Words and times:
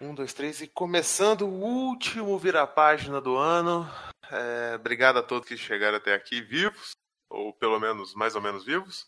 Um, 0.00 0.14
dois, 0.14 0.32
três. 0.32 0.62
E 0.62 0.66
começando 0.66 1.42
o 1.42 1.60
último 1.60 2.38
vira-página 2.38 3.20
do 3.20 3.36
ano. 3.36 3.84
É, 4.32 4.74
obrigado 4.74 5.18
a 5.18 5.22
todos 5.22 5.46
que 5.46 5.58
chegaram 5.58 5.98
até 5.98 6.14
aqui 6.14 6.40
vivos, 6.40 6.92
ou 7.28 7.52
pelo 7.52 7.78
menos 7.78 8.14
mais 8.14 8.34
ou 8.34 8.40
menos 8.40 8.64
vivos, 8.64 9.06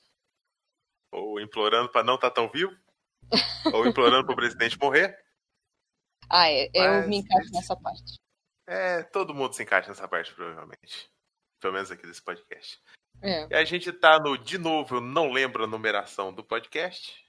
ou 1.10 1.40
implorando 1.40 1.90
para 1.90 2.04
não 2.04 2.16
estar 2.16 2.28
tá 2.28 2.34
tão 2.34 2.50
vivo, 2.50 2.76
ou 3.74 3.86
implorando 3.86 4.26
para 4.26 4.34
o 4.34 4.36
presidente 4.36 4.78
morrer. 4.78 5.18
Ah, 6.28 6.50
é, 6.50 6.70
eu 6.74 7.08
me 7.08 7.16
encaixo 7.16 7.46
esse... 7.46 7.54
nessa 7.54 7.74
parte. 7.74 8.20
É, 8.66 9.02
todo 9.04 9.34
mundo 9.34 9.54
se 9.54 9.62
encaixa 9.62 9.88
nessa 9.88 10.06
parte, 10.06 10.34
provavelmente. 10.34 11.10
Pelo 11.58 11.72
menos 11.72 11.90
aqui 11.90 12.06
desse 12.06 12.22
podcast. 12.22 12.78
É. 13.22 13.46
E 13.48 13.54
a 13.54 13.64
gente 13.64 13.90
tá 13.92 14.18
no, 14.18 14.36
de 14.36 14.58
novo, 14.58 14.96
eu 14.96 15.00
não 15.00 15.32
lembro 15.32 15.64
a 15.64 15.66
numeração 15.66 16.34
do 16.34 16.44
podcast. 16.44 17.24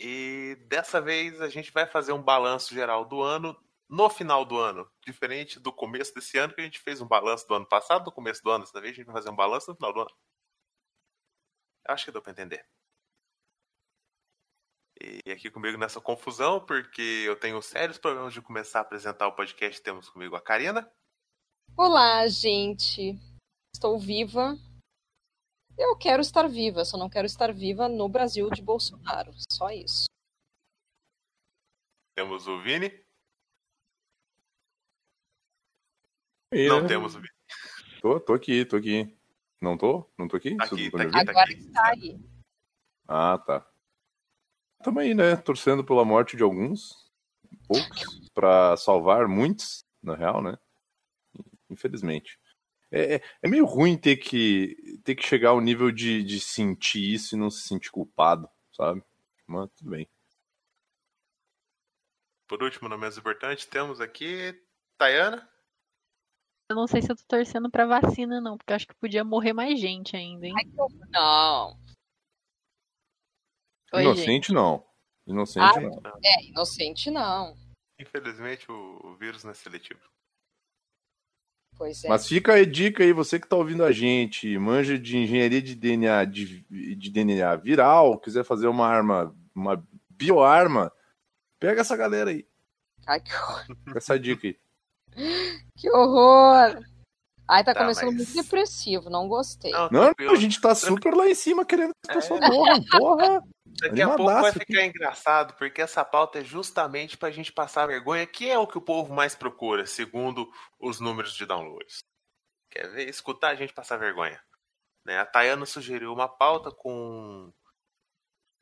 E 0.00 0.56
dessa 0.68 1.00
vez 1.00 1.40
a 1.40 1.48
gente 1.48 1.72
vai 1.72 1.86
fazer 1.86 2.12
um 2.12 2.22
balanço 2.22 2.72
geral 2.72 3.04
do 3.04 3.22
ano 3.22 3.56
no 3.88 4.08
final 4.08 4.44
do 4.44 4.58
ano. 4.58 4.88
Diferente 5.04 5.58
do 5.58 5.72
começo 5.72 6.14
desse 6.14 6.38
ano, 6.38 6.54
que 6.54 6.60
a 6.60 6.64
gente 6.64 6.78
fez 6.78 7.00
um 7.00 7.08
balanço 7.08 7.48
do 7.48 7.54
ano 7.54 7.66
passado, 7.66 8.04
no 8.04 8.12
começo 8.12 8.42
do 8.42 8.50
ano. 8.50 8.64
Dessa 8.64 8.80
vez 8.80 8.92
a 8.92 8.96
gente 8.96 9.06
vai 9.06 9.14
fazer 9.14 9.30
um 9.30 9.36
balanço 9.36 9.70
no 9.70 9.76
final 9.76 9.92
do 9.92 10.00
ano. 10.00 10.10
Acho 11.88 12.04
que 12.04 12.12
deu 12.12 12.22
pra 12.22 12.32
entender. 12.32 12.64
E 15.00 15.30
aqui 15.30 15.50
comigo 15.50 15.78
nessa 15.78 16.00
confusão, 16.00 16.64
porque 16.64 17.24
eu 17.24 17.36
tenho 17.36 17.62
sérios 17.62 17.98
problemas 17.98 18.34
de 18.34 18.42
começar 18.42 18.80
a 18.80 18.82
apresentar 18.82 19.28
o 19.28 19.32
podcast. 19.32 19.80
Temos 19.80 20.08
comigo 20.08 20.36
a 20.36 20.40
Karina. 20.40 20.90
Olá, 21.76 22.26
gente. 22.26 23.16
Estou 23.72 23.98
viva. 23.98 24.58
Eu 25.78 25.96
quero 25.96 26.20
estar 26.20 26.48
viva, 26.48 26.84
só 26.84 26.98
não 26.98 27.08
quero 27.08 27.24
estar 27.24 27.52
viva 27.54 27.88
no 27.88 28.08
Brasil 28.08 28.50
de 28.50 28.60
Bolsonaro. 28.60 29.32
Só 29.48 29.70
isso. 29.70 30.06
Temos 32.16 32.48
o 32.48 32.60
Vini. 32.60 32.92
E, 36.52 36.68
não 36.68 36.84
temos 36.84 37.14
o 37.14 37.20
Vini. 37.20 37.32
Tô, 38.02 38.18
tô 38.18 38.34
aqui, 38.34 38.64
tô 38.64 38.74
aqui. 38.74 39.16
Não 39.62 39.78
tô? 39.78 40.10
Não 40.18 40.26
tô 40.26 40.36
aqui? 40.36 40.56
Tá 40.56 40.64
aqui, 40.64 40.90
tá 40.90 41.02
aqui, 41.02 41.12
tá 41.12 41.30
Agora 41.30 41.52
está 41.52 41.86
aí. 41.90 42.20
Ah, 43.06 43.38
tá. 43.38 43.70
Tamo 44.82 44.98
aí, 44.98 45.14
né? 45.14 45.36
Torcendo 45.36 45.84
pela 45.84 46.04
morte 46.04 46.36
de 46.36 46.42
alguns, 46.42 47.10
poucos, 47.68 48.28
para 48.34 48.76
salvar 48.76 49.28
muitos, 49.28 49.84
na 50.02 50.16
real, 50.16 50.42
né? 50.42 50.58
Infelizmente. 51.70 52.38
É, 52.90 53.16
é, 53.16 53.22
é 53.42 53.48
meio 53.48 53.66
ruim 53.66 53.96
ter 53.96 54.16
que, 54.16 55.00
ter 55.04 55.14
que 55.14 55.26
chegar 55.26 55.50
ao 55.50 55.60
nível 55.60 55.90
de, 55.90 56.22
de 56.22 56.40
sentir 56.40 57.12
isso 57.12 57.34
e 57.34 57.38
não 57.38 57.50
se 57.50 57.62
sentir 57.62 57.90
culpado, 57.90 58.48
sabe? 58.72 59.02
Mas 59.46 59.70
tudo 59.76 59.90
bem. 59.90 60.08
Por 62.46 62.62
último, 62.62 62.88
no 62.88 62.96
menos 62.96 63.18
importante, 63.18 63.68
temos 63.68 64.00
aqui 64.00 64.58
Tayana. 64.96 65.48
Eu 66.70 66.76
não 66.76 66.86
sei 66.86 67.02
se 67.02 67.10
eu 67.10 67.16
tô 67.16 67.22
torcendo 67.28 67.70
pra 67.70 67.86
vacina, 67.86 68.40
não, 68.40 68.56
porque 68.56 68.72
acho 68.72 68.86
que 68.86 68.94
podia 68.94 69.24
morrer 69.24 69.52
mais 69.52 69.78
gente 69.78 70.16
ainda, 70.16 70.46
hein? 70.46 70.54
Ai, 70.56 70.64
não. 71.10 71.78
Oi, 73.94 74.02
inocente 74.02 74.26
gente. 74.26 74.52
não. 74.52 74.86
Inocente 75.26 75.78
ah, 75.78 75.80
não. 75.80 76.02
É, 76.24 76.44
inocente 76.44 77.10
não. 77.10 77.54
Infelizmente 77.98 78.70
o 78.70 79.14
vírus 79.16 79.44
não 79.44 79.50
é 79.50 79.54
seletivo. 79.54 80.00
Pois 81.78 82.02
é. 82.04 82.08
Mas 82.08 82.26
fica 82.26 82.54
aí 82.54 82.66
dica 82.66 83.04
aí, 83.04 83.12
você 83.12 83.38
que 83.38 83.46
tá 83.46 83.54
ouvindo 83.54 83.84
a 83.84 83.92
gente, 83.92 84.58
manja 84.58 84.98
de 84.98 85.16
engenharia 85.16 85.62
de 85.62 85.76
DNA, 85.76 86.24
de, 86.24 86.64
de 86.96 87.10
DNA 87.10 87.54
viral, 87.54 88.18
quiser 88.18 88.44
fazer 88.44 88.66
uma 88.66 88.84
arma, 88.84 89.32
uma 89.54 89.82
bioarma, 90.10 90.92
pega 91.60 91.80
essa 91.80 91.96
galera 91.96 92.30
aí. 92.30 92.44
Ai, 93.06 93.20
que 93.20 93.32
horror. 93.32 93.64
Essa 93.96 94.18
dica 94.18 94.48
aí. 94.48 94.58
Que 95.78 95.88
horror! 95.90 96.82
Ai, 97.48 97.62
tá, 97.62 97.72
tá 97.72 97.80
começando 97.80 98.08
mas... 98.08 98.16
muito 98.16 98.34
depressivo, 98.34 99.08
não 99.08 99.28
gostei. 99.28 99.70
Não, 99.70 99.88
não 99.92 100.32
a 100.32 100.34
gente 100.34 100.60
tá 100.60 100.74
super 100.74 101.14
lá 101.14 101.28
em 101.28 101.36
cima 101.36 101.64
querendo 101.64 101.92
que 102.04 102.10
as 102.10 102.16
é. 102.16 102.20
pessoas 102.20 102.40
morram, 102.40 102.84
porra! 102.90 103.42
Daqui 103.80 104.02
a 104.02 104.08
pouco 104.08 104.24
vai 104.24 104.52
ficar 104.52 104.84
engraçado, 104.84 105.54
porque 105.54 105.80
essa 105.80 106.04
pauta 106.04 106.40
é 106.40 106.44
justamente 106.44 107.16
pra 107.16 107.30
gente 107.30 107.52
passar 107.52 107.86
vergonha, 107.86 108.26
que 108.26 108.50
é 108.50 108.58
o 108.58 108.66
que 108.66 108.78
o 108.78 108.82
povo 108.82 109.14
mais 109.14 109.34
procura, 109.34 109.86
segundo 109.86 110.50
os 110.78 110.98
números 110.98 111.34
de 111.34 111.46
downloads. 111.46 111.98
Quer 112.70 112.90
ver? 112.90 113.08
Escutar 113.08 113.50
a 113.50 113.54
gente 113.54 113.72
passar 113.72 113.96
vergonha. 113.96 114.42
Né? 115.04 115.18
A 115.18 115.24
Tayana 115.24 115.64
sugeriu 115.64 116.12
uma 116.12 116.28
pauta 116.28 116.70
com 116.70 117.52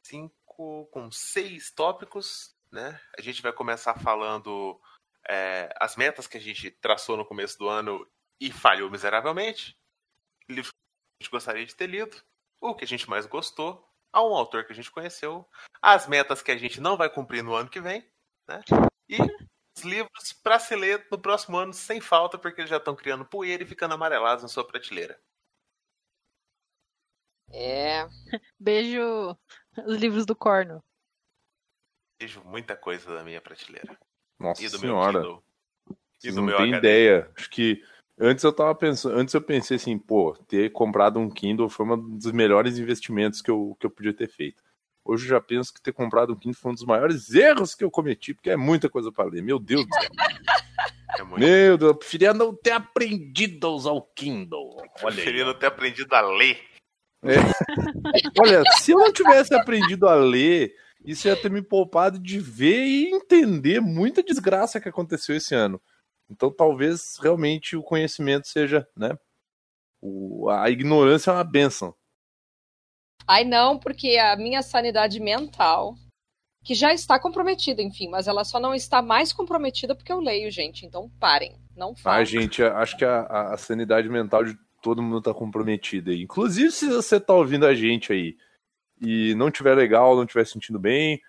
cinco, 0.04 0.86
com 0.86 1.10
seis 1.10 1.70
tópicos, 1.70 2.54
né? 2.70 3.00
A 3.18 3.22
gente 3.22 3.42
vai 3.42 3.52
começar 3.52 3.94
falando 3.98 4.80
é, 5.28 5.72
as 5.80 5.96
metas 5.96 6.26
que 6.26 6.36
a 6.36 6.40
gente 6.40 6.70
traçou 6.70 7.16
no 7.16 7.24
começo 7.24 7.58
do 7.58 7.68
ano 7.68 8.06
e 8.40 8.52
falhou 8.52 8.90
miseravelmente, 8.90 9.78
livros 10.48 10.70
que 10.70 10.76
a 11.20 11.24
gente 11.24 11.30
gostaria 11.30 11.66
de 11.66 11.74
ter 11.74 11.86
lido, 11.86 12.22
o 12.60 12.74
que 12.74 12.84
a 12.84 12.86
gente 12.86 13.08
mais 13.08 13.26
gostou, 13.26 13.85
a 14.16 14.26
um 14.26 14.34
autor 14.34 14.64
que 14.64 14.72
a 14.72 14.74
gente 14.74 14.90
conheceu, 14.90 15.46
as 15.82 16.06
metas 16.08 16.40
que 16.40 16.50
a 16.50 16.56
gente 16.56 16.80
não 16.80 16.96
vai 16.96 17.10
cumprir 17.10 17.44
no 17.44 17.54
ano 17.54 17.68
que 17.68 17.82
vem, 17.82 18.02
né? 18.48 18.62
E 19.06 19.18
os 19.76 19.84
livros 19.84 20.32
para 20.42 20.58
se 20.58 20.74
ler 20.74 21.06
no 21.10 21.18
próximo 21.18 21.58
ano 21.58 21.74
sem 21.74 22.00
falta, 22.00 22.38
porque 22.38 22.62
eles 22.62 22.70
já 22.70 22.78
estão 22.78 22.96
criando 22.96 23.26
poeira 23.26 23.62
e 23.62 23.66
ficando 23.66 23.92
amarelados 23.92 24.42
na 24.42 24.48
sua 24.48 24.66
prateleira. 24.66 25.20
É. 27.52 28.06
Beijo 28.58 29.36
os 29.86 29.98
livros 29.98 30.24
do 30.24 30.34
Corno. 30.34 30.82
Beijo 32.18 32.42
muita 32.42 32.74
coisa 32.74 33.14
da 33.14 33.22
minha 33.22 33.42
prateleira. 33.42 33.98
Nossa 34.38 34.64
e 34.64 34.68
do 34.70 34.78
senhora. 34.78 35.20
Meu 35.20 35.44
e 36.24 36.30
do 36.30 36.36
não 36.36 36.44
meu 36.44 36.56
tem 36.56 36.74
HD. 36.74 36.78
ideia. 36.78 37.30
Acho 37.36 37.50
que 37.50 37.84
Antes 38.18 38.42
eu 38.44 38.52
tava 38.52 38.74
pensando, 38.74 39.16
antes 39.16 39.34
eu 39.34 39.42
pensei 39.42 39.76
assim, 39.76 39.98
pô, 39.98 40.34
ter 40.48 40.72
comprado 40.72 41.18
um 41.18 41.28
Kindle 41.28 41.68
foi 41.68 41.84
um 41.86 42.16
dos 42.16 42.32
melhores 42.32 42.78
investimentos 42.78 43.42
que 43.42 43.50
eu, 43.50 43.76
que 43.78 43.84
eu 43.84 43.90
podia 43.90 44.14
ter 44.14 44.28
feito. 44.28 44.62
Hoje 45.04 45.24
eu 45.26 45.30
já 45.30 45.40
penso 45.40 45.72
que 45.72 45.82
ter 45.82 45.92
comprado 45.92 46.32
um 46.32 46.36
Kindle 46.36 46.58
foi 46.58 46.72
um 46.72 46.74
dos 46.74 46.84
maiores 46.84 47.32
erros 47.34 47.74
que 47.74 47.84
eu 47.84 47.90
cometi, 47.90 48.32
porque 48.32 48.50
é 48.50 48.56
muita 48.56 48.88
coisa 48.88 49.12
para 49.12 49.28
ler. 49.28 49.42
Meu 49.42 49.58
Deus 49.58 49.86
do 49.86 49.94
céu. 49.94 50.10
É 51.18 51.24
Meu 51.24 51.78
Deus, 51.78 51.90
eu 51.90 51.94
preferia 51.94 52.32
não 52.32 52.54
ter 52.54 52.72
aprendido 52.72 53.66
a 53.66 53.70
usar 53.70 53.92
o 53.92 54.02
Kindle. 54.02 54.76
Olha 54.76 54.86
eu 54.86 55.14
preferia 55.14 55.42
aí. 55.42 55.46
não 55.46 55.58
ter 55.58 55.66
aprendido 55.66 56.14
a 56.14 56.20
ler. 56.22 56.58
É. 57.22 57.36
Olha, 58.40 58.62
se 58.78 58.92
eu 58.92 58.98
não 58.98 59.12
tivesse 59.12 59.54
aprendido 59.54 60.08
a 60.08 60.14
ler, 60.14 60.74
isso 61.04 61.28
ia 61.28 61.36
ter 61.36 61.50
me 61.50 61.62
poupado 61.62 62.18
de 62.18 62.38
ver 62.38 62.84
e 62.84 63.10
entender 63.10 63.80
muita 63.80 64.22
desgraça 64.22 64.80
que 64.80 64.88
aconteceu 64.88 65.36
esse 65.36 65.54
ano. 65.54 65.80
Então 66.30 66.50
talvez 66.50 67.16
realmente 67.20 67.76
o 67.76 67.82
conhecimento 67.82 68.48
seja, 68.48 68.86
né? 68.96 69.16
O, 70.00 70.48
a 70.50 70.68
ignorância 70.70 71.30
é 71.30 71.34
uma 71.34 71.44
benção. 71.44 71.94
Ai, 73.26 73.44
não, 73.44 73.78
porque 73.78 74.16
a 74.18 74.36
minha 74.36 74.62
sanidade 74.62 75.18
mental, 75.20 75.96
que 76.64 76.74
já 76.74 76.92
está 76.92 77.18
comprometida, 77.18 77.82
enfim, 77.82 78.08
mas 78.08 78.28
ela 78.28 78.44
só 78.44 78.60
não 78.60 78.74
está 78.74 79.02
mais 79.02 79.32
comprometida 79.32 79.94
porque 79.94 80.12
eu 80.12 80.20
leio, 80.20 80.50
gente. 80.50 80.86
Então 80.86 81.10
parem, 81.18 81.56
não 81.76 81.94
falem. 81.94 82.20
Ah, 82.20 82.24
gente, 82.24 82.62
acho 82.62 82.96
que 82.96 83.04
a, 83.04 83.52
a 83.52 83.56
sanidade 83.56 84.08
mental 84.08 84.44
de 84.44 84.56
todo 84.82 85.02
mundo 85.02 85.18
está 85.18 85.34
comprometida. 85.34 86.14
Inclusive, 86.14 86.70
se 86.70 86.88
você 86.88 87.16
está 87.16 87.34
ouvindo 87.34 87.66
a 87.66 87.74
gente 87.74 88.12
aí 88.12 88.36
e 89.00 89.34
não 89.34 89.50
tiver 89.50 89.74
legal, 89.74 90.16
não 90.16 90.24
tiver 90.24 90.46
sentindo 90.46 90.78
bem, 90.78 91.20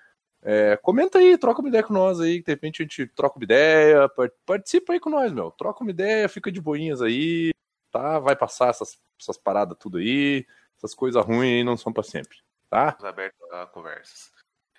é, 0.50 0.78
comenta 0.78 1.18
aí, 1.18 1.38
troca 1.38 1.60
uma 1.60 1.68
ideia 1.68 1.84
com 1.84 1.92
nós 1.92 2.22
aí, 2.22 2.42
de 2.42 2.50
repente 2.50 2.82
a 2.82 2.86
gente 2.86 3.06
troca 3.08 3.38
uma 3.38 3.44
ideia, 3.44 4.10
participa 4.46 4.94
aí 4.94 5.00
com 5.00 5.10
nós, 5.10 5.30
meu. 5.30 5.52
Troca 5.52 5.84
uma 5.84 5.92
ideia, 5.92 6.30
fica 6.30 6.50
de 6.50 6.62
boinhas 6.62 7.02
aí, 7.02 7.52
tá? 7.92 8.18
Vai 8.18 8.34
passar 8.34 8.70
essas, 8.70 8.98
essas 9.20 9.38
paradas 9.38 9.78
tudo 9.78 9.98
aí, 9.98 10.48
essas 10.78 10.96
coisas 10.96 11.22
ruins 11.26 11.58
aí 11.58 11.64
não 11.66 11.76
são 11.76 11.92
para 11.92 12.04
sempre, 12.04 12.38
tá? 12.70 12.98
Aberto 13.04 13.36
a 13.52 13.66
conversas. 13.68 14.32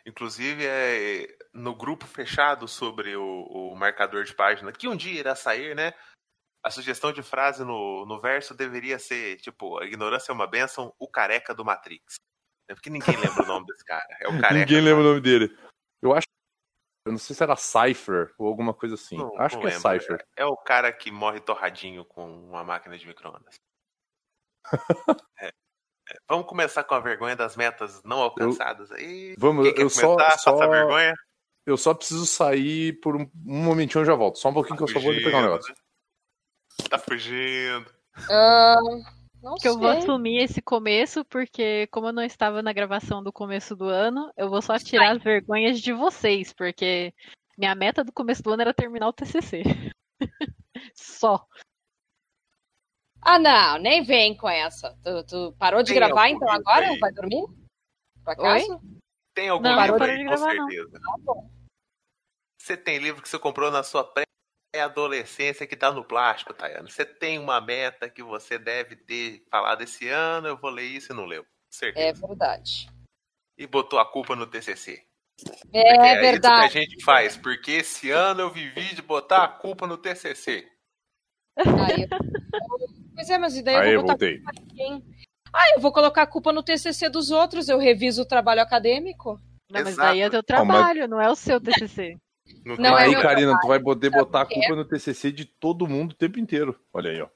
Inclusive, 0.07 0.65
é, 0.65 1.37
no 1.53 1.75
grupo 1.75 2.07
fechado 2.07 2.67
sobre 2.67 3.15
o, 3.15 3.23
o, 3.23 3.77
marcador 3.77 4.25
de 4.25 4.35
página, 4.35 4.73
que 4.73 4.89
um 4.89 4.97
dia 4.97 5.21
irá 5.21 5.35
sair, 5.35 5.77
né? 5.77 5.93
A 6.65 6.71
sugestão 6.71 7.13
de 7.13 7.23
frase 7.23 7.63
no, 7.63 8.07
no 8.07 8.19
verso 8.19 8.55
deveria 8.55 8.99
ser, 8.99 9.37
tipo, 9.37 9.79
a 9.79 9.85
ignorância 9.85 10.33
é 10.33 10.35
uma 10.35 10.47
bênção, 10.47 10.95
o 10.99 11.07
careca 11.07 11.55
do 11.55 11.63
Matrix. 11.63 12.15
É 12.69 12.75
porque 12.75 12.91
ninguém 12.91 13.17
lembra 13.17 13.43
o 13.43 13.47
nome 13.47 13.67
desse 13.67 13.85
cara. 13.85 14.07
É 14.21 14.29
o 14.29 14.33
careca. 14.41 14.55
Ninguém 14.55 14.81
lembra 14.81 15.01
o 15.01 15.07
nome 15.07 15.21
dele. 15.21 15.57
Eu 16.03 16.13
acho. 16.13 16.27
Eu 17.07 17.13
não 17.13 17.19
sei 17.19 17.35
se 17.35 17.43
era 17.43 17.57
Cypher 17.57 18.35
ou 18.39 18.47
alguma 18.47 18.75
coisa 18.75 18.95
assim. 18.95 19.17
Não, 19.17 19.39
acho 19.41 19.57
não 19.57 19.63
que 19.63 19.69
é 19.69 19.75
lembro. 19.75 19.89
é 19.89 19.99
Cypher. 19.99 20.27
É 20.37 20.45
o 20.45 20.57
cara 20.57 20.93
que 20.93 21.11
morre 21.11 21.41
torradinho 21.41 22.05
com 22.05 22.27
uma 22.27 22.63
máquina 22.63 22.99
de 22.99 23.07
microondas. 23.07 23.55
é. 25.41 25.53
É. 26.11 26.17
Vamos 26.27 26.47
começar 26.47 26.85
com 26.85 26.95
a 26.95 27.01
vergonha 27.01 27.37
das 27.37 27.55
metas 27.57 28.03
não 28.03 28.21
alcançadas 28.21 28.91
aí. 28.93 29.35
Vamos, 29.39 29.71
Quem 29.73 29.83
eu 29.83 29.91
só, 29.91 30.17
só 30.39 30.57
vergonha. 30.57 31.15
Eu 31.67 31.77
só 31.77 31.93
preciso 31.93 32.25
sair 32.25 32.99
por 33.01 33.15
um, 33.15 33.31
um 33.47 33.63
momentinho 33.63 34.03
e 34.03 34.07
já 34.07 34.15
volto. 34.15 34.39
Só 34.39 34.49
um 34.49 34.55
pouquinho 34.55 34.79
tá 34.79 34.87
que 34.87 34.93
fugindo, 34.93 35.13
eu 35.13 35.15
só 35.15 35.21
vou 35.21 35.31
pegar 35.31 35.39
um 35.39 35.43
negócio. 35.43 35.75
Tá 36.89 36.99
fugindo. 36.99 37.91
Uh, 38.17 39.18
Não 39.43 39.55
Que 39.55 39.69
eu 39.69 39.79
vou 39.79 39.91
sei. 39.91 39.99
assumir 39.99 40.43
esse 40.43 40.61
começo, 40.61 41.25
porque 41.25 41.87
como 41.89 42.09
eu 42.09 42.13
não 42.13 42.23
estava 42.23 42.63
na 42.63 42.73
gravação 42.73 43.23
do 43.23 43.33
começo 43.33 43.77
do 43.77 43.85
ano, 43.85 44.33
eu 44.37 44.49
vou 44.49 44.61
só 44.61 44.79
tirar 44.79 45.17
as 45.17 45.23
vergonhas 45.23 45.81
de 45.81 45.93
vocês, 45.93 46.53
porque 46.53 47.15
minha 47.57 47.75
meta 47.75 48.03
do 48.03 48.13
começo 48.13 48.43
do 48.43 48.53
ano 48.53 48.63
era 48.63 48.75
terminar 48.75 49.09
o 49.09 49.13
TCC. 49.13 49.63
só. 50.95 51.47
Ah, 53.21 53.39
não, 53.39 53.79
nem 53.79 54.03
vem 54.03 54.37
com 54.37 54.49
essa. 54.49 54.97
Tu, 55.03 55.25
tu 55.25 55.53
parou 55.59 55.83
de 55.83 55.93
Tem 55.93 56.01
gravar 56.01 56.29
então 56.29 56.51
agora? 56.51 56.89
aí? 56.89 56.99
Vai 56.99 57.13
dormir? 57.13 57.45
Por 58.25 58.33
acaso? 58.33 58.81
Tem 59.35 59.49
algum 59.49 59.65
Não, 59.65 59.77
não 59.77 59.83
livro 59.85 60.05
aí, 60.05 60.19
de 60.19 60.25
com 60.25 60.31
gravar, 60.31 60.55
não. 60.55 60.69
certeza. 60.69 61.01
Tá 61.01 61.15
bom. 61.21 61.51
Você 62.61 62.77
tem 62.77 62.99
livro 62.99 63.23
que 63.23 63.29
você 63.29 63.39
comprou 63.39 63.71
na 63.71 63.83
sua 63.83 64.05
pré-adolescência 64.71 65.67
que 65.67 65.77
tá 65.77 65.91
no 65.91 66.05
plástico, 66.05 66.53
Tayana. 66.55 66.89
Você 66.89 67.05
tem 67.05 67.39
uma 67.39 67.61
meta 67.61 68.09
que 68.09 68.23
você 68.23 68.59
deve 68.59 68.97
ter 68.97 69.45
falado 69.51 69.83
esse 69.83 70.09
ano, 70.09 70.49
eu 70.49 70.57
vou 70.57 70.71
ler 70.71 70.85
isso 70.85 71.13
e 71.13 71.17
não 71.17 71.25
leu. 71.25 71.45
É 71.95 72.13
verdade. 72.13 72.89
E 73.57 73.67
botou 73.67 73.99
a 73.99 74.07
culpa 74.07 74.35
no 74.37 74.47
TCC. 74.47 75.03
Porque 75.45 75.77
É 75.77 75.83
isso 75.93 76.01
que 76.01 76.07
a 76.17 76.31
verdade. 76.33 76.73
gente 76.73 77.05
faz, 77.05 77.37
porque 77.37 77.73
esse 77.73 78.11
ano 78.11 78.41
eu 78.41 78.51
vivi 78.51 78.95
de 78.95 79.03
botar 79.03 79.45
a 79.45 79.49
culpa 79.49 79.87
no 79.87 79.97
TCC. 79.97 80.69
Aí 81.57 82.03
eu- 82.03 82.09
Pois 83.15 83.31
é, 83.31 83.39
mas 83.39 83.57
e 83.57 83.63
daí 83.63 83.75
eu 83.75 83.81
Aí, 83.81 83.95
vou 83.97 84.03
botar 84.03 84.13
voltei. 84.13 84.39
culpa 84.39 84.53
em 84.61 84.67
quem? 84.77 85.05
Ah, 85.53 85.71
eu 85.75 85.81
vou 85.81 85.93
colocar 85.93 86.23
a 86.23 86.27
culpa 86.27 86.53
no 86.53 86.63
TCC 86.63 87.09
dos 87.09 87.31
outros, 87.31 87.69
eu 87.69 87.79
reviso 87.79 88.23
o 88.23 88.27
trabalho 88.27 88.61
acadêmico. 88.63 89.41
Não, 89.71 89.81
mas 89.83 89.89
Exato. 89.89 90.09
daí 90.09 90.21
é 90.23 90.31
teu 90.31 90.43
trabalho, 90.43 91.09
não 91.09 91.21
é 91.21 91.29
o 91.29 91.35
seu 91.35 91.61
TCC. 91.61 92.17
Não, 92.65 92.99
é 92.99 93.05
aí, 93.05 93.11
meu 93.11 93.23
Karina, 93.23 93.59
tu 93.61 93.67
vai 93.67 93.81
poder 93.81 94.11
botar 94.11 94.43
a 94.43 94.47
culpa 94.47 94.75
no 94.75 94.85
TCC 94.85 95.33
de 95.33 95.45
todo 95.45 95.87
mundo 95.87 96.13
o 96.13 96.17
tempo 96.17 96.39
inteiro. 96.39 96.79
Olha 96.93 97.11
aí, 97.11 97.21
ó. 97.21 97.29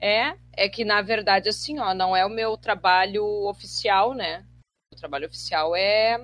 É, 0.00 0.36
é 0.52 0.68
que 0.68 0.84
na 0.84 1.00
verdade, 1.02 1.48
assim, 1.48 1.78
ó, 1.78 1.94
não 1.94 2.14
é 2.14 2.24
o 2.24 2.30
meu 2.30 2.56
trabalho 2.56 3.24
oficial, 3.48 4.14
né? 4.14 4.46
O 4.92 4.96
trabalho 4.96 5.26
oficial 5.26 5.74
é 5.74 6.18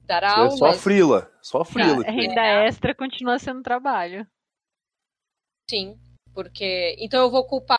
dar 0.00 0.24
aula. 0.24 0.46
é 0.46 0.56
só 0.56 0.72
frila. 0.72 1.32
Só 1.40 1.64
frila. 1.64 2.04
Tá, 2.04 2.10
renda 2.10 2.42
extra 2.64 2.94
continua 2.94 3.38
sendo 3.38 3.62
trabalho. 3.62 4.26
Sim, 5.68 5.98
porque. 6.34 6.96
Então 6.98 7.22
eu 7.22 7.30
vou 7.30 7.46
culpar. 7.46 7.78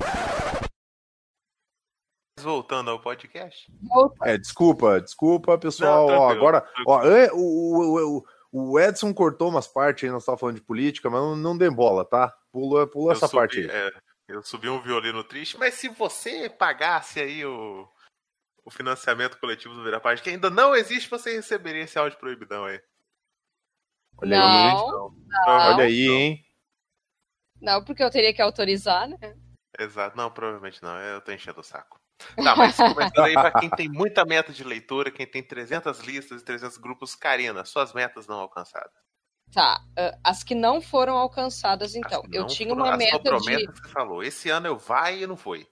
Voltando 2.39 2.89
ao 2.91 2.99
podcast. 2.99 3.71
É, 4.23 4.37
desculpa, 4.37 4.99
desculpa, 4.99 5.57
pessoal. 5.57 6.07
Não, 6.07 6.17
ó, 6.17 6.29
agora, 6.29 6.67
ó, 6.85 7.03
é, 7.03 7.31
o, 7.31 7.37
o, 7.37 8.17
o, 8.17 8.25
o 8.55 8.79
Edson 8.79 9.11
cortou 9.11 9.49
umas 9.49 9.67
partes 9.67 10.03
aí, 10.03 10.11
nós 10.11 10.21
estávamos 10.21 10.39
falando 10.39 10.55
de 10.57 10.61
política, 10.61 11.09
mas 11.09 11.19
não, 11.19 11.35
não 11.35 11.57
dê 11.57 11.71
bola, 11.71 12.05
tá? 12.05 12.31
Pula, 12.51 12.85
pula 12.85 13.13
essa 13.13 13.27
subi, 13.27 13.39
parte 13.39 13.59
aí. 13.61 13.67
é, 13.67 13.91
eu 14.27 14.43
subi 14.43 14.69
um 14.69 14.79
violino 14.79 15.23
triste, 15.23 15.57
mas 15.57 15.73
se 15.73 15.89
você 15.89 16.47
pagasse 16.47 17.19
aí 17.19 17.43
o, 17.43 17.89
o 18.63 18.69
financiamento 18.69 19.39
coletivo 19.39 19.73
do 19.73 19.83
Vira 19.83 19.99
Página, 19.99 20.23
que 20.23 20.29
ainda 20.29 20.51
não 20.51 20.75
existe, 20.75 21.09
você 21.09 21.33
receberia 21.33 21.81
esse 21.81 21.97
áudio 21.97 22.19
proibidão 22.19 22.65
aí. 22.65 22.79
Olha 24.21 24.37
aí, 24.37 24.73
Não, 24.75 25.09
Não, 25.09 25.73
olha 25.73 25.83
aí, 25.85 26.07
hein? 26.07 26.45
não, 27.59 27.83
porque 27.83 28.03
eu 28.03 28.11
teria 28.11 28.35
que 28.35 28.41
autorizar, 28.41 29.09
né? 29.09 29.17
Exato, 29.79 30.15
não, 30.15 30.29
provavelmente 30.29 30.83
não, 30.83 30.95
eu 30.99 31.19
tô 31.21 31.31
enchendo 31.31 31.59
o 31.59 31.63
saco. 31.63 32.02
Tá, 32.35 32.55
mas 32.55 32.77
começando 32.77 33.19
aí 33.25 33.33
pra 33.33 33.51
quem 33.51 33.69
tem 33.69 33.89
muita 33.89 34.25
meta 34.25 34.51
de 34.51 34.63
leitura, 34.63 35.11
quem 35.11 35.25
tem 35.27 35.43
300 35.43 35.99
listas 35.99 36.41
e 36.41 36.45
300 36.45 36.77
grupos, 36.77 37.15
Karina, 37.15 37.65
suas 37.65 37.93
metas 37.93 38.27
não 38.27 38.39
alcançadas. 38.39 38.91
Tá, 39.51 39.81
ah, 39.97 40.17
as 40.23 40.43
que 40.43 40.55
não 40.55 40.81
foram 40.81 41.15
alcançadas, 41.15 41.95
então. 41.95 42.23
Eu 42.31 42.47
tinha 42.47 42.69
foram- 42.69 42.85
uma 42.85 42.97
meta 42.97 43.37
de. 43.39 43.67
que 43.67 43.79
você 43.79 43.89
falou, 43.89 44.23
esse 44.23 44.49
ano 44.49 44.67
eu 44.67 44.77
vai 44.77 45.23
e 45.23 45.27
não 45.27 45.37
foi. 45.37 45.67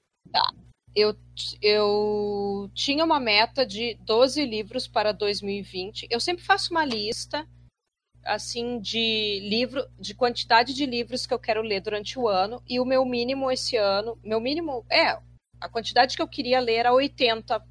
Eu, 0.94 1.16
eu 1.62 2.70
tinha 2.74 3.04
uma 3.04 3.20
meta 3.20 3.66
de 3.66 3.96
12 4.02 4.46
livros 4.46 4.88
para 4.88 5.14
2020. 5.14 6.06
Eu 6.10 6.20
sempre 6.20 6.44
faço 6.44 6.72
uma 6.72 6.84
lista 6.84 7.48
assim 8.26 8.80
de 8.80 9.40
livro, 9.50 9.88
de 9.98 10.14
quantidade 10.14 10.74
de 10.74 10.86
livros 10.86 11.26
que 11.26 11.34
eu 11.34 11.40
quero 11.40 11.62
ler 11.62 11.82
durante 11.82 12.20
o 12.20 12.28
ano 12.28 12.62
e 12.68 12.80
o 12.80 12.86
meu 12.86 13.04
mínimo 13.06 13.50
esse 13.50 13.78
ano, 13.78 14.20
meu 14.24 14.40
mínimo 14.40 14.86
é 14.90 15.18
a 15.62 15.70
quantidade 15.70 16.16
que 16.16 16.22
eu 16.22 16.28
queria 16.28 16.60
ler 16.60 16.76
era 16.78 16.94
80 16.94 17.64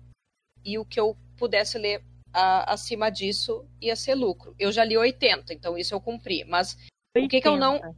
e 0.65 0.79
o 0.79 0.85
que 0.85 0.99
eu 1.01 1.17
pudesse 1.37 1.77
ler 1.77 2.05
a- 2.33 2.73
acima 2.73 3.11
disso 3.11 3.67
ia 3.81 3.97
ser 3.97 4.15
lucro. 4.15 4.55
Eu 4.59 4.71
já 4.71 4.85
li 4.85 4.97
80, 4.97 5.53
então 5.53 5.77
isso 5.77 5.93
eu 5.95 6.01
cumpri, 6.01 6.45
mas 6.45 6.77
o 7.17 7.29
que 7.29 7.41
que 7.41 7.49
eu 7.49 7.57
não 7.57 7.75
80. 7.75 7.97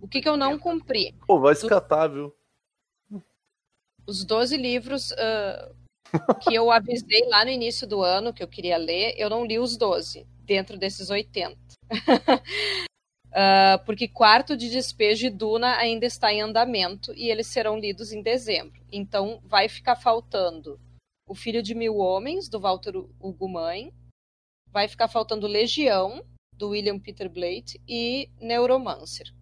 o 0.00 0.08
que 0.08 0.20
que 0.22 0.28
eu 0.28 0.36
não 0.36 0.58
cumpri? 0.58 1.14
Pô, 1.26 1.38
vai 1.38 1.54
se 1.54 1.68
catar, 1.68 2.08
viu? 2.08 2.34
os 4.04 4.24
12 4.24 4.56
livros 4.56 5.12
ah, 5.12 5.72
que 6.42 6.54
eu 6.54 6.70
avisei 6.72 7.24
lá 7.28 7.44
no 7.44 7.50
início 7.50 7.86
do 7.86 8.02
ano 8.02 8.32
que 8.32 8.42
eu 8.42 8.48
queria 8.48 8.76
ler, 8.76 9.14
eu 9.16 9.30
não 9.30 9.44
li 9.44 9.58
os 9.58 9.76
12, 9.76 10.26
dentro 10.40 10.76
desses 10.76 11.08
80. 11.08 11.56
Ah, 13.34 13.78
porque 13.86 14.06
Quarto 14.06 14.56
de 14.56 14.68
Despejo 14.68 15.26
e 15.26 15.30
Duna 15.30 15.76
ainda 15.76 16.04
está 16.04 16.30
em 16.32 16.42
andamento 16.42 17.14
e 17.14 17.30
eles 17.30 17.46
serão 17.46 17.78
lidos 17.78 18.12
em 18.12 18.22
dezembro. 18.22 18.84
Então 18.92 19.40
vai 19.44 19.68
ficar 19.68 19.96
faltando 19.96 20.78
O 21.26 21.34
Filho 21.34 21.62
de 21.62 21.74
Mil 21.74 21.96
Homens, 21.96 22.48
do 22.48 22.60
Walter 22.60 22.94
Ugumãe, 23.18 23.92
vai 24.70 24.86
ficar 24.86 25.08
faltando 25.08 25.46
Legião, 25.46 26.22
do 26.52 26.70
William 26.70 26.98
Peter 26.98 27.30
Blatty, 27.30 27.80
e 27.88 28.28
Neuromancer, 28.38 29.32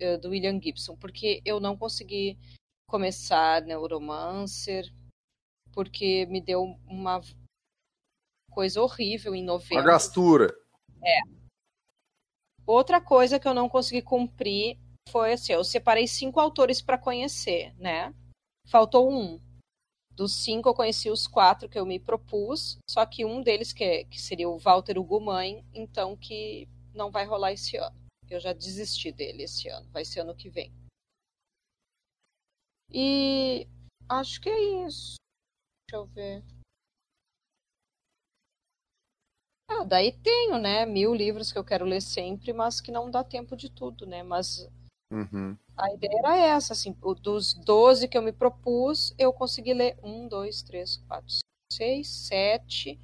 eh, 0.00 0.16
do 0.16 0.30
William 0.30 0.60
Gibson, 0.60 0.96
porque 0.96 1.40
eu 1.44 1.60
não 1.60 1.76
consegui 1.76 2.36
começar 2.88 3.62
Neuromancer, 3.62 4.92
porque 5.72 6.26
me 6.26 6.40
deu 6.40 6.62
uma 6.86 7.20
coisa 8.50 8.80
horrível 8.80 9.34
em 9.34 9.44
novembro. 9.44 9.84
gastura. 9.84 10.52
Outra 12.66 13.00
coisa 13.00 13.38
que 13.38 13.46
eu 13.46 13.54
não 13.54 13.68
consegui 13.68 14.02
cumprir 14.02 14.78
foi 15.08 15.32
assim, 15.34 15.52
eu 15.52 15.62
separei 15.62 16.08
cinco 16.08 16.40
autores 16.40 16.82
para 16.82 16.98
conhecer, 16.98 17.72
né? 17.78 18.12
Faltou 18.66 19.10
um. 19.10 19.40
Dos 20.10 20.34
cinco 20.34 20.68
eu 20.68 20.74
conheci 20.74 21.10
os 21.10 21.28
quatro 21.28 21.68
que 21.68 21.78
eu 21.78 21.86
me 21.86 22.00
propus, 22.00 22.78
só 22.88 23.06
que 23.06 23.24
um 23.24 23.42
deles 23.42 23.72
que, 23.72 23.84
é- 23.84 24.04
que 24.04 24.20
seria 24.20 24.48
o 24.48 24.58
Walter 24.58 24.98
Ugumãe, 24.98 25.64
então 25.72 26.16
que 26.16 26.68
não 26.92 27.10
vai 27.10 27.24
rolar 27.24 27.52
esse 27.52 27.76
ano. 27.76 27.96
Eu 28.28 28.40
já 28.40 28.52
desisti 28.52 29.12
dele 29.12 29.44
esse 29.44 29.68
ano, 29.68 29.88
vai 29.92 30.04
ser 30.04 30.20
ano 30.20 30.34
que 30.34 30.48
vem. 30.50 30.72
E 32.90 33.68
acho 34.08 34.40
que 34.40 34.48
é 34.48 34.86
isso. 34.86 35.16
Deixa 35.88 36.02
eu 36.02 36.06
ver. 36.06 36.42
Ah, 39.68 39.84
daí 39.84 40.12
tenho, 40.12 40.58
né? 40.58 40.86
Mil 40.86 41.14
livros 41.14 41.52
que 41.52 41.58
eu 41.58 41.64
quero 41.64 41.84
ler 41.84 42.00
sempre, 42.00 42.52
mas 42.52 42.80
que 42.80 42.92
não 42.92 43.10
dá 43.10 43.24
tempo 43.24 43.56
de 43.56 43.68
tudo, 43.70 44.06
né? 44.06 44.22
Mas 44.22 44.68
Uhum. 45.12 45.56
a 45.76 45.92
ideia 45.92 46.18
era 46.18 46.36
essa, 46.36 46.72
assim, 46.72 46.92
dos 47.20 47.52
12 47.54 48.08
que 48.08 48.16
eu 48.16 48.22
me 48.22 48.32
propus, 48.32 49.14
eu 49.18 49.32
consegui 49.32 49.74
ler 49.74 49.98
um, 50.02 50.28
dois, 50.28 50.62
três, 50.62 50.96
quatro, 51.08 51.30
cinco, 51.30 51.42
seis, 51.72 52.08
sete. 52.08 52.98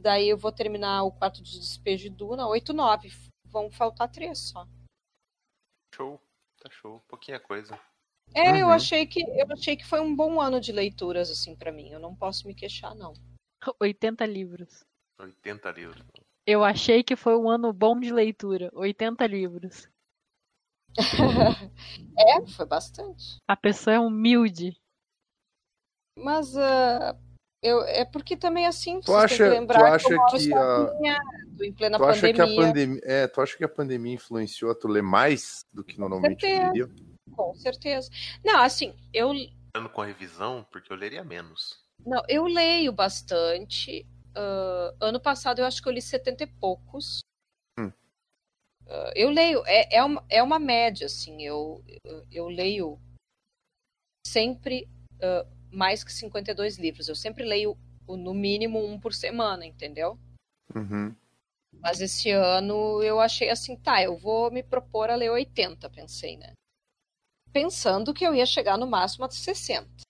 Daí 0.00 0.28
eu 0.28 0.36
vou 0.36 0.52
terminar 0.52 1.04
o 1.04 1.12
quarto 1.12 1.42
de 1.42 1.58
despejo 1.58 2.04
de 2.04 2.10
Duna, 2.10 2.46
oito, 2.48 2.72
nove. 2.72 3.10
Vão 3.46 3.70
faltar 3.70 4.10
três 4.10 4.38
só. 4.38 4.66
Show, 5.94 6.20
tá 6.58 6.68
show, 6.70 7.00
pouquinha 7.08 7.40
coisa. 7.40 7.78
É, 8.34 8.60
eu 8.60 8.66
Uhum. 8.66 8.72
achei 8.72 9.06
que 9.06 9.22
eu 9.22 9.46
achei 9.50 9.76
que 9.76 9.86
foi 9.86 10.00
um 10.00 10.14
bom 10.14 10.38
ano 10.40 10.60
de 10.60 10.70
leituras 10.72 11.30
assim 11.30 11.56
para 11.56 11.72
mim. 11.72 11.88
Eu 11.90 11.98
não 12.00 12.14
posso 12.14 12.46
me 12.46 12.54
queixar 12.54 12.94
não. 12.94 13.14
80 13.80 14.26
livros. 14.26 14.84
80 15.18 15.70
livros. 15.72 16.02
Eu 16.46 16.62
achei 16.62 17.02
que 17.02 17.16
foi 17.16 17.36
um 17.36 17.48
ano 17.48 17.72
bom 17.72 17.98
de 17.98 18.12
leitura. 18.12 18.70
80 18.72 19.26
livros. 19.26 19.88
é, 22.18 22.46
foi 22.46 22.66
bastante. 22.66 23.38
A 23.46 23.56
pessoa 23.56 23.94
é 23.94 24.00
humilde. 24.00 24.76
Mas 26.18 26.56
ah, 26.56 27.14
eu, 27.62 27.82
é 27.82 28.04
porque 28.04 28.36
também 28.36 28.66
assim, 28.66 29.00
Tu 29.00 29.06
vocês 29.12 29.16
têm 29.16 29.24
acha, 29.24 29.44
que 29.44 29.60
lembrar 29.60 29.98
tu 29.98 30.06
que 30.06 30.12
eu 30.12 30.22
acha 30.22 30.48
moro 30.54 30.90
que 30.98 31.08
a, 31.08 31.18
em 31.66 31.72
plena 31.72 31.98
tu 31.98 32.04
acha 32.04 32.32
que 32.32 32.40
a 32.40 32.44
pandemia. 32.46 32.66
pandemia, 32.66 33.00
é, 33.04 33.26
tu 33.28 33.40
acha 33.40 33.56
que 33.56 33.64
a 33.64 33.68
pandemia 33.68 34.14
influenciou 34.14 34.70
a 34.70 34.74
tu 34.74 34.88
ler 34.88 35.02
mais 35.02 35.66
do 35.72 35.84
que 35.84 35.98
normalmente 35.98 36.40
certeza. 36.40 36.66
leria? 36.66 36.90
Com 37.34 37.54
certeza. 37.54 38.10
Não, 38.44 38.60
assim, 38.60 38.94
eu 39.12 39.32
Ano 39.74 39.90
com 39.90 40.00
revisão, 40.00 40.66
porque 40.72 40.90
eu 40.90 40.96
leria 40.96 41.22
menos. 41.22 41.78
não, 42.06 42.22
eu 42.28 42.44
leio 42.44 42.92
bastante. 42.92 44.06
Ah, 44.36 44.94
ano 45.00 45.18
passado 45.18 45.60
eu 45.60 45.64
acho 45.64 45.82
que 45.82 45.88
eu 45.88 45.92
li 45.92 46.02
70 46.02 46.44
e 46.44 46.46
poucos. 46.46 47.20
Hum. 47.80 47.90
Ah, 48.86 49.12
eu 49.16 49.30
leio, 49.30 49.62
é, 49.66 49.96
é, 49.96 50.04
uma, 50.04 50.24
é 50.28 50.42
uma 50.42 50.58
média, 50.58 51.06
assim, 51.06 51.42
eu, 51.42 51.82
eu, 52.04 52.26
eu 52.30 52.48
leio 52.48 53.00
sempre 54.26 54.86
ah, 55.22 55.46
mais 55.72 56.04
que 56.04 56.12
52 56.12 56.76
livros. 56.78 57.08
Eu 57.08 57.16
sempre 57.16 57.44
leio 57.44 57.78
no 58.06 58.34
mínimo 58.34 58.84
um 58.84 59.00
por 59.00 59.14
semana, 59.14 59.64
entendeu? 59.64 60.18
Uhum. 60.74 61.16
Mas 61.72 62.00
esse 62.00 62.30
ano 62.30 63.02
eu 63.02 63.20
achei 63.20 63.48
assim, 63.48 63.76
tá, 63.76 64.02
eu 64.02 64.16
vou 64.18 64.50
me 64.50 64.62
propor 64.62 65.10
a 65.10 65.14
ler 65.14 65.30
80, 65.30 65.88
pensei, 65.90 66.36
né? 66.36 66.52
Pensando 67.52 68.12
que 68.12 68.26
eu 68.26 68.34
ia 68.34 68.44
chegar 68.44 68.76
no 68.76 68.86
máximo 68.86 69.24
a 69.24 69.30
60. 69.30 70.05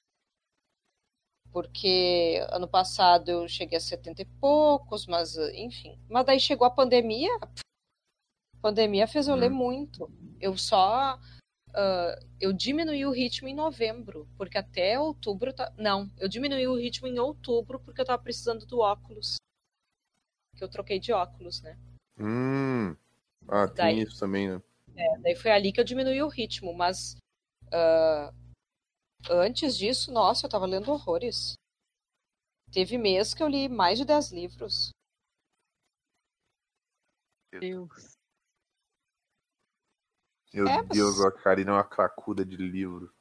Porque 1.57 2.39
ano 2.51 2.69
passado 2.69 3.31
eu 3.31 3.49
cheguei 3.49 3.79
a 3.79 3.81
70 3.81 4.21
e 4.21 4.27
poucos, 4.27 5.07
mas 5.07 5.39
enfim. 5.55 5.99
Mas 6.07 6.27
daí 6.27 6.39
chegou 6.39 6.67
a 6.67 6.71
pandemia, 6.71 7.35
a 7.41 8.61
pandemia 8.61 9.07
fez 9.09 9.27
eu 9.27 9.35
ler 9.35 9.51
Hum. 9.51 9.55
muito. 9.55 10.13
Eu 10.39 10.55
só. 10.59 11.19
ah, 11.75 12.19
eu 12.39 12.53
diminuí 12.53 13.07
o 13.07 13.11
ritmo 13.11 13.49
em 13.49 13.55
novembro, 13.55 14.29
porque 14.37 14.59
até 14.59 15.01
outubro. 15.01 15.51
tá- 15.51 15.73
Não, 15.79 16.11
eu 16.19 16.29
diminuí 16.29 16.67
o 16.69 16.77
ritmo 16.77 17.07
em 17.09 17.19
outubro 17.19 17.81
porque 17.81 18.03
eu 18.03 18.05
tava 18.05 18.23
precisando 18.23 18.67
do 18.67 18.81
óculos. 18.81 19.37
Que 20.59 20.63
eu 20.65 20.69
troquei 20.69 20.99
de 21.01 21.11
óculos, 21.11 21.63
né? 21.63 21.79
Hum. 22.21 22.95
Ah, 23.49 23.67
tem 23.67 23.75
Daí. 23.77 24.03
isso 24.03 24.19
também, 24.21 24.49
né? 24.49 24.61
Daí 25.23 25.35
foi 25.35 25.51
ali 25.53 25.73
que 25.73 25.81
eu 25.81 25.85
diminuí 25.85 26.23
o 26.23 26.29
ritmo, 26.29 26.75
mas 26.75 27.17
ah, 27.73 28.31
antes 29.31 29.77
disso, 29.77 30.13
nossa, 30.13 30.47
eu 30.47 30.51
tava 30.51 30.67
lendo 30.67 30.91
horrores. 30.93 31.55
Teve 32.73 32.99
mês 32.99 33.33
que 33.35 33.43
eu 33.43 33.49
li 33.49 33.69
mais 33.69 33.99
de 33.99 34.05
10 34.05 34.31
livros. 34.33 34.91
Deus. 37.59 38.17
Meu 40.53 40.67
É, 40.69 40.83
mas- 40.83 40.89
Deus, 40.89 41.21
a 41.21 41.31
Karina 41.33 41.71
é 41.71 41.75
uma 41.75 41.85
cracuda 41.89 42.45
de 42.45 42.57
livro. 42.57 43.13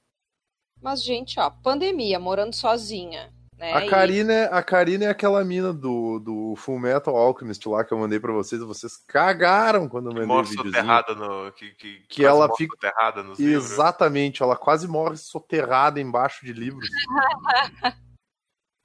Mas, 0.81 1.03
gente, 1.03 1.39
ó, 1.39 1.49
pandemia, 1.49 2.19
morando 2.19 2.53
sozinha. 2.53 3.33
Né? 3.57 3.71
A 3.73 3.85
E- 3.85 3.89
Karina, 3.89 4.33
é- 4.33 4.53
a 4.53 4.61
Karina 4.61 5.05
é 5.05 5.09
aquela 5.09 5.43
mina 5.45 5.71
do, 5.73 6.19
do 6.19 6.55
Full 6.57 6.77
Metal 6.79 7.15
Alchemist 7.15 7.65
lá 7.69 7.85
que 7.85 7.93
eu 7.93 7.97
mandei 7.97 8.19
pra 8.19 8.33
vocês. 8.33 8.61
e 8.61 8.65
Vocês 8.65 8.97
cagaram 8.97 9.87
quando 9.87 10.07
eu 10.07 10.11
mandei 10.11 10.25
o 10.25 10.27
Mostra 10.27 10.57
videozinho. 10.63 10.73
soterrada 10.83 11.15
no. 11.15 11.51
Que, 11.53 11.71
que, 11.75 11.99
Que 12.07 12.25
ela 12.25 12.47
morre 12.47 12.57
fica- 12.57 12.75
soterrada 12.75 13.23
nos 13.23 13.39
livros. 13.39 13.71
Exatamente, 13.71 14.43
ela 14.43 14.57
quase 14.57 14.87
morre 14.87 15.15
soterrada 15.17 16.01
embaixo 16.01 16.45
de 16.45 16.51
livros. 16.53 16.85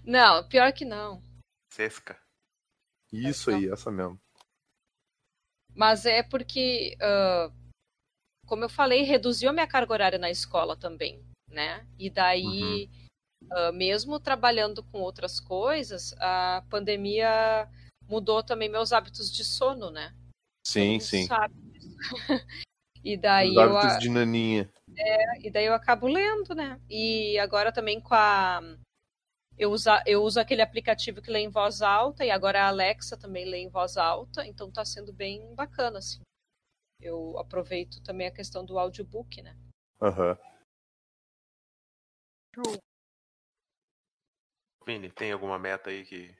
Não, 0.04 0.48
pior 0.48 0.72
que 0.72 0.84
não. 0.84 1.22
Sesca. 1.72 2.18
Isso 3.12 3.50
aí, 3.50 3.68
essa 3.68 3.90
mesmo. 3.90 4.18
Mas 5.74 6.06
é 6.06 6.22
porque, 6.22 6.96
ah, 7.00 7.50
como 8.46 8.64
eu 8.64 8.68
falei, 8.68 9.02
reduziu 9.02 9.50
a 9.50 9.52
minha 9.52 9.66
carga 9.66 9.92
horária 9.92 10.18
na 10.18 10.30
escola 10.30 10.76
também, 10.76 11.22
né? 11.48 11.86
E 11.98 12.08
daí, 12.10 12.88
ah, 13.50 13.72
mesmo 13.72 14.18
trabalhando 14.20 14.82
com 14.82 15.00
outras 15.00 15.38
coisas, 15.40 16.14
a 16.18 16.64
pandemia 16.68 17.68
mudou 18.08 18.42
também 18.42 18.68
meus 18.68 18.92
hábitos 18.92 19.30
de 19.32 19.44
sono, 19.44 19.90
né? 19.90 20.14
Sim, 20.66 21.00
sim. 21.00 21.26
e 23.04 23.16
daí 23.16 23.50
Os 23.50 23.56
eu, 23.56 23.60
hábitos 23.62 23.96
a- 23.96 23.98
de 23.98 24.08
naninha. 24.08 24.70
e 25.40 25.50
daí 25.50 25.66
eu 25.66 25.74
acabo 25.74 26.06
lendo, 26.06 26.54
né? 26.54 26.80
E 26.88 27.38
agora 27.38 27.72
também 27.72 28.00
com 28.00 28.14
a 28.14 28.60
eu 29.56 29.70
uso, 29.72 29.90
eu 30.06 30.22
uso 30.22 30.40
aquele 30.40 30.62
aplicativo 30.62 31.20
que 31.20 31.30
lê 31.30 31.40
em 31.40 31.50
voz 31.50 31.82
alta 31.82 32.24
e 32.24 32.30
agora 32.30 32.62
a 32.62 32.68
Alexa 32.68 33.16
também 33.16 33.44
lê 33.44 33.58
em 33.58 33.68
voz 33.68 33.96
alta, 33.98 34.46
então 34.46 34.70
tá 34.70 34.84
sendo 34.86 35.12
bem 35.12 35.54
bacana 35.54 35.98
assim. 35.98 36.20
Eu 36.98 37.38
aproveito 37.38 38.02
também 38.02 38.26
a 38.26 38.30
questão 38.32 38.64
do 38.64 38.78
audiobook, 38.78 39.42
né? 39.42 39.54
Aham. 40.00 40.38
Vini, 44.86 45.10
tem 45.10 45.32
alguma 45.32 45.58
meta 45.58 45.90
aí 45.90 46.04
que. 46.04 46.34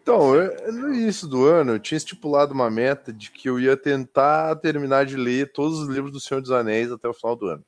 Então, 0.00 0.34
eu- 0.34 0.72
no 0.72 0.94
início 0.94 1.26
do 1.26 1.44
ano, 1.46 1.72
eu 1.72 1.80
tinha 1.80 1.96
estipulado 1.98 2.54
uma 2.54 2.70
meta 2.70 3.12
de 3.12 3.30
que 3.30 3.48
eu 3.48 3.58
ia 3.58 3.76
tentar 3.76 4.54
terminar 4.56 5.04
de 5.04 5.16
ler 5.16 5.52
todos 5.52 5.80
os 5.80 5.88
livros 5.88 6.12
do 6.12 6.20
Senhor 6.20 6.40
dos 6.40 6.52
Anéis 6.52 6.92
até 6.92 7.08
o 7.08 7.14
final 7.14 7.34
do 7.34 7.46
ano. 7.46 7.64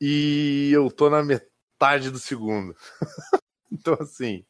E 0.00 0.70
eu 0.72 0.90
tô 0.90 1.08
na 1.08 1.22
metade 1.22 2.10
do 2.10 2.18
segundo. 2.18 2.74
então, 3.72 3.96
assim. 4.00 4.44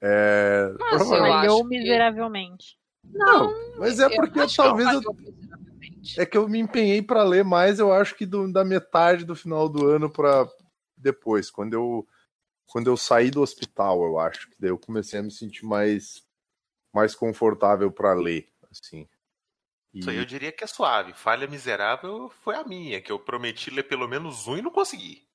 É, 0.00 0.72
Mas 0.80 1.08
Falhou 1.08 1.62
que- 1.62 1.68
miseravelmente. 1.68 2.76
Não, 3.04 3.52
mas 3.78 3.98
é 3.98 4.08
porque 4.08 4.40
talvez 4.56 4.88
eu, 4.88 5.12
miseravelmente. 5.12 6.20
é 6.20 6.26
que 6.26 6.36
eu 6.38 6.48
me 6.48 6.58
empenhei 6.60 7.02
pra 7.02 7.22
ler 7.24 7.44
mais, 7.44 7.78
eu 7.80 7.92
acho 7.92 8.14
que 8.16 8.24
do- 8.26 8.50
da 8.52 8.64
metade 8.64 9.24
do 9.24 9.34
final 9.34 9.68
do 9.68 9.86
ano 9.88 10.08
pra 10.10 10.46
depois, 10.96 11.50
quando 11.50 11.72
eu 11.74 12.06
quando 12.72 12.86
eu 12.86 12.96
saí 12.96 13.30
do 13.30 13.42
hospital, 13.42 14.02
eu 14.02 14.18
acho 14.18 14.48
que 14.48 14.56
daí 14.58 14.70
eu 14.70 14.78
comecei 14.78 15.20
a 15.20 15.22
me 15.22 15.30
sentir 15.30 15.66
mais 15.66 16.26
mais 16.90 17.14
confortável 17.14 17.92
pra 17.92 18.14
ler, 18.14 18.50
assim. 18.70 19.06
E- 19.92 20.00
Isso 20.00 20.08
aí 20.08 20.16
eu 20.16 20.24
diria 20.24 20.50
que 20.50 20.64
é 20.64 20.66
suave. 20.66 21.12
Falha 21.12 21.46
miserável 21.46 22.30
foi 22.42 22.54
a 22.56 22.64
minha, 22.64 23.00
que 23.00 23.12
eu 23.12 23.18
prometi 23.18 23.70
ler 23.70 23.82
pelo 23.82 24.08
menos 24.08 24.46
um 24.48 24.56
e 24.56 24.62
não 24.62 24.70
consegui. 24.70 25.26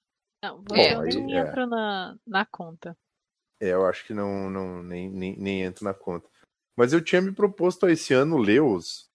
Não, 0.44 0.60
Bom, 0.62 0.76
você 0.76 1.00
aí, 1.00 1.16
nem 1.16 1.38
é. 1.38 1.42
entra 1.42 1.68
na, 1.68 2.18
na 2.26 2.46
conta. 2.46 2.98
É, 3.60 3.70
eu 3.70 3.86
acho 3.86 4.06
que 4.06 4.14
não, 4.16 4.50
não 4.50 4.82
nem, 4.84 5.10
nem, 5.10 5.38
nem 5.38 5.62
entra 5.62 5.84
na 5.84 5.94
conta. 5.94 6.28
Mas 6.76 6.92
eu 6.92 7.04
tinha 7.04 7.22
me 7.22 7.32
proposto 7.32 7.86
a 7.86 7.92
esse 7.92 8.14
ano 8.14 8.38
ler 8.38 8.62
os 8.62 9.12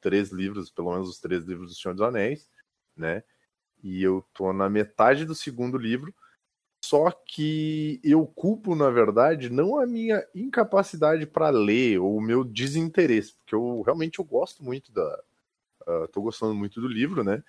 três 0.00 0.30
livros, 0.30 0.70
pelo 0.70 0.92
menos 0.92 1.08
os 1.08 1.20
três 1.20 1.44
livros 1.44 1.70
do 1.70 1.76
Senhor 1.76 1.94
dos 1.94 2.06
Anéis, 2.06 2.50
né? 2.96 3.22
E 3.82 4.02
eu 4.02 4.26
tô 4.32 4.52
na 4.52 4.68
metade 4.70 5.24
do 5.24 5.34
segundo 5.34 5.78
livro, 5.78 6.14
só 6.88 7.10
que 7.10 8.00
eu 8.02 8.26
culpo, 8.26 8.74
na 8.74 8.88
verdade, 8.88 9.50
não 9.50 9.78
a 9.78 9.86
minha 9.86 10.24
incapacidade 10.34 11.26
para 11.26 11.50
ler 11.50 11.98
ou 12.00 12.16
o 12.16 12.20
meu 12.20 12.42
desinteresse, 12.42 13.34
porque 13.34 13.54
eu 13.54 13.82
realmente 13.82 14.18
eu 14.18 14.24
gosto 14.24 14.64
muito 14.64 14.90
da. 14.92 15.22
tô 16.12 16.22
gostando 16.22 16.54
muito 16.54 16.80
do 16.80 16.88
livro, 16.88 17.22
né? 17.22 17.42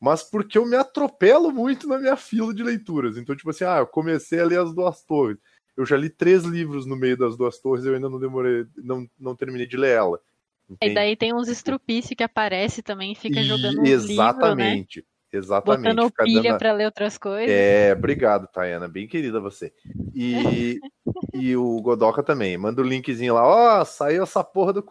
Mas 0.00 0.22
porque 0.22 0.58
eu 0.58 0.66
me 0.66 0.76
atropelo 0.76 1.50
muito 1.50 1.88
na 1.88 1.98
minha 1.98 2.16
fila 2.16 2.54
de 2.54 2.62
leituras. 2.62 3.16
Então, 3.16 3.34
tipo 3.34 3.50
assim, 3.50 3.64
ah, 3.64 3.78
eu 3.78 3.86
comecei 3.86 4.40
a 4.40 4.44
ler 4.44 4.60
as 4.60 4.74
duas 4.74 5.02
torres. 5.04 5.38
Eu 5.76 5.86
já 5.86 5.96
li 5.96 6.10
três 6.10 6.44
livros 6.44 6.86
no 6.86 6.96
meio 6.96 7.16
das 7.16 7.36
duas 7.36 7.58
torres 7.58 7.84
e 7.84 7.88
eu 7.88 7.94
ainda 7.94 8.08
não 8.08 8.20
demorei, 8.20 8.64
não, 8.76 9.08
não 9.18 9.34
terminei 9.34 9.66
de 9.66 9.76
ler 9.76 9.96
ela. 9.96 10.20
E 10.68 10.70
Entende? 10.70 10.94
daí 10.94 11.16
tem 11.16 11.34
uns 11.34 11.48
estrupício 11.48 12.14
que 12.14 12.22
aparece 12.22 12.82
também 12.82 13.12
e 13.12 13.16
fica 13.16 13.42
jogando 13.42 13.84
E- 13.84 13.96
livros, 13.96 14.56
né? 14.56 14.84
Exatamente. 15.36 15.94
Botando 15.94 16.12
pilha 16.12 16.42
dando 16.42 16.54
a- 16.54 16.58
pra 16.58 16.72
ler 16.72 16.84
outras 16.86 17.18
coisas. 17.18 17.50
É, 17.50 17.92
obrigado, 17.92 18.46
Tayana. 18.46 18.86
Bem 18.88 19.06
querida 19.08 19.40
você. 19.40 19.72
E, 20.14 20.78
e 21.34 21.56
o 21.56 21.80
Godoka 21.82 22.22
também. 22.22 22.56
Manda 22.56 22.80
o 22.80 22.84
linkzinho 22.84 23.34
lá. 23.34 23.42
Ó, 23.80 23.84
saiu 23.84 24.22
essa 24.22 24.44
porra 24.44 24.72
do. 24.72 24.82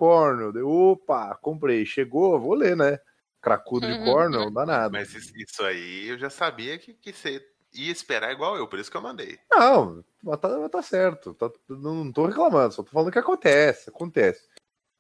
Deu, 0.52 0.70
Opa, 0.70 1.38
comprei. 1.42 1.86
Chegou, 1.86 2.40
vou 2.40 2.54
ler, 2.54 2.76
né? 2.76 3.00
Cracudo 3.42 3.88
de 3.88 3.94
Uhum. 3.94 4.06
Cornell, 4.06 4.52
danado. 4.52 4.92
Mas 4.94 5.14
is- 5.14 5.34
isso 5.36 5.64
aí 5.64 6.10
eu 6.10 6.18
já 6.18 6.30
sabia 6.30 6.78
que, 6.78 6.94
que 6.94 7.12
você 7.14 7.42
ia 7.74 7.92
esperar 7.92 8.32
igual 8.32 8.56
eu, 8.56 8.68
por 8.68 8.80
isso 8.80 8.92
que 8.92 8.96
eu 8.98 9.02
mandei. 9.02 9.38
Não, 9.52 10.04
mas 10.24 10.40
tá, 10.40 10.50
mas 10.60 10.70
tá 10.72 10.82
certo. 10.82 11.34
Tá- 11.34 11.52
não 11.70 12.12
tô 12.12 12.26
reclamando, 12.26 12.74
só 12.74 12.84
tô 12.84 12.92
falando 12.92 13.12
que 13.12 13.20
acontece, 13.20 13.90
acontece. 13.90 14.42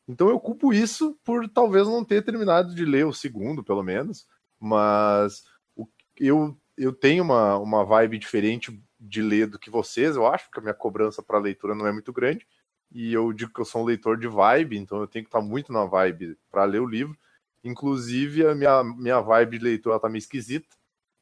Então 0.07 0.27
eu 0.29 0.39
culpo 0.39 0.73
isso 0.73 1.17
por 1.23 1.47
talvez 1.47 1.87
não 1.87 2.03
ter 2.03 2.21
terminado 2.23 2.75
de 2.75 2.83
ler 2.83 3.05
o 3.05 3.13
segundo, 3.13 3.63
pelo 3.63 3.81
menos. 3.83 4.25
Mas 4.63 5.43
o- 5.75 5.87
eu, 6.19 6.57
eu 6.77 6.93
tenho 6.93 7.23
uma, 7.23 7.57
uma 7.59 7.85
vibe 7.85 8.17
diferente 8.19 8.79
de 8.99 9.21
ler 9.21 9.47
do 9.47 9.59
que 9.59 9.69
vocês, 9.69 10.15
eu 10.15 10.25
acho, 10.27 10.45
porque 10.45 10.59
a 10.59 10.63
minha 10.63 10.73
cobrança 10.73 11.21
para 11.23 11.39
leitura 11.39 11.75
não 11.75 11.87
é 11.87 11.91
muito 11.91 12.13
grande. 12.13 12.47
E 12.91 13.13
eu 13.13 13.33
digo 13.33 13.51
que 13.53 13.61
eu 13.61 13.65
sou 13.65 13.81
um 13.81 13.85
leitor 13.85 14.17
de 14.17 14.27
vibe, 14.27 14.77
então 14.77 14.99
eu 15.01 15.07
tenho 15.07 15.25
que 15.25 15.29
estar 15.29 15.41
muito 15.41 15.73
na 15.73 15.85
vibe 15.85 16.37
para 16.51 16.63
ler 16.65 16.79
o 16.81 16.85
livro. 16.87 17.17
Inclusive, 17.63 18.45
a 18.47 18.55
minha, 18.55 18.83
minha 18.83 19.19
vibe 19.21 19.57
de 19.59 19.63
leitura 19.65 19.99
tá 19.99 20.09
meio 20.09 20.19
esquisita. 20.19 20.67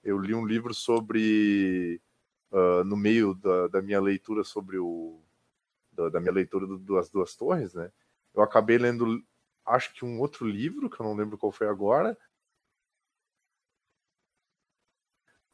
Eu 0.04 0.20
li 0.20 0.34
um 0.34 0.46
livro 0.46 0.74
sobre 0.74 2.02
ah, 2.52 2.84
no 2.86 2.98
meio 2.98 3.36
da, 3.36 3.68
da 3.70 3.82
minha 3.82 4.02
leitura 4.02 4.44
sobre 4.44 4.78
o 4.80 5.22
da, 5.92 6.10
da 6.10 6.20
minha 6.20 6.34
leitura 6.34 6.66
do, 6.68 6.78
das 6.80 7.10
duas 7.10 7.36
torres, 7.36 7.74
né? 7.74 7.92
Eu 8.34 8.42
acabei 8.42 8.78
lendo, 8.78 9.22
acho 9.66 9.94
que 9.94 10.06
um 10.06 10.20
outro 10.20 10.48
livro 10.48 10.90
que 10.90 11.00
eu 11.02 11.06
não 11.06 11.16
lembro 11.16 11.38
qual 11.38 11.52
foi 11.52 11.68
agora, 11.68 12.18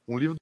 um 0.08 0.18
livro 0.18 0.36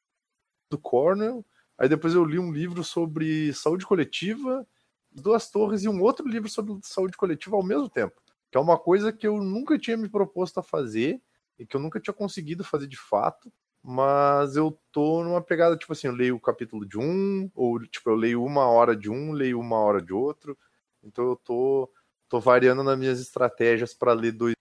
do 0.72 0.78
Cornell. 0.78 1.46
Aí 1.78 1.90
depois 1.90 2.14
eu 2.14 2.24
li 2.24 2.40
um 2.40 2.52
livro 2.52 2.84
sobre 2.84 3.54
saúde 3.54 3.86
coletiva, 3.86 4.68
duas 5.12 5.50
torres 5.50 5.84
e 5.84 5.90
um 5.90 6.02
outro 6.02 6.28
livro 6.28 6.50
sobre 6.50 6.78
saúde 6.84 7.18
coletiva 7.18 7.56
ao 7.56 7.64
mesmo 7.64 7.90
tempo, 7.90 8.22
que 8.52 8.58
é 8.58 8.62
uma 8.62 8.78
coisa 8.78 9.12
que 9.12 9.28
eu 9.28 9.42
nunca 9.42 9.78
tinha 9.78 9.98
me 9.98 10.10
proposto 10.10 10.60
a 10.60 10.64
fazer 10.64 11.22
e 11.60 11.66
que 11.66 11.76
eu 11.76 11.82
nunca 11.82 12.00
tinha 12.00 12.14
conseguido 12.14 12.64
fazer 12.64 12.88
de 12.88 12.98
fato 12.98 13.52
mas 13.88 14.56
eu 14.56 14.80
tô 14.92 15.24
numa 15.24 15.42
pegada, 15.44 15.78
tipo 15.78 15.94
assim, 15.94 16.08
eu 16.08 16.14
leio 16.14 16.36
o 16.36 16.40
capítulo 16.40 16.88
de 16.88 16.98
um, 16.98 17.52
ou 17.54 17.80
tipo, 17.82 18.10
eu 18.10 18.16
leio 18.16 18.44
uma 18.44 18.66
hora 18.66 18.96
de 18.96 19.12
um, 19.12 19.32
leio 19.32 19.60
uma 19.60 19.78
hora 19.78 20.02
de 20.02 20.12
outro. 20.12 20.58
Então 21.04 21.24
eu 21.30 21.36
tô, 21.36 21.92
tô 22.28 22.40
variando 22.40 22.84
nas 22.84 22.98
minhas 22.98 23.22
estratégias 23.22 23.94
para 23.94 24.12
ler 24.14 24.32
dois 24.32 24.56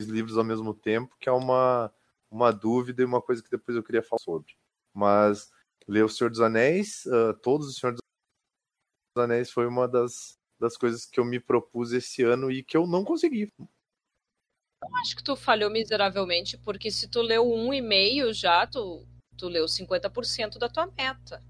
livros 0.00 0.38
ao 0.38 0.44
mesmo 0.44 0.72
tempo, 0.72 1.14
que 1.20 1.28
é 1.28 1.32
uma, 1.32 1.92
uma 2.30 2.50
dúvida 2.52 3.02
e 3.02 3.04
uma 3.04 3.22
coisa 3.22 3.42
que 3.42 3.50
depois 3.50 3.76
eu 3.76 3.82
queria 3.82 4.02
falar 4.02 4.20
sobre. 4.20 4.54
Mas 4.94 5.50
ler 5.86 6.04
O 6.04 6.08
Senhor 6.08 6.30
dos 6.30 6.40
Anéis, 6.40 7.04
uh, 7.06 7.34
todos 7.42 7.68
os 7.68 7.76
Senhor 7.76 7.92
dos 7.92 8.02
Anéis 9.16 9.50
foi 9.50 9.66
uma 9.66 9.88
das, 9.88 10.38
das 10.60 10.76
coisas 10.76 11.06
que 11.06 11.18
eu 11.18 11.24
me 11.24 11.40
propus 11.40 11.92
esse 11.92 12.22
ano 12.22 12.50
e 12.50 12.62
que 12.62 12.76
eu 12.76 12.86
não 12.86 13.04
consegui. 13.04 13.52
Acho 15.00 15.16
que 15.16 15.24
tu 15.24 15.34
falhou 15.34 15.70
miseravelmente, 15.70 16.56
porque 16.58 16.90
se 16.90 17.08
tu 17.08 17.20
leu 17.20 17.52
um 17.52 17.74
e 17.74 17.80
meio 17.80 18.32
já, 18.32 18.66
tu 18.66 19.06
Tu 19.38 19.48
leu 19.48 19.66
50% 19.66 20.58
da 20.58 20.68
tua 20.68 20.86
meta. 20.86 21.42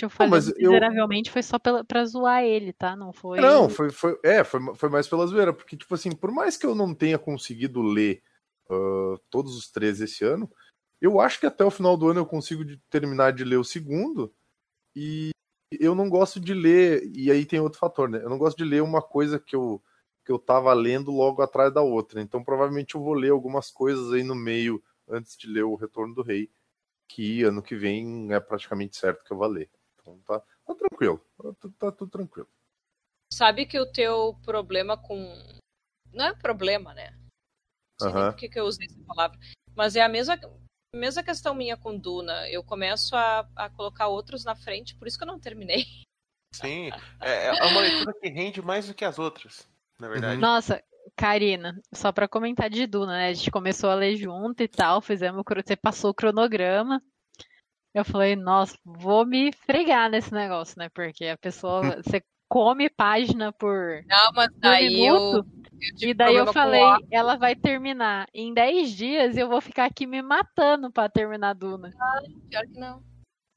Eu 0.00 0.08
falei 0.08 0.30
mas 0.30 0.48
eu- 0.56 0.72
miseravelmente 0.72 1.30
foi 1.30 1.42
só 1.42 1.58
pela, 1.58 1.84
pra 1.84 2.04
zoar 2.04 2.42
ele, 2.44 2.72
tá? 2.72 2.96
Não 2.96 3.12
foi. 3.12 3.40
Não, 3.40 3.68
foi, 3.68 3.90
foi, 3.90 4.18
é, 4.24 4.42
foi, 4.42 4.60
foi 4.74 4.88
mais 4.88 5.06
pela 5.06 5.26
zoeira, 5.26 5.52
porque, 5.52 5.76
tipo 5.76 5.94
assim, 5.94 6.12
por 6.12 6.30
mais 6.30 6.56
que 6.56 6.64
eu 6.64 6.74
não 6.74 6.94
tenha 6.94 7.18
conseguido 7.18 7.82
ler 7.82 8.22
ah, 8.70 9.16
todos 9.30 9.56
os 9.56 9.70
três 9.70 10.00
esse 10.00 10.24
ano, 10.24 10.50
eu 11.00 11.20
acho 11.20 11.40
que 11.40 11.46
até 11.46 11.64
o 11.64 11.70
final 11.70 11.96
do 11.96 12.08
ano 12.08 12.20
eu 12.20 12.26
consigo 12.26 12.64
de- 12.64 12.78
terminar 12.90 13.32
de 13.32 13.44
ler 13.44 13.56
o 13.56 13.64
segundo, 13.64 14.32
e 14.94 15.30
eu 15.72 15.94
não 15.94 16.08
gosto 16.08 16.38
de 16.38 16.54
ler, 16.54 17.02
e 17.14 17.30
aí 17.30 17.44
tem 17.46 17.60
outro 17.60 17.78
fator, 17.78 18.08
né? 18.08 18.18
Eu 18.22 18.30
não 18.30 18.38
gosto 18.38 18.56
de 18.58 18.64
ler 18.64 18.82
uma 18.82 19.02
coisa 19.02 19.38
que 19.38 19.56
eu, 19.56 19.82
que 20.24 20.30
eu 20.30 20.38
tava 20.38 20.72
lendo 20.74 21.10
logo 21.10 21.42
atrás 21.42 21.72
da 21.72 21.82
outra, 21.82 22.20
então 22.20 22.44
provavelmente 22.44 22.94
eu 22.94 23.02
vou 23.02 23.14
ler 23.14 23.30
algumas 23.30 23.70
coisas 23.70 24.12
aí 24.12 24.22
no 24.22 24.34
meio, 24.34 24.82
antes 25.08 25.36
de 25.36 25.46
ler 25.48 25.64
o 25.64 25.74
Retorno 25.74 26.14
do 26.14 26.22
Rei, 26.22 26.50
que 27.08 27.42
ano 27.42 27.62
que 27.62 27.74
vem 27.74 28.32
é 28.32 28.40
praticamente 28.40 28.96
certo 28.96 29.24
que 29.24 29.32
eu 29.32 29.36
vou 29.36 29.46
ler. 29.48 29.70
Então 30.00 30.18
tá, 30.26 30.40
tá 30.66 30.74
tranquilo, 30.74 31.20
tá, 31.36 31.68
tá 31.78 31.92
tudo 31.92 32.10
tranquilo. 32.10 32.48
Sabe 33.32 33.66
que 33.66 33.80
o 33.80 33.90
teu 33.90 34.34
problema 34.44 34.96
com. 34.96 35.34
Não 36.12 36.26
é 36.26 36.34
problema, 36.34 36.92
né? 36.92 37.18
Não 38.02 38.10
sei 38.10 38.12
nem 38.12 38.22
Aham. 38.22 38.32
por 38.32 38.38
que, 38.38 38.48
que 38.48 38.58
eu 38.58 38.64
usei 38.64 38.86
essa 38.86 39.04
palavra. 39.06 39.38
Mas 39.74 39.96
é 39.96 40.00
a 40.00 40.08
mesma, 40.08 40.38
mesma 40.94 41.22
questão 41.22 41.54
minha 41.54 41.76
com 41.76 41.96
Duna. 41.96 42.48
Eu 42.48 42.64
começo 42.64 43.14
a, 43.14 43.48
a 43.56 43.70
colocar 43.70 44.08
outros 44.08 44.44
na 44.44 44.56
frente, 44.56 44.96
por 44.96 45.06
isso 45.06 45.16
que 45.16 45.24
eu 45.24 45.28
não 45.28 45.38
terminei. 45.38 45.84
Sim, 46.54 46.90
é, 47.20 47.46
é 47.46 47.52
uma 47.52 47.80
leitura 47.80 48.12
que 48.20 48.28
rende 48.28 48.60
mais 48.60 48.86
do 48.86 48.92
que 48.92 49.06
as 49.06 49.18
outras, 49.18 49.66
na 49.98 50.06
verdade. 50.08 50.38
Nossa, 50.38 50.82
Karina, 51.16 51.80
só 51.94 52.12
pra 52.12 52.28
comentar 52.28 52.68
de 52.68 52.86
Duna, 52.86 53.12
né? 53.12 53.28
A 53.28 53.32
gente 53.32 53.50
começou 53.50 53.88
a 53.88 53.94
ler 53.94 54.16
junto 54.16 54.62
e 54.62 54.68
tal, 54.68 55.00
fizemos, 55.00 55.42
você 55.46 55.74
passou 55.74 56.10
o 56.10 56.14
cronograma. 56.14 57.02
Eu 57.94 58.04
falei, 58.04 58.36
nossa, 58.36 58.76
vou 58.84 59.24
me 59.26 59.50
fregar 59.52 60.10
nesse 60.10 60.32
negócio, 60.32 60.78
né? 60.78 60.90
Porque 60.90 61.26
a 61.26 61.38
pessoa, 61.38 61.80
você 62.04 62.22
come 62.52 62.90
página 62.90 63.50
por 63.50 64.04
Não, 64.06 64.30
mas 64.34 64.50
um 64.62 64.74
eu. 64.74 64.90
minuto, 64.90 65.46
eu 66.00 66.10
e 66.10 66.12
daí 66.12 66.34
eu 66.36 66.52
falei, 66.52 66.82
ela 67.10 67.34
vai 67.34 67.56
terminar 67.56 68.28
em 68.34 68.52
10 68.52 68.90
dias 68.90 69.34
e 69.36 69.40
eu 69.40 69.48
vou 69.48 69.62
ficar 69.62 69.86
aqui 69.86 70.06
me 70.06 70.20
matando 70.20 70.92
pra 70.92 71.08
terminar 71.08 71.54
Duna. 71.54 71.94
Pior 72.50 72.62
que 72.70 72.78
não. 72.78 73.02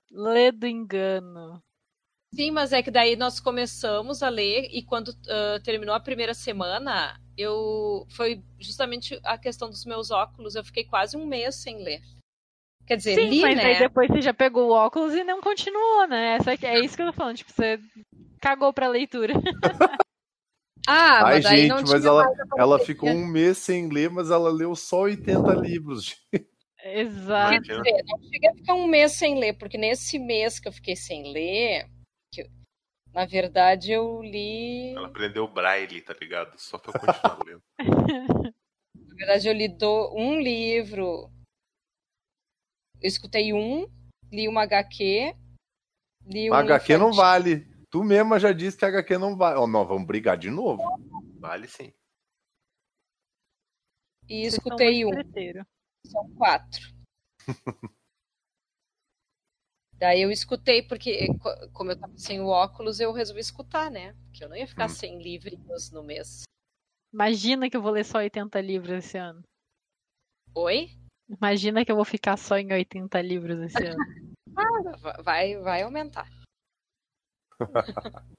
Lê 0.09 0.49
do 0.49 0.65
engano. 0.65 1.61
Sim, 2.33 2.51
mas 2.51 2.71
é 2.71 2.81
que 2.81 2.89
daí 2.89 3.17
nós 3.17 3.37
começamos 3.41 4.23
a 4.23 4.29
ler 4.29 4.69
e 4.71 4.81
quando 4.81 5.11
ah, 5.27 5.59
terminou 5.61 5.93
a 5.93 5.99
primeira 5.99 6.33
semana, 6.33 7.19
eu 7.37 8.07
foi 8.15 8.41
justamente 8.59 9.19
a 9.25 9.37
questão 9.37 9.69
dos 9.69 9.83
meus 9.83 10.09
óculos. 10.09 10.55
Eu 10.55 10.63
fiquei 10.63 10.85
quase 10.85 11.17
um 11.17 11.25
mês 11.25 11.55
sem 11.55 11.83
ler. 11.83 11.99
Quer 12.87 12.95
dizer, 12.95 13.15
Sim, 13.15 13.29
li, 13.29 13.41
mas 13.41 13.57
né? 13.57 13.65
aí 13.65 13.79
depois 13.79 14.07
você 14.09 14.21
já 14.21 14.33
pegou 14.33 14.69
o 14.69 14.73
óculos 14.73 15.13
e 15.13 15.23
não 15.23 15.41
continuou, 15.41 16.07
né? 16.07 16.35
Essa 16.35 16.53
aqui- 16.53 16.65
é 16.65 16.79
isso 16.79 16.95
que 16.95 17.01
eu 17.01 17.07
tô 17.07 17.13
falando, 17.13 17.35
tipo, 17.37 17.51
você 17.51 17.77
cagou 18.41 18.73
pra 18.73 18.87
leitura. 18.87 19.33
Ah, 20.87 21.25
Ai, 21.25 21.33
mas 21.41 21.45
gente, 21.45 21.69
não 21.69 21.77
mas 21.77 22.01
tinha 22.01 22.07
ela, 22.09 22.25
ela 22.59 22.79
ficou 22.79 23.09
um 23.09 23.25
mês 23.25 23.57
sem 23.57 23.89
ler, 23.89 24.07
mas 24.11 24.29
ela 24.29 24.51
leu 24.51 24.75
só 24.75 24.99
80 25.01 25.55
livros. 25.55 26.15
Exato. 26.83 27.63
Quer 27.63 27.81
dizer, 27.81 28.03
não 28.05 28.19
cheguei 28.21 28.49
a 28.51 28.53
ficar 28.53 28.73
um 28.75 28.85
mês 28.85 29.13
sem 29.13 29.39
ler, 29.39 29.53
porque 29.53 29.79
nesse 29.79 30.19
mês 30.19 30.59
que 30.59 30.67
eu 30.67 30.71
fiquei 30.71 30.95
sem 30.95 31.33
ler, 31.33 31.89
que 32.31 32.47
na 33.11 33.25
verdade 33.25 33.93
eu 33.93 34.21
li. 34.21 34.93
Ela 34.95 35.07
aprendeu 35.07 35.47
braille, 35.47 36.01
tá 36.01 36.13
ligado? 36.21 36.55
Só 36.59 36.77
pra 36.77 36.93
eu 36.93 36.99
continuar 36.99 37.39
lendo. 37.43 37.63
Na 38.95 39.15
verdade, 39.15 39.47
eu 39.47 39.53
li 39.53 39.67
do- 39.67 40.13
um 40.15 40.39
livro. 40.39 41.31
Eu 43.01 43.07
escutei 43.07 43.53
um, 43.53 43.87
li 44.31 44.47
uma 44.47 44.61
HQ. 44.63 45.33
Li 46.27 46.51
um 46.51 46.53
HQ 46.53 46.97
não 46.97 47.05
infantil. 47.09 47.15
vale. 47.23 47.74
Tu 47.95 48.03
mesma 48.03 48.37
já 48.37 48.51
disse 48.51 48.75
que 48.77 48.83
HQ 48.83 49.17
não 49.17 49.37
vale. 49.37 49.57
Ó, 49.57 49.65
não, 49.65 49.87
vamos 49.87 50.05
brigar 50.05 50.37
de 50.37 50.51
novo. 50.51 50.83
Vale 51.39 51.65
sim. 51.65 51.93
E 54.27 54.45
escutei 54.45 55.05
um. 55.05 55.11
São 56.05 56.29
quatro. 56.31 56.93
Daí 59.97 60.23
eu 60.23 60.29
escutei, 60.29 60.85
porque 60.85 61.27
co- 61.37 61.69
como 61.71 61.91
eu 61.91 61.97
tava 61.97 62.17
sem 62.17 62.41
o 62.41 62.47
óculos, 62.47 62.99
eu 62.99 63.13
resolvi 63.13 63.39
escutar, 63.39 63.89
né? 63.89 64.13
Porque 64.25 64.43
eu 64.43 64.49
não 64.49 64.57
ia 64.57 64.67
ficar 64.67 64.87
Hum. 64.87 64.89
sem 64.89 65.21
livrinhos 65.21 65.89
no 65.89 66.03
mês. 66.03 66.41
Imagina 67.13 67.69
que 67.69 67.77
eu 67.77 67.81
vou 67.81 67.91
ler 67.93 68.03
só 68.03 68.17
80 68.17 68.59
livros 68.59 68.91
esse 69.05 69.17
ano. 69.17 69.41
Oi? 70.53 70.89
Imagina 71.29 71.85
que 71.85 71.93
eu 71.93 71.95
vou 71.95 72.03
ficar 72.03 72.35
só 72.35 72.57
em 72.57 72.73
80 72.73 73.21
livros 73.21 73.57
esse 73.61 73.85
ano. 73.85 74.03
Va- 75.01 75.21
Vai, 75.23 75.55
vai 75.59 75.81
aumentar. 75.83 76.29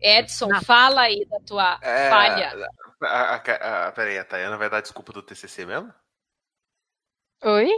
Edson, 0.00 0.48
Não. 0.48 0.62
fala 0.62 1.02
aí 1.02 1.24
da 1.26 1.40
tua 1.40 1.78
É, 1.82 2.10
falha. 2.10 2.52
A, 3.02 3.34
a, 3.36 3.88
a, 3.88 3.92
peraí, 3.92 4.18
a 4.18 4.24
Tayana 4.24 4.56
vai 4.56 4.68
dar 4.70 4.80
desculpa 4.80 5.12
do 5.12 5.22
TCC 5.22 5.64
mesmo? 5.66 5.92
Oi? 7.44 7.68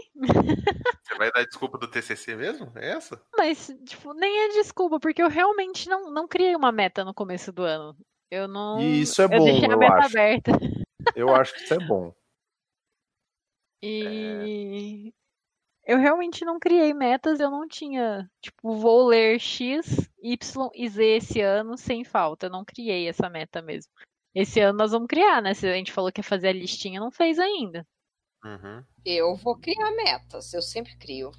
Você 1.03 1.15
vai 1.17 1.31
dar 1.33 1.45
desculpa 1.45 1.79
do 1.79 1.89
TCC 1.91 2.37
mesmo? 2.37 2.73
É 2.77 2.91
essa? 2.91 3.21
Mas, 3.37 3.67
tipo, 3.85 4.13
nem 4.15 4.45
é 4.45 4.49
desculpa, 4.51 5.01
porque 5.01 5.23
eu 5.23 5.29
realmente 5.29 5.89
não, 5.89 6.11
não 6.11 6.29
criei 6.29 6.55
uma 6.55 6.71
meta 6.71 7.05
no 7.05 7.13
começo 7.15 7.53
do 7.53 7.63
ano. 7.63 7.97
Eu 8.31 8.47
não. 8.47 8.79
E 8.81 9.01
isso 9.03 9.21
é 9.23 9.25
eu 9.25 9.29
bom, 9.29 9.45
deixei 9.45 9.69
a 9.69 9.73
eu 9.73 9.79
meta 9.79 9.95
acho. 9.95 10.07
aberta. 10.07 10.51
Eu 11.15 11.35
acho 11.35 11.55
que 11.55 11.65
isso 11.65 11.75
é 11.75 11.79
bom. 11.79 12.15
E 13.83 15.13
eu 15.89 15.97
realmente 15.97 16.45
não 16.45 16.61
criei 16.61 16.93
metas, 16.93 17.41
eu 17.41 17.51
não 17.51 17.67
tinha, 17.67 18.31
tipo, 18.43 18.77
vou 18.77 19.07
ler 19.07 19.41
X, 19.41 20.07
Y 20.23 20.71
e 20.75 20.87
Z 20.87 21.03
esse 21.03 21.41
ano 21.41 21.79
sem 21.79 22.05
falta. 22.05 22.45
Eu 22.45 22.51
não 22.51 22.63
criei 22.63 23.09
essa 23.09 23.31
meta 23.31 23.63
mesmo. 23.63 23.91
Esse 24.35 24.61
ano 24.61 24.77
nós 24.77 24.93
vamos 24.93 25.09
criar, 25.09 25.41
né? 25.41 25.55
Se 25.55 25.67
a 25.67 25.73
gente 25.73 25.91
falou 25.91 26.13
que 26.13 26.21
ia 26.21 26.25
fazer 26.25 26.49
a 26.49 26.53
listinha, 26.53 27.01
não 27.01 27.11
fez 27.11 27.39
ainda. 27.39 27.87
Uhum. 28.45 28.85
Eu 29.03 29.35
vou 29.35 29.57
criar 29.57 29.91
metas, 29.93 30.53
eu 30.53 30.61
sempre 30.61 30.95
crio. 30.99 31.33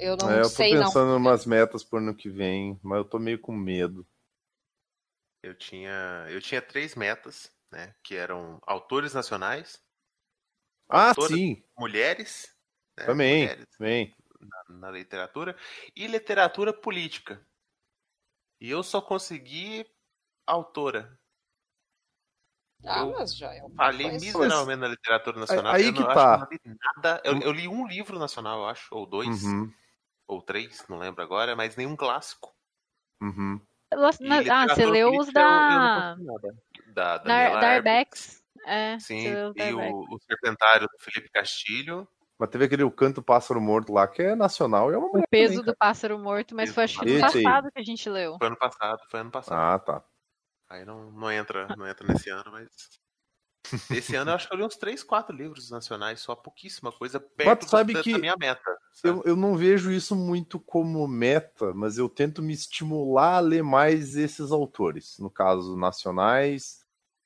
Eu 0.00 0.16
não 0.16 0.30
É, 0.30 0.38
eu 0.38 0.42
tô 0.44 0.48
sei 0.48 0.74
não. 0.74 0.84
pensando 0.86 1.12
em 1.12 1.16
umas 1.16 1.44
metas 1.44 1.84
pro 1.84 1.98
ano 1.98 2.16
que 2.16 2.30
vem, 2.30 2.80
mas 2.82 2.96
eu 2.96 3.04
tô 3.04 3.18
meio 3.18 3.38
com 3.38 3.52
medo. 3.52 4.06
Eu 5.42 5.54
tinha, 5.54 6.26
eu 6.30 6.40
tinha 6.40 6.62
três 6.62 6.94
metas, 6.94 7.52
né? 7.70 7.94
Que 8.02 8.16
eram 8.16 8.58
autores 8.66 9.12
nacionais, 9.12 9.78
Ah, 10.88 11.12
sim, 11.14 11.62
mulheres, 11.76 12.53
né, 12.96 13.06
também, 13.06 13.42
mulheres 13.42 13.66
também. 13.76 14.14
na, 14.40 14.76
na 14.78 14.90
literatura, 14.90 15.56
e 15.94 16.06
literatura 16.06 16.72
política. 16.72 17.44
E 18.60 18.70
eu 18.70 18.82
só 18.82 19.00
consegui 19.00 19.84
autora. 20.46 21.18
Ah, 22.86 23.00
eu 23.00 23.12
mas 23.12 23.36
já 23.36 23.52
é 23.54 23.62
uma 23.62 23.74
Falei 23.76 24.04
coisa. 24.10 24.20
miseravelmente 24.20 24.80
na 24.80 24.88
literatura 24.88 25.40
nacional. 25.40 25.74
aí 25.74 25.86
eu 25.86 25.92
que 25.92 26.00
não, 26.00 26.06
tá. 26.06 26.34
acho 26.34 26.50
que 26.50 26.64
eu 26.64 26.68
não 26.68 26.72
li 26.74 26.78
nada. 26.96 27.22
Eu, 27.24 27.40
eu 27.40 27.52
li 27.52 27.68
um 27.68 27.86
livro 27.86 28.18
nacional, 28.18 28.60
eu 28.60 28.66
acho, 28.66 28.94
ou 28.94 29.06
dois, 29.06 29.42
Uhum, 29.44 29.72
ou 30.26 30.42
três, 30.42 30.86
não 30.88 30.98
lembro 30.98 31.22
agora, 31.22 31.56
mas 31.56 31.76
nenhum 31.76 31.96
clássico. 31.96 32.54
uhum. 33.22 33.60
E 34.20 34.50
ah, 34.50 34.68
você 34.68 34.84
leu 34.84 35.16
os 35.16 35.28
eu- 35.28 35.32
da. 35.32 36.16
Da 36.16 36.38
Dar, 36.86 37.18
Daniela 37.18 37.60
Darbex. 37.60 38.42
É, 38.66 38.98
Sim, 38.98 39.36
e 39.56 39.72
o, 39.72 40.14
o 40.14 40.18
Serpentário 40.20 40.88
do 40.88 40.98
Felipe 40.98 41.30
Castilho. 41.30 42.08
Mas 42.38 42.50
teve 42.50 42.64
aquele 42.64 42.82
O 42.82 42.90
Canto 42.90 43.22
Pássaro 43.22 43.60
Morto 43.60 43.92
lá, 43.92 44.08
que 44.08 44.22
é 44.22 44.34
nacional 44.34 44.90
e 44.90 44.94
é 44.94 44.98
uma 44.98 45.08
O 45.08 45.28
peso 45.28 45.54
também, 45.54 45.64
do 45.72 45.76
pássaro 45.76 46.18
morto, 46.18 46.54
mas 46.54 46.64
Peso 46.66 46.74
foi 46.74 46.84
acho 46.84 46.98
que 46.98 47.04
no 47.06 47.12
Esse 47.12 47.38
aí. 47.38 47.44
passado 47.44 47.70
que 47.72 47.80
a 47.80 47.84
gente 47.84 48.10
leu. 48.10 48.36
Foi 48.38 48.46
ano 48.48 48.56
passado, 48.58 48.98
foi 49.10 49.20
ano 49.20 49.30
passado. 49.30 49.58
Ah, 49.60 49.78
tá. 49.78 50.04
Aí 50.68 50.84
não, 50.84 51.10
não 51.12 51.30
entra, 51.30 51.74
não 51.76 51.86
entra 51.86 52.06
nesse 52.06 52.30
ano, 52.30 52.50
mas. 52.50 52.68
Esse 53.90 54.16
ano 54.16 54.30
eu 54.30 54.34
acho 54.34 54.48
que 54.48 54.54
eu 54.54 54.58
li 54.58 54.64
uns 54.64 54.76
3, 54.76 55.02
4 55.02 55.34
livros 55.34 55.70
nacionais, 55.70 56.20
só 56.20 56.34
pouquíssima 56.34 56.90
coisa 56.92 57.20
perto 57.20 57.60
tu 57.64 57.70
sabe 57.70 57.94
da, 57.94 58.02
que 58.02 58.12
da 58.12 58.18
minha 58.18 58.36
meta. 58.36 58.76
sabe? 58.92 59.18
Eu, 59.20 59.22
eu 59.24 59.36
não 59.36 59.56
vejo 59.56 59.90
isso 59.90 60.16
muito 60.16 60.58
como 60.58 61.06
meta, 61.06 61.72
mas 61.74 61.96
eu 61.96 62.08
tento 62.08 62.42
me 62.42 62.52
estimular 62.52 63.36
a 63.36 63.40
ler 63.40 63.62
mais 63.62 64.16
esses 64.16 64.50
autores, 64.50 65.18
no 65.18 65.30
caso, 65.30 65.76
nacionais 65.76 66.84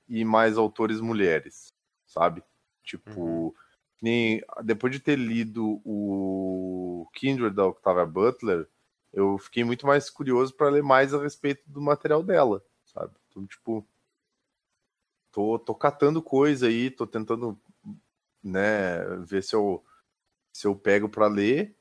e 0.08 0.24
mais 0.24 0.58
autores 0.58 1.00
mulheres, 1.00 1.72
sabe? 2.06 2.42
Tipo, 2.82 3.20
Uhum. 3.20 3.52
Nem, 4.00 4.42
depois 4.64 4.92
de 4.92 5.00
ter 5.00 5.16
lido 5.16 5.80
o 5.84 7.08
Kindred 7.14 7.54
da 7.54 7.66
Octavia 7.66 8.06
Butler, 8.06 8.68
eu 9.12 9.38
fiquei 9.38 9.64
muito 9.64 9.86
mais 9.86 10.10
curioso 10.10 10.54
para 10.54 10.70
ler 10.70 10.82
mais 10.82 11.12
a 11.12 11.22
respeito 11.22 11.62
do 11.66 11.80
material 11.80 12.22
dela, 12.22 12.62
sabe? 12.84 13.12
Então, 13.28 13.46
tipo, 13.46 13.86
tô, 15.32 15.58
tô 15.58 15.74
catando 15.74 16.22
coisa 16.22 16.66
aí, 16.66 16.90
tô 16.90 17.06
tentando, 17.06 17.58
né, 18.42 18.98
ver 19.26 19.42
se 19.42 19.54
eu 19.54 19.84
se 20.52 20.66
eu 20.66 20.74
pego 20.74 21.08
para 21.08 21.28
ler, 21.28 21.76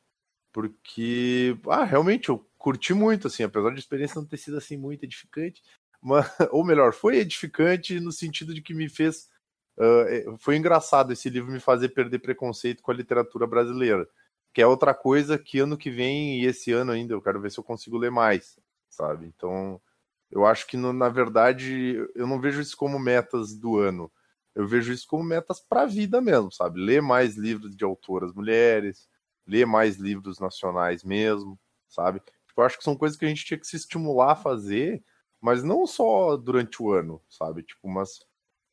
porque 0.51 1.58
ah, 1.67 1.84
realmente 1.84 2.30
eu 2.30 2.47
curti 2.58 2.93
muito 2.93 3.27
assim, 3.27 3.43
apesar 3.43 3.69
de 3.69 3.77
a 3.77 3.80
experiência 3.80 4.19
não 4.19 4.27
ter 4.27 4.38
sido 4.38 4.58
assim 4.58 4.77
muito 4.77 5.03
edificante, 5.03 5.63
mas, 6.01 6.30
ou 6.51 6.63
melhor, 6.63 6.93
foi 6.93 7.17
edificante 7.17 7.99
no 7.99 8.12
sentido 8.12 8.53
de 8.53 8.62
que 8.62 8.73
me 8.73 8.88
fez 8.88 9.30
uh, 9.77 10.37
foi 10.37 10.57
engraçado 10.57 11.13
esse 11.13 11.29
livro 11.29 11.51
me 11.51 11.59
fazer 11.59 11.89
perder 11.89 12.19
preconceito 12.19 12.81
com 12.81 12.91
a 12.91 12.95
literatura 12.95 13.47
brasileira. 13.47 14.07
Que 14.53 14.61
é 14.61 14.67
outra 14.67 14.93
coisa 14.93 15.37
que 15.37 15.59
ano 15.59 15.77
que 15.77 15.91
vem 15.91 16.41
e 16.41 16.45
esse 16.45 16.71
ano 16.71 16.91
ainda 16.91 17.13
eu 17.13 17.21
quero 17.21 17.39
ver 17.39 17.51
se 17.51 17.59
eu 17.59 17.63
consigo 17.63 17.97
ler 17.97 18.11
mais, 18.11 18.57
sabe? 18.89 19.27
Então, 19.27 19.79
eu 20.31 20.45
acho 20.45 20.67
que 20.67 20.77
no, 20.77 20.91
na 20.93 21.09
verdade 21.09 21.95
eu 22.15 22.27
não 22.27 22.39
vejo 22.39 22.61
isso 22.61 22.75
como 22.75 22.99
metas 22.99 23.55
do 23.55 23.77
ano. 23.77 24.11
Eu 24.55 24.67
vejo 24.67 24.91
isso 24.91 25.05
como 25.07 25.23
metas 25.23 25.59
para 25.59 25.83
a 25.83 25.85
vida 25.85 26.19
mesmo, 26.19 26.51
sabe? 26.51 26.79
Ler 26.79 27.01
mais 27.01 27.35
livros 27.35 27.75
de 27.75 27.85
autoras 27.85 28.33
mulheres, 28.33 29.07
ler 29.45 29.65
mais 29.67 29.97
livros 29.97 30.39
nacionais 30.39 31.03
mesmo, 31.03 31.59
sabe? 31.87 32.19
Tipo, 32.19 32.61
eu 32.61 32.63
acho 32.63 32.77
que 32.77 32.83
são 32.83 32.97
coisas 32.97 33.17
que 33.17 33.25
a 33.25 33.27
gente 33.29 33.45
tinha 33.45 33.59
que 33.59 33.67
se 33.67 33.75
estimular 33.75 34.31
a 34.31 34.35
fazer, 34.35 35.03
mas 35.39 35.63
não 35.63 35.85
só 35.85 36.35
durante 36.35 36.81
o 36.81 36.91
ano, 36.91 37.21
sabe? 37.29 37.63
Tipo, 37.63 37.87
mas 37.87 38.19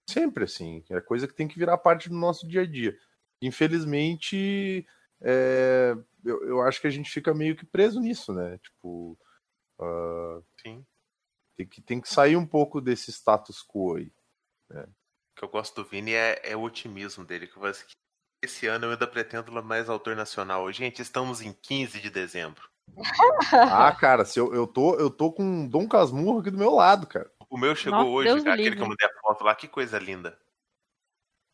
sempre 0.08 0.44
assim. 0.44 0.84
É 0.90 1.00
coisa 1.00 1.26
que 1.26 1.34
tem 1.34 1.48
que 1.48 1.58
virar 1.58 1.78
parte 1.78 2.08
do 2.08 2.16
nosso 2.16 2.46
dia 2.46 2.62
a 2.62 2.66
dia. 2.66 2.96
Infelizmente, 3.42 4.86
é, 5.20 5.94
eu, 6.24 6.46
eu 6.46 6.62
acho 6.62 6.80
que 6.80 6.86
a 6.86 6.90
gente 6.90 7.10
fica 7.10 7.34
meio 7.34 7.56
que 7.56 7.66
preso 7.66 8.00
nisso, 8.00 8.32
né? 8.32 8.58
Tipo, 8.58 9.18
uh, 9.80 10.44
Sim. 10.60 10.84
Tem 11.56 11.66
que, 11.66 11.82
tem 11.82 12.00
que 12.00 12.08
sair 12.08 12.36
um 12.36 12.46
pouco 12.46 12.80
desse 12.80 13.12
status 13.12 13.62
quo 13.62 13.96
aí. 13.96 14.12
Né? 14.68 14.82
O 14.82 15.38
que 15.38 15.44
eu 15.44 15.48
gosto 15.48 15.82
do 15.82 15.88
Vini 15.88 16.12
é, 16.12 16.40
é 16.42 16.56
o 16.56 16.62
otimismo 16.62 17.24
dele. 17.24 17.46
Que 17.46 17.58
esse 18.42 18.66
ano 18.66 18.86
eu 18.86 18.90
ainda 18.92 19.06
pretendo 19.06 19.52
mais 19.62 19.88
autor 19.88 20.16
nacional. 20.16 20.70
Gente, 20.72 21.00
estamos 21.00 21.40
em 21.40 21.52
15 21.52 22.00
de 22.00 22.10
dezembro. 22.10 22.68
ah, 23.52 23.92
cara, 23.92 24.24
se 24.24 24.38
eu, 24.38 24.52
eu, 24.52 24.66
tô, 24.66 24.96
eu 24.96 25.08
tô 25.10 25.32
com 25.32 25.66
Dom 25.66 25.88
Casmurro 25.88 26.40
aqui 26.40 26.50
do 26.50 26.58
meu 26.58 26.70
lado, 26.70 27.06
cara. 27.06 27.30
O 27.54 27.56
meu 27.56 27.76
chegou 27.76 28.00
Nossa, 28.00 28.10
hoje, 28.10 28.42
cara, 28.42 28.54
aquele 28.54 28.74
que 28.74 28.82
eu 28.82 28.88
mandei 28.88 29.06
a 29.06 29.20
foto 29.20 29.44
lá, 29.44 29.54
que 29.54 29.68
coisa 29.68 29.96
linda. 29.96 30.36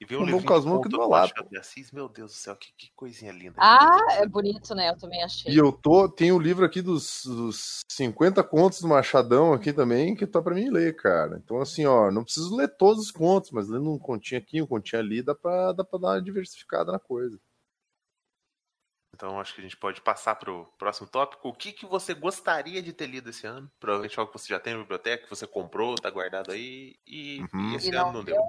E 0.00 0.06
vi 0.06 0.16
um 0.16 0.24
livro 0.24 0.40
do 0.88 0.96
meu 0.96 1.06
lado. 1.06 1.30
Assis, 1.58 1.92
meu 1.92 2.08
Deus 2.08 2.32
do 2.32 2.36
céu, 2.38 2.56
que, 2.56 2.72
que 2.72 2.90
coisinha 2.96 3.30
linda. 3.30 3.56
Ah, 3.58 4.06
é 4.12 4.26
bonito, 4.26 4.74
né? 4.74 4.88
Eu 4.88 4.96
também 4.96 5.22
achei. 5.22 5.52
E 5.52 5.58
eu 5.58 5.70
tô, 5.70 6.08
tem 6.08 6.32
o 6.32 6.36
um 6.36 6.38
livro 6.38 6.64
aqui 6.64 6.80
dos, 6.80 7.20
dos 7.26 7.80
50 7.92 8.42
contos 8.42 8.80
do 8.80 8.88
Machadão 8.88 9.52
aqui 9.52 9.74
também, 9.74 10.14
que 10.14 10.26
tá 10.26 10.40
pra 10.40 10.54
mim 10.54 10.70
ler, 10.70 10.96
cara. 10.96 11.38
Então, 11.44 11.60
assim, 11.60 11.84
ó, 11.84 12.10
não 12.10 12.24
preciso 12.24 12.56
ler 12.56 12.74
todos 12.78 13.04
os 13.04 13.10
contos, 13.10 13.50
mas 13.50 13.68
lendo 13.68 13.92
um 13.92 13.98
continho 13.98 14.40
aqui, 14.40 14.62
um 14.62 14.66
continho 14.66 15.02
ali, 15.02 15.22
dá 15.22 15.34
pra, 15.34 15.72
dá 15.72 15.84
pra 15.84 15.98
dar 15.98 16.08
uma 16.12 16.22
diversificada 16.22 16.90
na 16.90 16.98
coisa. 16.98 17.38
Então 19.20 19.38
acho 19.38 19.54
que 19.54 19.60
a 19.60 19.62
gente 19.62 19.76
pode 19.76 20.00
passar 20.00 20.34
para 20.36 20.50
o 20.50 20.64
próximo 20.78 21.06
tópico. 21.06 21.46
O 21.46 21.52
que, 21.52 21.74
que 21.74 21.84
você 21.84 22.14
gostaria 22.14 22.80
de 22.80 22.90
ter 22.90 23.06
lido 23.06 23.28
esse 23.28 23.46
ano? 23.46 23.70
Provavelmente 23.78 24.18
algo 24.18 24.32
que 24.32 24.38
você 24.38 24.48
já 24.48 24.58
tem 24.58 24.72
na 24.72 24.80
biblioteca, 24.80 25.24
que 25.24 25.28
você 25.28 25.46
comprou, 25.46 25.94
tá 25.94 26.08
guardado 26.08 26.50
aí, 26.50 26.96
e, 27.06 27.42
uhum. 27.52 27.72
e 27.72 27.76
esse 27.76 27.90
e 27.90 27.94
ano 27.94 28.14
não, 28.14 28.24
deu. 28.24 28.40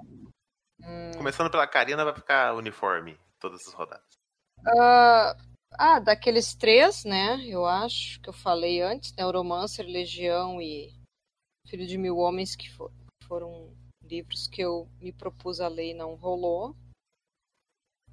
Hum... 0.79 1.11
Começando 1.17 1.51
pela 1.51 1.67
Karina, 1.67 2.05
vai 2.05 2.15
ficar 2.15 2.55
uniforme 2.55 3.19
todas 3.37 3.67
as 3.67 3.73
rodadas. 3.73 4.17
Uh, 4.59 5.35
ah, 5.77 5.99
daqueles 5.99 6.55
três, 6.55 7.03
né? 7.03 7.45
Eu 7.45 7.65
acho 7.65 8.21
que 8.21 8.29
eu 8.29 8.33
falei 8.33 8.81
antes, 8.81 9.13
Neuromancer, 9.13 9.85
Legião 9.85 10.61
e 10.61 10.93
Filho 11.67 11.85
de 11.85 11.97
Mil 11.97 12.15
Homens, 12.15 12.55
que 12.55 12.71
for, 12.71 12.93
foram 13.27 13.75
livros 14.01 14.47
que 14.47 14.61
eu 14.61 14.87
me 15.01 15.11
propus 15.11 15.59
a 15.59 15.67
ler 15.67 15.91
e 15.91 15.93
não 15.93 16.15
rolou. 16.15 16.73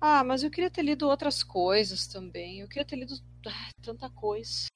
Ah, 0.00 0.22
mas 0.22 0.42
eu 0.42 0.50
queria 0.50 0.70
ter 0.70 0.82
lido 0.82 1.08
outras 1.08 1.42
coisas 1.42 2.06
também. 2.06 2.60
Eu 2.60 2.68
queria 2.68 2.84
ter 2.84 2.96
lido 2.96 3.14
ah, 3.46 3.70
tanta 3.82 4.08
coisa. 4.10 4.66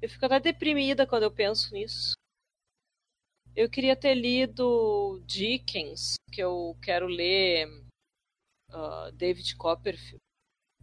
Eu 0.00 0.08
fico 0.08 0.24
até 0.24 0.38
deprimida 0.38 1.06
quando 1.06 1.24
eu 1.24 1.32
penso 1.32 1.72
nisso. 1.72 2.12
Eu 3.56 3.68
queria 3.70 3.96
ter 3.96 4.14
lido 4.14 5.20
Dickens, 5.26 6.14
que 6.30 6.42
eu 6.42 6.76
quero 6.82 7.06
ler 7.06 7.66
uh, 8.70 9.10
David 9.12 9.56
Copperfield, 9.56 10.22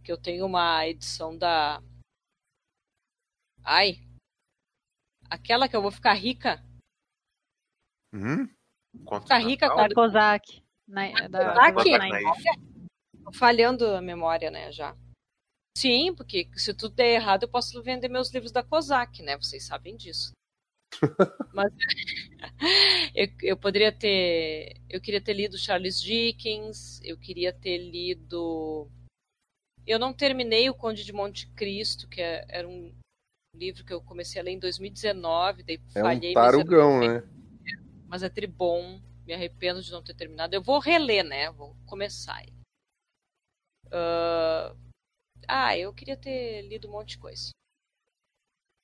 que 0.02 0.10
eu 0.10 0.20
tenho 0.20 0.44
uma 0.44 0.86
edição 0.86 1.38
da. 1.38 1.80
Ai! 3.62 4.02
Aquela 5.30 5.68
que 5.68 5.76
eu 5.76 5.80
vou 5.80 5.92
ficar 5.92 6.14
rica. 6.14 6.62
Uhum. 8.12 8.48
Ficar 9.22 9.38
rica 9.38 9.70
com 9.70 9.80
a 9.80 9.88
Kozak. 9.88 10.62
Na, 10.86 11.10
da, 11.28 11.28
da, 11.28 11.54
da, 11.54 12.73
falhando 13.38 13.86
a 13.86 14.00
memória, 14.00 14.50
né, 14.50 14.72
já. 14.72 14.96
Sim, 15.76 16.14
porque 16.14 16.48
se 16.54 16.72
tudo 16.72 16.94
der 16.94 17.14
errado, 17.14 17.42
eu 17.42 17.48
posso 17.48 17.82
vender 17.82 18.08
meus 18.08 18.32
livros 18.32 18.52
da 18.52 18.62
COSAC, 18.62 19.22
né? 19.22 19.36
Vocês 19.36 19.66
sabem 19.66 19.96
disso. 19.96 20.30
Mas 21.52 21.72
eu, 23.14 23.28
eu 23.42 23.56
poderia 23.56 23.90
ter. 23.90 24.80
Eu 24.88 25.00
queria 25.00 25.20
ter 25.20 25.32
lido 25.32 25.58
Charles 25.58 26.00
Dickens, 26.00 27.00
eu 27.02 27.18
queria 27.18 27.52
ter 27.52 27.78
lido. 27.78 28.88
Eu 29.84 29.98
não 29.98 30.12
terminei 30.12 30.70
O 30.70 30.74
Conde 30.74 31.04
de 31.04 31.12
Monte 31.12 31.48
Cristo, 31.48 32.08
que 32.08 32.22
é, 32.22 32.44
era 32.48 32.68
um 32.68 32.94
livro 33.56 33.84
que 33.84 33.92
eu 33.92 34.00
comecei 34.00 34.40
a 34.40 34.44
ler 34.44 34.52
em 34.52 34.58
2019, 34.58 35.64
daí 35.64 35.80
é 35.94 36.00
falhei. 36.00 36.30
Um 36.30 36.34
tarugão, 36.34 36.98
mas 36.98 37.08
né? 37.08 37.28
Mas 38.06 38.22
é 38.22 38.28
tribom, 38.28 39.00
me 39.26 39.34
arrependo 39.34 39.82
de 39.82 39.90
não 39.90 40.02
ter 40.02 40.14
terminado. 40.14 40.54
Eu 40.54 40.62
vou 40.62 40.78
reler, 40.78 41.24
né? 41.24 41.50
Vou 41.50 41.76
começar. 41.84 42.44
Uh... 43.86 44.76
Ah, 45.48 45.76
eu 45.76 45.92
queria 45.92 46.16
ter 46.16 46.62
lido 46.62 46.88
um 46.88 46.92
monte 46.92 47.10
de 47.10 47.18
coisa. 47.18 47.50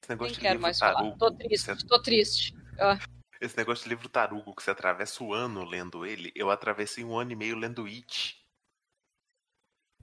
Esse 0.02 0.10
negócio 0.10 0.32
Nem 0.32 0.34
de 0.34 0.40
quero 0.40 0.60
mais 0.60 0.78
tarugo, 0.78 1.02
falar. 1.02 1.16
Tô 1.16 1.30
triste, 1.32 1.66
você... 1.66 1.86
tô 1.86 2.02
triste. 2.02 2.54
Uh. 2.54 3.20
Esse 3.40 3.56
negócio 3.56 3.84
de 3.84 3.90
livro 3.90 4.08
tarugo 4.08 4.54
que 4.54 4.62
você 4.62 4.70
atravessa 4.70 5.24
o 5.24 5.32
ano 5.32 5.64
lendo 5.64 6.04
ele, 6.04 6.30
eu 6.34 6.50
atravessei 6.50 7.02
um 7.04 7.18
ano 7.18 7.32
e 7.32 7.36
meio 7.36 7.56
lendo 7.56 7.86
It. 7.86 8.38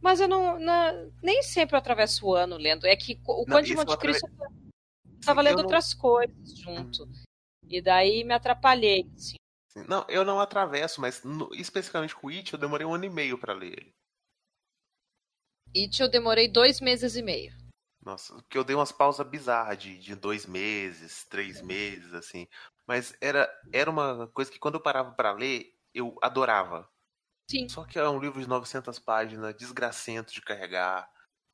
Mas 0.02 0.20
eu 0.20 0.28
não. 0.28 0.60
não 0.60 1.12
nem 1.22 1.42
sempre 1.44 1.76
eu 1.76 1.80
atravesso 1.80 2.26
o 2.26 2.36
ano 2.36 2.58
lendo. 2.58 2.86
É 2.86 2.96
que 2.96 3.20
o 3.26 3.46
Conde 3.46 3.68
de 3.68 3.76
Monte 3.76 3.98
Cristo 3.98 4.26
atrave... 4.26 4.54
eu 4.54 5.20
tava 5.26 5.42
lendo 5.42 5.58
não... 5.58 5.64
outras 5.64 5.94
coisas 5.94 6.58
junto. 6.58 7.04
Hum. 7.04 7.24
E 7.68 7.82
daí 7.82 8.24
me 8.24 8.34
atrapalhei. 8.34 9.10
Assim. 9.16 9.36
Não, 9.88 10.06
eu 10.08 10.24
não 10.24 10.40
atravesso, 10.40 11.02
mas 11.02 11.24
no, 11.24 11.54
especificamente 11.54 12.16
com 12.16 12.28
o 12.28 12.30
It, 12.30 12.54
eu 12.54 12.60
demorei 12.60 12.86
um 12.86 12.94
ano 12.94 13.06
e 13.06 13.10
meio 13.10 13.38
para 13.38 13.54
ler 13.54 13.74
ele. 13.74 13.94
It 15.76 16.02
eu 16.02 16.10
demorei 16.10 16.48
dois 16.48 16.80
meses 16.82 17.16
e 17.16 17.22
meio. 17.22 17.54
Nossa, 18.02 18.34
porque 18.36 18.58
eu 18.58 18.64
dei 18.64 18.76
umas 18.76 18.92
pausas 18.92 19.28
bizarras 19.28 19.78
de, 19.78 19.98
de 19.98 20.16
dois 20.16 20.46
meses, 20.46 21.26
três 21.26 21.62
meses, 21.62 22.14
assim. 22.14 22.48
Mas 22.88 23.16
era, 23.20 23.50
era 23.74 23.92
uma 23.92 24.28
coisa 24.30 24.50
que 24.50 24.60
quando 24.60 24.76
eu 24.76 24.82
parava 24.82 25.12
para 25.12 25.34
ler, 25.34 25.78
eu 25.94 26.18
adorava. 26.22 26.90
Sim. 27.52 27.68
Só 27.68 27.84
que 27.84 28.00
é 28.00 28.08
um 28.08 28.20
livro 28.20 28.40
de 28.40 28.48
900 28.48 28.98
páginas, 29.00 29.56
desgracento 29.56 30.34
de 30.34 30.42
carregar, 30.42 31.10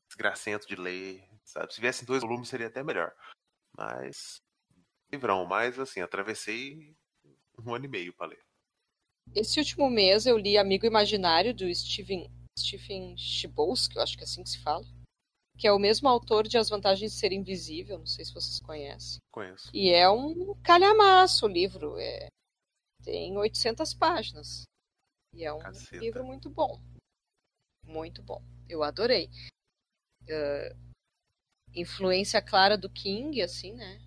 desgracento 0.07 0.67
de 0.67 0.75
ler, 0.75 1.27
sabe? 1.43 1.73
Se 1.73 1.81
viessem 1.81 2.05
dois 2.05 2.21
volumes 2.21 2.49
seria 2.49 2.67
até 2.67 2.83
melhor. 2.83 3.11
Mas, 3.75 4.39
livrão, 5.11 5.45
mas 5.45 5.79
assim, 5.79 6.01
atravessei 6.01 6.95
um 7.65 7.73
ano 7.73 7.85
e 7.85 7.87
meio 7.87 8.13
para 8.13 8.27
ler. 8.27 8.45
Esse 9.35 9.59
último 9.59 9.89
mês 9.89 10.25
eu 10.27 10.37
li 10.37 10.57
Amigo 10.57 10.85
Imaginário, 10.85 11.53
do 11.53 11.73
Steven 11.73 12.29
Stephen 12.57 13.17
Chbosky, 13.17 13.95
eu 13.95 14.01
acho 14.01 14.15
que 14.15 14.23
é 14.23 14.25
assim 14.25 14.43
que 14.43 14.49
se 14.49 14.59
fala. 14.59 14.85
Que 15.57 15.67
é 15.67 15.71
o 15.71 15.79
mesmo 15.79 16.09
autor 16.09 16.47
de 16.47 16.57
As 16.57 16.69
Vantagens 16.69 17.11
de 17.11 17.17
Ser 17.17 17.31
Invisível, 17.31 17.99
não 17.99 18.07
sei 18.07 18.25
se 18.25 18.33
vocês 18.33 18.59
conhecem. 18.59 19.19
Conheço. 19.31 19.69
E 19.73 19.89
é 19.89 20.09
um 20.09 20.55
calhamaço 20.63 21.45
o 21.45 21.49
livro, 21.49 21.97
é... 21.99 22.27
tem 23.03 23.37
800 23.37 23.93
páginas. 23.93 24.63
E 25.33 25.43
é 25.43 25.53
um 25.53 25.59
Caceta. 25.59 25.97
livro 25.97 26.23
muito 26.23 26.49
bom. 26.49 26.79
Muito 27.83 28.21
bom. 28.21 28.41
Eu 28.67 28.83
adorei. 28.83 29.29
Uh, 30.23 30.93
influência 31.73 32.41
clara 32.41 32.77
do 32.77 32.89
King, 32.89 33.41
assim, 33.41 33.73
né? 33.73 34.01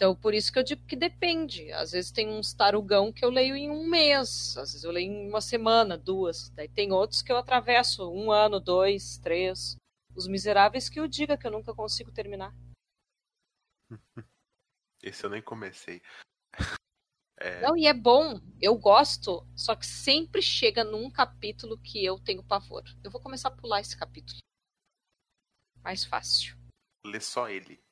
Então, 0.00 0.16
por 0.16 0.32
isso 0.32 0.50
que 0.50 0.58
eu 0.58 0.62
digo 0.62 0.82
que 0.86 0.96
depende. 0.96 1.70
Às 1.72 1.92
vezes 1.92 2.10
tem 2.10 2.26
uns 2.26 2.54
tarugão 2.54 3.12
que 3.12 3.22
eu 3.22 3.28
leio 3.28 3.54
em 3.54 3.70
um 3.70 3.86
mês, 3.86 4.56
às 4.56 4.72
vezes 4.72 4.82
eu 4.82 4.90
leio 4.90 5.12
em 5.12 5.28
uma 5.28 5.42
semana, 5.42 5.98
duas. 5.98 6.48
Daí 6.54 6.70
tem 6.70 6.90
outros 6.90 7.20
que 7.20 7.30
eu 7.30 7.36
atravesso 7.36 8.10
um 8.10 8.32
ano, 8.32 8.58
dois, 8.58 9.18
três. 9.18 9.76
Os 10.16 10.26
miseráveis 10.26 10.88
que 10.88 10.98
eu 10.98 11.06
diga 11.06 11.36
que 11.36 11.46
eu 11.46 11.50
nunca 11.50 11.74
consigo 11.74 12.10
terminar. 12.10 12.50
Esse 15.02 15.22
eu 15.24 15.30
nem 15.30 15.42
comecei. 15.42 16.00
É... 17.42 17.62
Não, 17.62 17.74
e 17.74 17.86
é 17.86 17.94
bom, 17.94 18.38
eu 18.60 18.76
gosto, 18.76 19.46
só 19.56 19.74
que 19.74 19.86
sempre 19.86 20.42
chega 20.42 20.84
num 20.84 21.10
capítulo 21.10 21.78
que 21.78 22.04
eu 22.04 22.18
tenho 22.20 22.44
pavor. 22.44 22.84
Eu 23.02 23.10
vou 23.10 23.18
começar 23.18 23.48
a 23.48 23.56
pular 23.56 23.80
esse 23.80 23.96
capítulo. 23.98 24.38
Mais 25.82 26.04
fácil. 26.04 26.54
Lê 27.02 27.18
só 27.18 27.48
ele. 27.48 27.82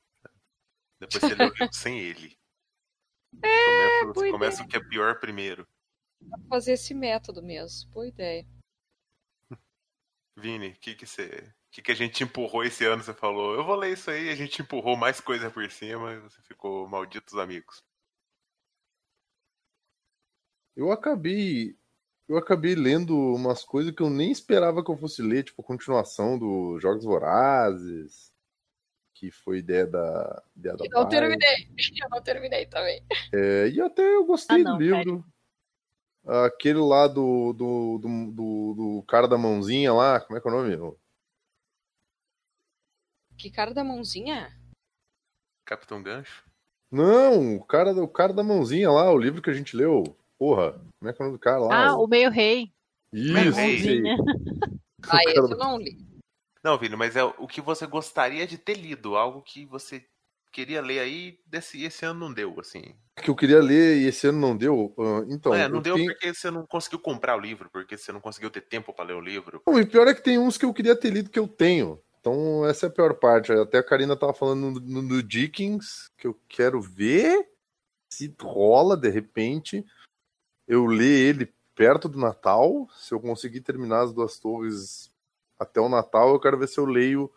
Depois 0.99 1.23
você 1.23 1.35
lê 1.35 1.45
o 1.45 1.53
livro 1.53 1.73
sem 1.73 1.99
ele. 1.99 2.37
É, 3.43 3.65
começa, 3.65 4.05
você 4.13 4.31
começa 4.31 4.63
o 4.63 4.67
que 4.67 4.75
é 4.75 4.83
pior 4.83 5.19
primeiro. 5.19 5.67
Vou 6.21 6.47
fazer 6.49 6.73
esse 6.73 6.93
método 6.93 7.41
mesmo. 7.41 7.89
Boa 7.91 8.07
ideia. 8.07 8.45
Vini, 10.37 10.69
o 10.69 10.79
que, 10.79 10.95
que 10.95 11.05
você. 11.05 11.53
que, 11.71 11.81
que 11.81 11.91
a 11.91 11.95
gente 11.95 12.23
empurrou 12.23 12.63
esse 12.63 12.85
ano? 12.85 13.03
Você 13.03 13.13
falou, 13.13 13.55
eu 13.55 13.63
vou 13.63 13.75
ler 13.75 13.93
isso 13.93 14.09
aí, 14.09 14.29
a 14.29 14.35
gente 14.35 14.61
empurrou 14.61 14.97
mais 14.97 15.21
coisa 15.21 15.49
por 15.49 15.69
cima 15.71 16.13
e 16.13 16.19
você 16.19 16.41
ficou 16.41 16.87
malditos 16.87 17.35
amigos. 17.35 17.83
Eu 20.75 20.91
acabei 20.91 21.77
eu 22.29 22.37
acabei 22.37 22.75
lendo 22.75 23.17
umas 23.17 23.63
coisas 23.63 23.91
que 23.91 24.03
eu 24.03 24.09
nem 24.09 24.31
esperava 24.31 24.83
que 24.83 24.91
eu 24.91 24.97
fosse 24.97 25.19
ler, 25.19 25.43
tipo 25.43 25.63
a 25.63 25.65
continuação 25.65 26.37
dos 26.37 26.79
Jogos 26.79 27.03
Vorazes, 27.03 28.28
que 29.19 29.29
foi 29.29 29.57
ideia 29.57 29.85
da. 29.85 30.41
Ideia 30.55 30.77
da 30.77 30.85
Eu 30.85 30.91
não 30.91 31.09
terminei. 31.09 31.67
Eu 32.01 32.09
não 32.09 32.21
terminei 32.21 32.65
também. 32.67 33.03
É, 33.33 33.67
e 33.67 33.81
até 33.81 34.01
eu 34.01 34.25
gostei 34.25 34.61
Ah, 34.61 34.63
não, 34.63 34.77
do 34.77 34.83
livro. 34.83 35.25
Aquele 36.45 36.79
lá 36.79 37.05
do, 37.07 37.51
do, 37.53 37.97
do, 37.97 38.31
do, 38.31 38.73
do 38.75 39.03
cara 39.07 39.27
da 39.27 39.37
mãozinha 39.37 39.91
lá, 39.91 40.21
como 40.21 40.37
é 40.37 40.41
que 40.41 40.47
é 40.47 40.51
o 40.51 40.53
nome? 40.53 40.97
Que 43.37 43.49
cara 43.49 43.73
da 43.73 43.83
mãozinha? 43.83 44.57
Capitão 45.65 46.01
Gancho. 46.01 46.45
Não, 46.91 47.57
o 47.57 47.63
cara, 47.63 47.91
o 47.91 48.07
cara 48.07 48.33
da 48.33 48.43
mãozinha 48.43 48.89
lá, 48.89 49.11
o 49.11 49.17
livro 49.17 49.41
que 49.41 49.49
a 49.49 49.53
gente 49.53 49.75
leu. 49.75 50.03
Porra, 50.37 50.73
como 50.99 51.09
é 51.09 51.13
que 51.13 51.21
é 51.21 51.23
o 51.23 51.27
nome 51.27 51.37
do 51.37 51.41
cara 51.41 51.59
lá? 51.59 51.87
Ah, 51.87 51.97
o 51.97 52.07
meio 52.07 52.29
rei. 52.29 52.71
Isso, 53.11 53.33
Meio. 53.33 53.55
Mãozinha. 53.55 54.17
Ah, 55.09 55.17
O 55.25 55.29
esse 55.29 55.37
eu 55.39 55.57
não 55.57 55.77
li. 55.77 56.08
Não, 56.63 56.77
Vini, 56.77 56.95
mas 56.95 57.15
é 57.15 57.23
o 57.23 57.47
que 57.47 57.61
você 57.61 57.85
gostaria 57.87 58.45
de 58.45 58.57
ter 58.57 58.75
lido, 58.75 59.15
algo 59.15 59.41
que 59.41 59.65
você 59.65 60.05
queria 60.51 60.81
ler 60.81 60.99
aí, 60.99 61.39
desse, 61.45 61.83
esse 61.83 62.05
ano 62.05 62.19
não 62.19 62.33
deu, 62.33 62.59
assim. 62.59 62.95
que 63.21 63.29
eu 63.29 63.35
queria 63.35 63.61
ler 63.61 63.97
e 63.97 64.07
esse 64.07 64.27
ano 64.27 64.39
não 64.39 64.57
deu. 64.57 64.93
ah, 64.97 65.25
então, 65.29 65.53
é, 65.53 65.67
não 65.69 65.77
eu 65.77 65.81
deu 65.81 65.95
tenho- 65.95 66.11
porque 66.11 66.33
você 66.33 66.49
não 66.51 66.65
conseguiu 66.65 66.99
comprar 66.99 67.37
o 67.37 67.39
livro, 67.39 67.69
porque 67.71 67.97
você 67.97 68.11
não 68.11 68.19
conseguiu 68.19 68.49
ter 68.49 68.61
tempo 68.61 68.93
pra 68.93 69.05
ler 69.05 69.13
o 69.13 69.21
livro. 69.21 69.61
Não, 69.65 69.79
e 69.79 69.85
pior 69.85 70.07
é 70.07 70.13
que 70.13 70.23
tem 70.23 70.37
uns 70.37 70.57
que 70.57 70.65
eu 70.65 70.73
queria 70.73 70.95
ter 70.95 71.11
lido 71.11 71.29
que 71.29 71.39
eu 71.39 71.47
tenho. 71.47 72.01
Então, 72.19 72.65
essa 72.65 72.85
é 72.85 72.89
a 72.89 72.91
pior 72.91 73.13
parte. 73.13 73.51
Até 73.53 73.77
a 73.77 73.83
Karina 73.83 74.15
tava 74.15 74.33
falando 74.33 74.81
no, 74.81 75.01
no 75.01 75.23
Dickens, 75.23 76.09
que 76.17 76.27
eu 76.27 76.37
quero 76.49 76.81
ver 76.81 77.47
se 78.11 78.35
rola 78.41 78.97
de 78.97 79.09
repente 79.09 79.85
eu 80.67 80.85
ler 80.85 81.29
ele 81.29 81.53
perto 81.75 82.09
do 82.09 82.19
Natal. 82.19 82.89
Se 82.93 83.13
eu 83.13 83.19
conseguir 83.19 83.61
terminar 83.61 84.01
as 84.01 84.13
duas 84.13 84.37
torres 84.37 85.08
até 85.59 85.79
o 85.81 85.89
Natal, 85.89 86.29
eu 86.29 86.39
quero 86.39 86.57
ver 86.57 86.67
se 86.67 86.79
eu 86.79 86.85
leio 86.85 87.29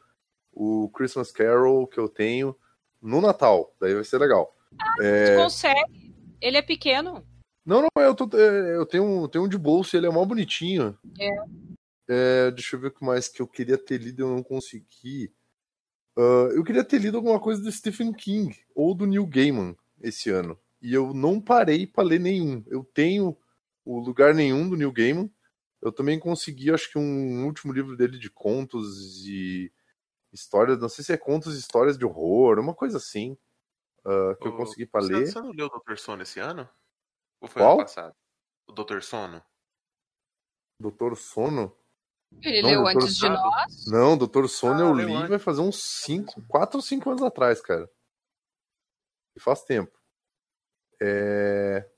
o 0.53 0.89
Christmas 0.91 1.31
Carol 1.33 1.87
que 1.87 1.99
eu 1.99 2.09
tenho 2.09 2.57
no 3.01 3.21
Natal. 3.21 3.75
Daí 3.81 3.95
vai 3.95 4.05
ser 4.05 4.19
legal. 4.19 4.55
Tu 4.71 5.37
consegue. 5.43 6.15
Ele 6.41 6.57
é 6.57 6.63
pequeno. 6.63 7.27
Não, 7.65 7.83
não, 7.83 7.89
eu, 8.03 8.15
tô, 8.15 8.29
é, 8.37 8.77
eu 8.77 8.87
tenho, 8.87 9.05
um- 9.05 9.29
tenho 9.29 9.45
um 9.45 9.49
de 9.49 9.59
bolso 9.59 9.95
e 9.95 9.99
ele 9.99 10.07
é 10.07 10.11
mó 10.11 10.25
bonitinho. 10.25 10.99
É. 11.19 11.29
É, 12.09 12.51
deixa 12.51 12.77
eu 12.77 12.81
ver 12.81 12.89
o 12.89 12.91
que 12.93 13.05
mais 13.05 13.29
que 13.29 13.41
eu 13.41 13.47
queria 13.47 13.79
ter 13.79 13.99
lido 13.99 14.21
e 14.21 14.23
eu 14.25 14.29
não 14.29 14.43
consegui. 14.43 15.33
Ah, 16.17 16.49
eu 16.55 16.63
queria 16.65 16.85
ter 16.85 16.99
lido 16.99 17.17
alguma 17.17 17.41
coisa 17.41 17.63
do 17.63 17.71
Stephen 17.73 18.13
King 18.13 18.55
ou 18.75 18.95
do 18.95 19.07
Neil 19.07 19.27
Gaiman 19.27 19.77
esse 20.01 20.29
ano. 20.31 20.59
E 20.81 20.93
eu 20.93 21.15
não 21.15 21.41
parei 21.41 21.87
para 21.87 22.03
ler 22.05 22.19
nenhum. 22.21 22.63
Eu 22.67 22.85
tenho 22.85 23.37
o 23.85 23.99
Lugar 24.01 24.35
Nenhum 24.35 24.69
do 24.69 24.77
Neil 24.77 24.93
Gaiman. 24.93 25.31
Eu 25.83 25.91
também 25.91 26.19
consegui, 26.19 26.71
acho 26.71 26.91
que 26.91 26.99
um 26.99 27.45
último 27.45 27.73
livro 27.73 27.97
dele 27.97 28.17
de 28.17 28.31
contos 28.31 29.27
e 29.27 29.73
histórias, 30.33 30.79
não 30.79 30.89
sei 30.89 31.05
se 31.05 31.13
é 31.13 31.17
contos 31.19 31.57
e 31.57 31.59
histórias 31.59 31.99
de 31.99 32.05
horror, 32.05 32.61
uma 32.61 32.73
coisa 32.73 32.99
assim, 32.99 33.37
ah, 34.05 34.37
que 34.41 34.47
eu 34.47 34.53
Ô, 34.53 34.57
consegui 34.57 34.87
para 34.87 35.05
ler. 35.05 35.27
Você 35.27 35.41
não 35.41 35.51
leu 35.51 35.67
o 35.67 35.71
Doutor 35.71 35.99
Sono 35.99 36.23
esse 36.23 36.39
ano? 36.39 36.69
Ou 37.41 37.49
foi 37.49 37.61
Qual? 37.61 37.73
ano 37.73 37.83
passado? 37.83 38.15
O 38.69 38.73
Doutor 38.73 39.03
Sono? 39.03 39.43
Doutor 40.79 41.17
Sono? 41.17 41.77
Ele 42.41 42.63
Não, 42.63 42.69
leu 42.71 42.83
doutor 42.85 43.03
antes 43.03 43.17
de 43.17 43.29
nós. 43.29 43.87
Não, 43.87 44.17
Doutor 44.17 44.49
Sono 44.49 44.81
Ah, 44.81 44.89
eu 44.89 44.95
li 44.95 45.15
antes. 45.15 45.29
vai 45.29 45.39
fazer 45.39 45.61
uns 45.61 45.83
5, 46.05 46.43
4 46.49 46.79
ou 46.79 46.83
5 46.83 47.11
anos 47.11 47.23
atrás, 47.23 47.61
cara. 47.61 47.91
E 49.37 49.41
faz 49.41 49.63
tempo. 49.65 49.97
É... 51.01 51.92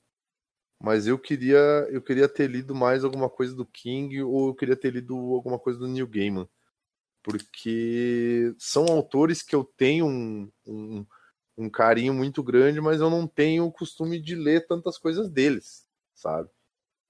Mas 0.81 1.07
eu 1.07 1.17
queria, 1.17 1.57
eu 1.89 2.01
queria 2.01 2.27
ter 2.27 2.47
lido 2.49 2.75
mais 2.75 3.03
alguma 3.03 3.29
coisa 3.29 3.55
do 3.55 3.65
King 3.65 4.21
ou 4.21 4.49
eu 4.49 4.55
queria 4.55 4.75
ter 4.75 4.91
lido 4.91 5.15
alguma 5.15 5.57
coisa 5.57 5.79
do 5.79 5.87
Neil 5.87 6.07
Gaiman. 6.07 6.47
Porque 7.23 8.53
são 8.59 8.85
autores 8.85 9.41
que 9.41 9.55
eu 9.55 9.63
tenho 9.63 10.05
um, 10.05 10.51
um, 10.65 11.05
um 11.57 11.69
carinho 11.69 12.13
muito 12.13 12.43
grande, 12.43 12.79
mas 12.81 13.01
eu 13.01 13.09
não 13.09 13.27
tenho 13.27 13.65
o 13.65 13.71
costume 13.71 14.19
de 14.21 14.35
ler 14.35 14.67
tantas 14.67 14.97
coisas 14.97 15.29
deles, 15.29 15.87
sabe? 16.13 16.49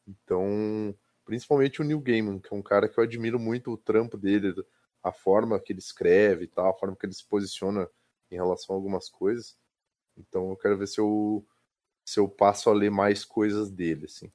Então, 0.08 0.95
principalmente 1.25 1.82
o 1.82 1.84
Neil 1.84 1.99
Gaiman, 1.99 2.39
que 2.39 2.54
é 2.54 2.58
um 2.58 2.62
cara 2.62 2.88
que 2.88 2.97
eu 2.99 3.04
admiro 3.04 3.39
muito 3.39 3.71
o 3.71 3.78
trampo 3.78 4.17
dele, 4.17 4.54
a 5.04 5.12
forma 5.12 5.60
que 5.60 5.73
ele 5.73 5.80
escreve 5.80 6.45
e 6.45 6.47
tal, 6.47 6.69
a 6.69 6.73
forma 6.73 6.95
que 6.95 7.06
ele 7.06 7.13
se 7.13 7.25
posiciona 7.25 7.89
em 8.32 8.36
relação 8.36 8.75
a 8.75 8.78
algumas 8.78 9.10
coisas. 9.10 9.58
Então 10.17 10.49
eu 10.49 10.56
quero 10.56 10.78
ver 10.78 10.88
se 10.88 10.99
eu 10.99 11.45
se 12.06 12.20
eu 12.20 12.30
passo 12.30 12.70
a 12.70 12.74
ler 12.74 12.91
mais 12.91 13.26
coisas 13.26 13.72
dele, 13.72 14.06
assim. 14.06 14.32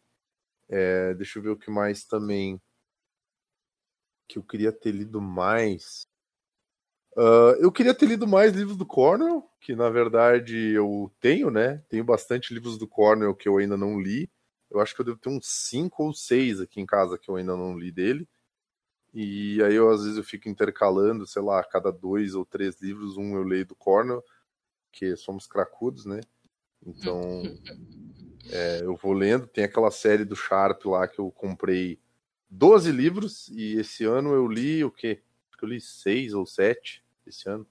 É, 0.69 1.15
deixa 1.15 1.39
eu 1.39 1.43
ver 1.43 1.51
o 1.51 1.59
que 1.59 1.71
mais 1.71 2.05
também 2.05 2.61
que 4.29 4.39
eu 4.39 4.43
queria 4.43 4.73
ter 4.73 4.93
lido 4.93 5.21
mais. 5.21 6.07
Ah, 7.17 7.55
eu 7.61 7.71
queria 7.73 7.95
ter 7.95 8.07
lido 8.07 8.27
mais 8.27 8.53
livros 8.53 8.77
do 8.77 8.87
Cornell, 8.87 9.45
que 9.61 9.75
na 9.75 9.91
verdade 9.91 10.57
eu 10.73 11.13
tenho, 11.21 11.51
né? 11.51 11.79
Tenho 11.89 12.05
bastante 12.05 12.55
livros 12.55 12.79
do 12.79 12.87
Cornell 12.87 13.35
que 13.35 13.49
eu 13.49 13.59
ainda 13.59 13.77
não 13.77 14.01
li. 14.01 14.31
Eu 14.71 14.81
acho 14.81 14.95
que 14.95 15.01
eu 15.01 15.05
devo 15.05 15.19
ter 15.19 15.29
uns 15.29 15.47
cinco 15.47 16.05
ou 16.05 16.15
seis 16.15 16.61
aqui 16.61 16.81
em 16.81 16.87
casa 16.87 17.19
que 17.19 17.29
eu 17.31 17.37
ainda 17.37 17.57
não 17.57 17.77
li 17.79 17.91
dele. 17.91 18.29
E 19.15 19.63
aí 19.63 19.75
eu 19.75 19.91
às 19.91 20.03
vezes 20.03 20.19
eu 20.19 20.25
fico 20.25 20.49
intercalando, 20.49 21.27
sei 21.27 21.43
lá, 21.43 21.61
a 21.61 21.65
cada 21.65 21.93
dois 21.93 22.35
ou 22.35 22.45
três 22.47 22.81
livros, 22.81 23.17
um 23.17 23.37
eu 23.37 23.43
leio 23.45 23.67
do 23.67 23.75
Cornell, 23.77 24.23
que 24.93 25.17
somos 25.17 25.47
cracudos, 25.47 26.07
né? 26.07 26.21
Então 26.87 27.43
é, 28.51 28.81
eu 28.83 28.97
vou 28.97 29.13
lendo. 29.13 29.47
Tem 29.47 29.65
aquela 29.65 29.91
série 29.91 30.25
do 30.25 30.37
Sharp 30.37 30.85
lá 30.87 31.07
que 31.07 31.19
eu 31.19 31.31
comprei 31.31 31.99
12 32.49 32.91
livros 32.91 33.49
e 33.49 33.79
esse 33.79 34.05
ano 34.05 34.33
eu 34.33 34.47
li 34.47 34.85
o 34.85 34.91
quê? 34.91 35.23
Acho 35.49 35.59
que 35.59 35.65
eu 35.65 35.69
li 35.69 35.81
seis 35.81 36.35
ou 36.35 36.47
sete 36.47 37.05
esse 37.27 37.49
ano. 37.49 37.67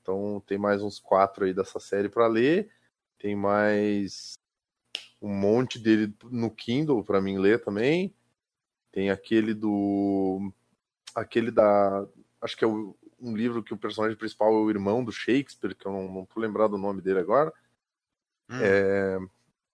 Então 0.00 0.42
tem 0.46 0.58
mais 0.58 0.82
uns 0.82 0.98
quatro 0.98 1.44
aí 1.44 1.54
dessa 1.54 1.78
série 1.78 2.08
para 2.08 2.26
ler. 2.26 2.70
Tem 3.18 3.36
mais 3.36 4.32
um 5.20 5.28
monte 5.32 5.78
dele 5.78 6.12
no 6.24 6.50
Kindle 6.50 7.04
para 7.04 7.20
mim 7.20 7.38
ler 7.38 7.62
também. 7.62 8.14
Tem 8.90 9.10
aquele 9.10 9.54
do. 9.54 10.52
Aquele 11.14 11.50
da. 11.50 12.06
Acho 12.40 12.56
que 12.56 12.64
é 12.64 12.66
o- 12.66 12.96
um 13.20 13.36
livro 13.36 13.62
que 13.62 13.72
o 13.72 13.78
personagem 13.78 14.16
principal 14.18 14.52
é 14.52 14.56
o 14.56 14.68
irmão 14.70 15.04
do 15.04 15.12
Shakespeare, 15.12 15.76
que 15.76 15.86
eu 15.86 15.92
não, 15.92 16.12
não 16.12 16.26
tô 16.26 16.40
lembrado 16.40 16.72
o 16.74 16.78
nome 16.78 17.00
dele 17.00 17.20
agora. 17.20 17.52
Hum, 18.52 18.60
É, 18.62 19.18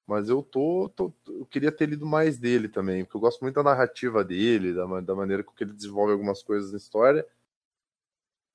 mas 0.06 0.28
eu 0.28 0.42
tô, 0.42 0.90
tô- 0.96 1.12
Eu 1.28 1.46
queria 1.46 1.72
ter 1.72 1.88
lido 1.88 2.06
mais 2.06 2.38
dele 2.38 2.68
também, 2.68 3.04
porque 3.04 3.16
eu 3.18 3.22
gosto 3.22 3.42
muito 3.42 3.56
da 3.56 3.62
narrativa 3.64 4.24
dele, 4.24 4.74
da, 4.74 5.00
da 5.02 5.14
maneira 5.16 5.44
com 5.44 5.52
que 5.54 5.64
ele 5.64 5.72
desenvolve 5.74 6.12
algumas 6.12 6.42
coisas 6.42 6.72
na 6.72 6.78
história. 6.78 7.26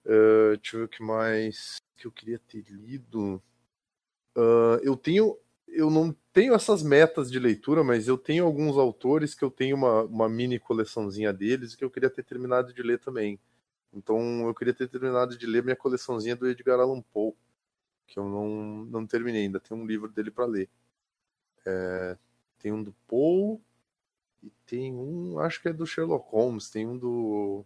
É, 0.05 0.55
deixa 0.57 0.75
eu 0.75 0.79
ver 0.81 0.85
o 0.85 0.89
que 0.89 1.03
mais 1.03 1.77
que 1.97 2.07
eu 2.07 2.11
queria 2.11 2.39
ter 2.39 2.63
lido. 2.69 3.41
Ah, 4.35 4.79
eu 4.83 4.95
tenho. 4.97 5.37
Eu 5.67 5.89
não 5.89 6.15
tenho 6.31 6.53
essas 6.53 6.83
metas 6.83 7.31
de 7.31 7.39
leitura, 7.39 7.83
mas 7.83 8.07
eu 8.07 8.17
tenho 8.17 8.45
alguns 8.45 8.77
autores 8.77 9.33
que 9.33 9.43
eu 9.43 9.49
tenho 9.49 9.75
uma, 9.75 10.03
uma 10.03 10.29
mini 10.29 10.59
coleçãozinha 10.59 11.33
deles 11.33 11.75
que 11.75 11.83
eu 11.83 11.89
queria 11.89 12.09
ter 12.11 12.23
terminado 12.23 12.73
de 12.73 12.83
ler 12.83 12.99
também. 12.99 13.39
Então 13.93 14.47
eu 14.47 14.55
queria 14.55 14.73
ter 14.73 14.87
terminado 14.89 15.37
de 15.37 15.45
ler 15.47 15.63
minha 15.63 15.75
coleçãozinha 15.77 16.35
do 16.35 16.47
Edgar 16.49 16.79
Allan 16.79 17.01
Poe, 17.13 17.33
que 18.07 18.19
eu 18.19 18.27
não, 18.27 18.85
não 18.85 19.07
terminei 19.07 19.43
ainda. 19.43 19.59
Tem 19.59 19.75
um 19.77 19.85
livro 19.85 20.09
dele 20.09 20.31
para 20.31 20.45
ler. 20.45 20.69
É, 21.65 22.17
tem 22.59 22.71
um 22.71 22.83
do 22.83 22.93
Poe 23.07 23.59
e 24.43 24.49
tem 24.65 24.93
um, 24.93 25.39
acho 25.39 25.61
que 25.61 25.69
é 25.69 25.73
do 25.73 25.85
Sherlock 25.85 26.29
Holmes, 26.29 26.69
tem 26.69 26.87
um 26.87 26.97
do 26.97 27.65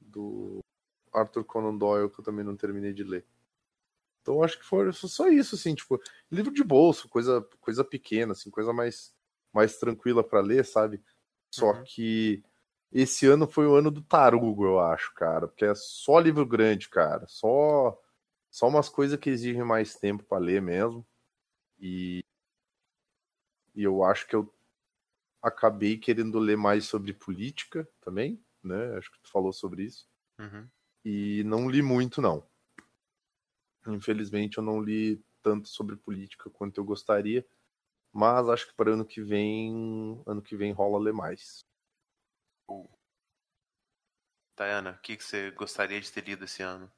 do 0.00 0.60
Arthur 1.12 1.44
Conan 1.44 1.76
Doyle 1.76 2.10
que 2.10 2.20
eu 2.20 2.24
também 2.24 2.44
não 2.44 2.56
terminei 2.56 2.92
de 2.92 3.04
ler. 3.04 3.24
Então 4.22 4.42
acho 4.42 4.58
que 4.58 4.64
foi 4.64 4.92
só 4.92 5.28
isso 5.28 5.54
assim, 5.56 5.74
tipo, 5.74 6.00
livro 6.30 6.52
de 6.52 6.62
bolso, 6.64 7.08
coisa 7.08 7.42
coisa 7.60 7.84
pequena 7.84 8.32
assim, 8.32 8.50
coisa 8.50 8.72
mais 8.72 9.14
mais 9.52 9.78
tranquila 9.78 10.24
para 10.24 10.40
ler, 10.40 10.64
sabe? 10.64 11.02
Só 11.50 11.72
Uhum. 11.72 11.84
que 11.84 12.42
esse 12.92 13.26
ano 13.26 13.46
foi 13.46 13.66
o 13.66 13.74
ano 13.74 13.90
do 13.90 14.02
tarugo, 14.02 14.64
eu 14.64 14.80
acho, 14.80 15.12
cara, 15.14 15.48
porque 15.48 15.64
é 15.64 15.74
só 15.74 16.18
livro 16.18 16.46
grande, 16.46 16.88
cara, 16.88 17.26
só 17.28 18.01
só 18.52 18.68
umas 18.68 18.88
coisas 18.88 19.18
que 19.18 19.30
exigem 19.30 19.64
mais 19.64 19.96
tempo 19.96 20.22
para 20.24 20.38
ler 20.38 20.60
mesmo. 20.60 21.04
E 21.80 22.20
e 23.74 23.82
eu 23.82 24.04
acho 24.04 24.26
que 24.26 24.36
eu 24.36 24.54
acabei 25.42 25.96
querendo 25.96 26.38
ler 26.38 26.56
mais 26.58 26.84
sobre 26.84 27.14
política 27.14 27.88
também, 28.02 28.44
né? 28.62 28.96
Acho 28.98 29.10
que 29.10 29.18
tu 29.22 29.30
falou 29.30 29.52
sobre 29.52 29.84
isso. 29.84 30.06
uhum. 30.38 30.68
E 31.04 31.42
não 31.44 31.68
li 31.68 31.80
muito, 31.82 32.20
não. 32.20 32.46
Infelizmente, 33.86 34.58
eu 34.58 34.62
não 34.62 34.80
li 34.80 35.24
tanto 35.42 35.68
sobre 35.68 35.96
política 35.96 36.50
quanto 36.50 36.78
eu 36.78 36.84
gostaria. 36.84 37.44
Mas 38.12 38.48
acho 38.48 38.68
que 38.68 38.74
para 38.74 38.92
ano 38.92 39.06
que 39.06 39.22
vem, 39.22 40.22
ano 40.26 40.42
que 40.42 40.54
vem 40.54 40.72
rola 40.72 41.02
ler 41.02 41.14
mais. 41.14 41.64
Tayana, 44.54 44.92
o 44.92 44.98
que, 45.02 45.16
que 45.16 45.24
você 45.24 45.50
gostaria 45.50 46.00
de 46.00 46.10
ter 46.10 46.24
lido 46.24 46.44
esse 46.44 46.62
ano? 46.62 46.90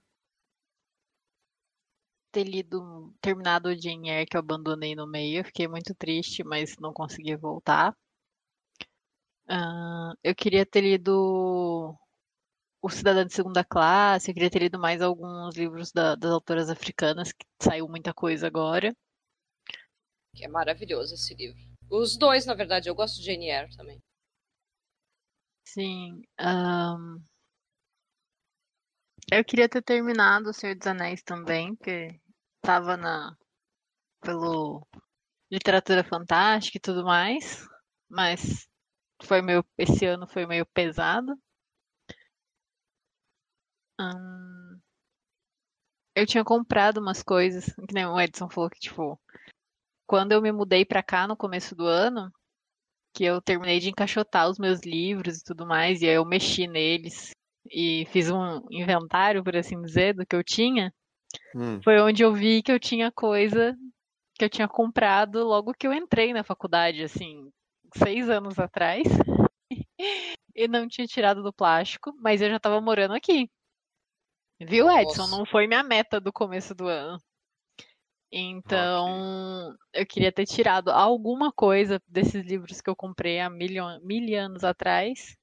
Ter 2.34 2.42
lido, 2.42 3.14
terminado 3.20 3.68
o 3.68 3.80
Jane 3.80 4.10
Eyre 4.10 4.26
que 4.26 4.36
eu 4.36 4.40
abandonei 4.40 4.96
no 4.96 5.06
meio. 5.06 5.38
Eu 5.38 5.44
fiquei 5.44 5.68
muito 5.68 5.94
triste, 5.94 6.42
mas 6.42 6.76
não 6.78 6.92
consegui 6.92 7.36
voltar. 7.36 7.96
Ah, 9.48 10.14
eu 10.20 10.34
queria 10.34 10.66
ter 10.66 10.80
lido 10.80 11.96
O 12.82 12.90
Cidadão 12.90 13.24
de 13.24 13.32
Segunda 13.32 13.62
Classe, 13.62 14.30
eu 14.30 14.34
queria 14.34 14.50
ter 14.50 14.58
lido 14.58 14.80
mais 14.80 15.00
alguns 15.00 15.54
livros 15.54 15.92
da- 15.92 16.16
das 16.16 16.32
autoras 16.32 16.68
africanas, 16.68 17.30
que 17.32 17.46
saiu 17.62 17.86
muita 17.88 18.12
coisa 18.12 18.48
agora. 18.48 18.92
Que 20.34 20.44
é 20.44 20.48
maravilhoso 20.48 21.14
esse 21.14 21.36
livro. 21.36 21.60
Os 21.88 22.16
dois, 22.16 22.46
na 22.46 22.54
verdade, 22.54 22.88
eu 22.88 22.96
gosto 22.96 23.20
de 23.20 23.26
Jane 23.26 23.48
Eyre 23.48 23.76
também. 23.76 24.02
Sim. 25.64 26.22
ahn, 26.36 27.22
Eu 29.32 29.44
queria 29.44 29.68
ter 29.68 29.82
terminado 29.82 30.50
O 30.50 30.52
Senhor 30.52 30.76
dos 30.76 30.86
Anéis 30.86 31.22
também, 31.22 31.74
porque 31.74 32.20
tava 32.64 32.96
na 32.96 33.36
pelo 34.20 34.86
literatura 35.50 36.02
fantástica 36.02 36.78
e 36.78 36.80
tudo 36.80 37.04
mais, 37.04 37.68
mas 38.08 38.66
foi 39.22 39.42
meio 39.42 39.64
esse 39.78 40.06
ano 40.06 40.26
foi 40.26 40.46
meio 40.46 40.66
pesado. 40.66 41.38
Ahn, 43.98 44.80
Eu 46.16 46.26
tinha 46.26 46.44
comprado 46.44 46.98
umas 46.98 47.22
coisas, 47.22 47.66
que 47.88 47.92
nem 47.92 48.06
o 48.06 48.20
Edson 48.20 48.48
falou 48.48 48.70
que 48.70 48.78
tipo, 48.78 49.20
quando 50.06 50.32
eu 50.32 50.40
me 50.40 50.52
mudei 50.52 50.84
pra 50.84 51.02
cá 51.02 51.26
no 51.26 51.36
começo 51.36 51.74
do 51.74 51.86
ano, 51.86 52.32
que 53.12 53.24
eu 53.24 53.42
terminei 53.42 53.80
de 53.80 53.90
encaixotar 53.90 54.48
os 54.48 54.58
meus 54.58 54.80
livros 54.82 55.38
e 55.38 55.44
tudo 55.44 55.66
mais, 55.66 56.02
e 56.02 56.08
aí 56.08 56.14
eu 56.14 56.24
mexi 56.24 56.66
neles 56.68 57.32
e 57.66 58.06
fiz 58.12 58.30
um 58.30 58.60
inventário, 58.70 59.42
por 59.42 59.56
assim 59.56 59.80
dizer, 59.82 60.14
do 60.14 60.24
que 60.24 60.36
eu 60.36 60.44
tinha, 60.44 60.92
Hum. 61.54 61.80
foi 61.82 62.00
onde 62.00 62.22
eu 62.22 62.32
vi 62.32 62.62
que 62.62 62.72
eu 62.72 62.80
tinha 62.80 63.12
coisa 63.12 63.76
que 64.36 64.44
eu 64.44 64.50
tinha 64.50 64.68
comprado 64.68 65.44
logo 65.44 65.72
que 65.72 65.86
eu 65.86 65.92
entrei 65.92 66.32
na 66.32 66.42
faculdade, 66.42 67.02
assim, 67.02 67.50
seis 67.96 68.28
anos 68.28 68.58
atrás, 68.58 69.04
e 70.54 70.68
não 70.68 70.88
tinha 70.88 71.06
tirado 71.06 71.42
do 71.42 71.52
plástico, 71.52 72.12
mas 72.20 72.42
eu 72.42 72.50
já 72.50 72.58
tava 72.58 72.80
morando 72.80 73.14
aqui. 73.14 73.48
Viu, 74.60 74.90
Edson? 74.90 75.22
Nossa. 75.22 75.36
Não 75.36 75.46
foi 75.46 75.66
minha 75.66 75.82
meta 75.82 76.20
do 76.20 76.32
começo 76.32 76.74
do 76.74 76.88
ano. 76.88 77.18
Então, 78.36 79.76
eu 79.92 80.04
queria 80.04 80.32
ter 80.32 80.44
tirado 80.44 80.90
alguma 80.90 81.52
coisa 81.52 82.02
desses 82.08 82.44
livros 82.44 82.80
que 82.80 82.90
eu 82.90 82.96
comprei 82.96 83.38
há 83.38 83.48
mil, 83.48 83.84
mil 84.02 84.40
anos 84.40 84.64
atrás, 84.64 85.36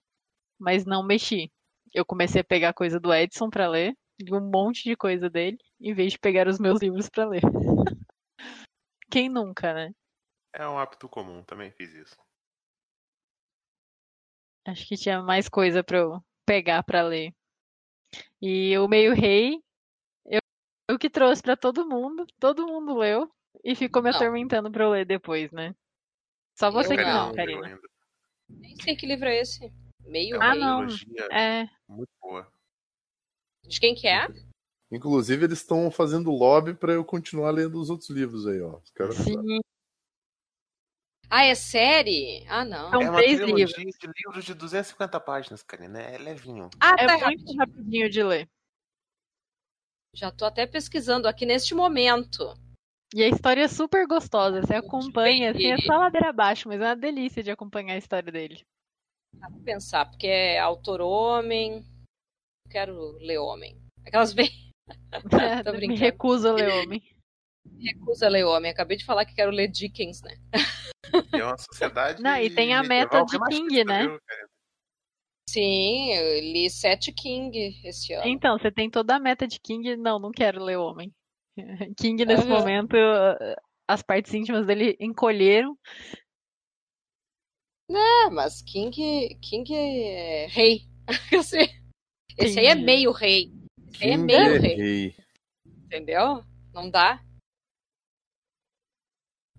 mas 0.60 0.86
não 0.86 1.02
mexi. 1.02 1.50
Eu 1.94 2.06
comecei 2.06 2.42
a 2.42 2.44
pegar 2.44 2.74
coisa 2.74 3.00
do 3.00 3.14
Edson 3.14 3.50
pra 3.50 3.70
ler, 3.70 3.96
e 4.26 4.34
um 4.34 4.42
monte 4.42 4.84
de 4.84 4.96
coisa 4.96 5.30
dele, 5.30 5.58
em 5.80 5.94
vez 5.94 6.14
de 6.14 6.20
pegar 6.20 6.48
os 6.48 6.60
meus 6.60 6.80
livros 6.82 7.10
pra 7.10 7.26
ler. 7.28 7.42
Quem 9.10 9.30
nunca, 9.30 9.74
né? 9.74 9.94
É 10.54 10.68
um 10.68 10.78
hábito 10.78 11.08
comum, 11.10 11.44
também 11.44 11.72
fiz 11.72 11.94
isso. 11.94 12.16
Acho 14.66 14.88
que 14.88 14.96
tinha 14.96 15.22
mais 15.24 15.50
coisa 15.50 15.84
pra 15.84 15.98
eu 15.98 16.24
pegar 16.46 16.84
pra 16.84 17.02
ler. 17.02 17.34
E 18.42 18.78
o 18.78 18.88
Meio 18.88 19.14
Rei, 19.14 19.62
eu, 20.26 20.40
eu 20.90 21.00
que 21.00 21.10
trouxe 21.10 21.42
pra 21.42 21.56
todo 21.58 21.88
mundo, 21.88 22.26
todo 22.40 22.68
mundo 22.68 22.98
leu 22.98 23.32
e 23.64 23.76
ficou 23.76 24.02
me 24.02 24.10
Não. 24.10 24.18
atormentando 24.18 24.72
pra 24.72 24.84
eu 24.84 24.90
ler 24.92 25.06
depois, 25.06 25.52
né? 25.52 25.76
Só 26.58 26.70
você 26.70 26.94
Eu 26.94 26.98
que 26.98 27.04
não, 27.04 27.28
não, 27.28 27.36
Karina. 27.36 27.82
Nem 28.50 28.76
sei 28.76 28.96
que 28.96 29.06
livro 29.08 29.28
é 29.28 29.38
esse. 29.40 29.66
É 29.66 29.72
Meio 30.10 30.38
uma 30.38 30.46
Ah, 30.46 30.52
rei. 30.52 30.60
não. 30.60 30.78
trilogia 30.78 31.28
É, 31.32 31.70
muito 31.88 32.12
boa. 32.22 32.52
De 33.68 33.80
quem 33.80 33.96
que 33.96 34.08
é? 34.08 34.28
Inclusive, 34.92 35.46
eles 35.46 35.60
estão 35.60 35.90
fazendo 35.90 36.32
lobby 36.32 36.74
pra 36.74 36.94
eu 36.94 37.06
continuar 37.06 37.52
lendo 37.52 37.80
os 37.80 37.90
outros 37.90 38.10
livros 38.10 38.46
aí, 38.46 38.62
ó. 38.62 38.78
Os 38.78 38.90
caras 38.92 39.16
sim. 39.16 39.36
Ah, 41.30 41.46
é 41.46 41.56
série? 41.56 42.46
Ah, 42.50 42.66
não. 42.66 42.90
São 42.90 43.02
é 43.02 43.10
uma 43.10 43.20
três 43.20 43.38
trilogia 43.38 43.66
livros. 43.66 43.98
de 43.98 44.08
livros 44.26 44.46
de 44.46 44.54
250 44.54 45.18
páginas, 45.22 45.64
Karina. 45.64 46.02
É 46.02 46.18
levinho. 46.18 46.70
Ah, 46.78 46.96
É 47.00 47.08
tá 47.08 47.14
muito 47.14 47.24
rapidinho. 47.46 47.58
rapidinho 47.58 48.10
de 48.10 48.24
ler. 48.24 48.50
Já 50.14 50.30
tô 50.30 50.44
até 50.44 50.68
pesquisando 50.68 51.26
aqui 51.26 51.46
neste 51.46 51.74
momento. 51.74 52.54
E 53.16 53.24
a 53.24 53.30
história 53.30 53.62
é 53.64 53.68
super 53.70 54.06
gostosa. 54.06 54.62
Você 54.62 54.76
acompanha, 54.76 55.52
assim, 55.52 55.68
é 55.72 55.78
só 55.78 55.96
ladeira 55.98 56.30
abaixo, 56.30 56.68
mas 56.68 56.82
é 56.82 56.86
uma 56.86 56.96
delícia 56.98 57.42
de 57.42 57.50
acompanhar 57.52 57.94
a 57.94 57.98
história 57.98 58.30
dele. 58.30 58.62
Dá 59.34 59.50
pra 59.50 59.60
pensar, 59.64 60.06
porque 60.10 60.28
é 60.28 60.60
autor 60.60 61.00
homem. 61.00 61.86
Quero 62.72 63.12
ler 63.20 63.38
homem. 63.38 63.78
Aquelas 64.06 64.34
bem. 64.34 64.50
Tô 65.64 65.72
Me 65.72 65.78
brincando. 65.78 66.00
recuso 66.00 66.48
a 66.48 66.54
ler 66.54 66.70
homem. 66.70 67.04
Recusa 67.80 68.30
ler 68.30 68.46
homem. 68.46 68.72
Acabei 68.72 68.98
de 68.98 69.06
falar 69.06 69.26
que 69.26 69.36
quero 69.36 69.52
ler 69.52 69.68
Dickens, 69.68 70.22
né? 70.22 70.36
E 71.34 71.40
é 71.40 71.44
uma 71.44 71.58
sociedade. 71.58 72.22
Não, 72.22 72.38
e 72.38 72.50
tem 72.50 72.74
a 72.74 72.82
meta 72.82 73.24
de 73.24 73.38
bem 73.50 73.68
King, 73.68 73.84
né? 73.84 74.08
viu? 74.08 74.20
Sim, 75.50 76.14
eu 76.14 76.40
li 76.40 76.70
Sete 76.70 77.12
King 77.12 77.80
esse 77.84 78.14
ano. 78.14 78.28
Então, 78.28 78.58
você 78.58 78.72
tem 78.72 78.90
toda 78.90 79.16
a 79.16 79.20
meta 79.20 79.46
de 79.46 79.60
King. 79.60 79.98
Não, 79.98 80.18
não 80.18 80.32
quero 80.32 80.64
ler 80.64 80.78
homem. 80.78 81.14
King, 81.98 82.26
nesse 82.26 82.44
Aham. 82.44 82.60
momento, 82.60 82.96
as 83.88 84.02
partes 84.02 84.34
íntimas 84.34 84.66
dele 84.66 84.96
encolheram. 85.00 85.78
Ah, 87.90 88.30
mas 88.32 88.62
King, 88.62 89.38
King 89.42 89.74
é 89.76 90.48
rei. 90.48 90.82
Esse, 91.32 91.58
esse 92.38 92.60
aí 92.60 92.68
é 92.68 92.76
meio 92.76 93.12
rei. 93.12 93.52
Esse 93.94 94.04
aí 94.04 94.12
é 94.12 94.18
meio 94.18 94.56
é 94.56 94.58
rei. 94.58 94.76
rei. 94.76 95.16
Entendeu? 95.66 96.44
Não 96.74 96.90
dá? 96.90 97.24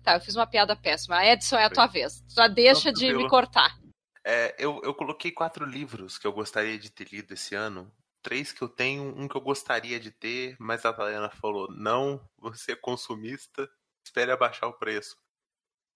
Tá, 0.03 0.15
eu 0.15 0.21
fiz 0.21 0.35
uma 0.35 0.45
piada 0.45 0.75
péssima. 0.75 1.25
Edson, 1.25 1.55
é 1.55 1.65
a 1.65 1.69
tua 1.69 1.87
vez. 1.87 2.23
Já 2.27 2.47
deixa 2.47 2.91
de 2.91 3.13
me 3.13 3.29
cortar. 3.29 3.79
É, 4.25 4.55
eu, 4.57 4.81
eu 4.83 4.93
coloquei 4.93 5.31
quatro 5.31 5.65
livros 5.65 6.17
que 6.17 6.27
eu 6.27 6.33
gostaria 6.33 6.77
de 6.77 6.89
ter 6.89 7.07
lido 7.09 7.33
esse 7.33 7.55
ano. 7.55 7.91
Três 8.21 8.51
que 8.51 8.61
eu 8.61 8.69
tenho, 8.69 9.03
um 9.17 9.27
que 9.27 9.35
eu 9.35 9.41
gostaria 9.41 9.99
de 9.99 10.11
ter, 10.11 10.55
mas 10.59 10.85
a 10.85 10.93
Tayana 10.93 11.29
falou: 11.29 11.69
não, 11.71 12.21
você 12.37 12.73
é 12.73 12.75
consumista, 12.75 13.69
espere 14.05 14.31
abaixar 14.31 14.69
o 14.69 14.77
preço. 14.77 15.17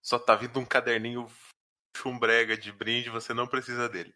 Só 0.02 0.18
tá 0.18 0.34
vindo 0.34 0.58
um 0.58 0.64
caderninho 0.64 1.26
chumbrega 1.96 2.56
de 2.56 2.70
brinde, 2.70 3.10
você 3.10 3.34
não 3.34 3.46
precisa 3.46 3.88
dele. 3.88 4.14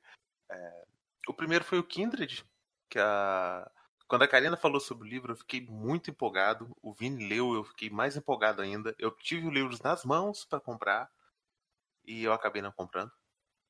É, 0.50 0.84
o 1.26 1.34
primeiro 1.34 1.64
foi 1.64 1.78
o 1.78 1.84
Kindred, 1.84 2.44
que 2.92 2.98
a. 2.98 3.70
Quando 4.06 4.22
a 4.24 4.28
Karina 4.28 4.56
falou 4.58 4.78
sobre 4.78 5.08
o 5.08 5.10
livro, 5.10 5.32
eu 5.32 5.36
fiquei 5.36 5.62
muito 5.66 6.10
empolgado. 6.10 6.76
O 6.82 6.92
Vini 6.92 7.26
leu, 7.26 7.54
eu 7.54 7.64
fiquei 7.64 7.88
mais 7.88 8.14
empolgado 8.14 8.60
ainda. 8.60 8.94
Eu 8.98 9.10
tive 9.10 9.46
os 9.48 9.52
livros 9.54 9.80
nas 9.80 10.04
mãos 10.04 10.44
para 10.44 10.60
comprar 10.60 11.10
e 12.04 12.22
eu 12.22 12.32
acabei 12.34 12.60
não 12.60 12.70
comprando. 12.72 13.10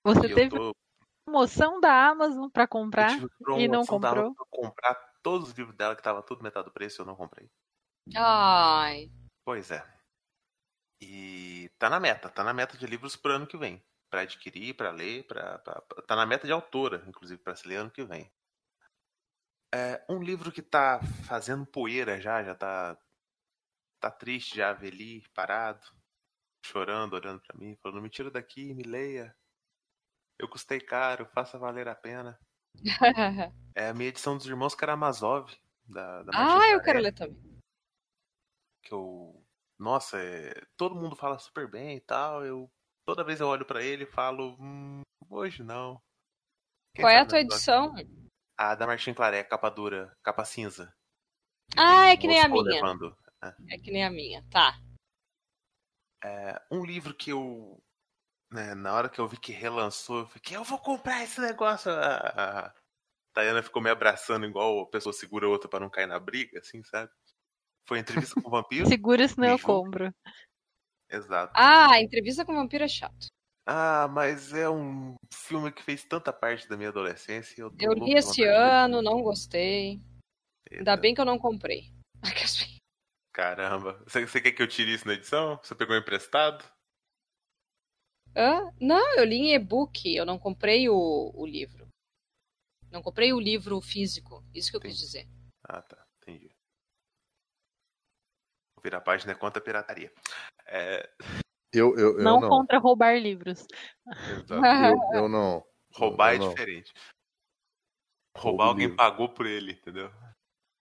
Você 0.04 0.26
E 0.26 0.34
teve 0.34 0.50
tô- 0.56 0.74
promoção 1.24 1.80
da 1.80 2.08
Amazon 2.08 2.48
pra 2.50 2.66
comprar 2.66 3.12
eu 3.12 3.28
tive 3.28 3.62
e 3.62 3.68
não 3.68 3.84
promoção 3.84 4.00
da 4.00 4.08
comprou. 4.08 4.24
Amazon 4.26 4.34
pra 4.34 4.46
comprar 4.50 4.94
todos 5.22 5.48
os 5.50 5.54
livros 5.54 5.76
dela, 5.76 5.94
que 5.94 6.02
tava 6.02 6.20
tudo 6.22 6.42
metade 6.42 6.64
do 6.66 6.72
preço, 6.72 7.00
eu 7.02 7.06
não 7.06 7.14
comprei. 7.14 7.48
Ai. 8.16 9.12
Pois 9.44 9.70
é. 9.70 9.86
E 11.00 11.70
tá 11.78 11.88
na 11.88 12.00
meta, 12.00 12.28
tá 12.28 12.42
na 12.42 12.52
meta 12.52 12.76
de 12.76 12.86
livros 12.86 13.14
pro 13.14 13.32
ano 13.32 13.46
que 13.46 13.56
vem. 13.56 13.80
Pra 14.10 14.22
adquirir, 14.22 14.74
pra 14.74 14.90
ler, 14.90 15.24
pra- 15.26 15.58
tá 16.06 16.16
na 16.16 16.26
meta 16.26 16.46
de 16.46 16.52
autora, 16.52 17.02
inclusive, 17.06 17.40
pra 17.40 17.54
se 17.54 17.66
ler 17.68 17.76
ano 17.76 17.90
que 17.90 18.04
vem. 18.04 18.30
É, 19.74 20.04
um 20.08 20.22
livro 20.22 20.52
que 20.52 20.60
tá 20.60 21.00
fazendo 21.26 21.64
poeira 21.64 22.20
já, 22.20 22.42
já 22.42 22.54
tá. 22.54 22.96
Tá 24.00 24.10
triste 24.10 24.56
já, 24.56 24.72
ver 24.72 24.92
ali, 24.92 25.22
parado, 25.32 25.86
chorando, 26.66 27.14
olhando 27.14 27.40
pra 27.40 27.56
mim, 27.56 27.76
falando: 27.76 28.02
me 28.02 28.10
tira 28.10 28.30
daqui, 28.30 28.74
me 28.74 28.82
leia. 28.82 29.34
Eu 30.38 30.48
custei 30.48 30.80
caro, 30.80 31.24
faça 31.26 31.58
valer 31.58 31.88
a 31.88 31.94
pena. 31.94 32.38
É 33.74 33.88
a 33.88 33.94
minha 33.94 34.10
edição 34.10 34.36
dos 34.36 34.44
Irmãos 34.44 34.74
Karamazov. 34.74 35.50
Da, 35.86 36.22
da 36.24 36.32
ah, 36.34 36.68
eu 36.68 36.82
quero 36.82 37.00
ler 37.00 37.14
também. 37.14 37.58
Que 38.82 38.92
eu. 38.92 39.42
Nossa, 39.78 40.18
é, 40.18 40.52
todo 40.76 40.94
mundo 40.94 41.16
fala 41.16 41.38
super 41.38 41.70
bem 41.70 41.96
e 41.96 42.00
tal. 42.00 42.44
Eu 42.44 42.70
toda 43.06 43.24
vez 43.24 43.40
eu 43.40 43.48
olho 43.48 43.64
pra 43.64 43.82
ele 43.82 44.04
e 44.04 44.12
falo, 44.12 44.56
hum, 44.60 45.00
hoje 45.30 45.62
não. 45.62 46.00
Quem 46.94 47.02
Qual 47.02 47.10
é 47.10 47.20
a 47.20 47.26
tua 47.26 47.40
na 47.40 47.46
próxima? 47.48 48.21
A 48.62 48.76
da 48.76 48.86
Martin 48.86 49.12
Claré, 49.12 49.42
capa 49.42 49.68
dura, 49.68 50.16
capa 50.22 50.44
cinza. 50.44 50.94
Ah, 51.76 52.10
é 52.10 52.16
que 52.16 52.28
nem 52.28 52.40
a 52.40 52.48
minha. 52.48 52.62
levando. 52.62 53.16
É 53.68 53.76
que 53.76 53.90
nem 53.90 54.04
a 54.04 54.10
minha. 54.10 54.46
Tá. 54.52 54.78
É, 56.24 56.62
um 56.70 56.84
livro 56.84 57.12
que 57.12 57.30
eu. 57.30 57.82
né, 58.52 58.72
na 58.76 58.94
hora 58.94 59.08
que 59.08 59.18
eu 59.18 59.26
vi 59.26 59.36
que 59.36 59.50
relançou, 59.50 60.20
eu 60.20 60.26
fiquei, 60.28 60.56
eu 60.56 60.62
vou 60.62 60.78
comprar 60.78 61.24
esse 61.24 61.40
negócio. 61.40 61.90
A, 61.90 62.66
a 62.68 62.74
Tayana 63.34 63.64
ficou 63.64 63.82
me 63.82 63.90
abraçando 63.90 64.46
igual 64.46 64.82
a 64.82 64.86
pessoa 64.86 65.12
segura 65.12 65.46
a 65.46 65.50
outra 65.50 65.68
pra 65.68 65.80
não 65.80 65.90
cair 65.90 66.06
na 66.06 66.20
briga, 66.20 66.60
assim, 66.60 66.84
sabe? 66.84 67.10
Foi 67.88 67.98
entrevista 67.98 68.40
com 68.40 68.46
o 68.46 68.52
vampiro. 68.52 68.86
Segura, 68.86 69.26
senão 69.26 69.48
eu 69.48 69.58
compro. 69.58 70.14
Exato. 71.10 71.52
Ah, 71.56 72.00
entrevista 72.00 72.44
com 72.44 72.52
o 72.52 72.56
vampiro 72.56 72.84
é 72.84 72.88
chato. 72.88 73.26
Ah, 73.66 74.08
mas 74.08 74.52
é 74.52 74.68
um 74.68 75.14
filme 75.32 75.70
que 75.70 75.82
fez 75.82 76.04
tanta 76.04 76.32
parte 76.32 76.68
da 76.68 76.76
minha 76.76 76.88
adolescência. 76.88 77.60
Eu, 77.60 77.72
Eu 77.78 77.92
li 77.92 78.14
esse 78.14 78.42
ano, 78.44 79.00
não 79.00 79.22
gostei. 79.22 80.00
Ainda 80.70 80.92
Eita, 80.92 80.96
bem 80.96 81.14
que 81.14 81.20
eu 81.20 81.24
não 81.24 81.38
comprei. 81.38 81.92
Caramba. 83.32 84.02
Você, 84.06 84.26
você 84.26 84.40
quer 84.40 84.52
que 84.52 84.62
eu 84.62 84.68
tire 84.68 84.92
isso 84.92 85.06
na 85.06 85.14
edição? 85.14 85.58
Você 85.62 85.74
pegou 85.74 85.96
emprestado? 85.96 86.64
Hã? 88.36 88.72
Não, 88.80 89.16
eu 89.16 89.24
li 89.24 89.36
em 89.36 89.54
e-book, 89.54 90.14
eu 90.14 90.26
não 90.26 90.38
comprei 90.38 90.88
o, 90.88 91.30
o 91.34 91.46
livro. 91.46 91.88
Não 92.90 93.02
comprei 93.02 93.32
o 93.32 93.40
livro 93.40 93.80
físico, 93.80 94.44
isso 94.54 94.70
que 94.70 94.76
eu 94.76 94.80
quis 94.80 94.98
dizer. 94.98 95.26
Ah, 95.64 95.80
tá. 95.80 96.04
Entendi. 96.20 96.48
Vou 98.74 98.82
virar 98.82 98.98
a 98.98 99.02
página 99.02 99.34
contra 99.34 99.60
a 99.60 99.64
pirataria. 99.64 100.12
É, 100.66 101.10
Eu, 101.72 101.96
eu, 101.96 102.18
eu 102.18 102.22
não, 102.22 102.40
não. 102.40 102.48
contra 102.48 102.78
roubar 102.78 103.16
livros. 103.18 103.66
exato. 104.06 104.60
Eu, 105.14 105.22
eu 105.22 105.28
não. 105.28 105.64
Roubar 105.94 106.34
é 106.34 106.38
não. 106.38 106.50
diferente. 106.50 106.92
Roubo 108.36 108.48
Roubar 108.50 108.66
alguém 108.66 108.86
livro. 108.86 108.96
pagou 108.96 109.28
por 109.28 109.46
ele, 109.46 109.72
entendeu? 109.72 110.10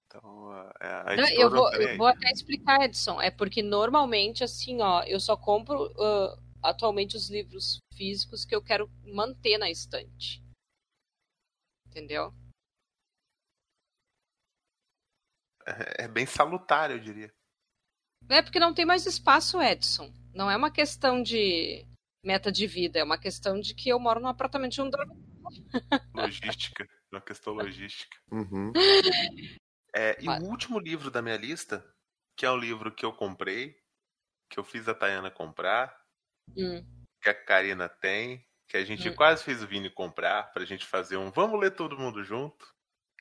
Então, 0.05 0.53
é, 0.81 1.13
a 1.13 1.15
Não, 1.15 1.29
eu, 1.29 1.49
vou, 1.49 1.63
não 1.63 1.77
tem 1.77 1.91
eu 1.91 1.97
vou 1.97 2.07
até 2.07 2.29
explicar, 2.31 2.81
Edson. 2.81 3.21
É 3.21 3.31
porque 3.31 3.61
normalmente, 3.61 4.43
assim, 4.43 4.81
ó, 4.81 5.03
eu 5.03 5.19
só 5.19 5.37
compro 5.37 5.93
ah, 5.99 6.37
atualmente 6.63 7.15
os 7.15 7.29
livros 7.29 7.77
físicos 7.93 8.45
que 8.45 8.55
eu 8.55 8.63
quero 8.63 8.89
manter 9.03 9.57
na 9.57 9.69
estante. 9.69 10.41
Entendeu? 11.87 12.33
É, 15.65 16.05
é 16.05 16.07
bem 16.07 16.25
salutar, 16.25 16.91
eu 16.91 16.99
diria. 16.99 17.33
É 18.29 18.41
porque 18.41 18.59
não 18.59 18.73
tem 18.73 18.85
mais 18.85 19.05
espaço, 19.05 19.61
Edson. 19.61 20.11
Não 20.33 20.49
é 20.49 20.55
uma 20.55 20.71
questão 20.71 21.21
de 21.21 21.85
meta 22.23 22.51
de 22.51 22.67
vida, 22.67 22.99
é 22.99 23.03
uma 23.03 23.17
questão 23.17 23.59
de 23.59 23.73
que 23.73 23.89
eu 23.89 23.99
moro 23.99 24.19
num 24.19 24.27
apartamento 24.27 24.73
de 24.73 24.81
um 24.81 24.89
dormitório. 24.89 25.21
Logística. 26.15 26.87
uma 27.11 27.21
questão 27.21 27.53
logística. 27.53 28.17
Uhum. 28.31 28.71
É, 29.93 30.17
e 30.23 30.29
o 30.29 30.43
último 30.45 30.79
livro 30.79 31.11
da 31.11 31.21
minha 31.21 31.35
lista, 31.35 31.85
que 32.37 32.45
é 32.45 32.49
o 32.49 32.55
livro 32.55 32.95
que 32.95 33.03
eu 33.05 33.11
comprei, 33.11 33.75
que 34.49 34.57
eu 34.57 34.63
fiz 34.63 34.87
a 34.87 34.93
Tayana 34.93 35.29
comprar, 35.29 35.93
Hum. 36.57 36.81
que 37.21 37.29
a 37.29 37.33
Karina 37.33 37.89
tem, 37.89 38.41
que 38.69 38.77
a 38.77 38.85
gente 38.85 39.09
Hum. 39.09 39.15
quase 39.15 39.43
fez 39.43 39.61
o 39.61 39.67
Vini 39.67 39.89
comprar 39.89 40.43
pra 40.53 40.63
gente 40.63 40.85
fazer 40.85 41.17
um 41.17 41.29
Vamos 41.29 41.59
ler 41.59 41.71
todo 41.71 41.99
mundo 41.99 42.23
junto, 42.23 42.65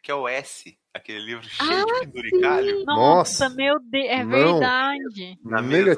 que 0.00 0.12
é 0.12 0.14
o 0.14 0.28
S, 0.28 0.78
aquele 0.94 1.18
livro 1.18 1.42
cheio 1.82 1.84
de 1.86 2.00
penduricalho. 2.06 2.84
Nossa. 2.84 3.46
Nossa, 3.46 3.56
meu 3.56 3.80
Deus, 3.80 4.06
é 4.08 4.22
Não. 4.24 4.30
verdade. 4.60 5.38
Na 5.42 5.60
mesa. 5.60 5.96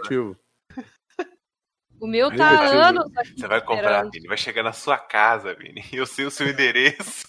O 2.03 2.07
meu 2.09 2.37
tá 2.37 2.49
há 2.49 2.89
anos 2.89 3.17
aqui. 3.17 3.39
Você 3.39 3.47
vai 3.47 3.61
comprar. 3.61 4.11
Vini, 4.11 4.27
vai 4.27 4.37
chegar 4.37 4.65
na 4.65 4.73
sua 4.73 4.99
casa, 4.99 5.55
Vini. 5.55 5.85
E 5.93 5.95
eu 5.99 6.05
sei 6.05 6.25
o 6.25 6.33
seu 6.33 6.49
endereço. 6.49 7.29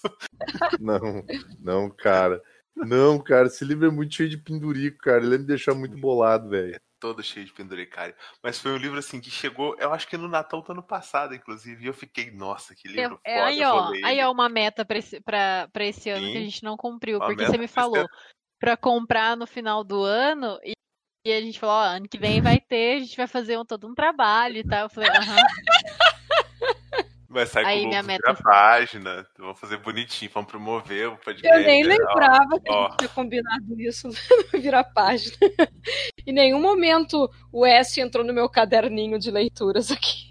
Não, 0.80 1.24
não, 1.60 1.88
cara. 1.88 2.42
Não, 2.74 3.22
cara, 3.22 3.46
esse 3.46 3.64
livro 3.64 3.86
é 3.86 3.90
muito 3.90 4.16
cheio 4.16 4.28
de 4.28 4.36
pendurico, 4.36 4.98
cara. 4.98 5.22
Ele 5.22 5.38
me 5.38 5.44
deixar 5.44 5.74
muito 5.74 5.96
bolado, 5.96 6.48
velho. 6.48 6.76
Todo 6.98 7.22
cheio 7.22 7.46
de 7.46 7.52
penduricalho. 7.52 8.16
Mas 8.42 8.58
foi 8.58 8.72
um 8.72 8.76
livro 8.76 8.98
assim 8.98 9.20
que 9.20 9.30
chegou, 9.30 9.76
eu 9.78 9.92
acho 9.92 10.08
que 10.08 10.16
no 10.16 10.26
Natal 10.26 10.60
do 10.60 10.72
ano 10.72 10.82
passado, 10.82 11.36
inclusive. 11.36 11.84
E 11.84 11.86
eu 11.86 11.94
fiquei, 11.94 12.32
nossa, 12.32 12.74
que 12.74 12.88
livro 12.88 13.20
É, 13.24 13.38
foda. 13.38 13.46
aí, 13.46 13.62
ó, 13.62 13.92
aí 14.04 14.18
é 14.18 14.28
uma 14.28 14.48
meta 14.48 14.84
pra 14.84 14.98
esse, 14.98 15.20
pra, 15.20 15.68
pra 15.72 15.84
esse 15.84 16.10
ano 16.10 16.26
Sim. 16.26 16.32
que 16.32 16.38
a 16.38 16.40
gente 16.40 16.64
não 16.64 16.76
cumpriu. 16.76 17.20
Porque 17.20 17.46
você 17.46 17.56
me 17.56 17.68
falou 17.68 18.08
pra 18.58 18.76
comprar 18.76 19.36
no 19.36 19.46
final 19.46 19.84
do 19.84 20.02
ano 20.02 20.58
e, 20.64 20.73
e 21.24 21.32
a 21.32 21.40
gente 21.40 21.58
falou, 21.58 21.74
ó, 21.76 21.82
ano 21.84 22.08
que 22.08 22.18
vem 22.18 22.42
vai 22.42 22.60
ter, 22.60 22.96
a 22.96 23.00
gente 23.00 23.16
vai 23.16 23.26
fazer 23.26 23.58
um, 23.58 23.64
todo 23.64 23.86
um 23.88 23.94
trabalho 23.94 24.58
e 24.58 24.64
tal. 24.64 24.82
Eu 24.82 24.90
falei, 24.90 25.08
aham. 25.10 25.36
Vai 27.34 27.46
sair 27.46 27.66
Aí 27.66 27.80
com 27.80 27.86
o 27.86 27.88
minha 27.88 28.02
meta- 28.04 28.32
da 28.32 28.40
página. 28.40 29.26
Vamos 29.36 29.58
fazer 29.58 29.78
bonitinho, 29.78 30.30
vamos 30.32 30.48
promover 30.48 31.08
o 31.08 31.16
podcast. 31.16 31.58
Eu 31.58 31.66
nem 31.66 31.84
ó. 31.84 31.88
lembrava 31.88 32.60
que 32.60 32.70
a 32.70 32.72
ó. 32.72 32.82
gente 32.86 32.96
tinha 32.98 33.08
combinado 33.08 33.80
isso 33.80 34.06
no 34.52 34.60
virar 34.60 34.84
página. 34.84 35.36
Em 36.24 36.32
nenhum 36.32 36.60
momento 36.60 37.28
o 37.50 37.66
S 37.66 38.00
entrou 38.00 38.24
no 38.24 38.32
meu 38.32 38.48
caderninho 38.48 39.18
de 39.18 39.32
leituras 39.32 39.90
aqui. 39.90 40.28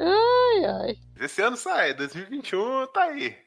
Ai, 0.00 0.64
ai. 0.64 0.96
Esse 1.20 1.40
ano 1.42 1.56
sai, 1.56 1.94
2021 1.94 2.88
tá 2.88 3.04
aí. 3.04 3.38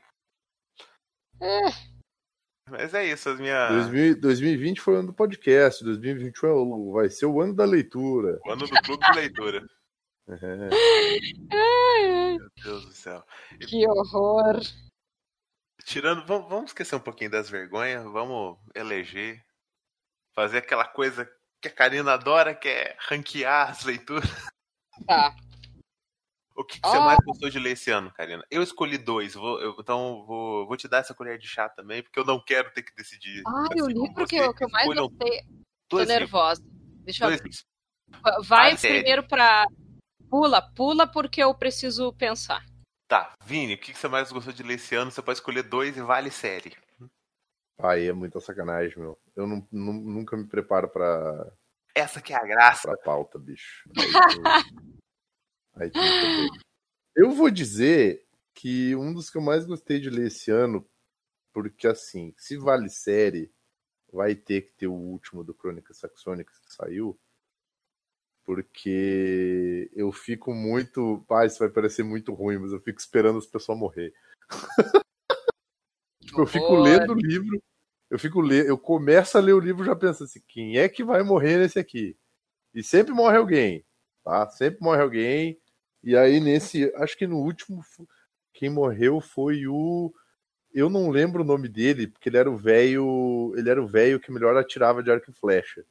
É. 1.42 1.89
Mas 2.70 2.94
é 2.94 3.06
isso, 3.06 3.30
as 3.30 3.40
minhas. 3.40 3.70
2000 3.72 4.20
2020 4.22 4.82
foi 4.82 4.94
o 4.96 4.98
ano 4.98 5.08
do 5.08 5.14
podcast, 5.14 5.84
2021 5.84 6.50
é 6.50 6.54
o- 6.54 6.92
vai 6.94 7.10
ser 7.10 7.26
o 7.26 7.42
ano 7.42 7.54
da 7.56 7.66
leitura. 7.66 8.40
O 8.46 8.52
ano 8.52 8.66
do 8.68 8.82
clube 8.82 9.06
de 9.06 9.12
leitura. 9.20 9.66
É. 10.30 10.36
Meu 12.38 12.50
Deus 12.64 12.86
do 12.86 12.92
céu. 12.94 13.24
Que 13.68 13.88
horror. 13.88 14.60
Tirando, 15.86 16.26
vamos, 16.28 16.50
vamos 16.50 16.70
esquecer 16.72 16.96
um 16.96 17.00
pouquinho 17.00 17.32
das 17.32 17.50
vergonhas, 17.50 18.04
vamos 18.04 18.58
eleger, 18.76 19.44
fazer 20.36 20.60
aquela 20.60 20.86
coisa 20.86 21.28
que 21.62 21.68
a 21.68 21.72
Karina 21.74 22.14
adora, 22.14 22.54
que 22.54 22.68
é 22.70 22.96
ranquear 23.10 23.72
as 23.72 23.84
leituras. 23.84 24.30
Tá. 25.08 25.34
O 26.60 26.64
que, 26.66 26.78
que 26.82 26.90
você 26.90 26.98
Ah. 26.98 27.02
mais 27.06 27.20
gostou 27.26 27.50
de 27.50 27.58
ler 27.58 27.72
esse 27.72 27.90
ano, 27.90 28.12
Karina? 28.14 28.44
Eu 28.52 28.62
escolhi 28.62 28.98
dois, 28.98 29.34
vou- 29.34 29.62
eu- 29.62 29.76
então 29.80 30.26
vou, 30.28 30.68
vou 30.68 30.76
te 30.76 30.90
dar 30.90 30.98
essa 30.98 31.14
colher 31.16 31.38
de 31.40 31.48
chá 31.48 31.70
também, 31.70 32.04
porque 32.04 32.20
eu 32.20 32.26
não 32.26 32.38
quero 32.44 32.70
ter 32.72 32.84
que 32.84 32.94
decidir. 32.96 33.42
Ai, 33.48 33.68
assim 33.72 33.82
o 33.82 33.88
livro 33.88 34.26
que 34.28 34.36
você. 34.38 34.46
eu, 34.46 34.54
que 34.54 34.64
eu 34.66 34.70
mais 34.70 34.86
Escolham 34.86 35.08
gostei. 35.08 35.42
Tô 35.88 36.04
nervosa. 36.04 36.62
Deixa 37.06 37.24
eu 37.24 37.30
dois 37.30 37.40
livros. 37.42 37.66
Vai 38.46 38.74
Ah, 38.74 38.78
primeiro 38.78 39.26
pra. 39.26 39.66
Pula, 40.30 40.62
pula, 40.76 41.08
porque 41.08 41.42
eu 41.42 41.56
preciso 41.56 42.12
pensar. 42.14 42.64
Tá, 43.08 43.34
Vini, 43.46 43.76
o 43.76 43.78
que, 43.78 43.94
que 43.94 43.98
você 43.98 44.08
mais 44.10 44.30
gostou 44.32 44.52
de 44.54 44.62
ler 44.62 44.76
esse 44.76 44.94
ano? 44.96 45.10
Você 45.10 45.22
pode 45.22 45.40
escolher 45.40 45.64
dois 45.64 45.96
e 45.98 46.02
vale 46.02 46.30
série. 46.30 46.76
Aí 47.82 48.08
é 48.08 48.14
muita 48.14 48.40
sacanagem, 48.42 49.00
meu. 49.00 49.18
Eu 49.36 49.48
não, 49.48 49.66
nu- 49.72 49.94
nunca 49.94 50.36
me 50.36 50.46
preparo 50.46 50.90
pra, 50.90 51.52
Essa 51.96 52.22
que 52.22 52.34
é 52.34 52.36
a 52.36 52.44
graça. 52.44 52.88
pra 52.88 52.98
pauta, 52.98 53.40
bicho. 53.40 53.84
Eu 57.16 57.32
vou 57.32 57.50
dizer 57.50 58.26
que 58.54 58.96
um 58.96 59.14
dos 59.14 59.30
que 59.30 59.38
eu 59.38 59.42
mais 59.42 59.66
gostei 59.66 60.00
de 60.00 60.10
ler 60.10 60.28
esse 60.28 60.52
ano, 60.52 60.88
porque 61.54 61.88
assim, 61.88 62.34
se 62.38 62.58
vale 62.58 62.90
série, 62.90 63.52
vai 64.12 64.36
ter 64.36 64.62
que 64.62 64.72
ter 64.74 64.88
o 64.88 64.94
último 64.94 65.44
do 65.44 65.54
Crônicas 65.54 65.98
Saxônicas 65.98 66.60
que 66.60 66.74
saiu. 66.74 67.20
Porque 68.44 69.90
eu 69.94 70.12
fico 70.12 70.54
muito. 70.54 71.24
Pai, 71.28 71.48
isso 71.48 71.60
vai 71.60 71.70
parecer 71.70 72.04
muito 72.04 72.34
ruim, 72.34 72.58
mas 72.58 72.72
eu 72.72 72.82
fico 72.82 73.00
esperando 73.00 73.38
as 73.38 73.46
pessoas 73.46 73.78
morrer. 73.78 74.14
Tipo, 76.22 76.42
eu 76.42 76.48
fico 76.48 76.76
lendo 76.76 77.14
o 77.14 77.16
livro, 77.16 77.62
eu 78.10 78.20
fico 78.20 78.42
le... 78.42 78.68
eu 78.68 78.78
começo 78.78 79.38
a 79.38 79.42
ler 79.42 79.54
o 79.54 79.60
livro 79.60 79.84
já 79.84 79.96
pensando 79.96 80.26
assim, 80.26 80.42
quem 80.48 80.78
é 80.78 80.88
que 80.88 81.04
vai 81.04 81.24
morrer 81.24 81.58
nesse 81.58 81.80
aqui? 81.80 82.18
E 82.74 82.84
sempre 82.84 83.14
morre 83.14 83.38
alguém, 83.38 83.86
tá? 84.24 84.50
Sempre 84.52 84.80
morre 84.82 85.02
alguém. 85.02 85.60
E 86.04 86.16
aí 86.16 86.40
nesse, 86.40 86.92
acho 86.96 87.18
que 87.18 87.28
no 87.28 87.38
último 87.38 87.84
quem 88.54 88.70
morreu 88.70 89.20
foi 89.22 89.68
o 89.68 90.14
eu 90.74 90.90
não 90.90 91.10
lembro 91.10 91.42
o 91.42 91.46
nome 91.46 91.68
dele, 91.68 92.08
porque 92.08 92.30
ele 92.30 92.38
era 92.38 92.50
o 92.50 92.56
velho, 92.56 93.54
ele 93.58 93.70
era 93.70 93.82
o 93.82 93.88
velho 93.88 94.20
que 94.20 94.32
melhor 94.32 94.56
atirava 94.56 95.02
de 95.02 95.10
arco 95.12 95.32
e 95.32 95.34
flecha. 95.34 95.84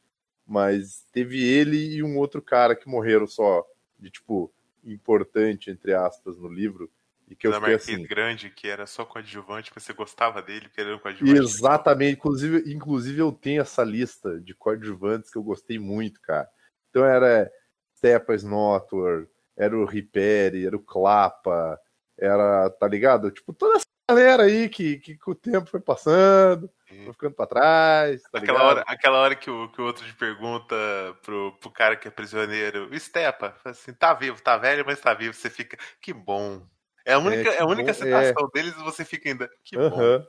Mas 0.46 1.04
teve 1.12 1.42
ele 1.42 1.96
e 1.96 2.02
um 2.02 2.16
outro 2.16 2.40
cara 2.40 2.76
que 2.76 2.88
morreram 2.88 3.26
só, 3.26 3.66
de 3.98 4.10
tipo 4.10 4.52
importante 4.84 5.70
entre 5.70 5.92
aspas 5.92 6.38
no 6.38 6.48
livro. 6.48 6.90
E 7.28 7.34
que 7.34 7.46
eu 7.46 7.52
fiquei 7.52 7.74
assim, 7.74 8.02
Grande, 8.04 8.48
que 8.48 8.68
era 8.68 8.86
só 8.86 9.04
coadjuvante, 9.04 9.70
mas 9.74 9.84
você 9.84 9.92
gostava 9.92 10.40
dele, 10.40 10.68
porque 10.68 10.80
era 10.80 10.96
um 10.96 10.98
coadjuvante. 10.98 11.38
Exatamente. 11.38 12.16
Inclusive, 12.16 12.72
inclusive, 12.72 13.18
eu 13.18 13.32
tenho 13.32 13.60
essa 13.60 13.84
lista 13.84 14.40
de 14.40 14.54
coadjuvantes 14.54 15.30
que 15.30 15.36
eu 15.36 15.42
gostei 15.42 15.78
muito, 15.78 16.20
cara. 16.22 16.48
Então 16.88 17.04
era 17.04 17.50
Stepa 17.96 18.34
Snotor, 18.34 19.28
era 19.58 19.76
o 19.76 19.84
Riperi, 19.84 20.64
era 20.64 20.76
o 20.76 20.80
Clapa, 20.82 21.78
era, 22.16 22.70
tá 22.70 22.86
ligado? 22.86 23.30
Tipo, 23.30 23.52
toda 23.52 23.76
essa 23.76 23.86
galera 24.08 24.44
aí 24.44 24.68
que, 24.68 24.98
que 24.98 25.18
com 25.18 25.32
o 25.32 25.34
tempo 25.34 25.68
foi 25.68 25.80
passando, 25.80 26.70
Sim. 26.88 27.04
foi 27.04 27.12
ficando 27.12 27.34
pra 27.34 27.46
trás, 27.46 28.22
tá 28.22 28.38
Aquela 28.38 28.58
ligado? 28.58 28.68
hora, 28.68 28.84
aquela 28.86 29.18
hora 29.18 29.34
que, 29.34 29.50
o, 29.50 29.68
que 29.70 29.80
o 29.80 29.84
outro 29.84 30.06
te 30.06 30.14
pergunta 30.14 30.76
pro, 31.22 31.52
pro 31.60 31.70
cara 31.70 31.96
que 31.96 32.06
é 32.06 32.10
prisioneiro, 32.10 32.88
o 32.88 32.98
Stepa, 32.98 33.50
fala 33.62 33.72
assim, 33.72 33.92
tá 33.92 34.14
vivo, 34.14 34.40
tá 34.40 34.56
velho, 34.56 34.84
mas 34.86 35.00
tá 35.00 35.12
vivo. 35.12 35.34
Você 35.34 35.50
fica, 35.50 35.76
que 36.00 36.12
bom. 36.12 36.62
É 37.04 37.14
a 37.14 37.18
única, 37.18 37.50
É, 37.50 37.56
é, 37.56 37.60
a 37.60 37.66
única 37.66 37.92
bom, 37.92 37.98
citação 37.98 38.50
deles 38.54 38.74
e 38.74 38.82
você 38.82 39.04
fica 39.04 39.28
ainda, 39.28 39.50
que 39.64 39.76
bom. 39.76 40.00
Aham. 40.00 40.26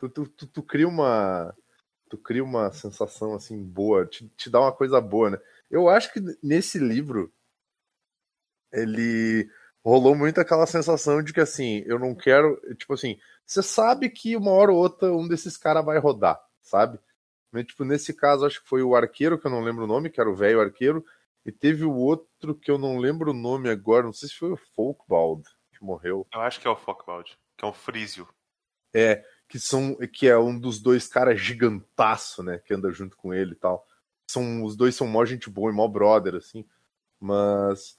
Tu, 0.00 0.08
tu, 0.08 0.26
tu, 0.26 0.46
tu 0.48 0.62
cria 0.62 0.88
uma. 0.88 1.54
Tu 2.10 2.18
cria 2.18 2.44
uma 2.44 2.70
sensação 2.70 3.34
assim 3.34 3.62
boa, 3.62 4.04
te, 4.04 4.28
te 4.36 4.50
dá 4.50 4.60
uma 4.60 4.72
coisa 4.72 5.00
boa, 5.00 5.30
né? 5.30 5.38
Eu 5.70 5.88
acho 5.88 6.12
que 6.12 6.20
nesse 6.42 6.78
livro 6.78 7.32
ele 8.74 9.48
rolou 9.84 10.14
muito 10.14 10.40
aquela 10.40 10.66
sensação 10.66 11.22
de 11.22 11.32
que 11.32 11.40
assim, 11.40 11.82
eu 11.86 11.98
não 11.98 12.14
quero. 12.14 12.60
Tipo 12.76 12.94
assim, 12.94 13.18
você 13.46 13.62
sabe 13.62 14.08
que 14.10 14.36
uma 14.36 14.50
hora 14.50 14.72
ou 14.72 14.78
outra 14.78 15.12
um 15.12 15.28
desses 15.28 15.56
caras 15.56 15.84
vai 15.84 15.98
rodar, 15.98 16.40
sabe? 16.62 16.98
Mas, 17.52 17.66
tipo, 17.66 17.84
nesse 17.84 18.12
caso, 18.12 18.44
acho 18.44 18.60
que 18.62 18.68
foi 18.68 18.82
o 18.82 18.96
arqueiro, 18.96 19.38
que 19.38 19.46
eu 19.46 19.50
não 19.50 19.62
lembro 19.62 19.84
o 19.84 19.86
nome, 19.86 20.10
que 20.10 20.20
era 20.20 20.28
o 20.28 20.34
velho 20.34 20.60
arqueiro, 20.60 21.04
e 21.46 21.52
teve 21.52 21.84
o 21.84 21.94
outro 21.94 22.54
que 22.54 22.70
eu 22.70 22.78
não 22.78 22.98
lembro 22.98 23.30
o 23.30 23.34
nome 23.34 23.68
agora, 23.70 24.02
não 24.02 24.12
sei 24.12 24.28
se 24.28 24.34
foi 24.34 24.50
o 24.50 24.56
Folkbald 24.56 25.44
que 25.72 25.84
morreu. 25.84 26.26
Eu 26.32 26.40
acho 26.40 26.60
que 26.60 26.66
é 26.66 26.70
o 26.70 26.76
Fokbald, 26.76 27.38
que 27.56 27.64
é 27.64 27.68
o 27.68 27.72
Frísio. 27.72 28.26
É, 28.92 29.24
que 29.48 29.58
são 29.58 29.96
que 30.12 30.26
é 30.26 30.38
um 30.38 30.58
dos 30.58 30.80
dois 30.80 31.06
caras 31.06 31.40
gigantaço, 31.40 32.42
né, 32.42 32.58
que 32.58 32.72
anda 32.72 32.90
junto 32.90 33.16
com 33.16 33.34
ele 33.34 33.52
e 33.52 33.56
tal. 33.56 33.86
São 34.28 34.64
os 34.64 34.76
dois 34.76 34.94
são 34.94 35.06
mó 35.06 35.24
gente 35.24 35.50
boa 35.50 35.70
e 35.70 35.74
mó 35.74 35.86
brother 35.86 36.36
assim. 36.36 36.66
Mas 37.20 37.98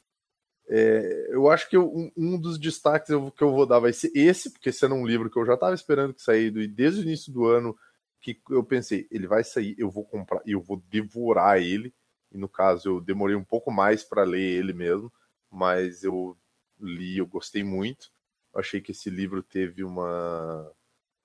É, 0.67 1.27
eu 1.29 1.49
acho 1.49 1.69
que 1.69 1.77
eu, 1.77 2.11
um, 2.17 2.39
dos 2.39 2.57
destaques 2.57 3.07
que 3.07 3.43
eu 3.43 3.51
vou 3.51 3.65
dar 3.65 3.79
vai 3.79 3.93
ser 3.93 4.11
esse, 4.15 4.51
porque 4.51 4.69
esse 4.69 4.83
era 4.83 4.93
um 4.93 5.05
livro 5.05 5.29
que 5.29 5.37
eu 5.37 5.45
já 5.45 5.53
estava 5.53 5.75
esperando 5.75 6.13
que 6.13 6.21
saísse, 6.21 6.57
e 6.57 6.67
desde 6.67 7.01
o 7.01 7.03
início 7.03 7.31
do 7.31 7.45
ano 7.45 7.77
que 8.19 8.41
eu 8.49 8.63
pensei, 8.63 9.07
ele 9.11 9.27
vai 9.27 9.43
sair, 9.43 9.75
eu 9.77 9.89
vou 9.89 10.03
comprar, 10.03 10.41
eu 10.45 10.59
vou 10.59 10.81
devorar 10.89 11.61
ele. 11.61 11.93
E 12.31 12.37
no 12.37 12.49
caso 12.49 12.89
eu 12.89 13.01
demorei 13.01 13.35
um 13.35 13.43
pouco 13.43 13.71
mais 13.71 14.03
para 14.03 14.23
ler 14.23 14.41
ele 14.41 14.73
mesmo, 14.73 15.13
mas 15.49 16.03
eu 16.03 16.35
li, 16.79 17.19
eu 17.19 17.27
gostei 17.27 17.63
muito. 17.63 18.11
Eu 18.53 18.59
achei 18.59 18.81
que 18.81 18.91
esse 18.91 19.09
livro 19.09 19.43
teve 19.43 19.83
uma, 19.83 20.71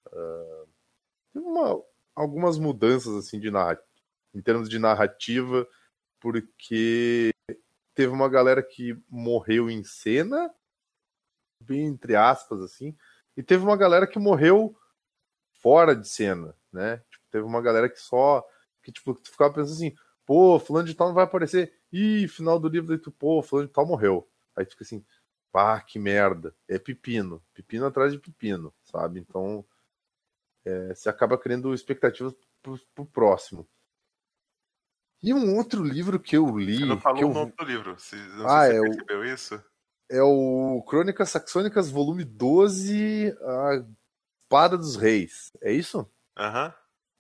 uh, 0.07 0.69
teve 1.33 1.47
uma 1.47 1.83
algumas 2.15 2.59
mudanças 2.59 3.15
assim 3.17 3.41
de 3.41 3.51
narrativa, 3.51 3.87
em 4.35 4.43
termos 4.43 4.69
de 4.69 4.79
narrativa, 4.79 5.67
porque 6.21 7.33
teve 8.01 8.15
uma 8.15 8.31
galera 8.31 8.63
que 8.63 8.99
morreu 9.11 9.69
em 9.69 9.85
cena, 9.85 10.51
bem 11.63 11.85
entre 11.85 12.17
aspas 12.17 12.63
assim, 12.63 12.97
e 13.37 13.43
teve 13.43 13.63
uma 13.63 13.77
galera 13.77 14.07
que 14.07 14.19
morreu 14.19 14.75
fora 15.61 15.95
de 15.95 16.09
cena, 16.09 16.57
né? 16.73 16.97
Tipo, 17.11 17.25
teve 17.31 17.45
uma 17.45 17.61
galera 17.61 17.91
que 17.91 18.01
só 18.01 18.43
que 18.83 18.91
tipo 18.91 19.15
ficava 19.23 19.53
pensando 19.53 19.75
assim, 19.75 19.95
pô, 20.25 20.59
fulano 20.59 20.89
de 20.89 20.95
tal 20.95 21.09
não 21.09 21.15
vai 21.15 21.25
aparecer. 21.25 21.79
E 21.93 22.27
final 22.29 22.59
do 22.59 22.71
livro 22.71 22.89
daí 22.89 22.97
tu, 22.97 23.13
pô, 23.13 23.43
fulano 23.43 23.69
de 23.69 23.75
tal 23.75 23.85
morreu. 23.85 24.27
Aí 24.57 24.65
fica 24.65 24.83
assim, 24.83 25.05
pá, 25.53 25.79
que 25.83 25.99
merda. 25.99 26.57
É 26.67 26.79
pepino, 26.79 27.45
pepino 27.53 27.85
atrás 27.85 28.13
de 28.15 28.19
pepino, 28.19 28.73
sabe? 28.83 29.21
Então, 29.21 29.63
é, 30.65 30.95
você 30.95 31.11
acaba 31.11 31.37
criando 31.37 31.75
expectativas 31.75 32.33
pro, 32.63 32.81
pro 32.95 33.05
próximo. 33.05 33.69
E 35.23 35.35
um 35.35 35.57
outro 35.57 35.83
livro 35.83 36.19
que 36.19 36.37
eu 36.37 36.57
li. 36.57 36.79
Você 36.79 36.85
não 36.87 37.01
falou 37.01 37.19
que 37.19 37.25
eu... 37.25 37.31
o 37.31 37.35
nome 37.35 37.53
do 37.59 37.65
livro. 37.65 37.99
Você, 37.99 38.17
não 38.17 38.47
ah, 38.47 38.67
sei 38.67 38.71
se 38.71 38.77
é 38.77 38.81
você 38.81 38.89
percebeu 38.89 39.19
o... 39.19 39.25
isso. 39.25 39.65
É 40.11 40.23
o 40.23 40.83
Crônicas 40.89 41.31
Saxônicas, 41.31 41.91
volume 41.91 42.25
12, 42.25 43.37
A 43.41 43.85
Espada 44.43 44.77
dos 44.77 44.97
Reis. 44.97 45.53
É 45.63 45.73
isso? 45.73 46.11
Aham. 46.37 46.67
Uhum. 46.67 46.73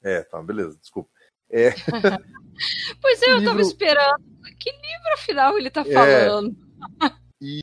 É, 0.02 0.22
tá, 0.22 0.42
beleza, 0.42 0.78
desculpa. 0.80 1.10
É... 1.50 1.70
pois 3.02 3.22
é, 3.22 3.26
eu 3.26 3.38
livro... 3.38 3.50
tava 3.50 3.60
esperando. 3.60 4.24
Que 4.58 4.70
livro, 4.70 5.12
afinal, 5.14 5.58
ele 5.58 5.70
tá 5.70 5.82
é. 5.82 5.92
falando? 5.92 6.56
É... 7.02 7.20
E 7.42 7.60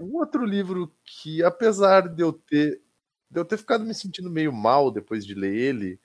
um 0.00 0.16
outro 0.16 0.44
livro 0.44 0.92
que, 1.04 1.42
apesar 1.44 2.08
de 2.08 2.22
eu 2.22 2.32
ter 2.32 2.82
de 3.30 3.40
eu 3.40 3.44
ter 3.46 3.56
ficado 3.56 3.82
me 3.82 3.94
sentindo 3.94 4.28
meio 4.28 4.52
mal 4.52 4.90
depois 4.90 5.24
de 5.24 5.34
ler 5.34 5.54
ele, 5.54 5.98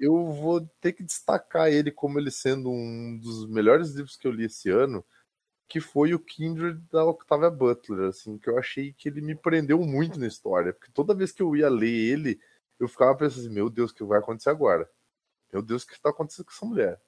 eu 0.00 0.32
vou 0.32 0.62
ter 0.80 0.94
que 0.94 1.04
destacar 1.04 1.68
ele 1.68 1.90
como 1.92 2.18
ele 2.18 2.30
sendo 2.30 2.70
um 2.70 3.18
dos 3.18 3.46
melhores 3.46 3.90
livros 3.90 4.16
que 4.16 4.26
eu 4.26 4.32
li 4.32 4.46
esse 4.46 4.70
ano, 4.70 5.04
que 5.68 5.80
foi 5.80 6.14
o 6.14 6.18
Kindred 6.18 6.80
da 6.90 7.04
Octavia 7.04 7.50
Butler, 7.50 8.08
assim, 8.08 8.38
que 8.38 8.48
eu 8.48 8.58
achei 8.58 8.92
que 8.94 9.08
ele 9.08 9.20
me 9.20 9.36
prendeu 9.36 9.78
muito 9.80 10.18
na 10.18 10.26
história, 10.26 10.72
porque 10.72 10.90
toda 10.92 11.14
vez 11.14 11.32
que 11.32 11.42
eu 11.42 11.54
ia 11.54 11.68
ler 11.68 11.86
ele, 11.92 12.40
eu 12.78 12.88
ficava 12.88 13.14
pensando 13.16 13.40
assim, 13.44 13.54
meu 13.54 13.68
Deus, 13.68 13.90
o 13.90 13.94
que 13.94 14.02
vai 14.02 14.18
acontecer 14.18 14.50
agora? 14.50 14.90
Meu 15.52 15.62
Deus, 15.62 15.82
o 15.82 15.86
que 15.86 15.92
está 15.92 16.10
acontecendo 16.10 16.46
com 16.46 16.52
essa 16.52 16.66
mulher? 16.66 17.00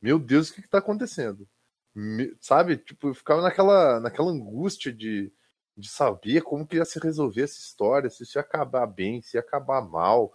Meu 0.00 0.18
Deus, 0.18 0.50
o 0.50 0.54
que 0.54 0.60
está 0.60 0.78
acontecendo? 0.78 1.48
Me... 1.94 2.34
Sabe? 2.40 2.78
Tipo, 2.78 3.08
eu 3.08 3.14
ficava 3.14 3.42
naquela, 3.42 4.00
naquela 4.00 4.30
angústia 4.30 4.92
de, 4.92 5.32
de 5.76 5.88
saber 5.88 6.42
como 6.42 6.66
que 6.66 6.76
ia 6.76 6.84
se 6.84 6.98
resolver 6.98 7.42
essa 7.42 7.58
história, 7.58 8.10
se 8.10 8.22
isso 8.22 8.38
ia 8.38 8.42
acabar 8.42 8.86
bem, 8.86 9.20
se 9.22 9.36
ia 9.36 9.40
acabar 9.40 9.82
mal, 9.82 10.26
o 10.26 10.32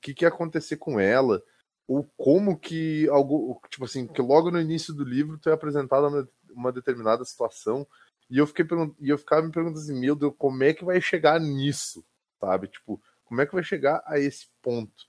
que, 0.00 0.14
que 0.14 0.24
ia 0.24 0.28
acontecer 0.28 0.76
com 0.76 1.00
ela 1.00 1.42
ou 1.86 2.04
como 2.16 2.58
que 2.58 3.08
algo, 3.08 3.60
tipo 3.70 3.84
assim, 3.84 4.06
que 4.06 4.20
logo 4.20 4.50
no 4.50 4.60
início 4.60 4.92
do 4.92 5.04
livro 5.04 5.38
tu 5.38 5.48
é 5.48 5.52
apresentado 5.52 6.08
uma, 6.08 6.28
uma 6.50 6.72
determinada 6.72 7.24
situação 7.24 7.86
e 8.28 8.38
eu 8.38 8.46
fiquei 8.46 8.66
e 9.00 9.08
eu 9.08 9.18
ficava 9.18 9.42
me 9.42 9.52
perguntando 9.52 9.78
assim, 9.78 9.98
meu 9.98 10.16
Deus, 10.16 10.34
como 10.36 10.64
é 10.64 10.74
que 10.74 10.84
vai 10.84 11.00
chegar 11.00 11.40
nisso, 11.40 12.04
sabe? 12.40 12.66
Tipo, 12.68 13.00
como 13.24 13.40
é 13.40 13.46
que 13.46 13.54
vai 13.54 13.62
chegar 13.62 14.02
a 14.04 14.18
esse 14.18 14.48
ponto? 14.60 15.06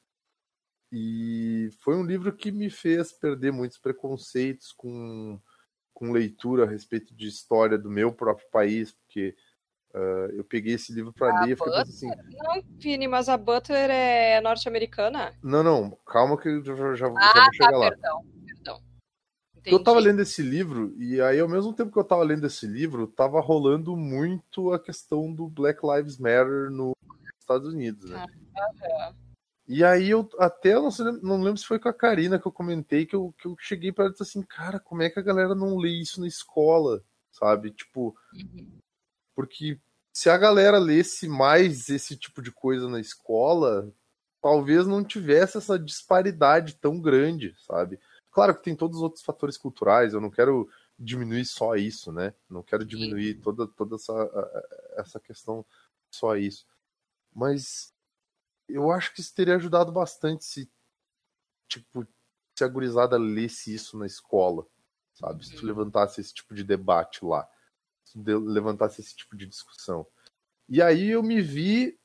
E 0.92 1.70
foi 1.80 1.96
um 1.96 2.06
livro 2.06 2.32
que 2.34 2.52
me 2.52 2.70
fez 2.70 3.12
perder 3.12 3.52
muitos 3.52 3.78
preconceitos 3.78 4.72
com, 4.72 5.40
com 5.94 6.12
leitura 6.12 6.64
a 6.64 6.70
respeito 6.70 7.14
de 7.14 7.28
história 7.28 7.78
do 7.78 7.90
meu 7.90 8.14
próprio 8.14 8.48
país, 8.50 8.92
porque 8.92 9.36
Uh, 9.98 10.30
eu 10.34 10.44
peguei 10.44 10.76
esse 10.76 10.94
livro 10.94 11.12
para 11.12 11.42
ler 11.42 11.54
e 11.54 11.56
fiquei 11.56 11.74
assim. 11.74 12.08
Não, 12.08 12.62
Vini, 12.78 13.08
mas 13.08 13.28
a 13.28 13.36
Butler 13.36 13.90
é 13.90 14.40
norte-americana? 14.42 15.34
Não, 15.42 15.64
não, 15.64 15.98
calma 16.06 16.38
que 16.40 16.48
eu 16.48 16.64
já, 16.64 16.76
já, 16.76 16.96
já 16.96 17.06
ah, 17.08 17.10
vou 17.10 17.18
tá, 17.18 17.50
chegar 17.52 17.78
lá. 17.78 17.90
Perdão, 17.90 18.26
perdão. 18.46 18.82
Eu 19.66 19.84
tava 19.84 20.00
lendo 20.00 20.22
esse 20.22 20.44
livro, 20.44 20.94
e 20.98 21.20
aí, 21.20 21.40
ao 21.40 21.50
mesmo 21.50 21.74
tempo 21.74 21.92
que 21.92 21.98
eu 21.98 22.04
tava 22.04 22.24
lendo 22.24 22.46
esse 22.46 22.68
livro, 22.68 23.08
tava 23.08 23.42
rolando 23.42 23.98
muito 23.98 24.72
a 24.72 24.80
questão 24.80 25.34
do 25.34 25.48
Black 25.48 25.80
Lives 25.84 26.20
Matter 26.20 26.70
nos 26.70 26.94
Estados 27.40 27.74
Unidos, 27.74 28.10
né? 28.10 28.24
Ah, 28.56 29.14
E 29.68 29.84
aí 29.84 30.10
eu 30.10 30.30
até 30.38 30.76
eu 30.76 30.84
não, 30.84 30.92
sei, 30.92 31.06
não 31.24 31.42
lembro 31.42 31.58
se 31.58 31.66
foi 31.66 31.80
com 31.80 31.90
a 31.90 31.94
Karina 31.94 32.40
que 32.40 32.48
eu 32.48 32.52
comentei 32.52 33.06
que 33.06 33.16
eu, 33.16 33.34
que 33.40 33.48
eu 33.48 33.56
cheguei 33.60 33.92
para 33.92 34.06
ela 34.06 34.12
e 34.12 34.18
disse 34.18 34.24
assim, 34.24 34.44
cara, 34.44 34.80
como 34.80 35.02
é 35.02 35.10
que 35.10 35.20
a 35.20 35.24
galera 35.24 35.56
não 35.56 35.76
lê 35.76 35.90
isso 35.90 36.22
na 36.22 36.28
escola? 36.28 37.04
Sabe? 37.32 37.72
Tipo, 37.72 38.16
uhum. 38.34 38.78
porque 39.36 39.80
se 40.18 40.32
a 40.32 40.38
galera 40.38 40.80
lesse 40.80 41.28
mais 41.28 41.90
esse 41.90 42.18
tipo 42.18 42.42
de 42.42 42.52
coisa 42.52 42.90
na 42.90 43.00
escola, 43.00 43.94
talvez 44.42 44.88
não 44.88 45.04
tivesse 45.04 45.60
essa 45.60 45.78
disparidade 45.78 46.74
tão 46.78 47.00
grande, 47.00 47.56
sabe? 47.60 48.00
Claro 48.32 48.56
que 48.56 48.64
tem 48.64 48.76
todos 48.76 48.98
os 48.98 49.04
outros 49.04 49.24
fatores 49.24 49.60
culturais, 49.60 50.16
eu 50.16 50.20
não 50.20 50.32
quero 50.32 50.68
diminuir 50.98 51.46
só 51.46 51.76
isso, 51.76 52.12
né? 52.12 52.34
Não 52.50 52.64
quero 52.64 52.84
diminuir 52.84 53.36
toda, 53.36 53.68
toda 53.68 53.96
essa, 53.96 54.74
essa 54.96 55.20
questão 55.20 55.64
só 56.10 56.36
isso. 56.36 56.66
Mas 57.32 57.94
eu 58.68 58.90
acho 58.90 59.14
que 59.14 59.22
isso 59.22 59.36
teria 59.36 59.56
ajudado 59.56 59.92
bastante 59.92 60.44
se, 60.46 60.68
tipo, 61.68 62.08
se 62.58 62.64
a 62.64 62.68
gurizada 62.68 63.20
lesse 63.20 63.72
isso 63.72 63.96
na 63.96 64.08
escola, 64.08 64.66
sabe? 65.14 65.46
Se 65.46 65.54
tu 65.54 65.62
uhum. 65.62 65.68
levantasse 65.68 66.20
esse 66.22 66.34
tipo 66.34 66.56
de 66.56 66.64
debate 66.64 67.24
lá 67.24 67.48
levantasse 68.16 69.02
esse 69.02 69.16
tipo 69.16 69.36
de 69.36 69.46
discussão. 69.46 70.06
E 70.70 70.82
aí 70.82 71.10
eu 71.10 71.24
me 71.24 71.42
vi 71.42 71.98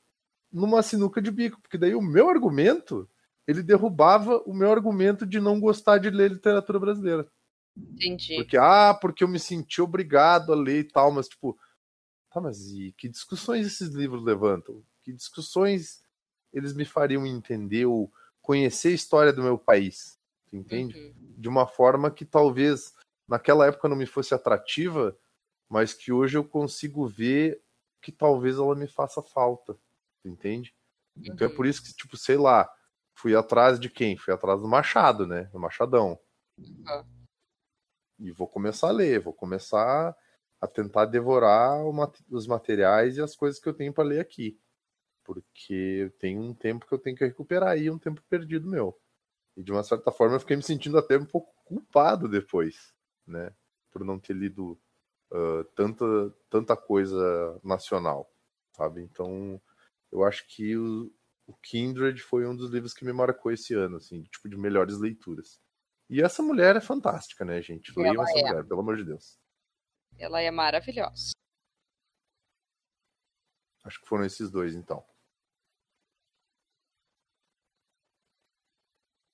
numa 0.51 0.81
sinuca 0.83 1.21
de 1.21 1.31
bico, 1.31 1.59
porque 1.61 1.77
daí 1.77 1.95
o 1.95 2.01
meu 2.01 2.29
argumento, 2.29 3.09
ele 3.47 3.63
derrubava 3.63 4.37
o 4.45 4.53
meu 4.53 4.71
argumento 4.71 5.25
de 5.25 5.39
não 5.39 5.59
gostar 5.59 5.97
de 5.97 6.09
ler 6.09 6.31
literatura 6.31 6.79
brasileira. 6.79 7.27
Entendi. 7.75 8.35
Porque, 8.35 8.55
ah, 8.55 8.93
porque 8.93 9.23
eu 9.23 9.27
me 9.27 9.39
senti 9.39 9.81
obrigado 9.81 10.53
a 10.53 10.55
ler 10.55 10.81
e 10.81 10.83
tal, 10.83 11.11
mas 11.11 11.27
tipo, 11.27 11.57
tá, 12.31 12.39
mas 12.39 12.71
e 12.71 12.93
que 12.97 13.09
discussões 13.09 13.65
esses 13.65 13.89
livros 13.89 14.23
levantam? 14.23 14.83
Que 15.03 15.11
discussões 15.11 16.03
eles 16.53 16.73
me 16.73 16.85
fariam 16.85 17.25
entender 17.25 17.85
ou 17.85 18.11
conhecer 18.41 18.89
a 18.89 18.95
história 18.95 19.33
do 19.33 19.41
meu 19.41 19.57
país? 19.57 20.19
Entende? 20.51 20.95
Uhum. 20.95 21.33
De 21.35 21.49
uma 21.49 21.65
forma 21.65 22.11
que 22.11 22.23
talvez 22.23 22.93
naquela 23.27 23.65
época 23.65 23.89
não 23.89 23.95
me 23.95 24.05
fosse 24.05 24.35
atrativa, 24.35 25.17
mas 25.73 25.91
que 25.91 26.11
hoje 26.11 26.37
eu 26.37 26.43
consigo 26.43 27.07
ver 27.07 27.59
que 27.99 28.11
talvez 28.11 28.57
ela 28.57 28.75
me 28.75 28.87
faça 28.87 29.23
falta, 29.23 29.75
entende? 30.23 30.71
Uhum. 31.15 31.23
Então 31.25 31.47
é 31.47 31.49
por 31.49 31.65
isso 31.65 31.81
que, 31.81 31.91
tipo, 31.95 32.15
sei 32.15 32.37
lá, 32.37 32.71
fui 33.15 33.35
atrás 33.35 33.79
de 33.79 33.89
quem? 33.89 34.15
Fui 34.15 34.31
atrás 34.31 34.61
do 34.61 34.67
Machado, 34.67 35.25
né? 35.25 35.45
Do 35.45 35.59
Machadão. 35.59 36.19
Uhum. 36.59 37.03
E 38.19 38.31
vou 38.31 38.47
começar 38.47 38.89
a 38.89 38.91
ler, 38.91 39.19
vou 39.19 39.33
começar 39.33 40.15
a 40.61 40.67
tentar 40.67 41.05
devorar 41.05 41.83
os 42.29 42.45
materiais 42.45 43.17
e 43.17 43.21
as 43.21 43.35
coisas 43.35 43.59
que 43.59 43.67
eu 43.67 43.73
tenho 43.73 43.91
para 43.91 44.03
ler 44.03 44.19
aqui. 44.19 44.59
Porque 45.23 46.13
tem 46.19 46.37
um 46.37 46.53
tempo 46.53 46.85
que 46.85 46.93
eu 46.93 46.99
tenho 46.99 47.17
que 47.17 47.25
recuperar 47.25 47.69
aí, 47.69 47.89
um 47.89 47.97
tempo 47.97 48.21
perdido 48.29 48.69
meu. 48.69 48.95
E 49.57 49.63
de 49.63 49.71
uma 49.71 49.81
certa 49.83 50.11
forma 50.11 50.35
eu 50.35 50.39
fiquei 50.39 50.55
me 50.55 50.61
sentindo 50.61 50.99
até 50.99 51.17
um 51.17 51.25
pouco 51.25 51.51
culpado 51.65 52.29
depois, 52.29 52.93
né? 53.25 53.51
Por 53.91 54.05
não 54.05 54.19
ter 54.19 54.33
lido 54.33 54.79
uh, 55.33 55.63
tanta, 55.75 56.05
tanta 56.49 56.77
coisa 56.77 57.59
nacional, 57.63 58.31
sabe? 58.71 59.01
Então, 59.01 59.61
eu 60.11 60.23
acho 60.23 60.47
que 60.47 60.77
o, 60.77 61.11
o 61.47 61.53
Kindred 61.55 62.21
foi 62.21 62.45
um 62.45 62.55
dos 62.55 62.71
livros 62.71 62.93
que 62.93 63.03
me 63.03 63.11
marcou 63.11 63.51
esse 63.51 63.73
ano, 63.73 63.97
assim, 63.97 64.23
tipo 64.23 64.47
de 64.47 64.55
melhores 64.55 64.97
leituras. 64.99 65.59
E 66.09 66.21
essa 66.21 66.43
mulher 66.43 66.75
é 66.75 66.81
fantástica, 66.81 67.43
né, 67.43 67.61
gente? 67.61 67.91
Leiam 67.97 68.23
essa 68.23 68.37
é. 68.37 68.43
mulher, 68.43 68.65
pelo 68.65 68.81
amor 68.81 68.97
de 68.97 69.05
Deus. 69.05 69.39
Ela 70.17 70.41
é 70.41 70.51
maravilhosa. 70.51 71.31
Acho 73.83 73.99
que 73.99 74.07
foram 74.07 74.23
esses 74.23 74.49
dois, 74.51 74.75
então. 74.75 75.03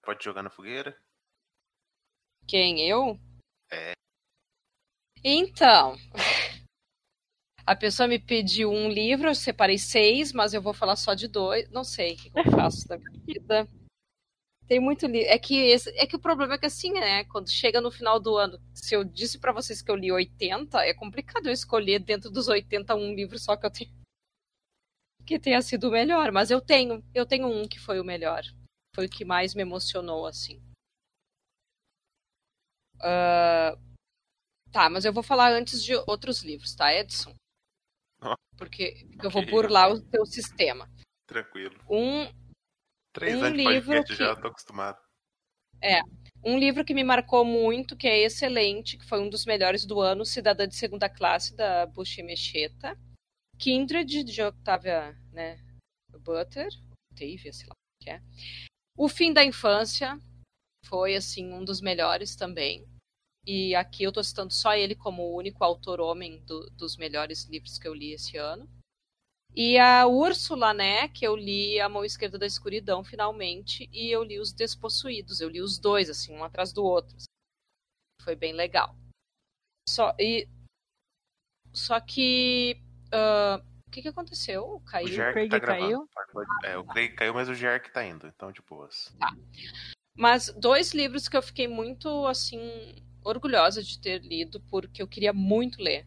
Pode 0.02 0.24
jogar 0.24 0.42
na 0.42 0.50
fogueira? 0.50 0.98
Quem, 2.48 2.90
eu? 2.90 3.20
É. 3.72 3.94
Então, 5.24 5.98
a 7.66 7.76
pessoa 7.76 8.08
me 8.08 8.18
pediu 8.18 8.72
um 8.72 8.90
livro, 8.90 9.28
eu 9.28 9.36
separei 9.36 9.78
seis, 9.78 10.34
mas 10.34 10.54
eu 10.54 10.62
vou 10.62 10.74
falar 10.74 10.96
só 10.96 11.14
de 11.14 11.28
dois. 11.28 11.70
Não 11.70 11.84
sei 11.84 12.14
o 12.14 12.18
que 12.18 12.32
eu 12.34 12.52
faço 12.52 12.88
da 12.88 12.98
minha 12.98 13.12
vida. 13.26 13.68
Tem 14.68 14.80
muito 14.80 15.06
livro. 15.06 15.30
É 15.30 15.38
que, 15.38 15.56
esse, 15.56 15.90
é 15.98 16.08
que 16.08 16.16
o 16.16 16.20
problema 16.20 16.54
é 16.54 16.58
que 16.58 16.66
assim, 16.66 16.92
né? 16.94 17.26
Quando 17.26 17.50
chega 17.50 17.82
no 17.82 17.92
final 17.92 18.20
do 18.20 18.38
ano, 18.38 18.60
se 18.74 18.96
eu 18.96 19.04
disse 19.04 19.40
para 19.40 19.52
vocês 19.52 19.82
que 19.82 19.92
eu 19.92 19.96
li 19.96 20.12
80, 20.12 20.80
é 20.86 20.94
complicado 20.94 21.48
eu 21.48 21.54
escolher 21.54 22.00
dentro 22.00 22.30
dos 22.32 22.48
80 22.48 22.96
um 22.96 23.14
livro 23.14 23.38
só 23.38 23.58
que 23.58 23.66
eu 23.66 23.72
tenho. 23.72 23.92
Que 25.26 25.40
tenha 25.40 25.62
sido 25.62 25.90
o 25.90 25.92
melhor. 25.92 26.32
Mas 26.32 26.50
eu 26.50 26.62
tenho. 26.62 27.04
Eu 27.14 27.26
tenho 27.26 27.48
um 27.48 27.68
que 27.68 27.80
foi 27.80 28.00
o 28.00 28.06
melhor. 28.06 28.44
Foi 28.96 29.06
o 29.06 29.10
que 29.10 29.26
mais 29.26 29.54
me 29.54 29.62
emocionou, 29.62 30.26
assim. 30.26 30.60
Uh, 32.98 33.89
tá, 34.72 34.90
mas 34.90 35.06
eu 35.06 35.14
vou 35.14 35.24
falar 35.24 35.52
antes 35.52 35.84
de 35.84 35.94
outros 36.08 36.44
livros, 36.44 36.76
tá, 36.76 36.94
Edson? 36.94 37.34
Oh, 38.22 38.36
porque 38.58 39.08
eu 39.24 39.30
vou 39.30 39.46
burlar 39.46 39.92
o 39.92 40.02
teu 40.02 40.26
sistema. 40.26 40.90
Tranquilo. 41.28 41.76
Um, 41.90 42.26
Três 43.14 43.36
um 43.36 43.44
anos 43.44 43.58
livro 43.58 44.04
que- 44.04 44.16
já, 44.16 44.36
tô 44.36 44.48
acostumado. 44.48 45.00
É. 45.82 46.02
Um 46.44 46.58
livro 46.58 46.84
que 46.84 46.94
me 46.94 47.04
marcou 47.04 47.44
muito, 47.46 47.96
que 47.96 48.08
é 48.08 48.20
excelente, 48.20 48.98
que 48.98 49.06
foi 49.06 49.20
um 49.20 49.30
dos 49.30 49.46
melhores 49.46 49.86
do 49.86 50.00
ano, 50.00 50.26
Cidadã 50.26 50.68
de 50.68 50.76
Segunda 50.76 51.10
Classe, 51.10 51.56
da 51.56 51.86
Bushi 51.86 52.22
Mecheta. 52.24 52.98
Kindred, 53.58 54.24
de 54.24 54.42
Octavia 54.42 55.14
né, 55.32 55.58
Butler. 56.20 56.70
Octavia, 57.12 57.52
sei 57.54 57.68
lá 57.68 57.74
o 57.74 58.04
que 58.04 58.10
é. 58.10 58.22
O 58.98 59.10
Fim 59.10 59.34
da 59.34 59.44
Infância 59.44 60.18
foi, 60.86 61.16
assim, 61.16 61.54
um 61.54 61.64
dos 61.64 61.82
melhores 61.82 62.36
também. 62.36 62.86
E 63.52 63.74
aqui 63.74 64.04
eu 64.04 64.12
tô 64.12 64.24
citando 64.24 64.54
só 64.54 64.76
ele 64.76 64.94
como 64.94 65.24
o 65.24 65.36
único 65.36 65.64
autor 65.64 66.00
homem 66.00 66.38
do- 66.46 66.70
dos 66.70 66.96
melhores 66.96 67.46
livros 67.46 67.80
que 67.80 67.88
eu 67.88 67.96
li 67.96 68.14
esse 68.14 68.38
ano. 68.38 68.70
E 69.56 69.76
a 69.80 70.06
Úrsula, 70.06 70.72
né, 70.72 71.08
que 71.08 71.26
eu 71.26 71.36
li 71.36 71.80
A 71.80 71.90
Mão 71.90 72.06
Esquerda 72.06 72.38
da 72.38 72.46
Escuridão, 72.46 73.04
finalmente, 73.04 73.90
e 73.92 74.12
eu 74.12 74.24
li 74.24 74.40
Os 74.40 74.54
Despossuídos. 74.54 75.42
Eu 75.42 75.50
li 75.50 75.62
os 75.64 75.80
dois, 75.80 76.12
assim, 76.12 76.32
um 76.32 76.44
atrás 76.44 76.72
do 76.72 76.84
outro. 76.84 77.18
Foi 78.22 78.36
bem 78.36 78.54
legal. 78.54 78.96
Só, 79.90 80.16
e, 80.20 80.48
só 81.74 82.00
que. 82.00 82.80
ah, 83.12 83.60
o 83.88 83.92
que, 83.92 84.04
que 84.04 84.10
aconteceu? 84.10 84.62
O 84.76 84.80
Caiu? 84.82 85.08
Jerk 85.08 85.34
Craig 85.34 85.50
tá 85.50 85.60
caiu? 85.60 86.08
É, 86.64 86.78
o 86.78 86.84
Craig 86.84 87.16
caiu, 87.16 87.34
mas 87.34 87.50
o 87.50 87.56
Jerk 87.56 87.92
tá 87.92 88.06
indo, 88.06 88.28
então 88.28 88.52
de 88.52 88.62
boas. 88.62 89.12
Mas 90.14 90.54
dois 90.54 90.94
livros 90.94 91.28
que 91.28 91.36
eu 91.36 91.42
fiquei 91.42 91.68
muito, 91.68 92.28
assim, 92.28 93.04
orgulhosa 93.24 93.84
de 93.84 94.00
ter 94.00 94.22
lido, 94.22 94.62
porque 94.70 95.02
eu 95.02 95.08
queria 95.08 95.34
muito 95.34 95.82
ler. 95.82 96.06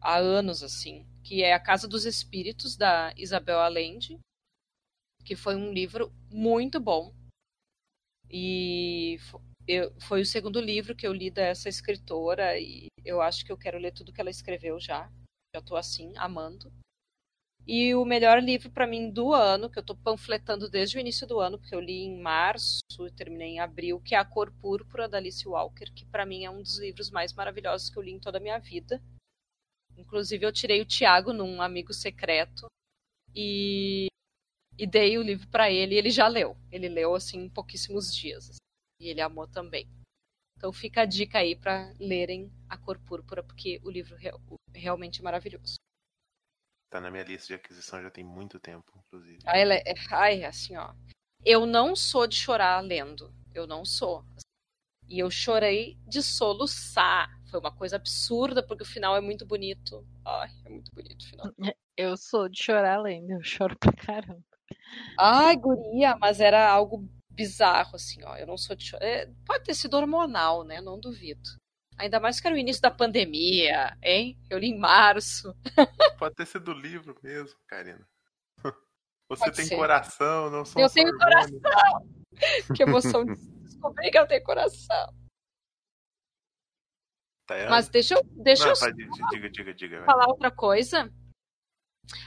Há 0.00 0.16
anos, 0.18 0.62
assim. 0.62 1.06
Que 1.24 1.42
é 1.42 1.52
A 1.52 1.60
Casa 1.60 1.88
dos 1.88 2.04
Espíritos, 2.04 2.76
da 2.76 3.12
Isabel 3.16 3.58
Allende. 3.60 4.18
Que 5.24 5.34
foi 5.36 5.56
um 5.56 5.72
livro 5.72 6.12
muito 6.30 6.80
bom. 6.80 7.12
E 8.30 9.18
eu- 9.66 9.92
foi 10.00 10.20
o 10.22 10.26
segundo 10.26 10.60
livro 10.60 10.94
que 10.94 11.06
eu 11.06 11.12
li 11.12 11.30
dessa 11.30 11.68
escritora. 11.68 12.58
E 12.58 12.88
eu 13.04 13.20
acho 13.20 13.44
que 13.44 13.52
eu 13.52 13.58
quero 13.58 13.78
ler 13.78 13.92
tudo 13.92 14.12
que 14.12 14.20
ela 14.20 14.30
escreveu 14.30 14.78
já. 14.78 15.10
Já 15.54 15.62
tô 15.62 15.76
assim, 15.76 16.12
amando. 16.16 16.72
E 17.70 17.94
o 17.94 18.02
melhor 18.02 18.42
livro 18.42 18.70
para 18.70 18.86
mim 18.86 19.10
do 19.10 19.34
ano, 19.34 19.68
que 19.68 19.78
eu 19.78 19.82
tô 19.82 19.94
panfletando 19.94 20.70
desde 20.70 20.96
o 20.96 21.00
início 21.00 21.26
do 21.26 21.38
ano, 21.38 21.58
porque 21.58 21.74
eu 21.74 21.80
li 21.80 22.00
em 22.00 22.18
março 22.18 22.80
e 23.06 23.10
terminei 23.14 23.48
em 23.50 23.60
abril, 23.60 24.00
que 24.00 24.14
é 24.14 24.18
A 24.18 24.24
Cor 24.24 24.50
Púrpura 24.50 25.06
da 25.06 25.18
Alice 25.18 25.46
Walker, 25.46 25.92
que 25.92 26.06
para 26.06 26.24
mim 26.24 26.44
é 26.46 26.50
um 26.50 26.62
dos 26.62 26.78
livros 26.78 27.10
mais 27.10 27.34
maravilhosos 27.34 27.90
que 27.90 27.98
eu 27.98 28.02
li 28.02 28.12
em 28.12 28.18
toda 28.18 28.38
a 28.38 28.40
minha 28.40 28.58
vida. 28.58 29.02
Inclusive 29.98 30.46
eu 30.46 30.52
tirei 30.52 30.80
o 30.80 30.86
Tiago 30.86 31.34
num 31.34 31.60
amigo 31.60 31.92
secreto 31.92 32.66
e, 33.34 34.06
e 34.78 34.86
dei 34.86 35.18
o 35.18 35.22
livro 35.22 35.46
para 35.48 35.70
ele 35.70 35.94
e 35.94 35.98
ele 35.98 36.10
já 36.10 36.26
leu. 36.26 36.56
Ele 36.72 36.88
leu 36.88 37.14
assim 37.14 37.38
em 37.40 37.50
pouquíssimos 37.50 38.14
dias. 38.16 38.48
assim, 38.48 38.58
e 38.98 39.08
ele 39.08 39.20
amou 39.20 39.46
também. 39.46 39.86
Então 40.56 40.72
fica 40.72 41.02
a 41.02 41.06
dica 41.06 41.38
aí 41.40 41.54
para 41.54 41.92
lerem 42.00 42.50
A 42.66 42.78
Cor 42.78 42.98
Púrpura, 42.98 43.42
porque 43.42 43.78
o 43.84 43.90
livro 43.90 44.16
real- 44.16 44.40
realmente 44.74 45.20
é 45.20 45.22
maravilhoso. 45.22 45.76
Tá 46.90 47.00
na 47.00 47.10
minha 47.10 47.24
lista 47.24 47.48
de 47.48 47.54
aquisição 47.54 48.02
já 48.02 48.10
tem 48.10 48.24
muito 48.24 48.58
tempo, 48.58 48.90
inclusive. 48.96 49.38
Ai, 49.46 49.62
ela 49.62 49.74
é, 49.74 49.94
ai, 50.10 50.44
assim, 50.44 50.76
ó. 50.76 50.94
Eu 51.44 51.66
não 51.66 51.94
sou 51.94 52.26
de 52.26 52.36
chorar 52.36 52.80
lendo. 52.80 53.32
Eu 53.54 53.66
não 53.66 53.84
sou. 53.84 54.24
E 55.08 55.18
eu 55.18 55.30
chorei 55.30 55.98
de 56.06 56.22
soluçar. 56.22 57.28
Foi 57.50 57.60
uma 57.60 57.72
coisa 57.72 57.96
absurda, 57.96 58.62
porque 58.62 58.82
o 58.82 58.86
final 58.86 59.16
é 59.16 59.20
muito 59.20 59.46
bonito. 59.46 60.06
Ai, 60.24 60.50
é 60.64 60.68
muito 60.68 60.90
bonito 60.94 61.22
o 61.22 61.26
final. 61.26 61.46
Eu 61.96 62.16
sou 62.16 62.48
de 62.48 62.62
chorar 62.62 63.02
lendo, 63.02 63.32
eu 63.32 63.42
choro 63.42 63.76
pra 63.76 63.92
caramba. 63.92 64.44
Ai, 65.18 65.56
guria, 65.56 66.16
mas 66.16 66.38
era 66.38 66.70
algo 66.70 67.04
bizarro, 67.28 67.96
assim, 67.96 68.22
ó. 68.22 68.36
Eu 68.36 68.46
não 68.46 68.56
sou 68.56 68.76
de 68.76 68.84
chorar. 68.84 69.04
É, 69.04 69.26
pode 69.44 69.64
ter 69.64 69.74
sido 69.74 69.94
hormonal, 69.94 70.62
né? 70.62 70.80
Não 70.80 71.00
duvido. 71.00 71.50
Ainda 71.98 72.20
mais 72.20 72.40
que 72.40 72.46
era 72.46 72.54
o 72.54 72.58
início 72.58 72.80
da 72.80 72.90
pandemia, 72.90 73.96
hein? 74.02 74.38
Eu 74.48 74.58
li 74.58 74.68
em 74.68 74.78
março. 74.78 75.52
Pode 76.18 76.36
ter 76.36 76.46
sido 76.46 76.72
do 76.72 76.80
livro 76.80 77.18
mesmo, 77.22 77.58
Karina. 77.66 78.06
Você 79.28 79.44
Pode 79.44 79.56
tem 79.56 79.66
ser. 79.66 79.76
coração, 79.76 80.48
não 80.48 80.64
são 80.64 80.80
Eu 80.80 80.88
tenho 80.88 81.08
hormônios. 81.08 81.60
Que 82.76 82.84
emoção 82.84 83.24
de 83.24 83.34
descobrir 83.64 84.12
que 84.12 84.18
eu 84.18 84.28
tenho 84.28 84.44
coração. 84.44 85.12
Tá? 87.48 87.68
Mas 87.68 87.88
deixa 87.88 88.14
eu, 88.14 88.22
deixa 88.24 88.66
Não, 88.66 88.70
eu 88.70 89.28
diga, 89.30 89.50
diga, 89.50 89.74
diga. 89.74 89.96
vai. 89.98 90.06
falar 90.06 90.28
outra 90.28 90.50
coisa. 90.52 91.12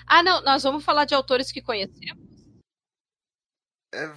Ah, 0.05 0.22
não, 0.22 0.41
nós 0.43 0.63
vamos 0.63 0.84
falar 0.84 1.05
de 1.05 1.15
autores 1.15 1.49
que 1.51 1.61
conhecemos. 1.61 2.28
É, 3.93 4.07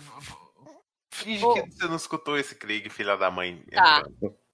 finge 1.13 1.45
Ô. 1.45 1.55
que 1.55 1.71
você 1.71 1.87
não 1.87 1.97
escutou 1.97 2.37
esse 2.37 2.57
Craig, 2.57 2.89
filha 2.91 3.17
da 3.17 3.31
mãe. 3.31 3.65
Tá. 3.73 4.03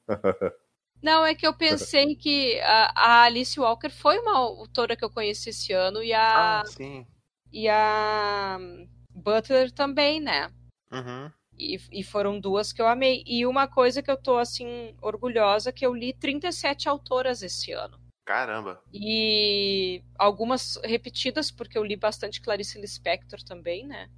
Não, 1.03 1.24
é 1.24 1.34
que 1.34 1.46
eu 1.46 1.55
pensei 1.55 2.14
que 2.14 2.61
a, 2.61 2.92
a 2.94 3.22
Alice 3.24 3.59
Walker 3.59 3.90
foi 3.90 4.18
uma 4.18 4.36
autora 4.36 4.96
que 4.96 5.05
eu 5.05 5.11
conheci 5.11 5.51
esse 5.51 5.72
ano 5.72 6.03
e 6.03 6.12
a, 6.12 6.61
Ah, 6.61 6.66
sim. 6.66 7.07
e 7.53 7.68
a 7.68 8.59
Butler 9.14 9.70
também, 9.72 10.20
né? 10.20 10.53
Uhum. 10.92 11.30
E, 11.59 11.78
e 11.92 12.03
foram 12.03 12.40
duas 12.40 12.72
que 12.72 12.80
eu 12.80 12.86
amei. 12.88 13.22
E 13.26 13.46
uma 13.46 13.66
coisa 13.68 14.03
que 14.03 14.11
eu 14.11 14.16
tô, 14.16 14.38
assim, 14.38 14.94
orgulhosa, 15.03 15.72
que 15.72 15.84
eu 15.84 15.94
li 15.94 16.12
37 16.12 16.88
autoras 16.88 17.42
esse 17.42 17.72
ano. 17.72 17.98
Caramba. 18.26 18.82
E 18.92 20.03
algumas 20.18 20.76
repetidas, 20.84 21.51
porque 21.51 21.76
eu 21.76 21.84
li 21.84 21.96
bastante 21.96 22.40
Clarice 22.40 22.80
Lispector 22.80 23.42
também, 23.42 23.86
né? 23.86 24.09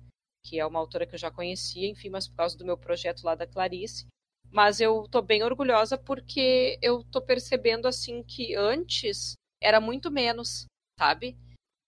Que 0.44 0.58
é 0.60 0.66
uma 0.66 0.78
autora 0.78 1.06
que 1.06 1.14
eu 1.14 1.18
já 1.18 1.30
conhecia, 1.30 1.88
enfim, 1.88 2.10
mas 2.10 2.28
por 2.28 2.36
causa 2.36 2.56
do 2.58 2.64
meu 2.64 2.76
projeto 2.76 3.22
lá 3.24 3.34
da 3.34 3.46
Clarice. 3.46 4.06
Mas 4.52 4.80
eu 4.80 5.08
tô 5.08 5.22
bem 5.22 5.42
orgulhosa 5.42 5.96
porque 5.96 6.78
eu 6.82 7.02
tô 7.04 7.22
percebendo, 7.22 7.88
assim, 7.88 8.22
que 8.22 8.54
antes 8.54 9.32
era 9.60 9.80
muito 9.80 10.10
menos, 10.10 10.66
sabe? 10.98 11.38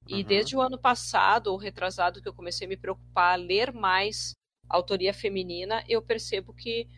E 0.07 0.17
Uhum. 0.17 0.25
desde 0.25 0.57
o 0.57 0.61
ano 0.63 0.79
passado, 0.79 1.49
ou 1.49 1.59
retrasado, 1.59 2.23
que 2.23 2.29
eu 2.29 2.35
comecei 2.35 2.67
a 2.67 2.69
me 2.69 2.77
preocupar 2.77 3.35
a 3.35 3.37
ler 3.37 3.73
mais 3.73 4.33
autoria 4.69 5.13
feminina, 5.13 5.85
eu 5.89 6.01
percebo 6.01 6.55
que 6.55 6.89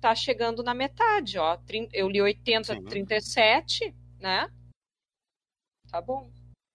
tá 0.00 0.14
chegando 0.14 0.62
na 0.62 0.72
metade, 0.72 1.38
ó. 1.38 1.58
Eu 1.92 2.08
li 2.08 2.22
80, 2.22 2.74
Sim. 2.74 2.84
37, 2.86 3.94
né? 4.18 4.48
Tá 5.90 6.00
bom. 6.00 6.30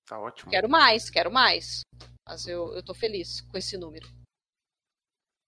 Tá 0.06 0.20
ótimo. 0.20 0.52
Quero 0.52 0.70
mais, 0.70 1.10
quero 1.10 1.32
mais. 1.32 1.82
Mas 2.28 2.48
eu, 2.48 2.74
eu 2.74 2.84
tô 2.84 2.94
feliz 2.94 3.42
com 3.42 3.58
esse 3.58 3.78
número. 3.78 4.08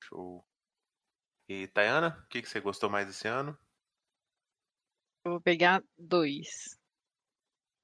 Show. 0.04 0.47
E 1.50 1.68
Tayana, 1.68 2.18
o 2.26 2.28
que, 2.28 2.42
que 2.42 2.50
você 2.50 2.60
gostou 2.60 2.90
mais 2.90 3.10
esse 3.10 3.28
ano? 3.28 3.58
Eu 5.24 5.32
vou 5.32 5.42
pegar 5.42 5.82
dois. 5.98 6.78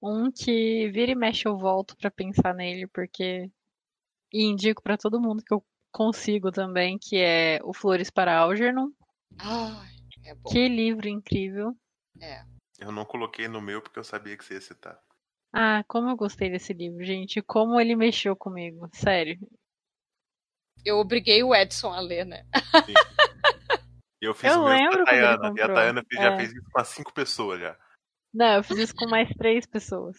Um 0.01 0.29
que 0.29 0.89
vira 0.89 1.11
e 1.11 1.15
mexe 1.15 1.47
eu 1.47 1.57
volto 1.57 1.95
pra 1.95 2.11
pensar 2.11 2.53
nele, 2.53 2.87
porque. 2.87 3.49
E 4.33 4.43
indico 4.43 4.81
pra 4.81 4.97
todo 4.97 5.21
mundo 5.21 5.43
que 5.43 5.53
eu 5.53 5.63
consigo 5.91 6.51
também, 6.51 6.97
que 6.99 7.17
é 7.17 7.59
o 7.63 7.73
Flores 7.73 8.09
para 8.09 8.37
Algernon. 8.37 8.89
Ai, 9.37 9.95
é 10.25 10.35
bom. 10.35 10.49
Que 10.49 10.67
livro 10.67 11.07
incrível. 11.07 11.77
É. 12.19 12.43
Eu 12.79 12.91
não 12.91 13.05
coloquei 13.05 13.47
no 13.47 13.61
meu 13.61 13.81
porque 13.81 13.99
eu 13.99 14.03
sabia 14.03 14.35
que 14.35 14.43
você 14.43 14.55
ia 14.55 14.61
citar. 14.61 14.99
Ah, 15.53 15.83
como 15.87 16.09
eu 16.09 16.15
gostei 16.17 16.49
desse 16.49 16.73
livro, 16.73 17.03
gente. 17.03 17.41
Como 17.41 17.79
ele 17.79 17.95
mexeu 17.95 18.35
comigo. 18.35 18.89
Sério. 18.91 19.39
Eu 20.83 20.97
obriguei 20.97 21.43
o 21.43 21.55
Edson 21.55 21.93
a 21.93 22.01
ler, 22.01 22.25
né? 22.25 22.45
E 24.23 24.25
eu 24.25 24.33
fiz 24.33 24.53
Eu 24.53 24.61
o 24.61 24.69
mesmo 24.69 24.79
lembro 24.79 24.97
com 24.99 25.03
a 25.03 25.05
Tayana. 25.05 25.53
E 25.57 25.61
a. 25.61 25.67
Tayana 25.73 26.03
já 26.13 26.31
É. 26.33 26.37
fez 26.37 26.53
isso 26.53 26.69
com 26.71 26.79
as 26.79 26.87
cinco 26.87 27.13
pessoas 27.13 27.59
já. 27.59 27.77
Não, 28.33 28.55
eu 28.55 28.63
fiz 28.63 28.77
isso 28.77 28.95
com 28.95 29.05
mais 29.09 29.27
três 29.35 29.65
pessoas. 29.67 30.15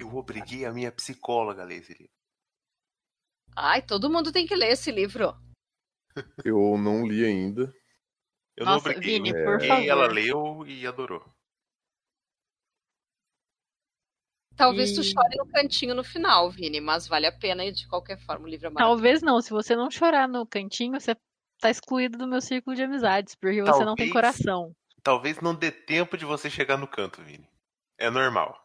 Eu 0.00 0.08
obriguei 0.16 0.64
a 0.64 0.72
minha 0.72 0.90
psicóloga 0.90 1.60
a 1.60 1.64
ler 1.66 1.80
esse 1.80 1.92
livro. 1.92 2.12
Ai, 3.54 3.82
todo 3.84 4.08
mundo 4.10 4.32
tem 4.32 4.46
que 4.46 4.54
ler 4.56 4.70
esse 4.72 4.90
livro. 4.90 5.34
Eu 6.46 6.78
não 6.78 7.06
li 7.06 7.24
ainda. 7.26 7.70
Eu 8.56 8.64
Nossa, 8.64 8.88
não 8.88 8.96
obriguei. 8.96 9.18
Vini, 9.18 9.28
eu 9.30 9.44
por 9.44 9.54
obriguei, 9.56 9.88
ela 9.90 10.02
favor. 10.08 10.14
leu 10.14 10.66
e 10.66 10.86
adorou. 10.86 11.22
Talvez 14.56 14.92
tu 14.94 15.00
E- 15.00 15.04
chore 15.04 15.36
no 15.36 15.46
cantinho 15.50 15.94
no 15.94 16.04
final, 16.04 16.50
Vini, 16.50 16.80
mas 16.80 17.06
vale 17.08 17.26
a 17.26 17.32
pena 17.38 17.64
e 17.64 17.72
de 17.72 17.86
qualquer 17.88 18.18
forma 18.24 18.44
o 18.46 18.48
livro 18.48 18.66
é 18.66 18.70
maravilhoso. 18.70 18.96
Talvez 19.02 19.22
não. 19.22 19.40
Se 19.40 19.50
você 19.50 19.74
não 19.74 19.90
chorar 19.90 20.28
no 20.28 20.46
cantinho, 20.46 20.98
você 21.00 21.16
tá 21.62 21.70
excluído 21.70 22.18
do 22.18 22.26
meu 22.26 22.40
círculo 22.40 22.74
de 22.74 22.82
amizades, 22.82 23.36
porque 23.36 23.62
você 23.62 23.84
não 23.84 23.94
tem 23.94 24.08
Talvez. 24.08 24.12
coração. 24.12 24.74
Talvez 25.02 25.40
não 25.40 25.54
dê 25.54 25.70
tempo 25.70 26.16
de 26.18 26.24
você 26.24 26.50
chegar 26.50 26.76
no 26.76 26.88
canto, 26.88 27.22
Vini. 27.22 27.48
É 27.98 28.10
normal. 28.10 28.60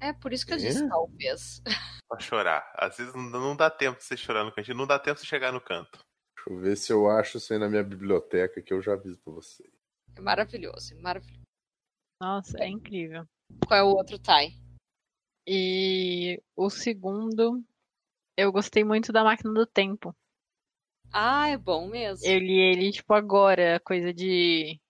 É 0.00 0.12
por 0.14 0.32
isso 0.32 0.46
que 0.46 0.52
eu 0.52 0.56
É? 0.56 0.60
disse 0.60 0.88
talvez. 0.88 1.62
Pra 2.08 2.18
chorar. 2.18 2.72
Às 2.74 2.96
vezes 2.96 3.14
não, 3.14 3.54
dá 3.54 3.70
tempo 3.70 3.98
de 3.98 4.04
você 4.04 4.16
chorar 4.16 4.44
no 4.44 4.52
cantinho, 4.52 4.76
não 4.78 4.86
dá 4.86 4.98
tempo 4.98 5.16
de 5.16 5.20
você 5.20 5.26
chegar 5.26 5.52
no 5.52 5.60
canto. 5.60 5.98
Deixa 6.34 6.50
eu 6.50 6.58
ver 6.58 6.76
se 6.76 6.92
eu 6.92 7.08
acho 7.10 7.36
isso 7.36 7.52
aí 7.52 7.58
na 7.58 7.68
minha 7.68 7.84
biblioteca 7.84 8.62
que 8.62 8.72
eu 8.72 8.80
já 8.80 8.94
aviso 8.94 9.20
pra 9.20 9.32
você. 9.34 9.70
É 10.16 10.20
maravilhoso, 10.22 10.94
é 10.94 11.00
maravilhoso. 11.00 11.42
Nossa, 12.20 12.58
é 12.58 12.66
incrível. 12.66 13.26
Qual 13.66 13.78
é 13.78 13.82
o 13.82 13.94
outro 13.94 14.18
Thay? 14.18 14.58
E 15.46 16.42
o 16.56 16.70
segundo, 16.70 17.62
eu 18.36 18.50
gostei 18.50 18.84
muito 18.84 19.12
da 19.12 19.22
Máquina 19.22 19.52
do 19.52 19.66
Tempo. 19.66 20.14
Ah, 21.12 21.48
é 21.48 21.56
bom 21.56 21.88
mesmo. 21.88 22.26
Eu 22.26 22.38
li 22.38 22.58
ele, 22.58 22.92
tipo, 22.92 23.12
agora, 23.14 23.80
coisa 23.80 24.12
de. 24.12 24.80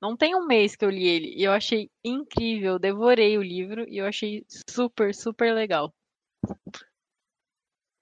Não 0.00 0.16
tem 0.16 0.34
um 0.34 0.46
mês 0.46 0.74
que 0.76 0.84
eu 0.84 0.90
li 0.90 1.06
ele. 1.06 1.34
E 1.36 1.42
eu 1.44 1.52
achei 1.52 1.90
incrível. 2.04 2.78
Devorei 2.78 3.36
o 3.36 3.42
livro 3.42 3.86
e 3.88 3.98
eu 3.98 4.06
achei 4.06 4.44
super, 4.68 5.14
super 5.14 5.52
legal. 5.54 5.92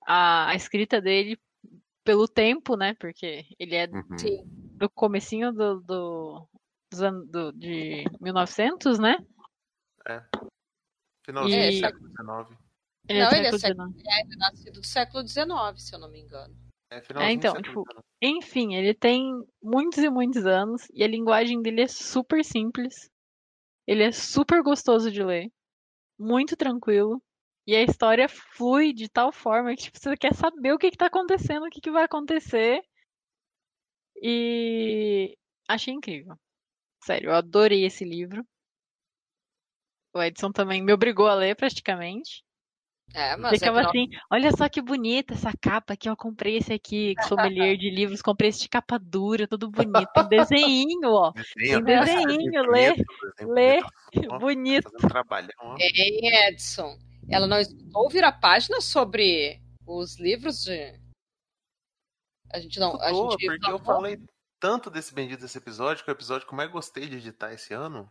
A, 0.07 0.51
a 0.51 0.55
escrita 0.55 1.01
dele, 1.01 1.39
pelo 2.05 2.29
tempo, 2.29 2.77
né? 2.77 2.95
Porque 2.95 3.45
ele 3.59 3.75
é 3.75 3.87
Uhum. 3.89 4.47
Do 4.79 4.89
comecinho 4.89 5.53
do, 5.53 5.81
do, 5.81 6.49
dos 6.93 7.03
anos 7.03 7.29
do- 7.29 7.53
de 7.53 8.05
1900, 8.21 8.99
né? 8.99 9.17
Finalzinho 11.27 11.63
E- 11.63 11.71
do 11.71 11.79
século 11.81 12.09
XIX. 12.11 12.61
Ele 13.09 13.19
Não, 13.19 13.29
do 13.29 13.35
ele 13.35 13.47
é 13.47 13.53
século 13.53 13.93
XIX. 13.93 14.07
É 14.07 14.37
nascido 14.37 14.81
do 14.81 14.87
século 14.87 15.27
XIX, 15.27 15.83
se 15.83 15.95
eu 15.95 15.99
não 15.99 16.09
me 16.09 16.21
engano. 16.21 16.55
É, 16.91 17.01
finalzinho 17.03 17.37
então, 17.37 17.55
tipo, 17.61 17.85
XIX. 17.85 18.05
Enfim, 18.23 18.75
ele 18.75 18.95
tem 18.95 19.31
muitos 19.63 19.99
e 19.99 20.09
muitos 20.09 20.47
anos 20.47 20.89
e 20.93 21.05
a 21.05 21.09
linguagem 21.09 21.61
dele 21.61 21.83
é 21.83 21.89
super 21.89 22.45
simples. 22.45 23.11
Ele 23.87 24.03
é 24.03 24.13
super 24.13 24.63
gostoso 24.63 25.11
de 25.11 25.23
ler, 25.23 25.51
muito 26.19 26.57
tranquilo. 26.57 27.23
E 27.67 27.77
a 27.77 27.83
história 27.83 28.29
flui 28.29 28.95
de 28.95 29.09
tal 29.09 29.31
forma 29.31 29.75
que 29.75 29.83
tipo, 29.83 29.99
você 29.99 30.17
quer 30.17 30.35
saber 30.35 30.73
o 30.73 30.79
que, 30.79 30.91
que 30.91 30.97
tá 30.97 31.07
acontecendo, 31.07 31.67
o 31.67 31.71
que, 31.71 31.81
que 31.81 31.91
vai 31.91 32.05
acontecer. 32.05 32.83
E 34.23 35.37
achei 35.69 35.93
incrível. 35.93 36.35
Sério, 37.05 37.31
eu 37.31 37.35
adorei 37.35 37.85
esse 37.85 38.05
livro. 38.05 38.45
O 40.15 40.23
Edson 40.23 40.51
também 40.51 40.83
me 40.83 40.93
obrigou 40.93 41.27
a 41.27 41.35
ler 41.35 41.55
praticamente. 41.55 42.43
É, 43.15 43.37
mas 43.37 43.55
é 43.55 43.59
Ficava 43.59 43.81
que 43.81 43.87
assim, 43.89 44.09
olha 44.31 44.51
só 44.53 44.69
que 44.69 44.83
bonita 44.83 45.35
essa 45.35 45.51
capa 45.59 45.95
aqui, 45.95 46.09
eu 46.09 46.17
comprei 46.17 46.59
esse 46.59 46.73
aqui, 46.73 47.15
sommelier 47.27 47.77
de 47.77 47.91
livros, 47.91 48.21
comprei 48.21 48.51
esse 48.51 48.61
de 48.61 48.69
capa 48.69 48.99
dura, 48.99 49.49
todo 49.49 49.71
bonito, 49.71 50.09
tem 50.15 50.29
desenho, 50.29 51.11
ó, 51.11 51.33
Desenho, 51.33 51.85
tem 51.85 51.99
desenho, 51.99 52.23
bonito, 52.23 52.71
lê, 52.71 52.93
desenho 52.93 53.55
lê. 53.55 53.81
bonito. 54.39 54.91
Ei, 55.79 56.49
Edson, 56.49 56.99
ela 57.29 57.47
não 57.47 57.59
escutou 57.59 58.11
virar 58.11 58.33
página 58.33 58.81
sobre 58.81 59.61
os 59.87 60.19
livros 60.19 60.65
de. 60.65 61.01
A 62.53 62.61
gente 62.61 62.79
não. 62.79 63.01
A 63.01 63.11
Escutou, 63.11 63.33
gente 63.33 63.47
porque 63.47 63.71
eu 63.71 63.79
falei 63.79 64.19
tanto 64.61 64.91
desse 64.91 65.15
bendito 65.15 65.41
desse 65.41 65.59
episódio, 65.59 66.05
que 66.05 66.11
é 66.11 66.13
o 66.13 66.17
episódio 66.17 66.47
que 66.47 66.53
eu 66.53 66.57
mais 66.57 66.71
gostei 66.71 67.07
de 67.09 67.17
editar 67.17 67.53
esse 67.53 67.73
ano. 67.73 68.11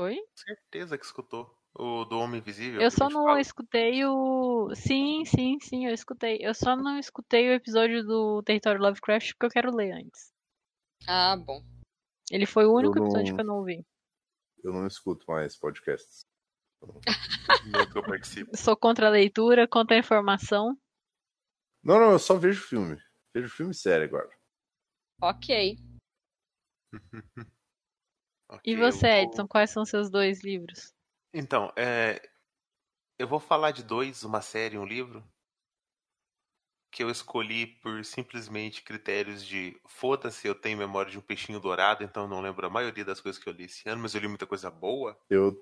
Foi? 0.00 0.18
Certeza 0.34 0.98
que 0.98 1.04
escutou. 1.04 1.54
O 1.76 2.04
do 2.04 2.18
Homem 2.20 2.40
Invisível. 2.40 2.80
Eu 2.80 2.90
só 2.90 3.08
não 3.08 3.24
fala. 3.24 3.40
escutei 3.40 4.04
o. 4.04 4.72
Sim, 4.76 5.24
sim, 5.24 5.58
sim, 5.60 5.86
eu 5.86 5.92
escutei. 5.92 6.38
Eu 6.40 6.54
só 6.54 6.76
não 6.76 6.98
escutei 6.98 7.48
o 7.48 7.52
episódio 7.52 8.04
do 8.04 8.42
Território 8.44 8.80
Lovecraft 8.80 9.32
porque 9.32 9.46
eu 9.46 9.50
quero 9.50 9.74
ler 9.74 9.90
antes. 9.92 10.32
Ah, 11.08 11.36
bom. 11.36 11.60
Ele 12.30 12.46
foi 12.46 12.64
o 12.64 12.72
único 12.72 12.94
não- 12.96 13.06
episódio 13.06 13.34
que 13.34 13.40
eu 13.40 13.44
não 13.44 13.56
ouvi. 13.58 13.84
Eu 14.62 14.72
não 14.72 14.86
escuto 14.86 15.26
mais 15.28 15.56
podcasts. 15.56 16.24
Eu 16.80 18.02
participo. 18.18 18.56
Sou 18.56 18.76
contra 18.76 19.08
a 19.08 19.10
leitura, 19.10 19.66
contra 19.66 19.96
a 19.96 19.98
informação. 19.98 20.78
Não, 21.82 21.98
não, 21.98 22.12
eu 22.12 22.18
só 22.18 22.36
vejo 22.38 22.62
filme. 22.62 22.96
Vejo 23.34 23.48
filme 23.48 23.74
sério 23.74 24.06
agora. 24.06 24.30
Ok. 25.20 25.76
Ok, 28.46 28.60
E 28.72 28.76
você, 28.76 29.06
vou- 29.08 29.16
Edson, 29.32 29.48
quais 29.48 29.70
são 29.70 29.84
seus 29.86 30.10
dois 30.10 30.44
livros? 30.44 30.93
Então, 31.36 31.72
é, 31.74 32.22
eu 33.18 33.26
vou 33.26 33.40
falar 33.40 33.72
de 33.72 33.82
dois, 33.82 34.22
uma 34.22 34.40
série 34.40 34.76
e 34.76 34.78
um 34.78 34.86
livro, 34.86 35.20
que 36.92 37.02
eu 37.02 37.10
escolhi 37.10 37.66
por 37.66 38.04
simplesmente 38.04 38.84
critérios 38.84 39.44
de 39.44 39.76
foda-se, 39.84 40.46
eu 40.46 40.54
tenho 40.54 40.78
memória 40.78 41.10
de 41.10 41.18
um 41.18 41.20
peixinho 41.20 41.58
dourado, 41.58 42.04
então 42.04 42.22
eu 42.22 42.28
não 42.28 42.40
lembro 42.40 42.64
a 42.64 42.70
maioria 42.70 43.04
das 43.04 43.20
coisas 43.20 43.42
que 43.42 43.48
eu 43.48 43.52
li 43.52 43.64
esse 43.64 43.88
ano, 43.88 44.00
mas 44.00 44.14
eu 44.14 44.20
li 44.20 44.28
muita 44.28 44.46
coisa 44.46 44.70
boa. 44.70 45.18
Eu, 45.28 45.60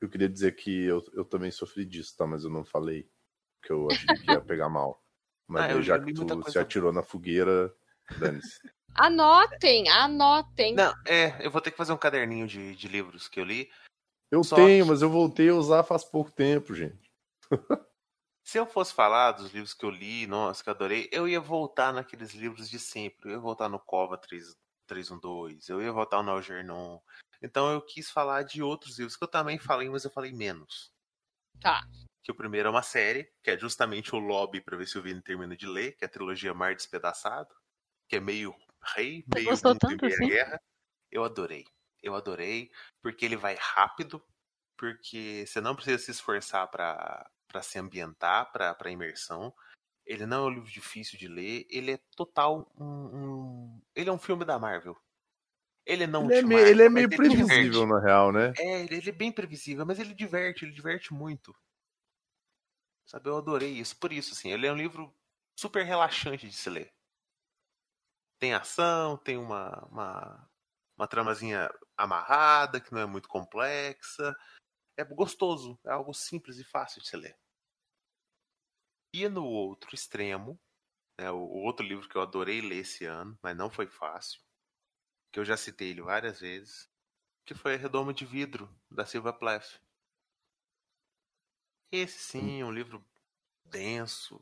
eu 0.00 0.08
queria 0.08 0.28
dizer 0.28 0.54
que 0.54 0.84
eu, 0.84 1.04
eu 1.12 1.24
também 1.24 1.50
sofri 1.50 1.84
disso, 1.84 2.16
tá? 2.16 2.24
Mas 2.24 2.44
eu 2.44 2.50
não 2.50 2.64
falei. 2.64 3.10
Que 3.62 3.72
eu 3.72 3.90
achei 3.90 4.16
que 4.16 4.30
ia 4.30 4.40
pegar 4.40 4.68
mal. 4.68 5.04
Mas 5.46 5.64
Ah, 5.64 5.72
eu 5.72 5.82
já 5.82 5.98
que 5.98 6.14
tu 6.14 6.48
se 6.48 6.58
atirou 6.58 6.92
na 6.92 7.02
fogueira, 7.02 7.74
dane-se. 8.20 8.60
Anotem, 8.94 9.88
anotem. 9.88 10.74
Não, 10.74 10.92
é, 11.06 11.44
eu 11.44 11.50
vou 11.50 11.60
ter 11.60 11.70
que 11.70 11.76
fazer 11.76 11.92
um 11.92 11.96
caderninho 11.96 12.46
de, 12.46 12.74
de 12.74 12.88
livros 12.88 13.28
que 13.28 13.40
eu 13.40 13.44
li. 13.44 13.70
Eu 14.30 14.44
Só 14.44 14.56
tenho, 14.56 14.84
que- 14.84 14.90
mas 14.90 15.02
eu 15.02 15.10
voltei 15.10 15.48
a 15.48 15.54
usar 15.54 15.82
faz 15.82 16.04
pouco 16.04 16.30
tempo, 16.30 16.74
gente. 16.74 17.10
Se 18.44 18.58
eu 18.58 18.66
fosse 18.66 18.92
falar 18.92 19.32
dos 19.32 19.52
livros 19.52 19.74
que 19.74 19.84
eu 19.84 19.90
li, 19.90 20.26
nossa, 20.26 20.62
que 20.62 20.68
eu 20.68 20.74
adorei, 20.74 21.08
eu 21.12 21.28
ia 21.28 21.40
voltar 21.40 21.92
naqueles 21.92 22.32
livros 22.34 22.68
de 22.68 22.78
sempre. 22.80 23.28
Eu 23.28 23.32
ia 23.34 23.38
voltar 23.38 23.68
no 23.68 23.78
Cova 23.78 24.16
3, 24.18 24.56
312, 24.86 25.70
eu 25.70 25.80
ia 25.80 25.92
voltar 25.92 26.22
no 26.22 26.30
Algernon. 26.32 27.00
Então 27.42 27.70
eu 27.70 27.80
quis 27.80 28.10
falar 28.10 28.42
de 28.42 28.62
outros 28.62 28.98
livros 28.98 29.16
que 29.16 29.22
eu 29.22 29.28
também 29.28 29.58
falei, 29.58 29.88
mas 29.88 30.04
eu 30.04 30.10
falei 30.10 30.32
menos. 30.32 30.90
Tá. 31.60 31.82
Que 32.24 32.32
o 32.32 32.34
primeiro 32.34 32.68
é 32.68 32.70
uma 32.70 32.82
série, 32.82 33.30
que 33.42 33.50
é 33.50 33.58
justamente 33.58 34.14
o 34.14 34.18
lobby 34.18 34.60
pra 34.60 34.76
ver 34.76 34.86
se 34.88 34.98
o 34.98 35.02
Vini 35.02 35.22
termina 35.22 35.56
de 35.56 35.66
ler, 35.66 35.92
que 35.96 36.04
é 36.04 36.06
a 36.06 36.10
trilogia 36.10 36.52
Mar 36.54 36.74
Despedaçado, 36.74 37.54
que 38.08 38.16
é 38.16 38.20
meio 38.20 38.54
rei, 38.96 39.22
Você 39.22 39.34
meio 39.34 39.50
gostou 39.50 39.70
mundo 39.72 39.76
e 39.76 39.80
tanto 39.80 40.04
meia 40.04 40.14
assim? 40.14 40.26
guerra. 40.28 40.60
Eu 41.10 41.24
adorei. 41.24 41.64
Eu 42.02 42.14
adorei, 42.14 42.70
porque 43.02 43.24
ele 43.24 43.36
vai 43.36 43.54
rápido, 43.56 44.22
porque 44.76 45.44
você 45.46 45.60
não 45.60 45.74
precisa 45.76 45.98
se 45.98 46.10
esforçar 46.12 46.68
pra 46.70 47.30
para 47.48 47.62
se 47.62 47.78
ambientar, 47.80 48.52
pra 48.52 48.74
pra 48.74 48.90
imersão. 48.92 49.54
Ele 50.06 50.26
não 50.26 50.44
é 50.46 50.48
um 50.48 50.54
livro 50.54 50.70
difícil 50.70 51.18
de 51.18 51.28
ler, 51.28 51.66
ele 51.70 51.92
é 51.92 51.98
total 52.16 52.72
um, 52.78 52.84
um- 53.76 53.82
ele 53.94 54.10
é 54.10 54.12
um 54.12 54.18
filme 54.18 54.44
da 54.44 54.58
Marvel. 54.58 54.96
Ele 55.86 56.06
não 56.06 56.28
Ele 56.28 56.34
é, 56.34 56.40
te 56.40 56.42
meio, 56.42 56.66
ele 56.68 56.82
é 56.84 56.88
meio 56.88 57.12
ele 57.12 57.16
previsível, 57.16 57.84
diverte. 57.84 57.86
na 57.86 58.00
real, 58.00 58.30
né? 58.32 58.56
É, 58.58 58.82
ele, 58.82 58.96
ele 58.96 59.10
é 59.10 59.12
bem 59.12 59.32
previsível, 59.32 59.86
mas 59.86 59.98
ele 60.00 60.14
diverte, 60.14 60.64
ele 60.66 60.72
diverte 60.74 61.12
muito. 61.14 61.54
Sabe, 63.04 63.28
eu 63.28 63.36
adorei 63.36 63.72
isso. 63.78 63.98
Por 63.98 64.10
isso, 64.12 64.32
assim, 64.32 64.50
ele 64.52 64.66
é 64.66 64.72
um 64.72 64.76
livro 64.76 65.14
super 65.58 65.84
relaxante 65.84 66.48
de 66.48 66.54
se 66.54 66.70
ler. 66.70 66.94
Tem 68.38 68.54
ação, 68.54 69.16
tem 69.18 69.36
uma, 69.36 69.84
uma, 69.86 70.49
uma 71.00 71.08
tramazinha 71.08 71.72
amarrada, 71.96 72.78
que 72.78 72.92
não 72.92 73.00
é 73.00 73.06
muito 73.06 73.26
complexa. 73.26 74.36
É 74.98 75.02
gostoso, 75.02 75.80
é 75.86 75.90
algo 75.90 76.12
simples 76.12 76.58
e 76.58 76.64
fácil 76.64 77.00
de 77.00 77.08
se 77.08 77.16
ler. 77.16 77.38
E 79.14 79.26
no 79.26 79.46
outro 79.46 79.94
extremo, 79.94 80.60
né, 81.18 81.30
o, 81.30 81.38
outro 81.38 81.86
livro 81.86 82.06
que 82.06 82.16
eu 82.16 82.20
adorei 82.20 82.60
ler 82.60 82.80
esse 82.80 83.06
ano, 83.06 83.36
mas 83.42 83.56
não 83.56 83.70
foi 83.70 83.86
fácil, 83.86 84.42
que 85.32 85.40
eu 85.40 85.44
já 85.44 85.56
citei 85.56 85.88
ele 85.88 86.02
várias 86.02 86.38
vezes, 86.38 86.86
que 87.46 87.54
foi 87.54 87.74
a 87.74 87.78
Redoma 87.78 88.12
de 88.12 88.26
Vidro, 88.26 88.68
da 88.90 89.06
Silva 89.06 89.32
Plath. 89.32 89.80
Esse 91.90 92.18
sim, 92.18 92.60
é 92.60 92.64
um 92.64 92.70
livro 92.70 93.02
denso, 93.64 94.38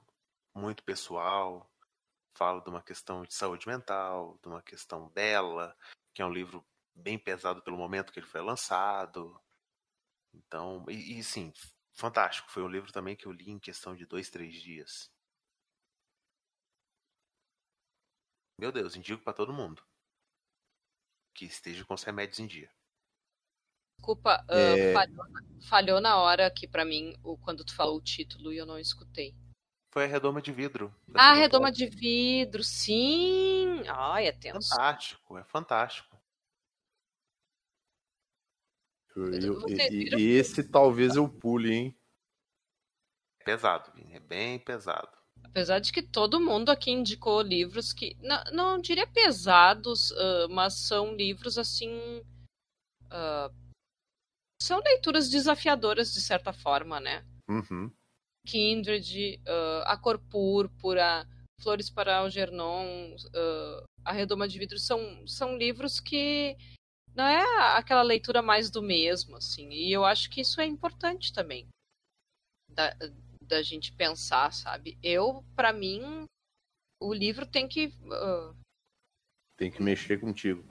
muito 0.53 0.83
pessoal, 0.83 1.73
fala 2.37 2.61
de 2.61 2.69
uma 2.69 2.83
questão 2.83 3.23
de 3.23 3.33
saúde 3.33 3.69
mental, 3.69 4.39
de 4.43 4.49
uma 4.49 4.61
questão 4.61 5.09
dela, 5.11 5.77
que 6.19 6.23
é 6.23 6.27
um 6.27 6.33
livro 6.33 6.66
bem 6.97 7.16
pesado 7.16 7.62
pelo 7.62 7.77
momento 7.77 8.12
que 8.12 8.19
ele 8.19 8.27
foi 8.27 8.41
lançado. 8.41 9.41
Então, 10.35 10.85
e, 10.89 11.16
e 11.16 11.23
sim, 11.23 11.53
fantástico. 11.95 12.51
Foi 12.51 12.61
um 12.64 12.69
livro 12.69 12.91
também 12.91 13.14
que 13.14 13.27
eu 13.27 13.31
li 13.31 13.49
em 13.49 13.59
questão 13.61 13.95
de 13.95 14.05
dois, 14.05 14.29
três 14.29 14.61
dias. 14.61 15.12
Meu 18.59 18.73
Deus, 18.73 18.97
indico 18.97 19.23
para 19.23 19.33
todo 19.33 19.53
mundo 19.53 19.81
que 21.37 21.45
esteja 21.45 21.85
com 21.85 21.95
os 21.95 22.03
remédios 22.03 22.41
em 22.41 22.49
dia. 22.49 22.69
Desculpa, 23.99 24.45
ah, 24.49 24.59
É. 24.59 24.93
falhou, 24.93 25.25
falhou 25.69 26.01
na 26.01 26.16
hora 26.16 26.49
aqui 26.49 26.66
pra 26.66 26.85
mim 26.85 27.14
quando 27.45 27.64
tu 27.64 27.77
falou 27.77 27.99
o 27.99 28.03
título 28.03 28.53
e 28.53 28.57
eu 28.57 28.66
não 28.66 28.77
escutei. 28.77 29.37
Foi 29.93 30.03
a 30.03 30.09
Redoma 30.09 30.43
de 30.43 30.51
Vidro. 30.51 30.93
Ah, 31.14 31.35
redoma 31.35 31.71
de 31.71 31.87
vidro, 31.87 32.64
sim! 32.64 33.48
Ai, 33.89 34.26
é 34.26 34.32
tenso. 34.32 34.68
Fantástico, 34.70 35.39
é 35.39 35.45
fantástico. 35.45 36.16
Eu- 39.16 39.32
eu- 39.32 39.68
e, 39.68 40.16
e 40.16 40.30
esse 40.36 40.62
talvez 40.62 41.16
eu 41.16 41.28
pule, 41.28 41.72
hein? 41.72 41.99
É 43.41 43.45
pesado, 43.45 43.91
Vini, 43.93 44.14
é 44.14 44.20
bem 44.20 44.59
pesado. 44.59 45.16
Apesar 45.45 45.78
de 45.78 45.93
que 45.93 46.03
todo 46.03 46.41
mundo 46.41 46.70
aqui 46.70 46.91
indicou 46.91 47.41
livros 47.41 47.93
que. 47.93 48.16
Não, 48.20 48.45
não 48.53 48.80
diria 48.80 49.07
pesados, 49.07 50.11
uh, 50.12 50.49
mas 50.51 50.74
são 50.74 51.14
livros 51.14 51.57
assim. 51.59 51.91
Uh, 53.07 53.53
são 54.61 54.80
leituras 54.80 55.30
desafiadoras, 55.30 56.12
de 56.12 56.20
certa 56.20 56.53
forma, 56.53 57.01
né? 57.01 57.24
Uhum. 57.49 57.91
Kindred, 58.47 59.41
uh, 59.47 59.82
A 59.86 59.97
Cor 59.97 60.18
Púrpura, 60.18 61.26
Flores 61.61 61.91
para 61.91 62.19
Algernon, 62.19 63.15
uh, 63.15 63.85
A 64.05 64.13
Redoma 64.13 64.47
de 64.47 64.59
Vidro, 64.59 64.79
são, 64.79 65.27
são 65.27 65.57
livros 65.57 65.99
que 66.01 66.57
não 67.15 67.25
é 67.27 67.43
aquela 67.77 68.03
leitura 68.03 68.41
mais 68.41 68.71
do 68.71 68.81
mesmo, 68.81 69.37
assim. 69.37 69.71
E 69.71 69.93
eu 69.93 70.05
acho 70.05 70.31
que 70.31 70.41
isso 70.41 70.61
é 70.61 70.67
importante 70.67 71.33
também. 71.33 71.67
Da, 72.71 72.95
da 73.43 73.63
gente 73.63 73.93
pensar, 73.93 74.53
sabe? 74.53 74.97
Eu, 75.03 75.45
para 75.57 75.73
mim, 75.73 76.27
o 77.01 77.13
livro 77.13 77.47
tem 77.47 77.67
que. 77.67 77.87
Uh... 77.87 78.57
Tem 79.57 79.71
que 79.71 79.83
mexer 79.83 80.21
contigo. 80.21 80.65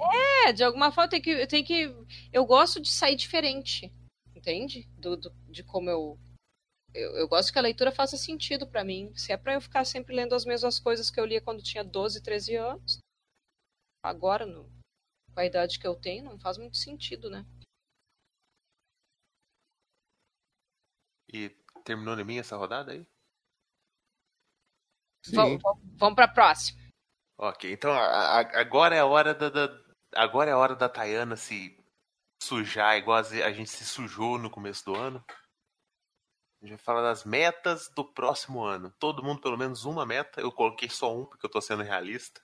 É, 0.45 0.53
de 0.53 0.63
alguma 0.63 0.91
forma 0.91 1.09
tem 1.09 1.21
que. 1.21 1.47
Tem 1.47 1.63
que 1.63 1.93
eu 2.31 2.45
gosto 2.45 2.79
de 2.79 2.89
sair 2.89 3.15
diferente, 3.15 3.91
entende? 4.33 4.87
Do, 4.97 5.17
do 5.17 5.29
de 5.49 5.63
como 5.63 5.89
eu, 5.89 6.17
eu. 6.93 7.15
Eu 7.15 7.27
gosto 7.27 7.51
que 7.51 7.59
a 7.59 7.61
leitura 7.61 7.91
faça 7.91 8.17
sentido 8.17 8.67
para 8.67 8.83
mim. 8.83 9.13
Se 9.15 9.31
é 9.31 9.37
para 9.37 9.53
eu 9.53 9.61
ficar 9.61 9.85
sempre 9.85 10.15
lendo 10.15 10.35
as 10.35 10.45
mesmas 10.45 10.79
coisas 10.79 11.09
que 11.09 11.19
eu 11.19 11.25
lia 11.25 11.41
quando 11.41 11.63
tinha 11.63 11.83
12, 11.83 12.21
13 12.21 12.55
anos, 12.55 12.99
agora, 14.03 14.45
no, 14.45 14.69
com 15.33 15.39
a 15.39 15.45
idade 15.45 15.79
que 15.79 15.87
eu 15.87 15.95
tenho, 15.95 16.25
não 16.25 16.39
faz 16.39 16.57
muito 16.57 16.77
sentido, 16.77 17.29
né? 17.29 17.45
E 21.31 21.49
terminou 21.83 22.17
em 22.17 22.23
mim 22.23 22.37
essa 22.37 22.55
rodada 22.55 22.93
aí? 22.93 23.05
Vamos, 25.33 25.61
vamos 25.97 26.15
para 26.15 26.25
a 26.25 26.33
próxima. 26.33 26.79
Ok, 27.37 27.71
então 27.71 27.91
a, 27.91 28.39
a, 28.39 28.61
agora 28.61 28.95
é 28.95 28.99
a 28.99 29.05
hora 29.05 29.33
da, 29.33 29.49
da, 29.49 29.67
agora 30.15 30.49
é 30.49 30.53
a 30.53 30.57
hora 30.57 30.75
da 30.75 30.89
Tayana 30.89 31.35
se 31.35 31.77
sujar 32.41 32.97
igual 32.97 33.17
a 33.17 33.51
gente 33.51 33.69
se 33.69 33.85
sujou 33.85 34.37
no 34.37 34.49
começo 34.49 34.85
do 34.85 34.95
ano. 34.95 35.23
A 36.61 36.65
gente 36.65 36.77
vai 36.77 36.83
falar 36.83 37.01
das 37.01 37.23
metas 37.23 37.89
do 37.95 38.03
próximo 38.03 38.63
ano. 38.63 38.91
Todo 38.99 39.23
mundo 39.23 39.41
pelo 39.41 39.57
menos 39.57 39.85
uma 39.85 40.05
meta. 40.05 40.41
Eu 40.41 40.51
coloquei 40.51 40.89
só 40.89 41.15
um 41.15 41.25
porque 41.25 41.45
eu 41.45 41.51
tô 41.51 41.61
sendo 41.61 41.83
realista. 41.83 42.41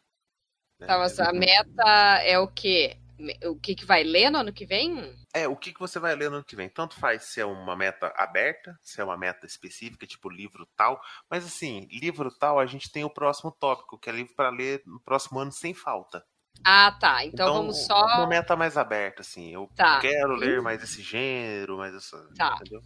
Tá, 0.80 0.98
mas 0.98 1.20
a 1.20 1.32
meta 1.32 2.22
é 2.24 2.38
o 2.38 2.48
quê? 2.48 2.98
o 3.46 3.56
que, 3.56 3.76
que 3.76 3.86
vai 3.86 4.04
ler 4.04 4.30
no 4.30 4.40
ano 4.40 4.52
que 4.52 4.66
vem? 4.66 5.16
É, 5.34 5.48
o 5.48 5.56
que, 5.56 5.74
que 5.74 5.80
você 5.80 6.00
vai 6.00 6.16
ler 6.16 6.30
no 6.30 6.38
ano 6.38 6.46
que 6.46 6.56
vem. 6.56 6.70
Tanto 6.70 6.96
faz 6.96 7.24
se 7.24 7.40
é 7.40 7.46
uma 7.46 7.76
meta 7.76 8.12
aberta, 8.16 8.78
se 8.82 9.00
é 9.00 9.04
uma 9.04 9.18
meta 9.18 9.46
específica, 9.46 10.08
tipo 10.08 10.30
livro 10.30 10.68
tal. 10.76 11.00
Mas 11.30 11.46
assim, 11.46 11.88
livro 11.92 12.30
tal, 12.38 12.60
a 12.60 12.66
gente 12.66 12.92
tem 12.92 13.04
o 13.04 13.10
próximo 13.10 13.52
tópico, 13.52 13.98
que 13.98 14.10
é 14.10 14.14
livro 14.14 14.34
para 14.36 14.50
ler 14.50 14.82
no 14.86 15.00
próximo 15.00 15.40
ano 15.40 15.52
sem 15.52 15.74
falta. 15.74 16.26
Ah, 16.66 16.92
tá. 17.00 17.26
Então, 17.26 17.48
então, 17.48 17.54
vamos 17.56 17.86
só. 17.86 18.06
Uma 18.06 18.28
meta 18.28 18.56
mais 18.56 18.78
aberta, 18.78 19.22
assim. 19.22 19.54
Eu 19.54 19.70
tá. 19.76 20.00
quero 20.00 20.36
ler 20.36 20.62
mais 20.62 20.84
esse 20.84 21.02
gênero, 21.02 21.78
mais 21.78 21.94
essa. 21.96 22.18
Tá. 22.38 22.56
Entendeu? 22.56 22.82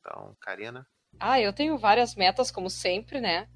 Então, 0.00 0.36
Karina. 0.40 0.86
Ah, 1.18 1.40
eu 1.40 1.52
tenho 1.52 1.78
várias 1.78 2.14
metas, 2.14 2.50
como 2.50 2.70
sempre, 2.70 3.20
né? 3.20 3.48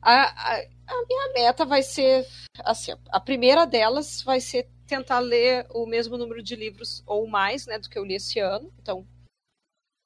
A, 0.00 0.12
a, 0.12 0.60
a 0.86 1.06
minha 1.06 1.32
meta 1.32 1.64
vai 1.64 1.82
ser. 1.82 2.26
Assim, 2.64 2.92
a 3.10 3.20
primeira 3.20 3.66
delas 3.66 4.22
vai 4.22 4.40
ser 4.40 4.68
tentar 4.86 5.18
ler 5.18 5.66
o 5.70 5.86
mesmo 5.86 6.16
número 6.16 6.42
de 6.42 6.56
livros 6.56 7.02
ou 7.06 7.26
mais, 7.26 7.66
né, 7.66 7.78
do 7.78 7.88
que 7.88 7.98
eu 7.98 8.04
li 8.04 8.14
esse 8.14 8.38
ano. 8.38 8.72
Então, 8.78 9.06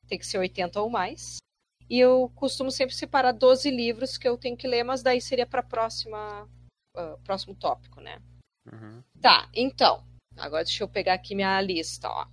tem 0.08 0.18
que 0.18 0.26
ser 0.26 0.38
80 0.38 0.80
ou 0.80 0.90
mais. 0.90 1.38
E 1.88 1.98
eu 1.98 2.30
costumo 2.34 2.70
sempre 2.70 2.94
separar 2.94 3.32
12 3.32 3.70
livros 3.70 4.16
que 4.16 4.26
eu 4.26 4.38
tenho 4.38 4.56
que 4.56 4.66
ler, 4.66 4.82
mas 4.82 5.02
daí 5.02 5.20
seria 5.20 5.46
para 5.46 5.62
próxima 5.62 6.48
uh, 6.96 7.18
próximo 7.22 7.54
tópico, 7.54 8.00
né? 8.00 8.20
Uhum. 8.70 9.02
Tá, 9.20 9.48
então, 9.54 10.04
agora 10.36 10.64
deixa 10.64 10.82
eu 10.82 10.88
pegar 10.88 11.14
aqui 11.14 11.34
minha 11.34 11.60
lista, 11.60 12.08
ó. 12.08 12.26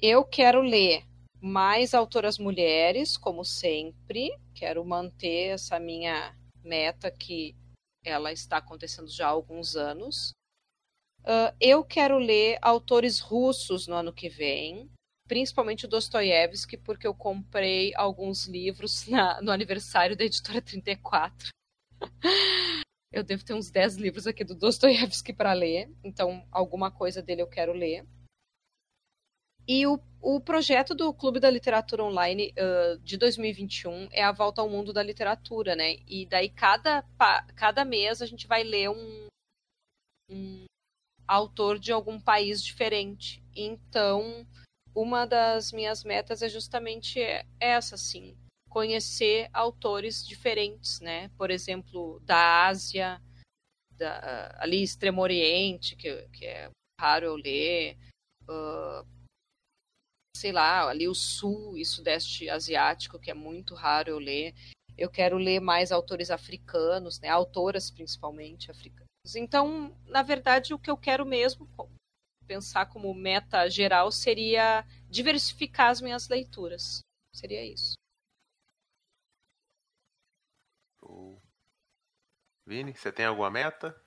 Eu 0.00 0.24
quero 0.24 0.60
ler 0.60 1.07
mais 1.40 1.94
autoras 1.94 2.38
mulheres, 2.38 3.16
como 3.16 3.44
sempre. 3.44 4.30
Quero 4.54 4.84
manter 4.84 5.54
essa 5.54 5.78
minha 5.78 6.36
meta 6.62 7.10
que 7.10 7.54
ela 8.04 8.32
está 8.32 8.58
acontecendo 8.58 9.08
já 9.08 9.26
há 9.26 9.30
alguns 9.30 9.76
anos. 9.76 10.32
Uh, 11.20 11.54
eu 11.60 11.84
quero 11.84 12.18
ler 12.18 12.58
autores 12.62 13.20
russos 13.20 13.86
no 13.86 13.94
ano 13.94 14.12
que 14.12 14.28
vem, 14.28 14.90
principalmente 15.26 15.84
o 15.84 15.88
Dostoiévski, 15.88 16.76
porque 16.76 17.06
eu 17.06 17.14
comprei 17.14 17.92
alguns 17.94 18.46
livros 18.46 19.06
na, 19.08 19.40
no 19.42 19.50
aniversário 19.50 20.16
da 20.16 20.24
editora 20.24 20.62
34. 20.62 21.50
eu 23.12 23.22
devo 23.22 23.44
ter 23.44 23.54
uns 23.54 23.70
10 23.70 23.96
livros 23.96 24.26
aqui 24.26 24.44
do 24.44 24.54
Dostoiévski 24.54 25.32
para 25.32 25.52
ler, 25.52 25.92
então 26.02 26.46
alguma 26.50 26.90
coisa 26.90 27.22
dele 27.22 27.42
eu 27.42 27.48
quero 27.48 27.72
ler. 27.72 28.06
E 29.66 29.86
o, 29.86 30.00
o 30.20 30.40
projeto 30.40 30.94
do 30.94 31.12
Clube 31.14 31.38
da 31.38 31.50
Literatura 31.50 32.04
Online 32.04 32.52
uh, 32.58 32.98
de 32.98 33.16
2021 33.16 34.08
é 34.10 34.22
a 34.22 34.32
volta 34.32 34.60
ao 34.60 34.68
mundo 34.68 34.92
da 34.92 35.02
literatura, 35.02 35.76
né? 35.76 35.96
E 36.06 36.26
daí 36.26 36.48
cada, 36.48 37.04
cada 37.54 37.84
mês 37.84 38.20
a 38.20 38.26
gente 38.26 38.46
vai 38.46 38.64
ler 38.64 38.90
um, 38.90 39.26
um 40.30 40.64
autor 41.26 41.78
de 41.78 41.92
algum 41.92 42.20
país 42.20 42.62
diferente. 42.62 43.42
Então, 43.54 44.46
uma 44.94 45.24
das 45.24 45.72
minhas 45.72 46.02
metas 46.02 46.42
é 46.42 46.48
justamente 46.48 47.20
essa, 47.60 47.94
assim, 47.94 48.36
conhecer 48.68 49.48
autores 49.52 50.26
diferentes, 50.26 51.00
né? 51.00 51.30
Por 51.38 51.50
exemplo, 51.50 52.20
da 52.24 52.66
Ásia, 52.66 53.22
da, 53.96 54.56
ali 54.58 54.82
Extremo 54.82 55.22
Oriente, 55.22 55.94
que, 55.94 56.28
que 56.32 56.44
é 56.44 56.70
raro 57.00 57.26
eu 57.26 57.36
ler, 57.36 57.96
uh, 58.48 59.17
sei 60.38 60.52
lá, 60.52 60.88
ali 60.88 61.08
o 61.08 61.14
Sul 61.14 61.76
e 61.76 61.84
Sudeste 61.84 62.48
Asiático, 62.48 63.18
que 63.18 63.30
é 63.30 63.34
muito 63.34 63.74
raro 63.74 64.10
eu 64.10 64.18
ler. 64.18 64.54
Eu 64.96 65.10
quero 65.10 65.38
ler 65.38 65.60
mais 65.60 65.92
autores 65.92 66.30
africanos, 66.30 67.20
né? 67.20 67.28
Autoras 67.28 67.90
principalmente 67.90 68.70
africanas 68.70 69.08
então, 69.36 69.96
na 70.06 70.22
verdade, 70.22 70.72
o 70.72 70.78
que 70.78 70.90
eu 70.90 70.96
quero 70.96 71.26
mesmo 71.26 71.68
pensar 72.46 72.86
como 72.86 73.12
meta 73.12 73.68
geral 73.68 74.10
seria 74.10 74.86
diversificar 75.08 75.90
as 75.90 76.00
minhas 76.00 76.28
leituras. 76.28 77.00
Seria 77.34 77.64
isso. 77.64 77.94
Vini, 82.66 82.94
você 82.94 83.10
tem 83.10 83.24
alguma 83.24 83.50
meta? 83.50 83.98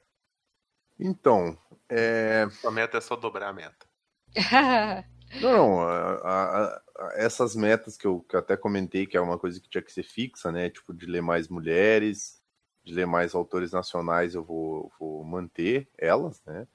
Então, 0.99 1.57
é... 1.89 2.43
a 2.63 2.71
meta 2.71 2.99
é 2.99 3.01
só 3.01 3.15
dobrar 3.15 3.49
a 3.49 3.53
meta. 3.53 3.87
não, 5.39 5.79
a, 5.81 6.13
a, 6.15 6.65
a, 6.75 6.81
essas 7.15 7.55
metas 7.55 7.95
que 7.95 8.05
eu, 8.05 8.21
que 8.21 8.35
eu 8.35 8.39
até 8.39 8.57
comentei 8.57 9.05
que 9.05 9.15
é 9.15 9.21
uma 9.21 9.37
coisa 9.37 9.59
que 9.59 9.69
tinha 9.69 9.81
que 9.81 9.91
ser 9.91 10.03
fixa, 10.03 10.51
né? 10.51 10.69
Tipo, 10.69 10.93
de 10.93 11.05
ler 11.05 11.21
mais 11.21 11.47
mulheres, 11.47 12.41
de 12.83 12.93
ler 12.93 13.05
mais 13.05 13.33
autores 13.35 13.71
nacionais, 13.71 14.35
eu 14.35 14.43
vou, 14.43 14.91
vou 14.99 15.23
manter 15.23 15.89
elas, 15.97 16.41
né? 16.45 16.67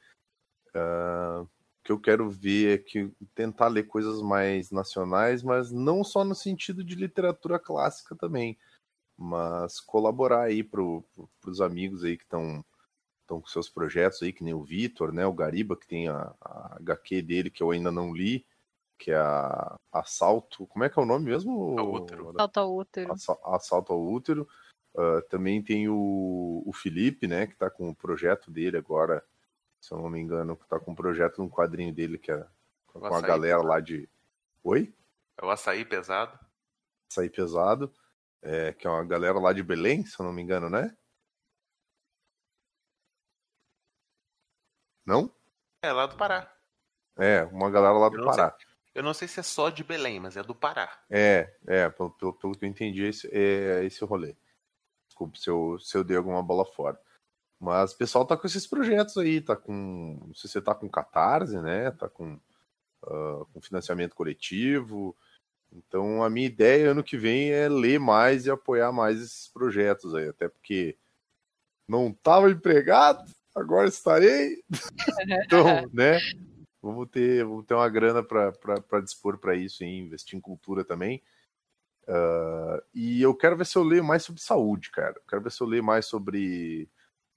Uh, 0.74 1.42
o 1.42 1.48
que 1.84 1.92
eu 1.92 2.00
quero 2.00 2.30
ver 2.30 2.74
é 2.74 2.82
que 2.82 3.11
tentar 3.34 3.68
ler 3.68 3.84
coisas 3.84 4.20
mais 4.20 4.70
nacionais, 4.70 5.42
mas 5.42 5.70
não 5.70 6.02
só 6.02 6.24
no 6.24 6.34
sentido 6.34 6.82
de 6.84 6.94
literatura 6.94 7.59
clássica 7.59 8.14
também, 8.16 8.59
mas 9.16 9.80
colaborar 9.80 10.42
aí 10.42 10.62
para 10.62 10.82
os 10.82 11.61
amigos 11.61 12.04
aí 12.04 12.16
que 12.16 12.24
estão 12.24 12.64
estão 13.27 13.41
com 13.41 13.49
seus 13.49 13.68
projetos 13.68 14.22
aí, 14.22 14.33
que 14.33 14.45
nem 14.45 14.55
o 14.55 14.62
Vitor, 14.62 15.12
né? 15.12 15.27
O 15.27 15.33
Gariba, 15.33 15.77
que 15.77 15.87
tem 15.87 16.09
a, 16.09 16.33
a 16.41 16.77
HQ 16.81 17.22
dele 17.22 17.51
que 17.51 17.62
eu 17.62 17.72
ainda 17.72 17.91
não 17.91 18.14
li, 18.14 18.47
que 18.99 19.11
é 19.11 19.16
a 19.16 19.77
Assalto. 19.93 20.66
Como 20.68 20.85
é 20.85 20.89
que 20.89 20.99
é 20.99 21.03
o 21.03 21.07
nome 21.07 21.27
mesmo? 21.27 21.72
Assalto 21.72 22.61
ao 22.61 22.74
útero. 22.74 23.12
Assalto 23.45 23.93
ao 23.93 24.03
útero. 24.03 24.49
Uh, 24.95 25.20
também 25.29 25.62
tem 25.62 25.89
o, 25.89 26.62
o 26.64 26.72
Felipe, 26.72 27.27
né, 27.27 27.47
que 27.47 27.53
está 27.53 27.68
com 27.68 27.91
o 27.91 27.95
projeto 27.95 28.51
dele 28.51 28.79
agora, 28.79 29.22
se 29.79 29.93
eu 29.93 29.99
não 29.99 30.09
me 30.09 30.18
engano, 30.18 30.57
que 30.57 30.62
está 30.62 30.81
com 30.81 30.93
um 30.93 30.95
projeto 30.95 31.37
num 31.37 31.51
quadrinho 31.51 31.93
dele 31.93 32.16
que 32.16 32.33
é 32.33 32.47
com 32.87 33.05
a 33.05 33.20
galera 33.20 33.59
pesado. 33.59 33.68
lá 33.68 33.81
de. 33.81 34.09
Oi? 34.64 34.95
É 35.37 35.45
o 35.45 35.51
açaí 35.51 35.85
pesado. 35.85 36.39
Açaí 37.11 37.29
pesado. 37.29 37.93
É, 38.41 38.72
que 38.72 38.87
é 38.87 38.91
uma 38.91 39.05
galera 39.05 39.39
lá 39.39 39.53
de 39.53 39.62
Belém, 39.62 40.07
se 40.07 40.18
eu 40.18 40.24
não 40.24 40.33
me 40.33 40.41
engano, 40.41 40.70
né? 40.70 40.97
Não? 45.07 45.30
É, 45.82 45.92
lá 45.92 46.07
do 46.07 46.16
Pará. 46.16 46.52
É, 47.16 47.44
uma 47.44 47.70
galera 47.70 47.94
lá 47.94 48.09
do 48.09 48.24
Pará. 48.24 48.57
Sei, 48.59 48.66
eu 48.94 49.02
não 49.02 49.14
sei 49.14 49.28
se 49.28 49.40
é 49.40 49.42
só 49.42 49.70
de 49.70 49.84
Belém, 49.84 50.18
mas 50.18 50.36
é 50.36 50.42
do 50.42 50.54
Pará. 50.54 50.90
É, 51.09 51.54
é, 51.66 51.88
pelo, 51.88 52.11
pelo, 52.11 52.32
pelo 52.34 52.59
que 52.59 52.64
eu 52.64 52.68
entendi, 52.68 53.04
esse, 53.04 53.28
é 53.32 53.84
esse 53.84 54.04
rolê. 54.04 54.36
Desculpe 55.07 55.38
se 55.38 55.48
eu, 55.48 55.78
se 55.78 55.96
eu 55.96 56.02
dei 56.02 56.16
alguma 56.16 56.42
bola 56.42 56.64
fora. 56.64 57.00
Mas 57.59 57.92
o 57.92 57.96
pessoal 57.96 58.26
tá 58.26 58.36
com 58.36 58.46
esses 58.46 58.66
projetos 58.66 59.16
aí, 59.16 59.40
tá 59.40 59.57
com. 59.57 60.18
Não 60.26 60.34
sei 60.34 60.48
se 60.48 60.54
você 60.54 60.61
tá 60.61 60.74
com 60.74 60.90
catarse, 60.90 61.59
né? 61.61 61.90
Tá 61.90 62.09
com, 62.09 62.34
uh, 63.04 63.46
com 63.52 63.62
financiamento 63.62 64.14
coletivo. 64.14 65.16
Então 65.72 66.22
a 66.22 66.30
minha 66.30 66.46
ideia 66.46 66.90
ano 66.90 67.02
que 67.02 67.16
vem 67.16 67.50
é 67.50 67.68
ler 67.68 67.98
mais 67.98 68.46
e 68.46 68.50
apoiar 68.50 68.92
mais 68.92 69.20
esses 69.20 69.48
projetos 69.48 70.14
aí, 70.14 70.28
até 70.28 70.48
porque 70.48 70.96
não 71.88 72.09
estava 72.09 72.50
empregado, 72.50 73.30
agora 73.57 73.88
estarei. 73.88 74.62
então, 75.44 75.88
né? 75.92 76.18
Vamos 76.82 77.09
ter, 77.09 77.44
vamos 77.44 77.64
ter 77.64 77.74
uma 77.74 77.88
grana 77.88 78.22
para 78.22 79.00
dispor 79.02 79.38
para 79.38 79.57
isso 79.57 79.82
e 79.82 79.98
investir 79.98 80.36
em 80.36 80.40
cultura 80.40 80.84
também. 80.84 81.22
Uh, 82.07 82.80
e 82.94 83.20
eu 83.20 83.34
quero 83.34 83.57
ver 83.57 83.66
se 83.66 83.76
eu 83.76 83.82
leio 83.82 84.04
mais 84.04 84.22
sobre 84.22 84.40
saúde, 84.40 84.92
cara. 84.92 85.20
quero 85.28 85.42
ver 85.42 85.50
se 85.50 85.61
eu 85.61 85.66
leio 85.66 85.82
mais 85.82 86.07
sobre, 86.07 86.88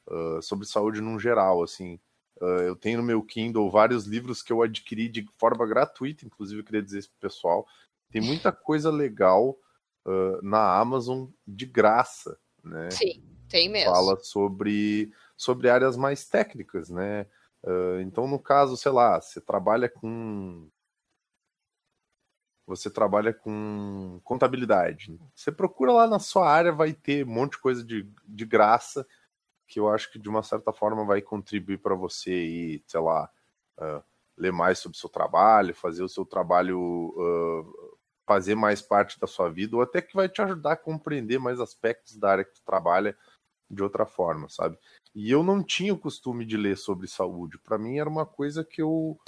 uh, 0.07 0.41
sobre 0.43 0.67
saúde 0.67 1.01
num 1.01 1.17
geral, 1.17 1.63
assim. 1.63 1.99
Uh, 2.39 2.61
eu 2.61 2.75
tenho 2.75 2.99
no 2.99 3.03
meu 3.03 3.23
Kindle 3.23 3.71
vários 3.71 4.05
livros 4.05 4.43
que 4.43 4.53
eu 4.53 4.61
adquiri 4.61 5.09
de 5.09 5.25
forma 5.39 5.65
gratuita, 5.65 6.25
inclusive 6.25 6.61
eu 6.61 6.65
queria 6.65 6.83
dizer 6.83 6.99
isso 6.99 7.09
pro 7.09 7.29
pessoal. 7.29 7.65
Tem 8.11 8.21
muita 8.21 8.51
coisa 8.51 8.91
legal 8.91 9.57
na 10.41 10.79
Amazon 10.79 11.27
de 11.45 11.67
graça, 11.67 12.39
né? 12.63 12.89
Sim, 12.89 13.23
tem 13.47 13.69
mesmo. 13.69 13.91
Fala 13.91 14.17
sobre, 14.23 15.13
sobre 15.39 15.69
áreas 15.69 15.95
mais 15.95 16.27
técnicas, 16.27 16.89
né? 16.89 17.25
então, 18.01 18.25
no 18.25 18.39
caso, 18.39 18.77
sei 18.77 18.91
lá, 18.91 19.19
você 19.19 19.41
trabalha 19.41 19.89
com 19.89 20.69
você 22.65 22.89
trabalha 22.89 23.33
com 23.33 24.21
contabilidade. 24.23 25.19
Você 25.35 25.51
procura 25.51 25.91
lá 25.91 26.07
na 26.07 26.19
sua 26.19 26.47
área, 26.47 26.71
vai 26.71 26.93
ter 26.93 27.25
um 27.25 27.29
monte 27.29 27.53
de 27.53 27.57
coisa 27.57 27.83
de, 27.83 28.07
de 28.25 28.45
graça 28.45 29.05
que 29.67 29.79
eu 29.79 29.89
acho 29.89 30.11
que 30.11 30.19
de 30.19 30.29
uma 30.29 30.43
certa 30.43 30.71
forma 30.71 31.05
vai 31.05 31.21
contribuir 31.21 31.77
para 31.77 31.95
você 31.95 32.31
ir, 32.31 32.83
sei 32.87 32.99
lá, 32.99 33.29
uh, 33.79 34.03
ler 34.37 34.51
mais 34.51 34.79
sobre 34.79 34.95
o 34.95 34.99
seu 34.99 35.09
trabalho, 35.09 35.75
fazer 35.75 36.03
o 36.03 36.09
seu 36.09 36.25
trabalho 36.25 36.79
uh, 36.79 37.99
fazer 38.27 38.53
mais 38.53 38.81
parte 38.81 39.19
da 39.19 39.25
sua 39.25 39.49
vida, 39.49 39.75
ou 39.75 39.81
até 39.81 40.01
que 40.01 40.15
vai 40.15 40.29
te 40.29 40.39
ajudar 40.39 40.73
a 40.73 40.77
compreender 40.77 41.39
mais 41.39 41.59
aspectos 41.59 42.15
da 42.15 42.31
área 42.31 42.45
que 42.45 42.53
tu 42.53 42.61
trabalha 42.63 43.17
de 43.69 43.81
outra 43.81 44.05
forma, 44.05 44.47
sabe? 44.47 44.77
E 45.13 45.31
eu 45.31 45.43
não 45.43 45.63
tinha 45.63 45.93
o 45.93 45.99
costume 45.99 46.45
de 46.45 46.55
ler 46.57 46.77
sobre 46.77 47.07
saúde. 47.07 47.57
Para 47.57 47.77
mim 47.77 47.97
era 47.99 48.09
uma 48.09 48.25
coisa 48.25 48.63
que 48.63 48.81
eu 48.81 49.19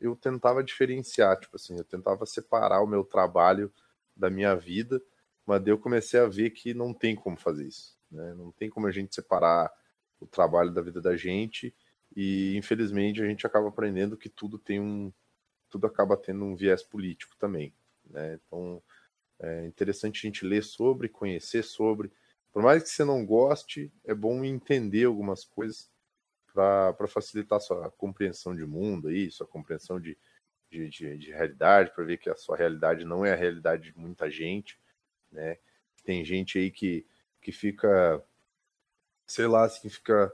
eu 0.00 0.16
tentava 0.16 0.64
diferenciar, 0.64 1.38
tipo 1.38 1.56
assim, 1.56 1.76
eu 1.76 1.84
tentava 1.84 2.24
separar 2.24 2.80
o 2.82 2.86
meu 2.86 3.04
trabalho 3.04 3.70
da 4.16 4.30
minha 4.30 4.54
vida, 4.56 5.00
mas 5.44 5.62
daí 5.62 5.72
eu 5.72 5.78
comecei 5.78 6.18
a 6.18 6.26
ver 6.26 6.50
que 6.50 6.72
não 6.72 6.94
tem 6.94 7.14
como 7.14 7.36
fazer 7.36 7.66
isso, 7.66 7.98
né? 8.10 8.32
Não 8.34 8.50
tem 8.50 8.70
como 8.70 8.86
a 8.86 8.90
gente 8.90 9.14
separar 9.14 9.70
o 10.18 10.26
trabalho 10.26 10.70
da 10.72 10.80
vida 10.80 11.00
da 11.02 11.16
gente 11.16 11.74
e 12.16 12.56
infelizmente 12.56 13.22
a 13.22 13.26
gente 13.26 13.46
acaba 13.46 13.68
aprendendo 13.68 14.16
que 14.16 14.28
tudo 14.28 14.58
tem 14.58 14.80
um 14.80 15.12
tudo 15.68 15.86
acaba 15.86 16.16
tendo 16.16 16.44
um 16.44 16.56
viés 16.56 16.82
político 16.82 17.36
também, 17.38 17.74
né? 18.08 18.34
Então 18.46 18.82
é 19.38 19.66
interessante 19.66 20.18
a 20.18 20.28
gente 20.28 20.46
ler 20.46 20.62
sobre, 20.62 21.08
conhecer 21.08 21.62
sobre, 21.62 22.10
por 22.52 22.62
mais 22.62 22.82
que 22.82 22.88
você 22.88 23.04
não 23.04 23.24
goste, 23.24 23.92
é 24.04 24.14
bom 24.14 24.44
entender 24.44 25.04
algumas 25.04 25.44
coisas 25.44 25.90
para 26.52 27.06
facilitar 27.06 27.60
sua 27.60 27.90
compreensão 27.92 28.54
de 28.54 28.66
mundo, 28.66 29.08
aí, 29.08 29.30
sua 29.30 29.46
compreensão 29.46 30.00
de, 30.00 30.18
de, 30.70 30.88
de, 30.88 31.18
de 31.18 31.30
realidade, 31.30 31.92
para 31.94 32.04
ver 32.04 32.18
que 32.18 32.28
a 32.28 32.36
sua 32.36 32.56
realidade 32.56 33.04
não 33.04 33.24
é 33.24 33.32
a 33.32 33.36
realidade 33.36 33.92
de 33.92 33.98
muita 33.98 34.30
gente, 34.30 34.78
né? 35.30 35.58
Tem 36.04 36.24
gente 36.24 36.58
aí 36.58 36.70
que, 36.70 37.06
que 37.40 37.52
fica, 37.52 38.22
sei 39.26 39.46
lá, 39.46 39.64
assim, 39.64 39.88
fica 39.88 40.32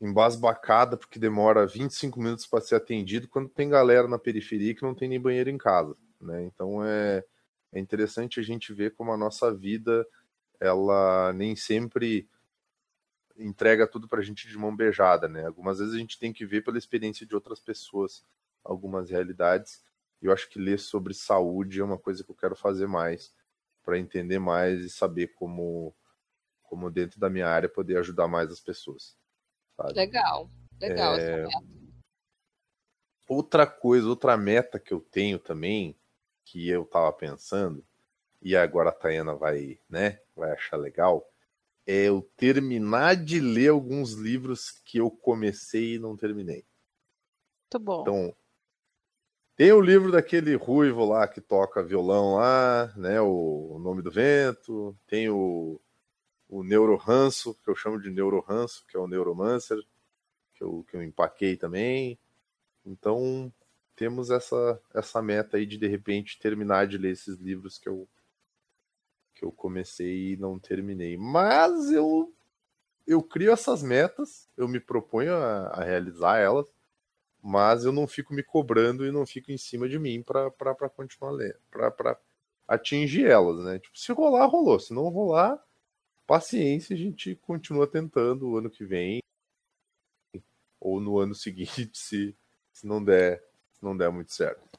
embasbacada 0.00 0.96
porque 0.96 1.18
demora 1.18 1.66
25 1.66 2.18
minutos 2.18 2.46
para 2.46 2.60
ser 2.60 2.74
atendido, 2.74 3.28
quando 3.28 3.48
tem 3.48 3.68
galera 3.68 4.08
na 4.08 4.18
periferia 4.18 4.74
que 4.74 4.82
não 4.82 4.94
tem 4.94 5.08
nem 5.08 5.20
banheiro 5.20 5.48
em 5.48 5.58
casa, 5.58 5.96
né? 6.20 6.42
Então 6.44 6.84
é, 6.84 7.24
é 7.72 7.78
interessante 7.78 8.40
a 8.40 8.42
gente 8.42 8.72
ver 8.72 8.94
como 8.94 9.12
a 9.12 9.16
nossa 9.16 9.54
vida, 9.54 10.06
ela 10.60 11.32
nem 11.32 11.54
sempre 11.56 12.28
entrega 13.38 13.86
tudo 13.86 14.08
para 14.08 14.20
a 14.20 14.22
gente 14.22 14.48
de 14.48 14.56
mão 14.56 14.74
beijada, 14.74 15.28
né? 15.28 15.46
Algumas 15.46 15.78
vezes 15.78 15.94
a 15.94 15.98
gente 15.98 16.18
tem 16.18 16.32
que 16.32 16.46
ver 16.46 16.62
pela 16.62 16.78
experiência 16.78 17.26
de 17.26 17.34
outras 17.34 17.60
pessoas 17.60 18.24
algumas 18.64 19.10
realidades. 19.10 19.82
Eu 20.20 20.32
acho 20.32 20.48
que 20.48 20.58
ler 20.58 20.78
sobre 20.78 21.14
saúde 21.14 21.80
é 21.80 21.84
uma 21.84 21.98
coisa 21.98 22.24
que 22.24 22.30
eu 22.30 22.34
quero 22.34 22.56
fazer 22.56 22.86
mais 22.86 23.34
para 23.82 23.98
entender 23.98 24.38
mais 24.38 24.84
e 24.84 24.90
saber 24.90 25.28
como, 25.28 25.94
como 26.62 26.90
dentro 26.90 27.20
da 27.20 27.30
minha 27.30 27.46
área 27.46 27.68
poder 27.68 27.98
ajudar 27.98 28.26
mais 28.26 28.50
as 28.50 28.60
pessoas. 28.60 29.16
Sabe? 29.76 29.92
Legal, 29.92 30.50
legal. 30.80 31.16
É... 31.16 31.46
Outra 33.28 33.66
coisa, 33.66 34.08
outra 34.08 34.36
meta 34.36 34.78
que 34.80 34.92
eu 34.92 35.00
tenho 35.00 35.38
também, 35.38 35.96
que 36.44 36.68
eu 36.68 36.84
tava 36.84 37.12
pensando, 37.12 37.84
e 38.42 38.56
agora 38.56 38.90
a 38.90 38.92
Tayana 38.92 39.34
vai, 39.34 39.78
né, 39.88 40.20
vai 40.34 40.52
achar 40.52 40.76
legal, 40.76 41.26
é 41.86 42.08
eu 42.08 42.22
terminar 42.36 43.16
de 43.16 43.40
ler 43.40 43.68
alguns 43.68 44.12
livros 44.12 44.70
que 44.84 44.98
eu 44.98 45.10
comecei 45.10 45.94
e 45.94 45.98
não 45.98 46.16
terminei. 46.16 46.64
Muito 47.64 47.84
bom. 47.84 48.02
Então, 48.02 48.36
tem 49.56 49.72
o 49.72 49.80
livro 49.80 50.12
daquele 50.12 50.54
ruivo 50.54 51.04
lá 51.06 51.26
que 51.26 51.40
toca 51.40 51.82
violão 51.82 52.34
lá, 52.34 52.92
né? 52.94 53.20
O, 53.22 53.76
o 53.76 53.78
Nome 53.78 54.02
do 54.02 54.10
Vento. 54.10 54.94
Tem 55.06 55.30
o, 55.30 55.80
o 56.46 56.62
Neuroranço, 56.62 57.54
que 57.64 57.70
eu 57.70 57.74
chamo 57.74 57.98
de 57.98 58.10
Neuroranço, 58.10 58.84
que 58.86 58.96
é 58.96 59.00
o 59.00 59.08
Neuromancer, 59.08 59.78
que 60.54 60.62
eu, 60.62 60.84
que 60.88 60.96
eu 60.96 61.02
empaquei 61.02 61.56
também. 61.56 62.18
Então, 62.84 63.50
temos 63.96 64.30
essa, 64.30 64.80
essa 64.94 65.22
meta 65.22 65.56
aí 65.56 65.64
de, 65.64 65.78
de 65.78 65.88
repente, 65.88 66.38
terminar 66.38 66.86
de 66.86 66.98
ler 66.98 67.12
esses 67.12 67.38
livros 67.38 67.78
que 67.78 67.88
eu, 67.88 68.06
que 69.36 69.44
eu 69.44 69.52
comecei 69.52 70.32
e 70.32 70.36
não 70.36 70.58
terminei. 70.58 71.16
Mas 71.16 71.92
eu 71.92 72.32
eu 73.06 73.22
crio 73.22 73.52
essas 73.52 73.82
metas, 73.84 74.48
eu 74.56 74.66
me 74.66 74.80
proponho 74.80 75.32
a, 75.34 75.68
a 75.68 75.84
realizar 75.84 76.38
elas, 76.38 76.66
mas 77.40 77.84
eu 77.84 77.92
não 77.92 78.06
fico 78.06 78.34
me 78.34 78.42
cobrando 78.42 79.06
e 79.06 79.12
não 79.12 79.24
fico 79.24 79.52
em 79.52 79.58
cima 79.58 79.88
de 79.88 79.98
mim 79.98 80.22
para 80.24 80.50
continuar 80.88 81.30
lendo, 81.30 81.60
para 81.70 82.18
atingir 82.66 83.26
elas, 83.26 83.64
né? 83.64 83.78
Tipo, 83.78 83.96
se 83.96 84.12
rolar, 84.12 84.46
rolou. 84.46 84.80
Se 84.80 84.92
não 84.92 85.08
rolar, 85.08 85.62
paciência, 86.26 86.94
a 86.94 86.98
gente 86.98 87.36
continua 87.36 87.86
tentando 87.86 88.48
o 88.48 88.58
ano 88.58 88.68
que 88.68 88.84
vem 88.84 89.20
ou 90.80 91.00
no 91.00 91.18
ano 91.18 91.34
seguinte, 91.34 91.90
se, 91.94 92.36
se 92.72 92.86
não 92.86 93.02
der, 93.02 93.42
se 93.72 93.84
não 93.84 93.96
der 93.96 94.10
muito 94.10 94.32
certo. 94.32 94.75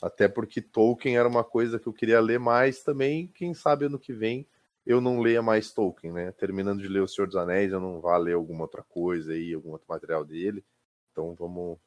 Até 0.00 0.28
porque 0.28 0.60
Tolkien 0.60 1.16
era 1.16 1.28
uma 1.28 1.44
coisa 1.44 1.78
que 1.78 1.86
eu 1.86 1.92
queria 1.92 2.20
ler 2.20 2.38
mais 2.38 2.82
também. 2.82 3.26
Quem 3.28 3.54
sabe 3.54 3.86
ano 3.86 3.98
que 3.98 4.12
vem 4.12 4.46
eu 4.88 5.02
não 5.02 5.20
leia 5.20 5.42
mais 5.42 5.70
Tolkien, 5.70 6.14
né? 6.14 6.32
Terminando 6.32 6.80
de 6.80 6.88
ler 6.88 7.02
O 7.02 7.06
Senhor 7.06 7.26
dos 7.26 7.36
Anéis, 7.36 7.70
eu 7.70 7.78
não 7.78 8.00
vá 8.00 8.16
ler 8.16 8.32
alguma 8.32 8.62
outra 8.62 8.82
coisa 8.82 9.32
aí, 9.32 9.52
algum 9.52 9.72
outro 9.72 9.86
material 9.86 10.24
dele. 10.24 10.64
Então 11.12 11.34
vamos, 11.34 11.78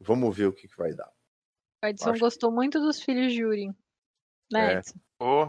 vamos 0.00 0.36
ver 0.36 0.46
o 0.46 0.52
que, 0.52 0.66
que 0.66 0.76
vai 0.76 0.92
dar. 0.92 1.08
O 1.84 1.86
Edson 1.86 2.10
Acho 2.10 2.20
gostou 2.20 2.50
que... 2.50 2.56
muito 2.56 2.80
dos 2.80 3.00
filhos 3.00 3.32
de 3.32 3.42
Yuri. 3.42 3.68
Né, 4.52 4.74
é. 4.74 4.78
Edson? 4.78 4.98
Oh. 5.20 5.48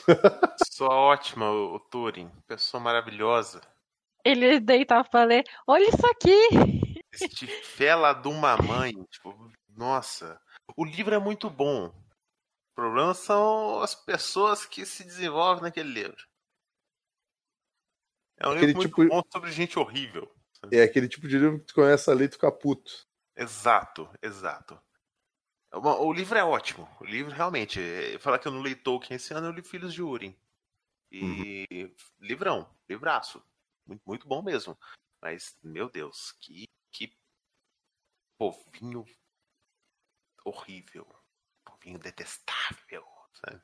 Pessoa 0.58 0.92
ótima, 0.92 1.48
o 1.52 1.78
Turing. 1.78 2.28
Pessoa 2.48 2.82
maravilhosa. 2.82 3.60
Ele 4.24 4.58
deitava 4.58 5.08
pra 5.08 5.22
ler. 5.22 5.44
Olha 5.68 5.88
isso 5.88 6.06
aqui! 6.06 7.02
Este 7.12 7.46
fela 7.46 8.12
de 8.12 8.26
uma 8.26 8.56
mãe. 8.56 8.92
Tipo, 9.04 9.52
nossa, 9.78 10.40
o 10.76 10.84
livro 10.84 11.14
é 11.14 11.20
muito 11.20 11.48
bom. 11.48 11.86
O 11.86 12.74
problema 12.74 13.14
são 13.14 13.80
as 13.80 13.94
pessoas 13.94 14.66
que 14.66 14.84
se 14.84 15.04
desenvolvem 15.04 15.62
naquele 15.62 15.88
livro. 15.88 16.26
É 18.38 18.48
um 18.48 18.50
aquele 18.50 18.66
livro 18.66 18.82
muito 18.82 18.94
tipo... 18.96 19.08
bom 19.08 19.22
sobre 19.32 19.52
gente 19.52 19.78
horrível. 19.78 20.28
É 20.72 20.82
aquele 20.82 21.08
tipo 21.08 21.28
de 21.28 21.38
livro 21.38 21.60
que 21.60 21.66
tu 21.66 21.74
começa 21.74 22.10
a 22.10 22.14
ler 22.14 22.24
e 22.24 22.28
tu 22.28 22.34
fica 22.34 22.50
puto. 22.50 23.06
Exato, 23.36 24.10
exato. 24.20 24.82
O 25.72 26.12
livro 26.12 26.36
é 26.36 26.42
ótimo. 26.42 26.88
O 27.00 27.04
livro 27.04 27.32
realmente. 27.32 27.80
Falar 28.18 28.40
que 28.40 28.48
eu 28.48 28.52
não 28.52 28.62
li 28.62 28.74
Tolkien 28.74 29.14
esse 29.14 29.32
ano, 29.32 29.46
eu 29.46 29.52
li 29.52 29.62
Filhos 29.62 29.94
de 29.94 30.02
Urim. 30.02 30.36
E 31.12 31.68
uhum. 31.70 31.94
livrão, 32.18 32.68
livraço. 32.88 33.40
Muito, 33.86 34.02
muito 34.04 34.26
bom 34.26 34.42
mesmo. 34.42 34.76
Mas, 35.22 35.56
meu 35.62 35.88
Deus, 35.88 36.32
que, 36.40 36.64
que 36.90 37.16
povinho 38.36 39.04
horrível. 40.48 41.06
Povinho 41.64 41.98
detestável, 41.98 43.04
sabe? 43.34 43.62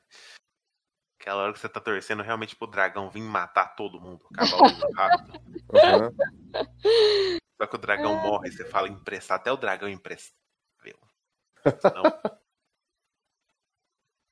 Aquela 1.19 1.43
hora 1.43 1.53
que 1.53 1.59
você 1.59 1.69
tá 1.69 1.81
torcendo 1.81 2.21
realmente 2.21 2.55
pro 2.55 2.67
dragão 2.67 3.09
vir 3.09 3.21
matar 3.21 3.75
todo 3.75 3.99
mundo, 3.99 4.27
acabar 4.31 4.57
o 4.57 4.93
rápido. 4.93 5.33
Uhum. 5.69 6.15
Só 7.57 7.67
que 7.67 7.75
o 7.75 7.79
dragão 7.79 8.15
morre, 8.15 8.51
você 8.51 8.65
fala 8.65 8.87
emprestar, 8.87 9.39
até 9.39 9.51
o 9.51 9.57
dragão 9.57 9.89
emprestável. 9.89 10.99
Não. 11.65 12.03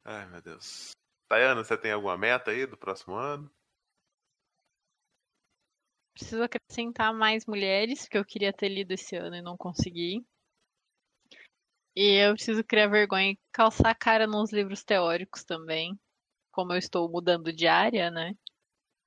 Ai, 0.05 0.25
meu 0.27 0.41
Deus. 0.41 0.91
Tayana, 1.27 1.63
você 1.63 1.77
tem 1.77 1.91
alguma 1.91 2.17
meta 2.17 2.51
aí 2.51 2.67
do 2.67 2.77
próximo 2.77 3.15
ano? 3.15 3.49
Preciso 6.13 6.43
acrescentar 6.43 7.11
mais 7.11 7.45
mulheres, 7.47 8.07
que 8.07 8.17
eu 8.17 8.23
queria 8.23 8.53
ter 8.53 8.69
lido 8.69 8.91
esse 8.91 9.15
ano 9.15 9.35
e 9.35 9.41
não 9.41 9.57
consegui. 9.57 10.23
E 11.95 12.15
eu 12.25 12.33
preciso 12.33 12.63
criar 12.63 12.87
vergonha 12.87 13.31
e 13.31 13.39
calçar 13.51 13.89
a 13.89 13.95
cara 13.95 14.25
nos 14.25 14.51
livros 14.51 14.83
teóricos 14.83 15.43
também. 15.43 15.97
Como 16.51 16.73
eu 16.73 16.77
estou 16.77 17.09
mudando 17.09 17.53
de 17.53 17.67
área, 17.67 18.09
né? 18.09 18.33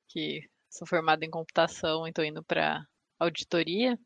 Que 0.09 0.41
sou 0.70 0.87
formada 0.87 1.24
em 1.24 1.30
computação 1.30 2.07
e 2.07 2.11
estou 2.11 2.24
indo 2.24 2.45
para 2.45 2.87
auditoria. 3.18 3.99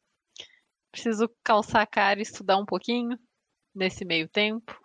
Preciso 0.92 1.28
calçar 1.44 1.82
a 1.82 1.86
cara 1.86 2.20
e 2.20 2.22
estudar 2.22 2.56
um 2.58 2.66
pouquinho 2.66 3.18
nesse 3.74 4.04
meio 4.04 4.28
tempo. 4.28 4.78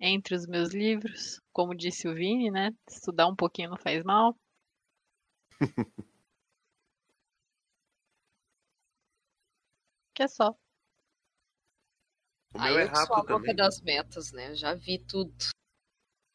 Entre 0.00 0.34
os 0.34 0.46
meus 0.46 0.72
livros, 0.74 1.40
como 1.52 1.76
disse 1.76 2.08
o 2.08 2.14
Vini, 2.14 2.50
né? 2.50 2.72
Estudar 2.88 3.28
um 3.28 3.36
pouquinho 3.36 3.70
não 3.70 3.78
faz 3.78 4.02
mal. 4.04 4.36
que 10.14 10.22
é 10.22 10.28
só. 10.28 10.56
O 12.54 12.60
Aí 12.60 12.70
meu 12.74 12.80
é 12.80 12.84
eu 12.84 12.88
que 12.90 12.96
sou 12.96 13.14
a 13.14 13.16
rápido 13.16 13.16
boca 13.16 13.40
também. 13.40 13.56
das 13.56 13.80
metas, 13.80 14.32
né? 14.32 14.54
Já 14.54 14.74
vi 14.74 14.98
tudo. 14.98 15.32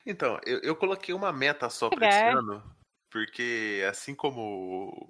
Então, 0.06 0.40
eu, 0.46 0.60
eu 0.62 0.76
coloquei 0.76 1.14
uma 1.14 1.32
meta 1.32 1.70
só 1.70 1.90
pra 1.90 2.08
esse 2.08 2.18
Pegar. 2.18 2.38
ano, 2.38 2.76
porque 3.12 3.86
assim 3.90 4.16
como 4.16 4.42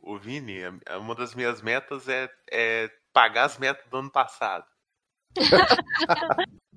o, 0.04 0.14
o 0.16 0.20
Vini, 0.20 0.62
uma 1.00 1.16
das 1.16 1.36
minhas 1.36 1.62
metas 1.62 2.08
é, 2.08 2.30
é 2.52 2.90
pagar 3.14 3.46
as 3.46 3.58
metas 3.58 3.88
do 3.90 3.98
ano 3.98 4.12
passado. 4.12 4.66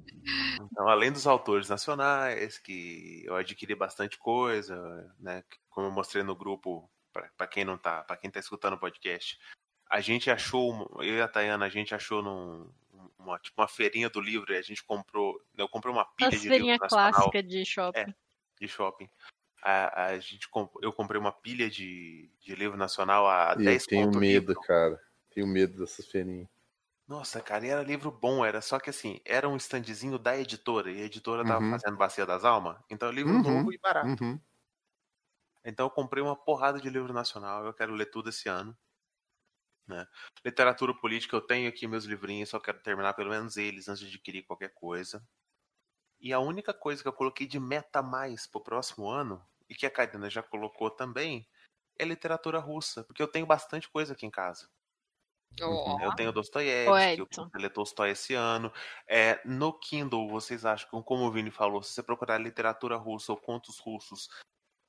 Então, 0.60 0.88
além 0.88 1.10
dos 1.10 1.26
autores 1.26 1.68
nacionais, 1.68 2.58
que 2.58 3.22
eu 3.24 3.34
adquiri 3.34 3.74
bastante 3.74 4.18
coisa, 4.18 5.12
né? 5.18 5.42
Como 5.70 5.86
eu 5.86 5.90
mostrei 5.90 6.22
no 6.22 6.36
grupo, 6.36 6.90
para 7.36 7.46
quem 7.46 7.64
não 7.64 7.78
tá, 7.78 8.02
para 8.02 8.16
quem 8.16 8.30
tá 8.30 8.38
escutando 8.38 8.74
o 8.74 8.78
podcast, 8.78 9.38
a 9.88 10.00
gente 10.00 10.30
achou, 10.30 10.88
eu 11.02 11.16
e 11.16 11.20
a 11.20 11.26
Tayana, 11.26 11.66
a 11.66 11.68
gente 11.70 11.94
achou 11.94 12.22
num, 12.22 12.70
uma, 13.20 13.38
tipo 13.38 13.60
uma 13.60 13.68
feirinha 13.68 14.10
do 14.10 14.20
livro, 14.20 14.52
e 14.52 14.56
a 14.56 14.62
gente 14.62 14.84
comprou, 14.84 15.40
eu 15.56 15.68
comprei 15.68 15.92
uma 15.92 16.04
pilha 16.16 16.38
As 16.38 16.38
de 16.38 16.50
livro 16.50 16.70
nacional 16.80 17.34
clássica 17.34 17.42
de 17.42 17.62
shopping. 17.64 18.14
de 18.60 18.68
shopping. 18.68 19.08
A, 19.64 20.06
a 20.08 20.20
gente 20.20 20.48
comp- 20.50 20.76
eu 20.82 20.92
comprei 20.92 21.20
uma 21.20 21.32
pilha 21.32 21.70
de, 21.70 22.32
de 22.40 22.54
livro 22.54 22.76
nacional 22.78 23.28
a 23.28 23.54
E 23.54 23.62
10 23.64 23.78
eu 23.78 23.86
tenho 23.86 24.10
medo, 24.10 24.56
livro. 24.56 24.60
cara. 24.60 25.00
Tenho 25.32 25.46
medo 25.46 25.78
dessas 25.78 26.04
feirinhas. 26.08 26.48
Nossa, 27.06 27.42
cara, 27.42 27.66
e 27.66 27.68
era 27.68 27.82
livro 27.82 28.10
bom, 28.10 28.42
era 28.44 28.60
só 28.62 28.78
que 28.80 28.88
assim, 28.90 29.20
era 29.26 29.46
um 29.48 29.56
standzinho 29.58 30.18
da 30.18 30.38
editora, 30.38 30.90
e 30.90 31.02
a 31.02 31.04
editora 31.06 31.44
tava 31.44 31.62
Uhum. 31.62 31.68
fazendo 31.68 31.96
Bacia 31.98 32.24
das 32.24 32.42
Almas, 32.44 32.80
então 32.88 33.08
é 33.08 33.12
livro 33.12 33.38
Uhum. 33.38 33.38
novo 33.38 33.70
e 33.72 33.78
barato. 33.78 34.22
Uhum. 34.22 34.40
Então 35.64 35.86
eu 35.86 35.90
comprei 35.90 36.22
uma 36.22 36.36
porrada 36.36 36.78
de 36.80 36.90
livro 36.90 37.12
nacional, 37.14 37.64
eu 37.64 37.72
quero 37.74 37.94
ler 37.94 38.06
tudo 38.10 38.28
esse 38.28 38.46
ano. 38.48 38.76
Né? 39.90 40.06
Literatura 40.44 40.94
política, 40.94 41.36
eu 41.36 41.40
tenho 41.40 41.68
aqui 41.68 41.86
meus 41.86 42.04
livrinhos, 42.04 42.48
só 42.48 42.60
quero 42.60 42.80
terminar 42.80 43.12
pelo 43.14 43.30
menos 43.30 43.56
eles 43.56 43.88
antes 43.88 44.00
de 44.00 44.06
adquirir 44.06 44.44
qualquer 44.44 44.72
coisa. 44.72 45.26
E 46.20 46.32
a 46.32 46.38
única 46.38 46.72
coisa 46.72 47.02
que 47.02 47.08
eu 47.08 47.12
coloquei 47.12 47.46
de 47.46 47.58
meta 47.58 48.00
mais 48.02 48.46
pro 48.46 48.60
próximo 48.60 49.08
ano, 49.08 49.44
e 49.68 49.74
que 49.74 49.86
a 49.86 49.90
Karina 49.90 50.30
já 50.30 50.42
colocou 50.42 50.90
também, 50.90 51.48
é 51.98 52.04
literatura 52.04 52.58
russa, 52.58 53.04
porque 53.04 53.22
eu 53.22 53.28
tenho 53.28 53.46
bastante 53.46 53.88
coisa 53.88 54.12
aqui 54.12 54.26
em 54.26 54.30
casa. 54.30 54.68
Ó, 55.60 55.98
Eu 56.00 56.14
tenho 56.14 56.32
Dostoiévski, 56.32 57.20
eu 57.20 57.50
ler 57.54 57.70
Tolstói 57.70 58.10
esse 58.10 58.34
ano. 58.34 58.72
É, 59.06 59.40
no 59.44 59.72
Kindle, 59.78 60.28
vocês 60.28 60.64
acham 60.64 60.88
que, 60.88 61.06
como 61.06 61.24
o 61.24 61.32
Vini 61.32 61.50
falou, 61.50 61.82
se 61.82 61.92
você 61.92 62.02
procurar 62.02 62.38
literatura 62.38 62.96
russa 62.96 63.32
ou 63.32 63.38
contos 63.38 63.78
russos, 63.78 64.28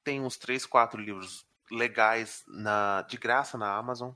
tem 0.03 0.21
uns 0.21 0.37
3, 0.37 0.65
4 0.65 1.01
livros 1.01 1.45
legais 1.69 2.43
na, 2.47 3.01
de 3.03 3.17
graça 3.17 3.57
na 3.57 3.75
Amazon. 3.75 4.11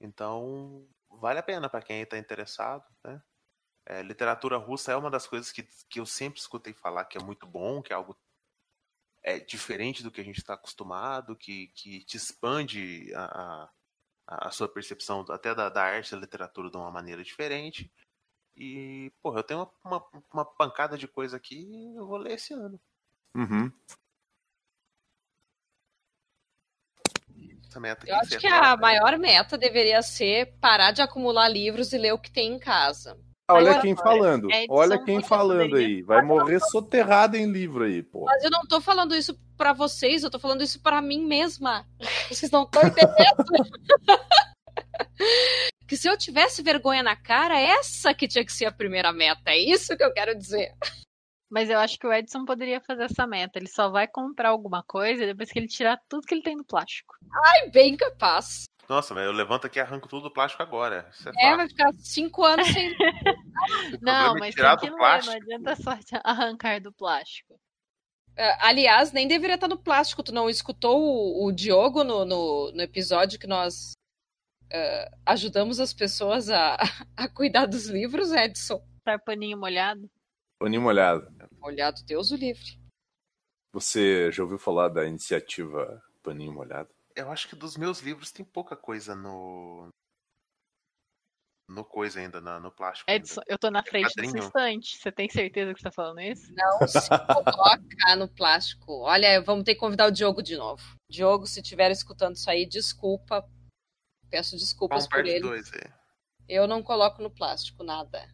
Então, 0.00 0.88
vale 1.08 1.38
a 1.38 1.42
pena 1.42 1.68
para 1.68 1.82
quem 1.82 2.02
está 2.02 2.18
interessado. 2.18 2.84
Né? 3.04 3.22
É, 3.86 4.02
literatura 4.02 4.56
russa 4.56 4.92
é 4.92 4.96
uma 4.96 5.10
das 5.10 5.26
coisas 5.26 5.52
que, 5.52 5.62
que 5.88 6.00
eu 6.00 6.06
sempre 6.06 6.40
escutei 6.40 6.72
falar 6.72 7.04
que 7.04 7.18
é 7.18 7.22
muito 7.22 7.46
bom, 7.46 7.82
que 7.82 7.92
é 7.92 7.96
algo 7.96 8.16
é, 9.22 9.38
diferente 9.40 10.02
do 10.02 10.10
que 10.10 10.20
a 10.20 10.24
gente 10.24 10.38
está 10.38 10.54
acostumado, 10.54 11.36
que, 11.36 11.68
que 11.68 12.04
te 12.04 12.16
expande 12.16 13.12
a, 13.14 13.70
a, 14.26 14.46
a 14.48 14.50
sua 14.50 14.68
percepção 14.68 15.24
até 15.28 15.54
da, 15.54 15.68
da 15.68 15.82
arte 15.82 16.12
da 16.12 16.20
literatura 16.20 16.70
de 16.70 16.76
uma 16.76 16.90
maneira 16.90 17.22
diferente. 17.22 17.92
E, 18.56 19.12
porra, 19.22 19.40
eu 19.40 19.44
tenho 19.44 19.60
uma, 19.60 19.72
uma, 19.84 20.24
uma 20.32 20.44
pancada 20.44 20.96
de 20.96 21.06
coisa 21.06 21.36
aqui 21.36 21.94
eu 21.94 22.06
vou 22.06 22.16
ler 22.16 22.32
esse 22.34 22.54
ano. 22.54 22.80
Uhum. 23.34 23.70
Essa 27.68 27.80
meta 27.80 28.06
Eu 28.08 28.16
acho 28.16 28.38
que 28.38 28.46
a 28.46 28.74
né? 28.74 28.76
maior 28.80 29.18
meta 29.18 29.58
deveria 29.58 30.00
ser 30.02 30.54
parar 30.60 30.92
de 30.92 31.02
acumular 31.02 31.48
livros 31.48 31.92
e 31.92 31.98
ler 31.98 32.12
o 32.12 32.18
que 32.18 32.30
tem 32.30 32.52
em 32.54 32.58
casa. 32.58 33.18
Olha 33.48 33.70
Agora, 33.70 33.82
quem 33.82 33.94
falando. 33.94 34.50
Edson, 34.50 34.74
Olha 34.74 35.04
quem 35.04 35.22
falando 35.22 35.70
poderia- 35.70 35.86
aí. 35.98 36.02
Vai 36.02 36.22
morrer 36.22 36.58
soterrado 36.60 37.36
em 37.36 37.46
livro 37.46 37.84
aí, 37.84 38.02
pô. 38.02 38.24
Mas 38.24 38.42
eu 38.42 38.50
não 38.50 38.62
tô 38.66 38.80
falando 38.80 39.14
isso 39.14 39.38
pra 39.56 39.72
vocês, 39.72 40.24
eu 40.24 40.30
tô 40.30 40.38
falando 40.38 40.62
isso 40.62 40.80
pra 40.82 41.00
mim 41.00 41.24
mesma. 41.24 41.86
Vocês 42.28 42.50
não 42.50 42.64
estão 42.64 42.82
entendendo? 42.82 43.14
que 45.86 45.96
se 45.96 46.08
eu 46.08 46.16
tivesse 46.18 46.62
vergonha 46.62 47.02
na 47.02 47.14
cara, 47.14 47.58
essa 47.58 48.12
que 48.12 48.26
tinha 48.26 48.44
que 48.44 48.52
ser 48.52 48.64
a 48.66 48.72
primeira 48.72 49.12
meta. 49.12 49.50
É 49.52 49.58
isso 49.58 49.96
que 49.96 50.02
eu 50.04 50.12
quero 50.12 50.36
dizer. 50.36 50.72
Mas 51.48 51.70
eu 51.70 51.78
acho 51.78 51.98
que 51.98 52.06
o 52.06 52.12
Edson 52.12 52.44
poderia 52.44 52.80
fazer 52.80 53.04
essa 53.04 53.26
meta. 53.26 53.58
Ele 53.58 53.68
só 53.68 53.88
vai 53.88 54.08
comprar 54.08 54.48
alguma 54.50 54.82
coisa 54.82 55.24
depois 55.26 55.50
que 55.50 55.58
ele 55.58 55.68
tirar 55.68 56.00
tudo 56.08 56.26
que 56.26 56.34
ele 56.34 56.42
tem 56.42 56.56
do 56.56 56.64
plástico. 56.64 57.14
Ai, 57.32 57.70
bem 57.70 57.96
capaz. 57.96 58.64
Nossa, 58.88 59.14
mas 59.14 59.24
eu 59.24 59.32
levanto 59.32 59.66
aqui 59.66 59.78
e 59.78 59.82
arranco 59.82 60.08
tudo 60.08 60.24
do 60.24 60.30
plástico 60.30 60.62
agora. 60.62 61.08
Isso 61.12 61.28
é, 61.28 61.32
É, 61.46 61.56
vai 61.56 61.68
ficar 61.68 61.92
cinco 61.94 62.44
anos 62.44 62.66
sem. 62.68 62.90
O 63.94 63.98
Não, 64.00 64.36
é 64.36 64.40
mas 64.40 64.54
tirar 64.54 64.76
do 64.76 64.86
não 64.86 64.96
plástico. 64.96 65.36
adianta 65.36 65.74
só 65.76 65.90
arrancar 66.22 66.80
do 66.80 66.92
plástico. 66.92 67.58
É, 68.36 68.64
Aliás, 68.66 69.12
nem 69.12 69.26
deveria 69.26 69.54
estar 69.54 69.66
no 69.66 69.78
plástico. 69.78 70.22
Tu 70.22 70.32
não 70.32 70.48
escutou 70.48 71.00
o, 71.00 71.46
o 71.46 71.52
Diogo 71.52 72.04
no, 72.04 72.24
no, 72.24 72.70
no 72.72 72.82
episódio 72.82 73.38
que 73.40 73.46
nós 73.46 73.92
é, 74.70 75.10
ajudamos 75.24 75.80
as 75.80 75.92
pessoas 75.92 76.48
a, 76.50 76.76
a 77.16 77.28
cuidar 77.28 77.66
dos 77.66 77.86
livros, 77.86 78.30
Edson? 78.32 78.80
Tá 79.04 79.18
paninho 79.18 79.58
molhado. 79.58 80.08
Paninho 80.58 80.82
molhado. 80.82 81.26
Olhado, 81.62 82.02
Deus 82.04 82.30
o 82.30 82.36
livre. 82.36 82.80
Você 83.72 84.30
já 84.32 84.42
ouviu 84.42 84.58
falar 84.58 84.88
da 84.88 85.06
iniciativa 85.06 86.02
Paninho 86.22 86.52
Molhado? 86.52 86.88
Eu 87.14 87.30
acho 87.30 87.48
que 87.48 87.56
dos 87.56 87.76
meus 87.76 88.00
livros 88.00 88.30
tem 88.32 88.44
pouca 88.44 88.76
coisa 88.76 89.14
no. 89.14 89.88
No 91.68 91.84
coisa 91.84 92.20
ainda, 92.20 92.40
na- 92.40 92.60
no 92.60 92.70
plástico. 92.70 93.10
ainda. 93.10 93.22
Edson, 93.24 93.40
eu 93.48 93.58
tô 93.58 93.70
na 93.70 93.82
frente 93.82 94.04
desse 94.14 94.28
quadrinho. 94.28 94.44
instante. 94.44 94.96
Você 94.98 95.10
tem 95.12 95.28
certeza 95.28 95.74
que 95.74 95.80
você 95.80 95.84
tá 95.84 95.92
falando 95.92 96.20
isso? 96.20 96.52
Não 96.54 96.86
se 96.86 97.08
coloca 97.08 98.16
no 98.16 98.28
plástico. 98.28 98.92
Olha, 99.00 99.42
vamos 99.42 99.64
ter 99.64 99.74
que 99.74 99.80
convidar 99.80 100.06
o 100.06 100.12
Diogo 100.12 100.42
de 100.42 100.56
novo. 100.56 100.82
Diogo, 101.10 101.46
se 101.46 101.60
estiver 101.60 101.90
escutando 101.90 102.36
isso 102.36 102.48
aí, 102.48 102.66
desculpa. 102.66 103.44
Peço 104.30 104.56
desculpas 104.56 104.98
Vamos 105.04 105.08
por 105.08 105.16
parte 105.16 105.30
ele. 105.30 105.40
dois 105.40 105.72
aí. 105.74 105.92
Eu 106.48 106.68
não 106.68 106.82
coloco 106.82 107.20
no 107.20 107.30
plástico 107.30 107.82
nada. 107.82 108.28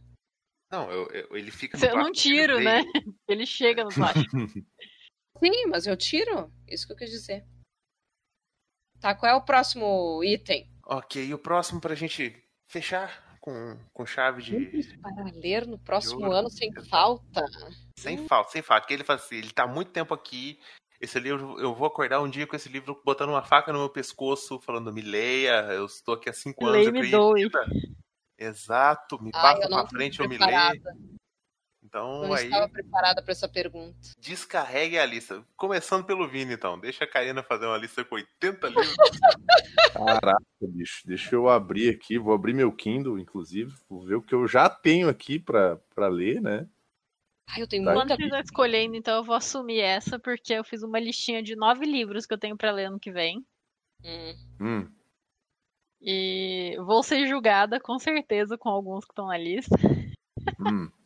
Não, 0.73 0.91
eu, 0.91 1.07
eu- 1.11 1.37
ele 1.37 1.51
fica 1.51 1.77
no 1.77 1.81
Se 1.85 1.91
eu 1.91 1.97
não 1.97 2.11
tiro, 2.11 2.59
né? 2.59 2.81
Ele 3.29 3.45
chega 3.45 3.85
no 3.85 3.91
plástico. 3.91 4.31
Sim, 5.39 5.67
mas 5.69 5.87
eu 5.87 5.97
tiro. 5.97 6.51
Isso 6.67 6.87
que 6.87 6.93
eu 6.95 6.97
quis 6.97 7.11
dizer. 7.11 7.45
Tá, 9.01 9.15
qual 9.15 9.31
é 9.33 9.35
o 9.35 9.45
próximo 9.45 10.23
item? 10.25 10.71
Ok, 10.87 11.25
e 11.25 11.35
o 11.35 11.39
próximo 11.39 11.81
pra 11.81 11.95
gente 11.95 12.43
fechar 12.71 13.37
com, 13.41 13.77
com 13.93 14.07
chave 14.07 14.43
de. 14.43 14.99
Para 15.01 15.25
ler 15.35 15.67
no 15.67 15.79
próximo 15.79 16.31
ano 16.33 16.49
sem 16.49 16.73
falta. 16.89 17.45
Sem 17.99 18.27
falta, 18.27 18.51
sem 18.53 18.63
falta. 18.63 18.87
Que 18.87 18.95
ele 18.95 19.05
fala 19.05 19.19
assim, 19.19 19.37
ele 19.37 19.51
tá 19.53 19.67
muito 19.67 19.91
tempo 19.91 20.15
aqui. 20.15 20.59
Esse 21.01 21.19
livro, 21.19 21.59
eu 21.59 21.75
vou 21.75 21.89
acordar 21.89 22.21
um 22.23 22.31
dia 22.31 22.47
com 22.47 22.55
esse 22.55 22.69
livro 22.69 23.01
botando 23.05 23.31
uma 23.31 23.43
faca 23.43 23.73
no 23.73 23.81
meu 23.81 23.91
pescoço, 23.91 24.61
falando, 24.61 24.93
me 24.93 25.03
leia, 25.03 25.63
eu 25.73 25.85
estou 25.85 26.15
aqui 26.15 26.31
há 26.31 26.33
cinco 26.33 26.65
anos. 26.65 26.77
Leia 26.77 26.89
eu 26.89 26.93
me 26.93 26.99
acredito." 27.01 27.19
doe. 27.51 28.02
Exato, 28.43 29.23
me 29.23 29.31
passa 29.31 29.69
pra 29.69 29.87
frente, 29.87 30.21
eu 30.21 30.29
me 30.29 30.37
leio. 30.37 30.83
Então 31.85 32.23
Não 32.23 32.33
aí, 32.33 32.45
estava 32.45 32.69
preparada 32.69 33.23
para 33.23 33.33
essa 33.33 33.49
pergunta. 33.49 33.97
descarregue 34.19 34.99
a 34.99 35.05
lista. 35.05 35.45
Começando 35.57 36.05
pelo 36.05 36.29
Vini, 36.29 36.55
então. 36.55 36.79
Deixa 36.79 37.05
a 37.05 37.07
Karina 37.07 37.43
fazer 37.43 37.67
uma 37.67 37.77
lista 37.77 38.05
com 38.05 38.15
80 38.15 38.69
livros. 38.69 38.97
Caraca, 39.93 40.45
bicho. 40.63 41.03
Deixa 41.07 41.35
eu 41.35 41.49
abrir 41.49 41.91
aqui. 41.91 42.19
Vou 42.19 42.33
abrir 42.35 42.55
meu 42.55 42.73
Kindle, 42.73 43.19
inclusive. 43.19 43.75
Vou 43.89 44.05
ver 44.07 44.15
o 44.15 44.23
que 44.23 44.35
eu 44.35 44.47
já 44.49 44.71
tenho 44.71 45.09
aqui 45.09 45.39
pra, 45.39 45.77
pra 45.95 46.09
ler, 46.09 46.41
né? 46.41 46.67
Ai, 47.49 47.63
eu 47.63 47.69
tenho 47.69 47.85
Tá. 47.85 47.93
muita. 47.95 48.15
Estão 48.15 48.41
escolhendo, 48.41 48.97
então 48.97 49.17
eu 49.17 49.25
vou 49.25 49.35
assumir 49.35 49.81
essa, 49.81 50.19
porque 50.19 50.55
eu 50.55 50.65
fiz 50.65 50.83
uma 50.83 50.99
listinha 50.99 51.43
de 51.43 51.55
nove 51.57 51.85
livros 51.85 52.25
que 52.25 52.33
eu 52.33 52.39
tenho 52.39 52.57
pra 52.57 52.71
ler 52.71 52.87
ano 52.87 53.01
que 53.01 53.13
vem. 53.13 53.45
Hum. 54.05 54.35
Hum. 54.61 54.93
E 56.05 56.77
vou 56.85 57.03
ser 57.03 57.27
julgada, 57.29 57.79
com 57.79 57.97
certeza, 57.99 58.59
com 58.59 58.69
alguns 58.69 59.05
que 59.05 59.13
estão 59.13 59.29
na 59.29 59.39
lista. 59.39 59.77
Hum. 60.61 60.91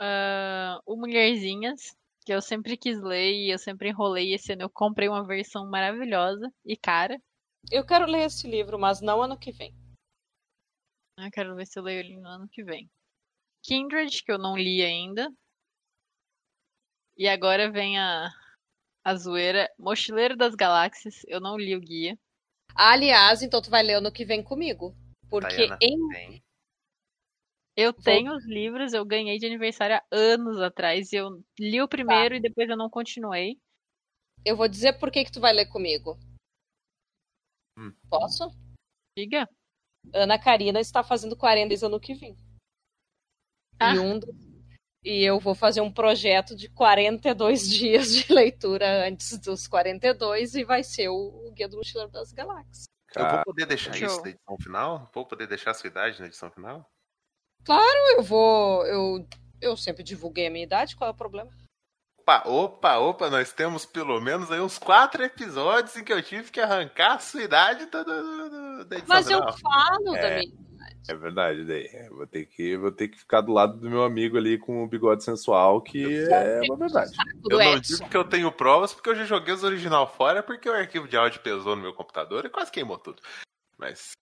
Ah, 0.00 0.80
o 0.86 0.94
Mulherzinhas, 0.94 1.96
que 2.24 2.32
eu 2.32 2.40
sempre 2.40 2.76
quis 2.76 3.00
ler 3.02 3.32
e 3.32 3.50
eu 3.50 3.58
sempre 3.58 3.88
enrolei. 3.88 4.32
Esse 4.32 4.52
ano 4.52 4.62
eu 4.62 4.70
comprei 4.70 5.08
uma 5.08 5.26
versão 5.26 5.68
maravilhosa 5.68 6.52
e 6.64 6.76
cara. 6.76 7.20
Eu 7.68 7.84
quero 7.84 8.06
ler 8.06 8.26
esse 8.26 8.48
livro, 8.48 8.78
mas 8.78 9.00
não 9.00 9.20
ano 9.20 9.36
que 9.36 9.50
vem. 9.50 9.74
Eu 11.18 11.30
quero 11.32 11.56
ver 11.56 11.66
se 11.66 11.78
eu 11.78 11.82
leio 11.82 11.98
ele 11.98 12.16
no 12.16 12.28
ano 12.28 12.48
que 12.48 12.62
vem. 12.62 12.88
Kindred, 13.60 14.22
que 14.22 14.30
eu 14.30 14.38
não 14.38 14.56
li 14.56 14.84
ainda. 14.84 15.28
E 17.16 17.28
agora 17.28 17.68
vem 17.68 17.98
a, 17.98 18.30
a 19.02 19.14
zoeira 19.16 19.68
Mochileiro 19.76 20.36
das 20.36 20.54
Galáxias. 20.54 21.22
Eu 21.26 21.40
não 21.40 21.58
li 21.58 21.74
o 21.74 21.80
guia. 21.80 22.16
Aliás, 22.74 23.42
então 23.42 23.60
tu 23.60 23.70
vai 23.70 23.82
ler 23.82 23.94
ano 23.94 24.12
que 24.12 24.24
vem 24.24 24.42
comigo. 24.42 24.94
Porque 25.28 25.48
Tayana, 25.56 25.78
em 25.82 26.08
vem. 26.08 26.42
Eu 27.76 27.92
Vou- 27.92 28.02
tenho 28.02 28.34
os 28.34 28.44
livros, 28.46 28.92
eu 28.92 29.04
ganhei 29.04 29.38
de 29.38 29.46
aniversário 29.46 29.96
há 29.96 30.02
anos 30.10 30.60
atrás. 30.60 31.12
E 31.12 31.16
eu 31.16 31.44
li 31.58 31.80
o 31.80 31.88
primeiro 31.88 32.34
e 32.34 32.40
depois 32.40 32.68
eu 32.68 32.76
não 32.76 32.90
continuei. 32.90 33.58
eu 34.44 34.56
vou 34.56 34.68
dizer 34.68 34.98
por 34.98 35.10
que, 35.10 35.24
que 35.24 35.32
tu 35.32 35.40
vai 35.40 35.52
ler 35.52 35.66
comigo. 35.66 36.16
Hum. 37.76 37.92
Posso? 38.08 38.48
Diga. 39.16 39.48
Ana 40.14 40.38
Karina 40.42 40.80
está 40.80 41.02
fazendo 41.04 41.36
40 41.36 41.84
ano 41.84 42.00
que 42.00 42.14
vem. 42.14 42.36
Ah. 43.80 43.94
E, 43.94 43.98
um 43.98 44.18
do- 44.18 44.26
e 45.04 45.24
eu 45.24 45.38
vou 45.38 45.54
fazer 45.54 45.80
um 45.80 45.92
projeto 45.92 46.54
de 46.56 46.68
42 46.68 47.68
dias 47.70 48.14
de 48.14 48.32
leitura 48.32 49.06
antes 49.08 49.38
dos 49.38 49.66
42 49.66 50.54
e 50.54 50.64
vai 50.64 50.82
ser 50.82 51.08
o, 51.08 51.52
Guia 51.54 51.68
do 51.68 51.76
Mochileiro 51.76 52.10
das 52.10 52.32
Galáxias. 52.32 52.84
Eu 53.14 53.22
vou 53.22 53.30
Cara, 53.30 53.44
poder 53.44 53.66
deixar 53.66 53.92
Show. 53.94 54.06
isso 54.06 54.22
na 54.22 54.28
edição 54.30 54.56
final? 54.62 55.10
Vou 55.14 55.26
poder 55.26 55.46
deixar 55.46 55.70
a 55.70 55.74
sua 55.74 55.88
idade 55.88 56.20
na 56.20 56.26
edição 56.26 56.50
final? 56.50 56.84
Eu 58.16 58.22
vou. 58.22 58.84
Eu, 58.86 59.26
eu 59.60 59.76
sempre 59.76 60.02
divulguei 60.02 60.46
a 60.46 60.50
minha 60.50 60.64
idade, 60.64 60.94
qual 60.96 61.08
é 61.08 61.12
o 61.12 61.16
problema? 61.16 61.50
Opa, 62.20 62.42
opa, 62.46 62.98
opa, 62.98 63.30
nós 63.30 63.52
temos 63.52 63.86
pelo 63.86 64.20
menos 64.20 64.50
aí 64.52 64.60
uns 64.60 64.78
quatro 64.78 65.22
episódios 65.22 65.96
em 65.96 66.04
que 66.04 66.12
eu 66.12 66.22
tive 66.22 66.50
que 66.50 66.60
arrancar 66.60 67.14
a 67.14 67.18
sua 67.18 67.42
idade 67.42 67.86
da, 67.86 68.02
da, 68.02 68.84
da- 68.84 68.96
edição 68.96 69.06
Mas 69.16 69.30
eu 69.30 69.38
final. 69.38 69.58
falo 69.58 70.16
É. 70.16 70.20
da 70.20 70.36
minha. 70.38 70.67
É 71.08 71.14
verdade, 71.14 71.64
daí. 71.64 71.86
É, 71.86 72.08
Vou 72.10 72.26
ter, 72.26 72.46
que, 72.46 72.76
vou 72.76 72.92
ter 72.92 73.08
que 73.08 73.18
ficar 73.18 73.40
do 73.40 73.52
lado 73.52 73.78
do 73.78 73.88
meu 73.88 74.02
amigo 74.04 74.36
ali 74.36 74.58
com 74.58 74.84
o 74.84 74.88
bigode 74.88 75.24
sensual, 75.24 75.80
que 75.80 76.04
é 76.30 76.60
uma 76.62 76.76
verdade. 76.76 77.16
Eu 77.50 77.58
não 77.58 77.80
digo 77.80 78.08
que 78.08 78.16
eu 78.16 78.24
tenho 78.24 78.52
provas 78.52 78.92
porque 78.92 79.08
eu 79.10 79.16
já 79.16 79.24
joguei 79.24 79.54
os 79.54 79.64
original 79.64 80.06
fora 80.06 80.42
porque 80.42 80.68
o 80.68 80.72
arquivo 80.72 81.08
de 81.08 81.16
áudio 81.16 81.40
pesou 81.40 81.74
no 81.74 81.82
meu 81.82 81.94
computador 81.94 82.44
e 82.44 82.50
quase 82.50 82.70
queimou 82.70 82.98
tudo. 82.98 83.22
Mas 83.78 84.12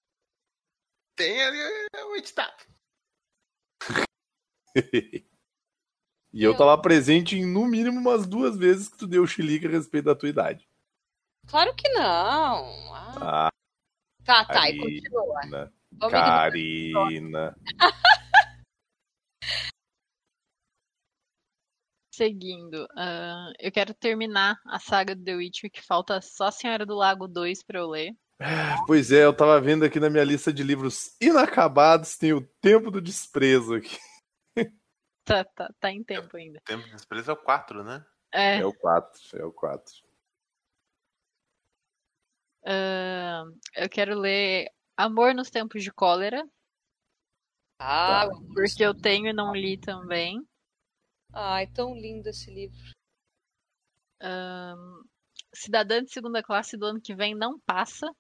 tem 1.17 1.43
ali 1.43 1.59
é, 1.95 2.05
o 2.05 2.17
editado. 2.17 2.65
E 6.33 6.43
eu 6.45 6.55
tava 6.55 6.77
presente 6.83 7.35
em 7.35 7.47
no 7.47 7.67
mínimo 7.67 7.99
umas 7.99 8.27
duas 8.27 8.59
vezes 8.59 8.91
que 8.91 8.99
tu 8.99 9.07
deu 9.07 9.27
chilique 9.27 9.67
a 9.67 9.71
respeito 9.71 10.05
da 10.05 10.15
tua 10.15 10.29
idade. 10.29 10.69
Claro 11.47 11.75
que 11.75 11.89
não. 11.89 12.95
Ah, 12.95 13.49
Ah, 13.49 13.51
tá, 14.23 14.45
tá, 14.45 14.69
e 14.69 14.77
Karina. 14.79 14.83
continua. 14.83 15.35
Karina. 15.41 15.73
Vamos 15.99 16.13
ignorar. 16.15 16.51
Karina. 16.53 17.57
Seguindo, 22.13 22.87
ah, 22.97 23.53
eu 23.59 23.71
quero 23.71 23.93
terminar 23.93 24.57
a 24.67 24.79
saga 24.79 25.15
do 25.15 25.23
The 25.23 25.35
Witcher, 25.35 25.71
que 25.71 25.83
falta 25.83 26.21
só 26.23 26.51
Senhora 26.51 26.87
do 26.87 26.95
Lago 26.95 27.29
2 27.29 27.63
pra 27.63 27.81
eu 27.81 27.89
ler. 27.89 28.13
Pois 28.87 29.13
é, 29.13 29.25
eu 29.25 29.35
tava 29.35 29.61
vendo 29.61 29.85
aqui 29.85 29.99
na 30.01 30.09
minha 30.11 30.25
lista 30.25 30.53
de 30.53 30.63
livros 30.63 31.15
inacabados, 31.21 32.17
tem 32.17 32.33
o 32.33 32.47
Tempo 32.61 32.91
do 32.91 33.01
Desprezo 33.01 33.75
aqui. 33.75 33.99
Tá, 35.25 35.43
tá, 35.45 35.69
tá 35.81 35.91
em 35.91 36.05
tempo 36.05 36.37
ainda. 36.37 36.61
Tempo 36.65 36.85
de 36.85 36.93
desprezo 36.93 37.33
é 37.33 37.35
o 37.35 37.37
4, 37.37 37.83
né? 37.83 38.07
É, 38.33 38.59
É 38.59 38.65
o 38.65 38.73
4, 38.73 39.21
é 39.41 39.45
o 39.45 39.53
4. 39.53 39.93
ah, 42.65 43.45
eu 43.75 43.89
quero 43.89 44.17
ler 44.19 44.71
Amor 44.97 45.35
nos 45.35 45.51
Tempos 45.51 45.83
de 45.83 45.93
Cólera, 45.93 46.43
Ah, 47.79 48.27
porque 48.55 48.83
eu 48.83 48.95
tenho 48.95 49.27
e 49.29 49.33
não 49.33 49.55
li 49.55 49.77
também. 49.79 50.41
Ai, 51.33 51.67
tão 51.67 51.95
lindo 51.95 52.29
esse 52.29 52.51
livro. 52.51 52.79
Ahn, 54.21 55.03
Cidadã 55.55 56.03
de 56.03 56.11
Segunda 56.11 56.43
Classe 56.43 56.77
do 56.77 56.87
ano 56.87 57.01
que 57.01 57.15
vem 57.15 57.35
não 57.35 57.61
passa, 57.61 58.11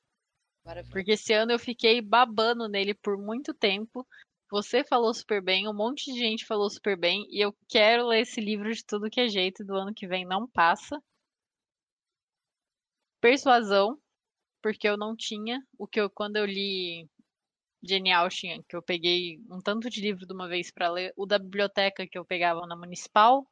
Maravilhoso. 0.65 0.93
porque 0.93 1.12
esse 1.12 1.32
ano 1.32 1.53
eu 1.53 1.59
fiquei 1.59 2.03
babando 2.03 2.69
nele 2.69 2.93
por 2.93 3.16
muito 3.16 3.55
tempo. 3.55 4.07
Você 4.51 4.85
falou 4.85 5.12
super 5.15 5.43
bem, 5.43 5.66
um 5.66 5.74
monte 5.74 6.12
de 6.12 6.19
gente 6.19 6.44
falou 6.44 6.69
super 6.69 6.97
bem, 6.97 7.27
e 7.31 7.40
eu 7.40 7.57
quero 7.69 8.07
ler 8.07 8.20
esse 8.20 8.40
livro 8.40 8.73
de 8.73 8.85
tudo 8.85 9.11
que 9.11 9.20
é 9.20 9.28
jeito 9.28 9.65
do 9.65 9.74
ano 9.74 9.94
que 9.94 10.07
vem 10.07 10.27
não 10.27 10.47
passa. 10.47 11.03
Persuasão, 13.20 13.98
porque 14.62 14.88
eu 14.88 14.96
não 14.96 15.16
tinha 15.16 15.62
o 15.78 15.86
que 15.86 16.00
eu 16.00 16.10
quando 16.10 16.36
eu 16.36 16.44
li 16.44 17.08
Jane 17.82 18.12
Austen, 18.12 18.62
que 18.68 18.76
eu 18.76 18.82
peguei 18.82 19.40
um 19.50 19.60
tanto 19.60 19.88
de 19.88 20.00
livro 20.00 20.26
de 20.26 20.32
uma 20.32 20.48
vez 20.48 20.70
para 20.70 20.90
ler, 20.90 21.12
o 21.16 21.26
da 21.26 21.38
biblioteca 21.38 22.06
que 22.06 22.18
eu 22.18 22.24
pegava 22.24 22.66
na 22.66 22.76
municipal 22.76 23.46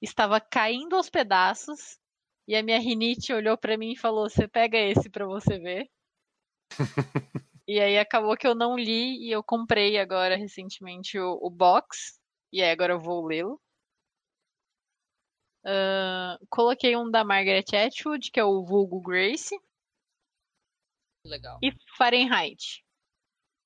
estava 0.00 0.40
caindo 0.40 0.96
aos 0.96 1.10
pedaços 1.10 1.98
e 2.46 2.54
a 2.56 2.62
minha 2.62 2.78
rinite 2.78 3.32
olhou 3.32 3.56
para 3.58 3.76
mim 3.76 3.92
e 3.92 3.98
falou: 3.98 4.28
"Você 4.28 4.46
pega 4.48 4.78
esse 4.78 5.10
para 5.10 5.26
você 5.26 5.58
ver". 5.58 5.90
e 7.66 7.80
aí 7.80 7.98
acabou 7.98 8.36
que 8.36 8.46
eu 8.46 8.54
não 8.54 8.76
li 8.78 9.26
e 9.26 9.30
eu 9.30 9.42
comprei 9.42 9.98
agora 9.98 10.36
recentemente 10.36 11.18
o, 11.18 11.38
o 11.42 11.50
box 11.50 12.18
e 12.52 12.62
aí 12.62 12.70
agora 12.70 12.94
eu 12.94 13.00
vou 13.00 13.26
lê-lo. 13.26 13.60
Ahn, 15.64 16.38
coloquei 16.48 16.96
um 16.96 17.10
da 17.10 17.22
Margaret 17.22 17.64
Atwood, 17.74 18.30
que 18.30 18.40
é 18.40 18.44
o 18.44 18.64
vulgo 18.64 19.00
Grace, 19.00 19.54
Legal. 21.24 21.58
e 21.62 21.72
Fahrenheit, 21.96 22.84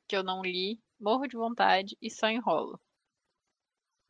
que 0.09 0.17
eu 0.17 0.23
não 0.23 0.43
li, 0.43 0.81
morro 1.01 1.27
de 1.27 1.37
vontade 1.37 1.97
e 2.01 2.11
só 2.11 2.29
enrolo. 2.29 2.81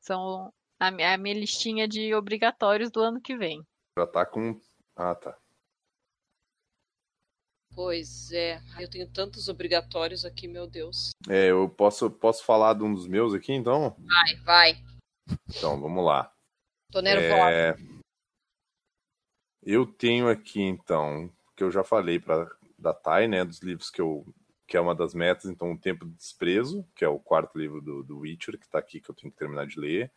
São 0.01 0.53
a, 0.81 0.89
a 0.89 1.19
minha 1.19 1.35
listinha 1.35 1.87
de 1.89 2.15
obrigatórios 2.15 2.91
do 2.91 3.01
ano 3.01 3.21
que 3.21 3.37
vem. 3.37 3.63
Já 3.99 4.07
tá 4.07 4.27
com. 4.27 4.59
Ah, 4.97 5.15
tá. 5.15 5.39
Pois 7.75 8.31
é. 8.31 8.61
Eu 8.79 8.89
tenho 8.89 9.11
tantos 9.11 9.49
obrigatórios 9.49 10.25
aqui, 10.25 10.47
meu 10.47 10.67
Deus. 10.67 11.11
É, 11.29 11.51
eu 11.51 11.69
posso, 11.69 12.09
posso 12.11 12.45
falar 12.45 12.75
de 12.75 12.85
um 12.85 12.95
dos 12.95 13.07
meus 13.09 13.35
aqui, 13.35 13.53
então? 13.53 13.97
Vai, 13.99 14.37
vai. 14.45 14.85
Então, 15.49 15.81
vamos 15.81 16.05
lá. 16.05 16.33
Tô 16.93 17.01
nervosa. 17.01 17.51
É, 17.51 17.75
Eu 19.63 19.87
tenho 19.87 20.29
aqui, 20.29 20.61
então, 20.63 21.33
que 21.57 21.65
eu 21.65 21.71
já 21.71 21.83
falei 21.83 22.21
para 22.21 22.49
da 22.85 22.93
Thay, 22.93 23.27
né, 23.27 23.45
dos 23.45 23.63
livros 23.63 23.91
que 23.91 24.01
eu 24.01 24.25
que 24.67 24.77
é 24.79 24.81
uma 24.81 24.95
das 24.95 25.15
metas, 25.15 25.51
então, 25.51 25.73
O 25.73 25.79
Tempo 25.79 26.07
do 26.07 26.13
Desprezo, 26.13 26.89
que 26.97 27.05
é 27.05 27.09
o 27.09 27.19
quarto 27.19 27.59
livro 27.59 27.83
do, 27.83 28.03
do 28.03 28.21
Witcher, 28.21 28.59
que 28.59 28.67
tá 28.69 28.79
aqui, 28.79 28.99
que 28.99 29.11
eu 29.11 29.15
tenho 29.15 29.31
que 29.31 29.39
terminar 29.39 29.67
de 29.67 29.79
ler. 29.79 30.11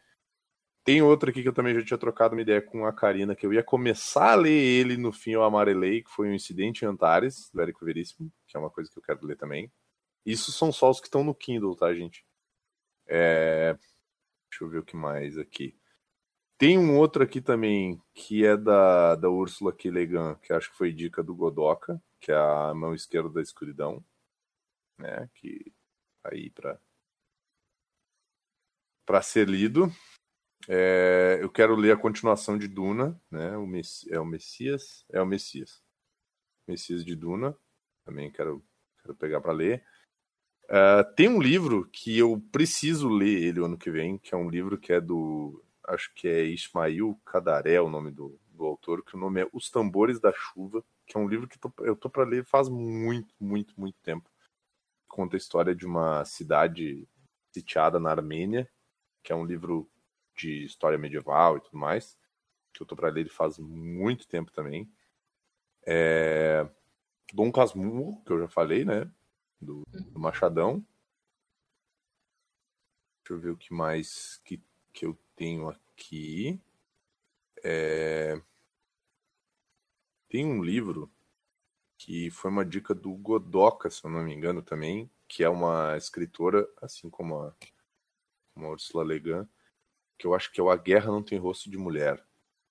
Tem 0.86 1.02
outro 1.02 1.30
aqui 1.30 1.42
que 1.42 1.50
eu 1.50 1.54
também 1.54 1.76
já 1.76 1.84
tinha 1.84 1.98
trocado 1.98 2.34
uma 2.34 2.42
ideia 2.42 2.62
com 2.62 2.86
a 2.86 2.94
Karina, 2.94 3.36
que 3.36 3.46
eu 3.46 3.54
ia 3.54 3.62
começar 3.62 4.32
a 4.32 4.36
ler 4.36 4.52
ele 4.52 4.96
no 4.96 5.12
fim 5.12 5.32
eu 5.32 5.44
amarelei, 5.44 6.02
que 6.02 6.10
foi 6.10 6.30
um 6.30 6.34
incidente 6.34 6.86
em 6.86 6.88
Antares, 6.88 7.52
do 7.54 7.62
Érico 7.62 7.84
Veríssimo, 7.84 8.32
que 8.48 8.56
é 8.56 8.60
uma 8.60 8.70
coisa 8.70 8.90
que 8.90 8.98
eu 8.98 9.04
quero 9.04 9.26
ler 9.26 9.36
também. 9.36 9.70
Isso 10.26 10.50
são 10.54 10.72
só 10.72 10.90
os 10.90 11.02
que 11.02 11.08
estão 11.08 11.26
no 11.26 11.36
Kindle, 11.36 11.76
tá, 11.76 11.94
gente? 11.94 12.26
É... 13.06 13.74
Deixa 14.50 14.64
eu 14.64 14.70
ver 14.70 14.78
o 14.80 14.86
que 14.86 14.96
mais 14.96 15.38
aqui. 15.38 15.78
Tem 16.58 16.78
um 16.78 16.98
outro 16.98 17.24
aqui 17.24 17.40
também, 17.40 18.02
que 18.14 18.46
é 18.46 18.58
da, 18.58 19.16
da 19.16 19.30
Úrsula 19.30 19.72
K. 19.72 19.92
Que 20.42 20.54
acho 20.54 20.72
que 20.72 20.78
foi 20.78 20.92
dica 20.92 21.24
do 21.24 21.36
Godoka, 21.36 22.02
que 22.20 22.32
é 22.32 22.36
a 22.36 22.74
mão 22.74 22.94
esquerda 22.96 23.30
da 23.30 23.42
escuridão, 23.42 24.04
né? 24.98 25.30
Que 25.36 25.72
tá 26.24 26.32
aí 26.34 26.50
para 26.50 26.80
para 29.06 29.22
ser 29.22 29.48
lido. 29.48 29.90
É, 30.68 31.40
eu 31.42 31.50
quero 31.50 31.76
ler 31.76 31.92
a 31.94 31.98
continuação 31.98 32.58
de 32.58 32.68
Duna, 32.68 33.20
né? 33.32 33.56
O 33.56 33.66
Messi, 33.66 34.12
é 34.12 34.20
o 34.20 34.26
Messias, 34.26 35.06
é 35.10 35.22
o 35.22 35.26
Messias, 35.26 35.82
Messias 36.68 37.06
de 37.06 37.16
Duna. 37.16 37.58
Também 38.04 38.32
quero 38.32 38.66
quero 39.02 39.16
pegar 39.16 39.42
para 39.42 39.54
ler. 39.54 39.86
Uh, 40.66 41.16
tem 41.16 41.30
um 41.30 41.42
livro 41.42 41.88
que 41.90 42.18
eu 42.18 42.42
preciso 42.52 43.08
ler 43.08 43.42
ele 43.42 43.64
ano 43.64 43.78
que 43.78 43.90
vem, 43.90 44.18
que 44.18 44.36
é 44.36 44.38
um 44.38 44.50
livro 44.50 44.78
que 44.78 44.92
é 44.92 45.00
do. 45.00 45.64
Acho 45.88 46.14
que 46.14 46.28
é 46.28 46.44
Ismail 46.46 47.16
Kadaré 47.26 47.82
o 47.82 47.90
nome 47.90 48.12
do, 48.12 48.40
do 48.52 48.66
autor, 48.66 49.04
que 49.04 49.16
o 49.16 49.20
nome 49.20 49.42
é 49.42 49.50
Os 49.54 49.70
Tambores 49.72 50.20
da 50.20 50.34
Chuva, 50.34 50.84
que 51.06 51.18
é 51.18 51.20
um 51.20 51.28
livro 51.28 51.48
que 51.48 51.58
tô- 51.60 51.74
eu 51.80 51.96
tô 51.96 52.10
para 52.10 52.26
ler 52.26 52.46
faz 52.46 52.70
muito, 52.70 53.34
muito, 53.40 53.80
muito 53.80 53.98
tempo. 54.04 54.30
Conta 55.08 55.36
a 55.36 55.40
história 55.40 55.76
de 55.76 55.86
uma 55.86 56.26
cidade 56.26 57.08
sitiada 57.54 58.00
na 58.00 58.12
Armênia, 58.12 58.70
que 59.24 59.32
é 59.34 59.36
um 59.36 59.46
livro 59.46 59.90
de 60.36 60.66
história 60.66 60.98
medieval 60.98 61.58
e 61.58 61.62
tudo 61.62 61.78
mais, 61.78 62.18
que 62.74 62.84
eu 62.84 62.88
tô 62.88 62.96
para 62.96 63.10
ler 63.10 63.22
ele 63.22 63.30
faz 63.30 63.60
muito 63.60 64.28
tempo 64.28 64.52
também. 64.52 64.90
É... 65.86 66.68
Dom 67.34 67.52
Casmurro, 67.52 68.24
que 68.26 68.32
eu 68.32 68.40
já 68.40 68.48
falei, 68.48 68.86
né? 68.86 69.10
do, 69.60 69.84
do 70.12 70.20
Machadão. 70.20 70.84
Deixa 73.24 73.34
eu 73.34 73.40
ver 73.40 73.50
o 73.52 73.58
que 73.58 73.74
mais 73.74 74.38
que, 74.46 74.62
que 74.94 75.06
eu 75.06 75.18
tenho 75.38 75.70
aqui. 75.70 76.60
É, 77.64 78.42
Tem 80.30 80.46
um 80.46 80.62
livro 80.62 81.10
que 81.98 82.30
foi 82.30 82.52
uma 82.52 82.66
dica 82.66 82.94
do 82.94 83.12
Godoka, 83.14 83.90
se 83.90 84.04
eu 84.04 84.12
não 84.12 84.22
me 84.24 84.34
engano, 84.34 84.62
também, 84.62 85.10
que 85.28 85.44
é 85.44 85.50
uma 85.50 85.96
escritora, 85.96 86.68
assim 86.82 87.10
como 87.10 87.40
a, 87.40 87.56
uma 88.54 88.70
Ursula 88.70 89.06
Le 89.06 89.22
que 90.18 90.28
eu 90.28 90.36
acho 90.36 90.52
que 90.52 90.60
é 90.60 90.64
o 90.64 90.70
A 90.70 90.76
Guerra 90.76 91.12
Não 91.12 91.24
Tem 91.24 91.38
Rosto 91.38 91.70
de 91.70 91.78
Mulher, 91.78 92.22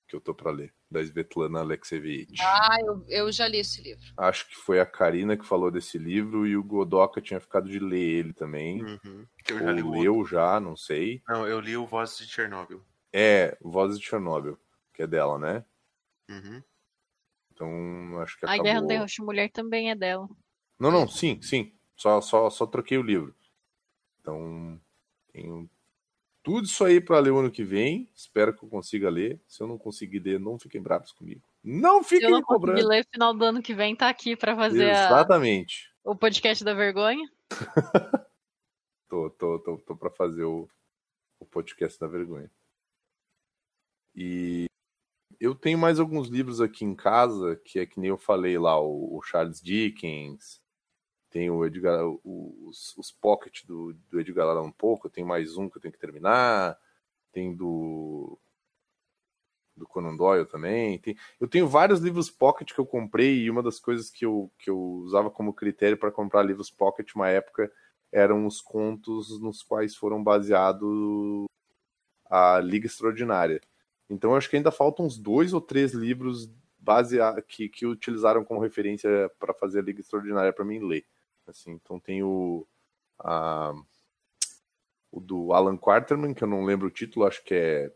que 0.07 0.15
eu 0.15 0.21
tô 0.21 0.35
para 0.35 0.51
ler, 0.51 0.75
da 0.91 1.01
Svetlana 1.03 1.61
Alexievich. 1.61 2.41
Ah, 2.41 2.77
eu, 2.81 3.05
eu 3.09 3.33
já 3.33 3.49
li 3.49 3.59
esse 3.59 3.83
livro. 3.83 4.05
Acho 4.17 4.49
que 4.49 4.57
foi 4.57 4.81
a 4.81 4.87
Karina 4.87 5.37
que 5.37 5.45
falou 5.45 5.71
desse 5.71 5.99
livro 5.99 6.47
e 6.47 6.57
o 6.57 6.63
Godoka 6.63 7.21
tinha 7.21 7.41
ficado 7.41 7.69
de 7.69 7.79
ler 7.79 7.99
ele 7.99 8.33
também. 8.33 8.83
Uhum. 8.83 9.27
Que 9.45 9.53
eu 9.53 9.59
já 9.59 9.67
Ou 9.67 9.73
li 9.73 9.83
o 9.83 9.87
outro. 9.87 10.01
leu 10.01 10.25
já, 10.27 10.61
não 10.61 10.77
sei. 10.77 11.23
Não, 11.29 11.47
eu 11.47 11.61
li 11.61 11.77
o 11.77 11.87
Vozes 11.87 12.19
de 12.19 12.33
Chernobyl. 12.33 12.83
É, 13.13 13.57
Vozes 13.61 13.99
de 13.99 14.07
Chernobyl, 14.07 14.59
que 14.95 15.03
é 15.03 15.07
dela, 15.07 15.39
né? 15.39 15.65
Uhum. 16.29 16.63
Então, 17.53 18.21
acho 18.21 18.39
que 18.39 18.45
A 18.45 18.49
acabou... 18.49 18.65
Guerra 18.65 18.81
do 18.83 18.95
Rosto 18.99 19.17
de 19.17 19.23
Mulher 19.23 19.51
também 19.51 19.91
é 19.91 19.95
dela. 19.95 20.29
Não, 20.79 20.91
não, 20.91 21.09
sim, 21.09 21.41
sim. 21.41 21.73
Só, 21.97 22.21
só, 22.21 22.51
só 22.51 22.67
troquei 22.67 22.99
o 22.99 23.03
livro. 23.03 23.35
Então, 24.21 24.79
tenho 25.33 25.69
tudo 26.47 26.65
isso 26.65 26.85
aí 26.85 27.01
para 27.01 27.19
ler 27.19 27.33
o 27.33 27.39
ano 27.39 27.51
que 27.51 27.65
vem. 27.65 28.09
Espero 28.15 28.57
que 28.57 28.63
eu 28.65 28.69
consiga 28.69 29.11
ler. 29.11 29.41
Se 29.49 29.61
eu 29.61 29.67
não 29.67 29.77
conseguir 29.77 30.21
ler, 30.21 30.39
não 30.39 30.57
fiquem 30.61 30.81
bravos 30.81 31.11
comigo. 31.11 31.43
Não 31.61 32.05
Se 32.05 32.11
fiquem 32.11 32.29
eu 32.29 32.31
não 32.37 32.41
cobrando. 32.43 32.77
conseguir 32.77 32.89
ler 32.89 33.05
final 33.13 33.35
do 33.35 33.45
ano 33.45 33.61
que 33.61 33.75
vem, 33.75 33.97
tá 33.97 34.09
aqui 34.09 34.37
pra 34.37 34.55
fazer 34.55 34.91
a- 34.91 35.07
Exatamente. 35.07 35.93
o 36.05 36.15
podcast 36.15 36.63
da 36.63 36.73
vergonha. 36.73 37.29
Tô, 39.09 39.29
tô, 39.31 39.59
tô, 39.61 39.77
tô 39.79 39.97
para 39.97 40.11
fazer 40.11 40.45
o, 40.45 40.69
o 41.41 41.47
podcast 41.47 41.99
da 41.99 42.07
vergonha. 42.09 42.51
E 44.15 44.67
eu 45.41 45.55
tenho 45.55 45.79
mais 45.79 45.99
alguns 46.01 46.29
livros 46.29 46.61
aqui 46.61 46.85
em 46.85 46.95
casa, 46.95 47.55
que 47.65 47.79
é 47.81 47.87
que 47.87 48.01
nem 48.01 48.11
eu 48.11 48.19
falei 48.19 48.57
lá, 48.59 48.81
o 48.81 49.21
Charles 49.23 49.61
Dickens, 49.61 50.61
tem 51.31 51.51
o 51.51 51.65
Edgar, 51.65 52.05
os, 52.25 52.97
os 52.97 53.11
Pocket 53.11 53.65
do, 53.65 53.95
do 54.11 54.21
Edgar 54.21 54.49
Allan 54.49 54.73
eu 54.83 55.11
tenho 55.11 55.27
mais 55.27 55.57
um 55.57 55.69
que 55.69 55.77
eu 55.77 55.83
tenho 55.83 55.93
que 55.93 56.01
terminar, 56.01 56.79
tem 57.33 57.55
do 57.55 58.39
do 59.77 59.87
Conan 59.87 60.17
Doyle 60.17 60.47
também. 60.47 60.99
Tem, 60.99 61.17
eu 61.39 61.47
tenho 61.47 61.69
vários 61.69 62.01
livros 62.01 62.31
Pocket 62.31 62.73
que 62.73 62.79
eu 62.79 62.87
comprei 62.87 63.43
e 63.43 63.51
uma 63.51 63.63
das 63.63 63.79
coisas 63.79 64.11
que 64.11 64.25
eu, 64.25 64.51
que 64.59 64.71
eu 64.71 64.79
usava 64.79 65.31
como 65.31 65.53
critério 65.53 65.99
para 65.99 66.11
comprar 66.11 66.43
livros 66.43 66.71
Pocket 66.71 67.15
uma 67.15 67.29
época 67.29 67.71
eram 68.11 68.47
os 68.47 68.61
contos 68.63 69.41
nos 69.41 69.63
quais 69.63 69.95
foram 69.95 70.23
baseados 70.23 71.47
a 72.31 72.59
Liga 72.61 72.87
Extraordinária. 72.87 73.61
Então 74.09 74.31
eu 74.31 74.37
acho 74.37 74.49
que 74.49 74.57
ainda 74.57 74.71
faltam 74.71 75.05
uns 75.05 75.19
dois 75.19 75.53
ou 75.53 75.61
três 75.61 75.93
livros 75.93 76.49
basea 76.79 77.43
que, 77.43 77.69
que 77.69 77.85
utilizaram 77.85 78.45
como 78.45 78.61
referência 78.61 79.31
para 79.39 79.53
fazer 79.53 79.81
a 79.81 79.83
Liga 79.83 80.01
Extraordinária 80.01 80.53
para 80.53 80.65
mim 80.65 80.79
ler. 80.79 81.05
Assim, 81.47 81.73
então 81.73 81.99
tem 82.01 82.23
o, 82.23 82.67
a- 83.19 83.73
o 85.11 85.21
do 85.21 85.53
Alan 85.53 85.77
Quarterman, 85.77 86.35
que 86.35 86.43
eu 86.45 86.49
não 86.49 86.65
lembro 86.65 86.89
o 86.89 86.91
título, 86.91 87.27
acho 87.27 87.43
que 87.45 87.55
é 87.55 87.95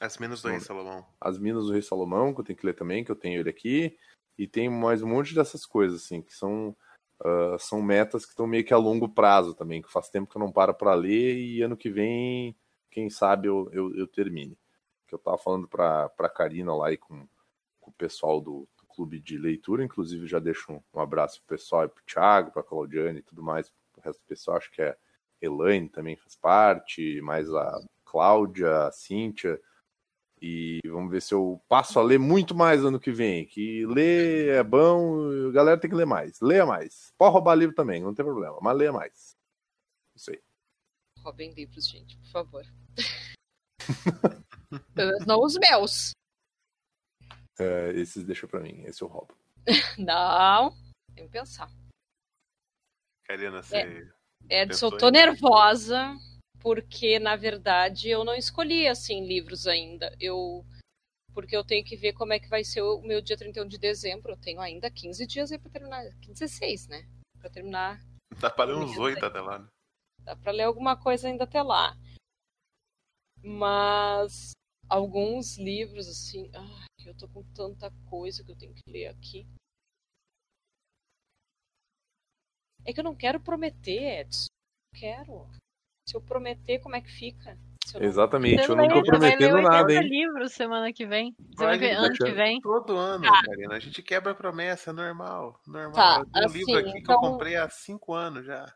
As 0.00 0.18
Minas 0.18 0.42
do 0.42 0.48
Rei 0.48 0.60
Salomão. 0.60 1.06
As 1.20 1.38
Minas 1.38 1.66
do 1.66 1.72
Rei 1.72 1.82
Salomão, 1.82 2.34
que 2.34 2.40
eu 2.40 2.44
tenho 2.44 2.58
que 2.58 2.66
ler 2.66 2.74
também, 2.74 3.04
que 3.04 3.10
eu 3.10 3.16
tenho 3.16 3.40
ele 3.40 3.50
aqui. 3.50 3.96
E 4.38 4.46
tem 4.46 4.68
mais 4.68 5.02
um 5.02 5.08
monte 5.08 5.34
dessas 5.34 5.64
coisas, 5.64 6.04
assim, 6.04 6.20
que 6.20 6.34
são, 6.34 6.76
ah, 7.20 7.56
são 7.58 7.80
metas 7.80 8.24
que 8.24 8.32
estão 8.32 8.46
meio 8.46 8.64
que 8.64 8.74
a 8.74 8.78
longo 8.78 9.08
prazo 9.08 9.54
também, 9.54 9.80
que 9.80 9.90
faz 9.90 10.08
tempo 10.08 10.30
que 10.30 10.36
eu 10.36 10.40
não 10.40 10.52
paro 10.52 10.74
para 10.74 10.94
ler 10.94 11.38
e 11.38 11.62
ano 11.62 11.76
que 11.76 11.90
vem, 11.90 12.56
quem 12.90 13.08
sabe, 13.08 13.48
eu, 13.48 13.68
eu, 13.72 13.94
eu 13.96 14.06
termine. 14.06 14.58
Que 15.06 15.14
eu 15.14 15.18
tava 15.18 15.38
falando 15.38 15.68
pra, 15.68 16.08
pra 16.10 16.28
Karina 16.28 16.74
lá 16.74 16.92
e 16.92 16.96
com, 16.96 17.26
com 17.80 17.90
o 17.90 17.94
pessoal 17.94 18.40
do 18.40 18.68
clube 18.96 19.20
de 19.20 19.36
leitura, 19.36 19.84
inclusive 19.84 20.26
já 20.26 20.38
deixo 20.38 20.72
um, 20.72 20.80
um 20.94 21.00
abraço 21.00 21.42
pro 21.42 21.56
pessoal 21.56 21.84
e 21.84 21.88
pro 21.88 22.02
Thiago, 22.04 22.50
pra 22.50 22.62
Claudiane 22.62 23.18
e 23.18 23.22
tudo 23.22 23.42
mais. 23.42 23.68
O 23.96 24.00
resto 24.00 24.18
do 24.20 24.26
pessoal, 24.26 24.56
acho 24.56 24.70
que 24.72 24.80
é 24.80 24.96
Elaine 25.40 25.88
também 25.88 26.16
faz 26.16 26.34
parte, 26.34 27.20
mais 27.20 27.52
a 27.52 27.80
Cláudia, 28.04 28.86
a 28.86 28.92
Cíntia. 28.92 29.60
E 30.40 30.80
vamos 30.86 31.10
ver 31.10 31.22
se 31.22 31.34
eu 31.34 31.62
passo 31.68 31.98
a 31.98 32.02
ler 32.02 32.18
muito 32.18 32.54
mais 32.54 32.84
ano 32.84 32.98
que 32.98 33.12
vem. 33.12 33.46
Que 33.46 33.86
ler 33.86 34.48
é 34.48 34.62
bom, 34.62 35.48
a 35.48 35.52
galera 35.52 35.78
tem 35.78 35.90
que 35.90 35.96
ler 35.96 36.06
mais. 36.06 36.40
Leia 36.40 36.64
mais. 36.64 37.12
Pode 37.18 37.32
roubar 37.32 37.54
livro 37.54 37.74
também, 37.74 38.02
não 38.02 38.14
tem 38.14 38.24
problema, 38.24 38.58
mas 38.60 38.76
leia 38.76 38.92
mais. 38.92 39.36
Isso 40.14 40.30
aí. 40.30 40.40
Roubem 41.22 41.52
livros, 41.52 41.88
gente, 41.88 42.16
por 42.18 42.30
favor. 42.30 42.64
Não 45.26 45.40
os 45.40 45.56
meus. 45.58 46.12
É, 47.58 47.90
esses 47.92 48.24
deixa 48.24 48.46
pra 48.46 48.60
mim, 48.60 48.82
esse 48.84 49.02
eu 49.02 49.08
roubo. 49.08 49.34
Não. 49.98 50.76
Tem 51.14 51.26
que 51.26 51.32
pensar. 51.32 51.70
Karina, 53.24 53.62
você. 53.62 54.12
Edson, 54.48 54.90
Pensou 54.90 54.98
tô 54.98 55.10
nervosa 55.10 56.14
porque, 56.60 57.18
na 57.18 57.36
verdade, 57.36 58.08
eu 58.08 58.24
não 58.24 58.34
escolhi, 58.34 58.88
assim, 58.88 59.26
livros 59.26 59.66
ainda. 59.66 60.14
Eu... 60.20 60.64
Porque 61.32 61.56
eu 61.56 61.64
tenho 61.64 61.84
que 61.84 61.96
ver 61.96 62.12
como 62.12 62.32
é 62.32 62.38
que 62.38 62.48
vai 62.48 62.64
ser 62.64 62.82
o 62.82 63.00
meu 63.02 63.20
dia 63.20 63.36
31 63.36 63.68
de 63.68 63.78
dezembro. 63.78 64.32
Eu 64.32 64.36
tenho 64.36 64.60
ainda 64.60 64.90
15 64.90 65.26
dias 65.26 65.52
aí 65.52 65.58
pra 65.58 65.70
terminar. 65.70 66.04
16, 66.26 66.88
né? 66.88 67.06
Pra 67.38 67.50
terminar. 67.50 68.00
Dá 68.40 68.50
pra 68.50 68.64
ler 68.64 68.76
uns 68.76 68.96
oito 68.96 69.24
até 69.24 69.40
lá, 69.40 69.58
né? 69.58 69.68
Dá 70.20 70.34
pra 70.34 70.52
ler 70.52 70.64
alguma 70.64 70.96
coisa 70.96 71.28
ainda 71.28 71.44
até 71.44 71.62
lá. 71.62 71.96
Mas 73.42 74.52
alguns 74.88 75.58
livros, 75.58 76.08
assim... 76.08 76.50
Ai, 77.06 77.10
eu 77.10 77.14
tô 77.16 77.28
com 77.28 77.42
tanta 77.54 77.90
coisa 78.10 78.42
que 78.44 78.50
eu 78.50 78.56
tenho 78.56 78.74
que 78.74 78.90
ler 78.90 79.06
aqui. 79.06 79.46
É 82.84 82.92
que 82.92 83.00
eu 83.00 83.04
não 83.04 83.14
quero 83.14 83.40
prometer, 83.40 84.20
Edson. 84.20 84.46
Não 84.92 85.00
quero. 85.00 85.46
Se 86.08 86.16
eu 86.16 86.20
prometer, 86.20 86.78
como 86.80 86.96
é 86.96 87.00
que 87.00 87.10
fica? 87.10 87.58
Eu 87.94 88.00
não- 88.00 88.06
Exatamente, 88.08 88.64
Você 88.64 88.70
eu 88.72 88.76
não 88.76 88.88
tô 88.88 88.94
lê- 88.96 89.02
vai 89.02 89.02
ler 89.02 89.38
prometendo 89.38 89.62
nada, 89.62 89.86
80 89.86 90.02
hein? 90.02 90.08
livros 90.08 90.52
semana 90.52 90.92
que 90.92 91.06
vem. 91.06 91.34
Você 91.38 91.54
Vai, 91.56 91.66
vai 91.66 91.78
ver 91.78 91.88
gente, 91.96 92.04
ano 92.04 92.14
que 92.14 92.32
vem. 92.32 92.60
Todo 92.60 92.96
ano, 92.96 93.24
Tá. 93.24 93.42
Karina. 93.44 93.74
A 93.74 93.78
gente 93.78 94.02
quebra 94.02 94.32
a 94.32 94.34
promessa, 94.34 94.90
é 94.90 94.92
normal. 94.92 95.60
Normal. 95.66 95.92
Tá, 95.92 96.18
eu 96.20 96.26
tenho 96.32 96.44
um 96.44 96.46
assim, 96.48 96.58
livro 96.58 96.78
aqui 96.78 96.90
que 96.92 96.96
eu 96.98 97.00
então- 97.02 97.20
comprei 97.20 97.56
há 97.56 97.68
cinco 97.70 98.12
anos 98.14 98.44
já. 98.44 98.66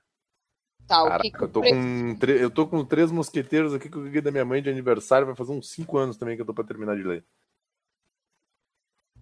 Tá, 0.86 1.02
o 1.02 1.06
Caraca, 1.06 1.22
que 1.22 1.30
que 1.30 1.44
eu 1.44 1.48
tô, 1.52 1.60
pre- 1.60 1.70
com, 1.72 2.18
tre- 2.18 2.42
eu 2.42 2.50
tô 2.50 2.66
com 2.66 2.84
três 2.84 3.12
mosqueteiros 3.12 3.72
aqui 3.74 3.88
que 3.88 3.96
eu 3.96 4.02
ganhei 4.04 4.20
da 4.20 4.32
minha 4.32 4.44
mãe 4.44 4.60
de 4.60 4.70
aniversário. 4.70 5.26
Vai 5.26 5.36
fazer 5.36 5.52
uns 5.52 5.70
cinco 5.70 5.96
anos 5.98 6.16
também 6.16 6.34
que 6.34 6.42
eu 6.42 6.46
tô 6.46 6.52
pra 6.54 6.64
terminar 6.64 6.96
de 6.96 7.02
ler. 7.04 7.24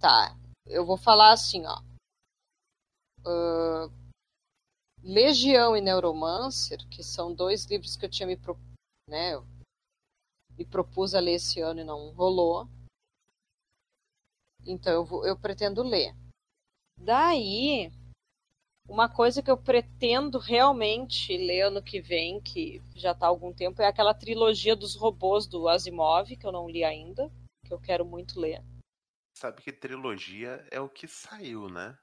Tá, 0.00 0.36
eu 0.64 0.86
vou 0.86 0.96
falar 0.96 1.32
assim, 1.32 1.66
ó. 1.66 1.82
Ahn, 3.26 3.90
Legião 5.02 5.76
e 5.76 5.80
Neuromancer, 5.80 6.78
que 6.88 7.02
são 7.02 7.34
dois 7.34 7.64
livros 7.66 7.96
que 7.96 8.04
eu 8.04 8.10
tinha 8.10 8.26
me, 8.26 8.36
pro... 8.36 8.56
né, 9.08 9.34
eu 9.34 9.44
me 10.56 10.64
propus 10.64 11.14
a 11.14 11.20
ler 11.20 11.34
esse 11.34 11.60
ano 11.60 11.80
e 11.80 11.84
não 11.84 12.10
rolou. 12.12 12.68
Então 14.66 14.92
eu, 14.92 15.04
vou, 15.04 15.26
eu 15.26 15.38
pretendo 15.38 15.82
ler. 15.82 16.14
Daí, 16.96 17.92
uma 18.88 19.08
coisa 19.08 19.42
que 19.42 19.50
eu 19.50 19.56
pretendo 19.56 20.38
realmente 20.38 21.36
ler 21.36 21.62
ano 21.62 21.82
que 21.82 22.00
vem, 22.00 22.40
que 22.40 22.82
já 22.94 23.14
tá 23.14 23.26
há 23.26 23.28
algum 23.28 23.52
tempo, 23.52 23.80
é 23.82 23.86
aquela 23.86 24.14
trilogia 24.14 24.76
dos 24.76 24.94
robôs 24.94 25.46
do 25.46 25.68
Asimov, 25.68 26.36
que 26.36 26.46
eu 26.46 26.52
não 26.52 26.68
li 26.68 26.84
ainda, 26.84 27.30
que 27.64 27.72
eu 27.72 27.80
quero 27.80 28.04
muito 28.04 28.38
ler. 28.38 28.62
Sabe 29.38 29.62
que 29.62 29.70
trilogia 29.70 30.66
é 30.68 30.80
o 30.80 30.88
que 30.88 31.06
saiu, 31.06 31.68
né? 31.68 31.96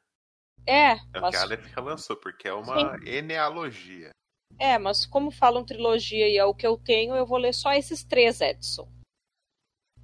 É, 0.65 0.91
É 0.91 0.93
o 0.93 1.11
que 1.11 1.19
mas 1.19 1.35
a 1.35 1.41
Aleph 1.41 1.75
lançou, 1.75 2.15
porque 2.15 2.47
é 2.47 2.53
uma 2.53 2.97
enealogia. 3.05 4.11
É, 4.57 4.77
mas 4.77 5.05
como 5.05 5.29
falam 5.29 5.65
trilogia 5.65 6.29
e 6.29 6.37
é 6.37 6.45
o 6.45 6.55
que 6.55 6.65
eu 6.65 6.77
tenho, 6.77 7.13
eu 7.13 7.25
vou 7.25 7.37
ler 7.37 7.53
só 7.53 7.73
esses 7.73 8.05
três, 8.05 8.39
Edson. 8.39 8.89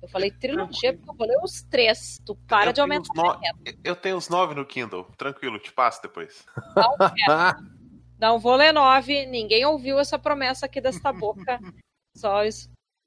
Eu 0.01 0.09
falei 0.09 0.29
trilogia 0.29 0.93
porque 0.93 1.09
eu 1.09 1.13
vou 1.13 1.25
ler 1.25 1.37
os 1.41 1.61
três. 1.61 2.19
Tu 2.25 2.35
para 2.35 2.71
Eu 2.71 2.73
de 2.73 2.81
aumentar 2.81 3.13
no-. 3.15 3.39
Eu 3.81 3.95
tenho 3.95 4.17
os 4.17 4.27
nove 4.27 4.53
no 4.53 4.65
Kindle. 4.65 5.05
Tranquilo, 5.15 5.57
te 5.57 5.71
passo 5.71 6.01
depois. 6.01 6.45
Não 8.19 8.37
vou 8.39 8.57
ler 8.57 8.73
nove, 8.73 9.25
ninguém 9.25 9.65
ouviu 9.65 9.97
essa 9.99 10.19
promessa 10.19 10.65
aqui 10.65 10.81
desta 10.81 11.13
boca. 11.13 11.61
Só, 12.17 12.41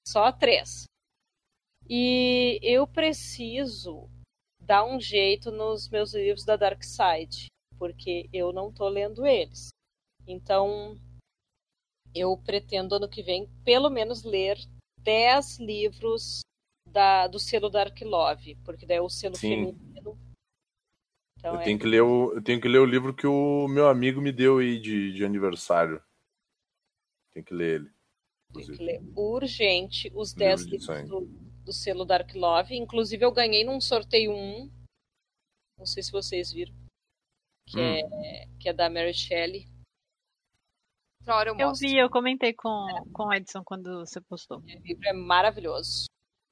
só 0.09 0.33
três. 0.33 0.87
E 1.87 2.59
eu 2.63 2.87
preciso 2.87 4.09
dar 4.65 4.85
um 4.85 5.01
jeito 5.01 5.51
nos 5.51 5.89
meus 5.89 6.15
livros 6.15 6.45
da 6.45 6.57
Dark 6.57 6.83
Side, 6.83 7.47
porque 7.79 8.29
eu 8.33 8.53
não 8.53 8.73
tô 8.73 8.89
lendo 8.89 9.27
eles. 9.27 9.69
Então, 10.27 10.99
eu 12.15 12.37
pretendo 12.39 12.95
ano 12.95 13.09
que 13.09 13.23
vem, 13.23 13.49
pelo 13.65 13.91
menos, 13.91 14.25
ler 14.25 14.59
10 15.01 15.59
livros 15.59 16.41
da, 16.87 17.27
do 17.27 17.39
selo 17.39 17.69
Dark 17.69 18.01
Love, 18.01 18.57
porque 18.65 18.87
daí 18.87 18.99
é 18.99 19.03
o 19.03 19.09
selo 19.09 19.37
Sim. 19.37 19.51
feminino. 19.51 20.19
Então, 21.39 21.55
Eu 21.55 21.61
é 21.61 21.65
tenho, 21.65 21.79
que 21.79 21.87
ler 21.87 22.01
o, 22.01 22.33
eu 22.35 22.43
tenho 22.43 22.61
que 22.61 22.69
ler 22.69 22.79
o 22.79 22.87
livro 22.87 23.15
que 23.15 23.27
o 23.27 23.69
meu 23.69 23.89
amigo 23.89 24.21
me 24.21 24.33
deu 24.33 24.59
aí 24.59 24.81
de, 24.81 25.13
de 25.13 25.25
aniversário. 25.25 26.03
Tem 27.33 27.43
que 27.43 27.53
ler 27.53 27.81
ele. 27.81 27.93
Tem 28.55 28.65
que 28.65 28.83
ler 28.83 29.03
urgente 29.17 30.11
os 30.15 30.33
Livro 30.33 30.39
10 30.39 30.65
de 30.65 30.71
livros 30.71 31.09
do, 31.09 31.44
do 31.65 31.73
selo 31.73 32.05
Dark 32.05 32.35
Love. 32.35 32.75
Inclusive, 32.77 33.25
eu 33.25 33.33
ganhei 33.33 33.65
num 33.65 33.81
sorteio 33.81 34.33
um. 34.33 34.71
Não 35.79 35.87
sei 35.87 36.03
se 36.03 36.13
vocês 36.13 36.53
viram. 36.53 36.75
Que, 37.69 37.81
Hum. 37.81 38.25
é, 38.25 38.49
que 38.61 38.69
é 38.69 38.73
da 38.73 38.89
Mary 38.91 39.15
Shelley. 39.15 39.67
Outra 41.21 41.37
hora 41.37 41.49
eu 41.51 41.57
Eu 41.59 41.69
mostro. 41.69 41.89
vi, 41.89 41.97
eu 41.97 42.11
comentei 42.11 42.53
com, 42.53 42.87
com 43.13 43.25
o 43.29 43.33
Edson 43.35 43.63
quando 43.65 44.01
você 44.05 44.21
postou. 44.21 44.59
O 44.59 44.63
livro 44.67 45.09
é 45.09 45.13
maravilhoso. 45.13 46.05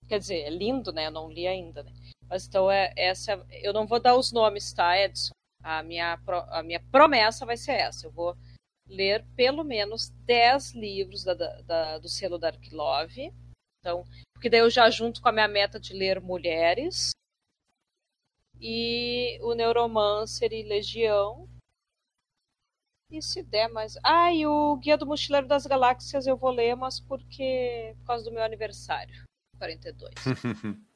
Quer 0.08 0.18
dizer, 0.18 0.40
é 0.40 0.50
lindo, 0.50 0.92
né? 0.92 1.06
Eu 1.06 1.10
não 1.10 1.30
li 1.30 1.46
ainda, 1.46 1.82
né? 1.82 1.92
Mas 2.28 2.46
então 2.46 2.70
é 2.70 2.92
essa. 2.96 3.34
Eu 3.50 3.72
não 3.72 3.86
vou 3.86 4.00
dar 4.00 4.16
os 4.16 4.32
nomes, 4.32 4.72
tá, 4.72 4.98
Edson? 4.98 5.32
A 5.62 5.82
minha, 5.82 6.18
pro- 6.24 6.44
a 6.50 6.62
minha 6.62 6.80
promessa 6.90 7.46
vai 7.46 7.56
ser 7.56 7.72
essa. 7.72 8.06
Eu 8.06 8.10
vou 8.12 8.34
ler 8.88 9.24
pelo 9.36 9.62
menos 9.62 10.08
10 10.24 10.74
livros 10.74 11.22
da, 11.22 11.34
da- 11.34 11.60
da- 11.62 11.98
do 11.98 12.08
selo 12.08 12.38
Dark 12.38 12.60
Love. 12.72 13.32
Então, 13.82 14.04
porque 14.32 14.48
daí 14.48 14.60
eu 14.60 14.70
já 14.70 14.88
junto 14.88 15.20
com 15.20 15.28
a 15.28 15.32
minha 15.32 15.48
meta 15.48 15.80
de 15.80 15.92
ler 15.92 16.20
mulheres. 16.20 17.10
E 18.60 19.40
o 19.42 19.54
Neuromancer 19.54 20.52
e 20.52 20.62
Legião. 20.62 21.48
E 23.10 23.20
se 23.20 23.42
der 23.42 23.68
mais. 23.68 23.98
Ah, 24.04 24.32
e 24.32 24.46
o 24.46 24.76
Guia 24.76 24.96
do 24.96 25.04
Mochileiro 25.04 25.48
das 25.48 25.66
Galáxias 25.66 26.28
eu 26.28 26.36
vou 26.36 26.52
ler, 26.52 26.76
mas 26.76 27.00
porque. 27.00 27.96
por 27.98 28.06
causa 28.06 28.24
do 28.24 28.30
meu 28.30 28.42
aniversário. 28.42 29.24
42. 29.58 30.14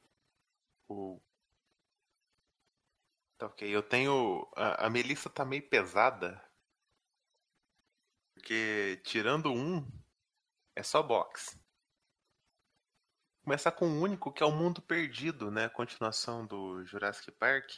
O... 0.89 1.21
Tá 3.37 3.47
ok, 3.47 3.69
eu 3.69 3.83
tenho. 3.83 4.49
A, 4.55 4.87
a 4.87 5.31
tá 5.35 5.45
meio 5.45 5.69
pesada. 5.69 6.41
Porque 8.33 9.03
tirando 9.05 9.53
um, 9.53 9.85
é 10.77 10.83
só 10.85 11.03
box. 11.03 11.59
Começar 13.47 13.71
com 13.71 13.87
o 13.87 14.01
único, 14.01 14.33
que 14.33 14.43
é 14.43 14.47
o 14.47 14.51
Mundo 14.51 14.83
Perdido, 14.83 15.53
né? 15.53 15.67
A 15.67 15.71
continuação 15.71 16.45
do 16.45 16.85
Jurassic 16.85 17.31
Park. 17.31 17.71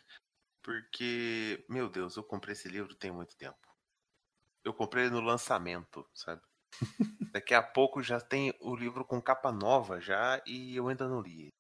Porque, 0.62 1.62
meu 1.68 1.90
Deus, 1.90 2.16
eu 2.16 2.24
comprei 2.24 2.54
esse 2.54 2.66
livro 2.70 2.94
tem 2.94 3.10
muito 3.10 3.36
tempo. 3.36 3.58
Eu 4.64 4.72
comprei 4.72 5.04
ele 5.04 5.12
no 5.12 5.20
lançamento, 5.20 6.08
sabe? 6.14 6.40
Daqui 7.34 7.52
a 7.52 7.62
pouco 7.62 8.02
já 8.02 8.18
tem 8.18 8.54
o 8.62 8.74
livro 8.74 9.04
com 9.04 9.20
capa 9.20 9.52
nova 9.52 10.00
já 10.00 10.42
e 10.46 10.74
eu 10.74 10.88
ainda 10.88 11.06
não 11.06 11.20
li. 11.20 11.50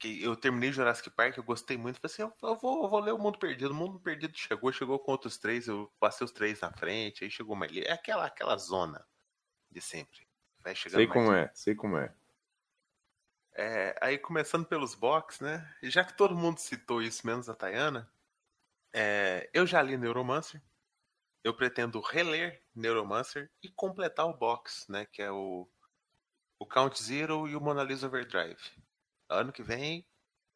Que 0.00 0.20
eu 0.20 0.34
terminei 0.34 0.72
Jurassic 0.72 1.08
Park, 1.10 1.36
eu 1.36 1.44
gostei 1.44 1.76
muito. 1.76 2.00
Falei 2.00 2.12
assim, 2.12 2.22
eu, 2.22 2.34
eu 2.42 2.56
vou, 2.56 2.82
eu 2.82 2.90
vou 2.90 2.98
ler 2.98 3.12
o 3.14 3.18
Mundo 3.18 3.38
Perdido. 3.38 3.70
O 3.70 3.74
Mundo 3.74 4.00
Perdido 4.00 4.36
chegou, 4.36 4.72
chegou 4.72 4.98
com 4.98 5.12
outros 5.12 5.38
três, 5.38 5.68
eu 5.68 5.88
passei 6.00 6.24
os 6.24 6.32
três 6.32 6.60
na 6.60 6.72
frente, 6.72 7.22
aí 7.22 7.30
chegou 7.30 7.54
mais. 7.54 7.70
É 7.76 7.92
aquela, 7.92 8.26
aquela 8.26 8.56
zona 8.56 9.06
de 9.70 9.80
sempre. 9.80 10.27
Vai 10.60 10.74
chegando 10.74 10.98
sei 10.98 11.06
como 11.06 11.32
é, 11.32 11.50
sei 11.54 11.74
como 11.74 11.96
é. 11.96 12.14
é, 13.56 13.96
aí 14.00 14.18
começando 14.18 14.66
pelos 14.66 14.94
box, 14.94 15.42
né? 15.42 15.74
E 15.82 15.90
já 15.90 16.04
que 16.04 16.16
todo 16.16 16.36
mundo 16.36 16.58
citou 16.58 17.02
isso, 17.02 17.26
menos 17.26 17.48
a 17.48 17.54
Tayana, 17.54 18.10
é, 18.92 19.48
eu 19.52 19.66
já 19.66 19.80
li 19.82 19.96
Neuromancer. 19.96 20.62
Eu 21.44 21.54
pretendo 21.54 22.00
reler 22.00 22.62
Neuromancer 22.74 23.50
e 23.62 23.70
completar 23.70 24.26
o 24.26 24.36
box, 24.36 24.86
né? 24.90 25.06
Que 25.06 25.22
é 25.22 25.30
o, 25.30 25.68
o 26.58 26.66
Count 26.66 27.02
Zero 27.02 27.48
e 27.48 27.54
o 27.54 27.60
Mona 27.60 27.84
Lisa 27.84 28.06
Overdrive. 28.06 28.60
Ano 29.28 29.52
que 29.52 29.62
vem, 29.62 30.06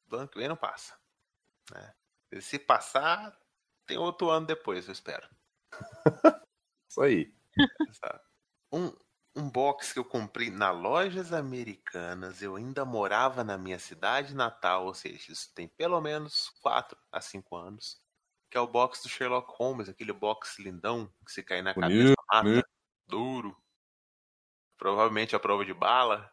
do 0.06 0.16
ano 0.16 0.28
que 0.28 0.38
vem 0.38 0.48
não 0.48 0.56
passa. 0.56 0.98
Né? 1.70 1.94
E 2.32 2.40
Se 2.40 2.58
passar, 2.58 3.38
tem 3.86 3.96
outro 3.96 4.30
ano 4.30 4.46
depois, 4.46 4.86
eu 4.86 4.92
espero. 4.92 5.28
Isso 6.88 7.00
aí. 7.00 7.34
Um, 8.72 8.92
um 9.34 9.48
box 9.48 9.92
que 9.92 9.98
eu 9.98 10.04
comprei 10.04 10.50
na 10.50 10.70
lojas 10.70 11.32
americanas, 11.32 12.42
eu 12.42 12.56
ainda 12.56 12.84
morava 12.84 13.42
na 13.42 13.56
minha 13.56 13.78
cidade 13.78 14.34
natal, 14.34 14.86
ou 14.86 14.94
seja, 14.94 15.32
isso 15.32 15.52
tem 15.54 15.66
pelo 15.66 16.00
menos 16.00 16.50
4 16.60 16.98
a 17.10 17.20
5 17.20 17.56
anos. 17.56 18.00
Que 18.50 18.58
é 18.58 18.60
o 18.60 18.66
box 18.66 19.02
do 19.02 19.08
Sherlock 19.08 19.50
Holmes, 19.56 19.88
aquele 19.88 20.12
box 20.12 20.58
lindão 20.58 21.10
que 21.24 21.32
se 21.32 21.42
cair 21.42 21.62
na 21.62 21.72
Bonito, 21.72 22.14
cabeça 22.30 22.52
mata, 22.52 22.68
duro. 23.06 23.56
Provavelmente 24.76 25.34
a 25.34 25.40
prova 25.40 25.64
de 25.64 25.72
bala. 25.72 26.30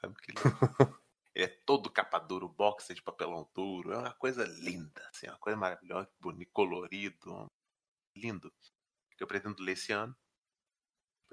Sabe 0.00 0.16
que 0.16 0.32
ele, 0.32 0.38
ele 1.36 1.44
é 1.44 1.48
todo 1.64 1.88
capa 1.88 2.18
duro, 2.18 2.48
box 2.48 2.90
é 2.90 2.94
de 2.94 3.02
papelão 3.02 3.48
duro. 3.54 3.92
É 3.92 3.98
uma 3.98 4.12
coisa 4.14 4.44
linda, 4.44 5.08
assim, 5.10 5.28
uma 5.28 5.38
coisa 5.38 5.56
maravilhosa, 5.56 6.10
bonito, 6.18 6.50
colorido, 6.52 7.46
lindo. 8.16 8.52
Que 9.16 9.22
eu 9.22 9.28
pretendo 9.28 9.62
ler 9.62 9.72
esse 9.72 9.92
ano 9.92 10.16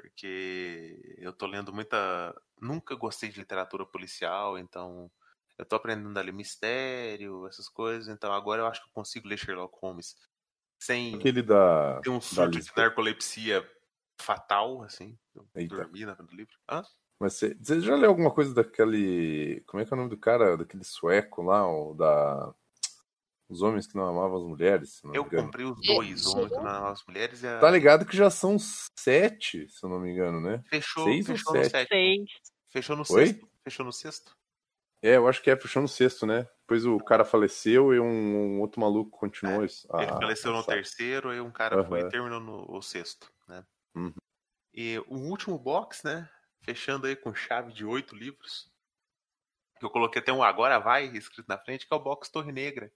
porque 0.01 1.15
eu 1.17 1.33
tô 1.33 1.45
lendo 1.45 1.73
muita. 1.73 2.33
Nunca 2.61 2.95
gostei 2.95 3.29
de 3.29 3.39
literatura 3.39 3.85
policial, 3.85 4.57
então 4.57 5.11
eu 5.57 5.65
tô 5.65 5.75
aprendendo 5.75 6.17
a 6.17 6.21
ler 6.21 6.31
mistério, 6.33 7.45
essas 7.47 7.67
coisas, 7.67 8.07
então 8.07 8.31
agora 8.31 8.61
eu 8.61 8.67
acho 8.67 8.81
que 8.81 8.89
eu 8.89 8.93
consigo 8.93 9.27
ler 9.27 9.37
Sherlock 9.37 9.77
Holmes 9.81 10.15
sem 10.81 11.17
Aquele 11.17 11.41
da. 11.43 12.01
ter 12.01 12.09
um 12.09 12.21
surto 12.21 12.59
de 12.59 12.71
narcolepsia 12.75 13.69
fatal, 14.21 14.83
assim. 14.83 15.17
Eu 15.35 15.47
Eita. 15.55 15.75
dormi 15.75 16.05
na 16.05 16.15
frente 16.15 16.29
do 16.29 16.35
livro. 16.35 16.55
Hã? 16.69 16.83
Mas 17.19 17.33
você, 17.33 17.53
você 17.55 17.81
já 17.81 17.95
leu 17.95 18.09
alguma 18.09 18.33
coisa 18.33 18.53
daquele. 18.53 19.61
Como 19.67 19.81
é 19.81 19.85
que 19.85 19.93
é 19.93 19.95
o 19.95 19.97
nome 19.97 20.09
do 20.09 20.17
cara? 20.17 20.55
Daquele 20.55 20.83
sueco 20.83 21.41
lá, 21.41 21.67
o 21.67 21.93
da. 21.93 22.55
Os 23.49 23.61
homens 23.61 23.87
que 23.87 23.95
não 23.95 24.05
amavam 24.07 24.37
as 24.37 24.43
mulheres, 24.43 24.97
se 24.97 25.03
não 25.03 25.11
me 25.11 25.17
Eu 25.17 25.25
engano. 25.25 25.45
comprei 25.47 25.65
os 25.65 25.81
dois, 25.85 26.09
Isso. 26.11 26.29
o 26.29 26.33
Homem 26.37 26.49
que 26.49 26.55
Não 26.55 26.67
Amava 26.67 26.91
as 26.91 27.03
Mulheres 27.07 27.41
e 27.41 27.47
a... 27.47 27.59
Tá 27.59 27.71
ligado 27.71 28.05
que 28.05 28.15
já 28.15 28.29
são 28.29 28.57
sete, 28.59 29.67
se 29.67 29.83
eu 29.83 29.89
não 29.89 29.99
me 29.99 30.11
engano, 30.11 30.39
né? 30.39 30.63
Fechou, 30.69 31.03
Seis 31.05 31.29
ou 31.29 31.35
fechou 31.35 31.53
no 31.55 31.63
sete? 31.63 31.71
sétimo. 31.71 31.87
Seis. 31.89 32.29
Fechou 32.71 32.95
no 32.95 33.01
Oi? 33.09 33.25
sexto. 33.25 33.49
Fechou 33.63 33.85
no 33.85 33.91
sexto. 33.91 34.37
É, 35.01 35.15
eu 35.15 35.27
acho 35.27 35.41
que 35.41 35.49
é, 35.49 35.55
fechou 35.57 35.81
no 35.81 35.87
sexto, 35.87 36.25
né? 36.25 36.47
Depois 36.61 36.85
o 36.85 36.97
cara 36.99 37.25
faleceu 37.25 37.93
e 37.93 37.99
um, 37.99 38.05
um 38.05 38.61
outro 38.61 38.79
maluco 38.81 39.17
continuou 39.17 39.63
isso. 39.65 39.87
É, 39.95 40.03
Ele 40.03 40.11
Ah, 40.11 40.17
faleceu 40.19 40.51
no 40.51 40.61
sabe. 40.61 40.75
terceiro, 40.75 41.29
aí 41.29 41.41
um 41.41 41.51
cara 41.51 41.83
foi 41.85 41.99
e 41.99 42.01
Aham. 42.01 42.09
terminou 42.11 42.39
no 42.39 42.65
o 42.69 42.81
sexto, 42.81 43.31
né? 43.47 43.65
Uhum. 43.95 44.13
E 44.73 44.99
o 45.07 45.15
último 45.15 45.57
box, 45.57 46.03
né? 46.05 46.29
Fechando 46.63 47.07
aí 47.07 47.15
com 47.15 47.33
chave 47.33 47.73
de 47.73 47.83
oito 47.85 48.15
livros. 48.15 48.69
Que 49.79 49.85
eu 49.85 49.89
coloquei 49.89 50.21
até 50.21 50.31
um 50.33 50.43
Agora 50.43 50.77
Vai 50.79 51.05
escrito 51.05 51.47
na 51.47 51.57
frente, 51.57 51.87
que 51.87 51.93
é 51.93 51.97
o 51.97 52.01
box 52.03 52.29
Torre 52.29 52.51
Negra. 52.51 52.91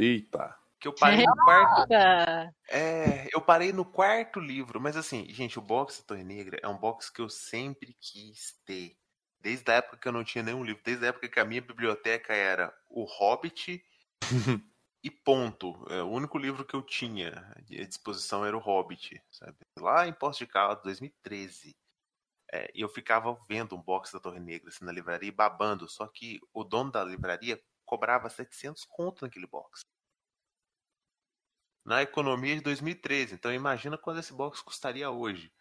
Eita. 0.00 0.56
Que 0.80 0.88
eu 0.88 0.94
parei 0.94 1.26
no 1.26 1.36
quarto. 1.44 1.80
Nossa! 1.80 2.54
É, 2.70 3.28
eu 3.34 3.40
parei 3.42 3.70
no 3.70 3.84
quarto 3.84 4.40
livro, 4.40 4.80
mas 4.80 4.96
assim, 4.96 5.26
gente, 5.28 5.58
o 5.58 5.62
box 5.62 6.00
da 6.00 6.06
Torre 6.06 6.24
Negra 6.24 6.58
é 6.62 6.66
um 6.66 6.78
box 6.78 7.10
que 7.10 7.20
eu 7.20 7.28
sempre 7.28 7.94
quis 8.00 8.58
ter. 8.64 8.96
Desde 9.38 9.70
a 9.70 9.74
época 9.74 9.98
que 9.98 10.08
eu 10.08 10.12
não 10.12 10.24
tinha 10.24 10.42
nenhum 10.42 10.64
livro, 10.64 10.82
desde 10.82 11.04
a 11.04 11.08
época 11.08 11.28
que 11.28 11.38
a 11.38 11.44
minha 11.44 11.60
biblioteca 11.60 12.34
era 12.34 12.74
O 12.88 13.04
Hobbit 13.04 13.82
e 15.04 15.10
ponto. 15.10 15.86
É, 15.90 16.02
o 16.02 16.08
único 16.08 16.38
livro 16.38 16.64
que 16.64 16.74
eu 16.74 16.82
tinha 16.82 17.30
à 17.56 17.84
disposição 17.84 18.44
era 18.44 18.56
o 18.56 18.60
Hobbit, 18.60 19.22
sabe? 19.30 19.58
Lá 19.78 20.06
em 20.06 20.14
Poço 20.14 20.38
de 20.38 20.46
Caldas, 20.46 20.82
2013. 20.82 21.76
É, 22.52 22.70
e 22.74 22.80
eu 22.80 22.88
ficava 22.88 23.38
vendo 23.48 23.76
um 23.76 23.82
box 23.82 24.12
da 24.12 24.18
Torre 24.18 24.40
Negra 24.40 24.70
assim, 24.70 24.84
na 24.84 24.92
livraria 24.92 25.28
e 25.28 25.32
babando, 25.32 25.86
só 25.88 26.06
que 26.08 26.40
o 26.52 26.64
dono 26.64 26.90
da 26.90 27.04
livraria 27.04 27.60
cobrava 27.90 28.30
700 28.30 28.84
conto 28.84 29.24
naquele 29.24 29.48
box 29.48 29.82
na 31.84 32.02
economia 32.02 32.54
de 32.54 32.60
2013. 32.60 33.34
Então 33.34 33.52
imagina 33.52 33.98
quando 33.98 34.20
esse 34.20 34.32
box 34.32 34.62
custaria 34.62 35.10
hoje. 35.10 35.52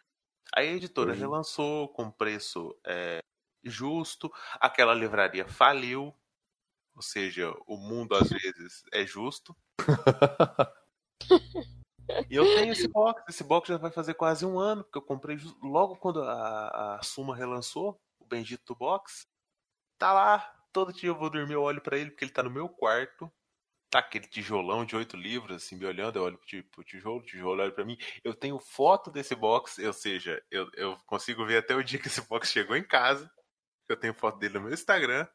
Aí 0.55 0.67
a 0.67 0.73
editora 0.73 1.11
Hoje. 1.11 1.21
relançou 1.21 1.89
com 1.89 2.11
preço 2.11 2.77
é, 2.85 3.19
justo, 3.63 4.31
aquela 4.59 4.93
livraria 4.93 5.47
faliu, 5.47 6.13
ou 6.95 7.01
seja, 7.01 7.51
o 7.65 7.77
mundo 7.77 8.15
às 8.15 8.29
vezes 8.29 8.83
é 8.91 9.05
justo. 9.05 9.55
E 12.27 12.35
eu 12.35 12.43
tenho 12.43 12.71
esse 12.71 12.87
box, 12.87 13.23
esse 13.29 13.43
box 13.43 13.69
já 13.69 13.77
vai 13.77 13.91
fazer 13.91 14.15
quase 14.15 14.43
um 14.43 14.57
ano, 14.57 14.83
porque 14.83 14.97
eu 14.97 15.01
comprei 15.01 15.37
logo 15.61 15.95
quando 15.97 16.23
a, 16.23 16.95
a 16.95 17.03
Suma 17.03 17.35
relançou 17.35 18.01
o 18.19 18.25
bendito 18.25 18.75
box. 18.75 19.27
Tá 19.97 20.11
lá, 20.11 20.58
todo 20.71 20.93
dia 20.93 21.09
eu 21.09 21.15
vou 21.15 21.29
dormir, 21.29 21.53
eu 21.53 21.61
olho 21.61 21.81
pra 21.81 21.97
ele, 21.97 22.11
porque 22.11 22.25
ele 22.25 22.31
tá 22.31 22.43
no 22.43 22.49
meu 22.49 22.67
quarto. 22.69 23.31
Tá 23.91 23.99
aquele 23.99 24.27
tijolão 24.27 24.85
de 24.85 24.95
oito 24.95 25.17
livros, 25.17 25.55
assim, 25.63 25.75
me 25.75 25.83
olhando, 25.85 26.17
eu 26.19 26.23
olho 26.23 26.37
pro 26.37 26.45
ti- 26.45 26.61
pro 26.61 26.83
tijolo, 26.83 27.17
o 27.21 27.23
tijolo 27.25 27.61
olha 27.61 27.71
pra 27.71 27.83
mim. 27.83 27.97
Eu 28.23 28.35
tenho 28.35 28.59
foto 28.59 29.09
desse 29.09 29.33
box, 29.35 29.83
ou 29.83 29.93
seja, 29.93 30.39
eu, 30.51 30.69
eu 30.75 30.95
consigo 31.07 31.43
ver 31.43 31.57
até 31.57 31.75
o 31.75 31.83
dia 31.83 31.97
que 31.97 32.07
esse 32.07 32.21
box 32.27 32.49
chegou 32.51 32.75
em 32.75 32.83
casa. 32.83 33.29
Eu 33.87 33.97
tenho 33.97 34.13
foto 34.13 34.37
dele 34.37 34.55
no 34.55 34.65
meu 34.65 34.73
Instagram. 34.73 35.27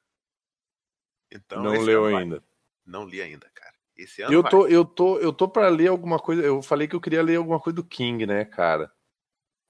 Então, 1.33 1.63
não 1.63 1.81
leu 1.81 2.03
vai. 2.05 2.23
ainda. 2.23 2.45
Não 2.87 3.05
li 3.05 3.21
ainda, 3.21 3.51
cara. 3.53 3.75
Esse 3.97 4.23
ano 4.23 4.33
Eu 4.33 4.43
vai. 4.43 4.51
tô, 4.51 4.67
eu 4.69 4.85
tô, 4.85 5.19
eu 5.19 5.33
tô 5.33 5.49
para 5.49 5.69
ler 5.69 5.89
alguma 5.89 6.19
coisa. 6.19 6.43
Eu 6.43 6.63
falei 6.63 6.87
que 6.87 6.95
eu 6.95 7.01
queria 7.01 7.23
ler 7.23 7.37
alguma 7.37 7.59
coisa 7.61 7.75
do 7.75 7.85
King, 7.85 8.27
né, 8.27 8.45
cara? 8.45 8.93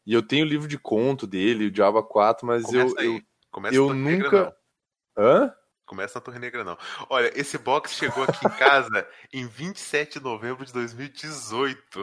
E 0.07 0.13
eu 0.13 0.27
tenho 0.27 0.45
o 0.45 0.49
livro 0.49 0.69
de 0.69 0.79
conto 0.79 1.27
dele, 1.27 1.67
o 1.67 1.71
Diaba 1.71 2.03
4, 2.03 2.47
mas 2.47 2.65
eu, 2.65 2.81
Começa 2.89 3.01
aí. 3.01 3.07
eu, 3.07 3.23
Começa 3.51 3.75
eu 3.77 3.95
nunca. 3.95 4.45
não. 4.45 4.55
Hã? 5.17 5.55
Começa 5.87 6.19
na 6.19 6.25
Torre 6.25 6.39
Negra, 6.39 6.65
não. 6.65 6.79
Olha, 7.11 7.31
esse 7.39 7.59
box 7.59 7.93
chegou 7.95 8.25
aqui 8.25 8.47
em 8.47 8.57
casa 8.59 9.07
em 9.33 9.47
27 9.47 10.19
de 10.19 10.25
novembro 10.25 10.65
de 10.65 10.73
2018. 10.73 12.01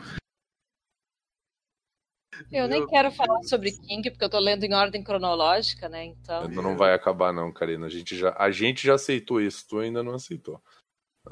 Eu 2.52 2.68
nem 2.68 2.80
Meu 2.80 2.88
quero 2.88 3.12
falar 3.12 3.36
Deus. 3.40 3.50
sobre 3.50 3.72
King, 3.72 4.10
porque 4.10 4.24
eu 4.24 4.30
tô 4.30 4.40
lendo 4.40 4.64
em 4.64 4.74
ordem 4.74 5.04
cronológica, 5.04 5.90
né? 5.90 6.06
Então. 6.06 6.48
Não 6.48 6.78
vai 6.78 6.94
acabar, 6.94 7.34
não, 7.34 7.52
Karina. 7.52 7.86
A 7.88 7.90
gente 7.90 8.16
já, 8.16 8.36
a 8.38 8.50
gente 8.52 8.86
já 8.86 8.96
aceitou 8.96 9.42
isso, 9.42 9.68
tu 9.68 9.80
ainda 9.80 10.02
não 10.04 10.14
aceitou. 10.16 10.62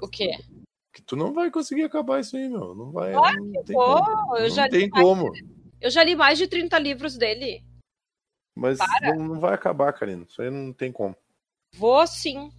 O 0.01 0.07
quê? 0.07 0.31
Que 0.93 1.01
tu 1.01 1.15
não 1.15 1.33
vai 1.33 1.49
conseguir 1.49 1.83
acabar 1.83 2.19
isso 2.19 2.35
aí, 2.35 2.47
meu. 2.49 2.75
Não 2.75 2.91
vai. 2.91 3.13
Claro 3.13 3.43
não 3.45 3.63
tem 3.63 3.75
Pô, 3.75 3.85
como. 4.03 4.37
eu 4.37 4.41
não 4.43 4.49
já 4.49 4.65
li 4.65 4.71
tem 4.71 4.89
mais- 4.89 5.03
como. 5.03 5.31
Eu 5.81 5.89
já 5.89 6.03
li 6.03 6.15
mais 6.15 6.37
de 6.37 6.47
30 6.47 6.77
livros 6.77 7.17
dele. 7.17 7.63
Mas 8.55 8.77
Para. 8.77 9.15
não, 9.15 9.27
não 9.29 9.39
vai 9.39 9.53
acabar, 9.53 9.93
Karina. 9.93 10.25
Isso 10.27 10.41
aí 10.41 10.49
não 10.51 10.73
tem 10.73 10.91
como. 10.91 11.15
Vou 11.73 12.05
sim. 12.07 12.51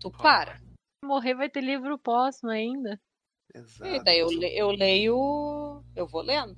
Tu 0.00 0.10
para. 0.10 0.60
Morrer 1.04 1.34
vai 1.34 1.48
ter 1.50 1.60
livro 1.60 1.98
póstumo 1.98 2.50
ainda. 2.50 3.00
Exato. 3.54 3.90
E 3.90 4.02
daí 4.02 4.18
eu, 4.18 4.28
le- 4.28 4.58
eu 4.58 4.70
leio. 4.70 5.84
Eu 5.94 6.06
vou 6.06 6.22
lendo. 6.22 6.54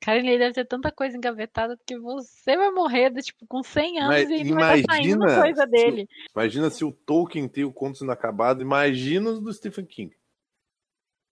Cara, 0.00 0.18
ele 0.18 0.36
deve 0.38 0.54
ter 0.54 0.64
tanta 0.64 0.90
coisa 0.90 1.16
engavetada 1.16 1.76
porque 1.76 1.96
você 1.96 2.56
vai 2.56 2.70
morrer, 2.72 3.10
de, 3.10 3.22
tipo, 3.22 3.46
com 3.46 3.62
100 3.62 3.98
anos 4.00 4.08
Mas 4.08 4.30
e 4.30 4.34
ainda 4.34 4.54
vai 4.56 4.80
estar 4.80 4.94
saindo 4.94 5.14
imagina 5.14 5.40
coisa 5.42 5.62
se- 5.62 5.68
dele. 5.70 6.08
Imagina 6.34 6.70
se 6.70 6.84
o 6.84 6.92
Tolkien 6.92 7.48
tem 7.48 7.62
o 7.64 7.72
Contos 7.72 8.00
Inacabados, 8.00 8.62
imagina 8.62 9.30
os 9.30 9.40
do 9.40 9.52
Stephen 9.52 9.86
King. 9.86 10.16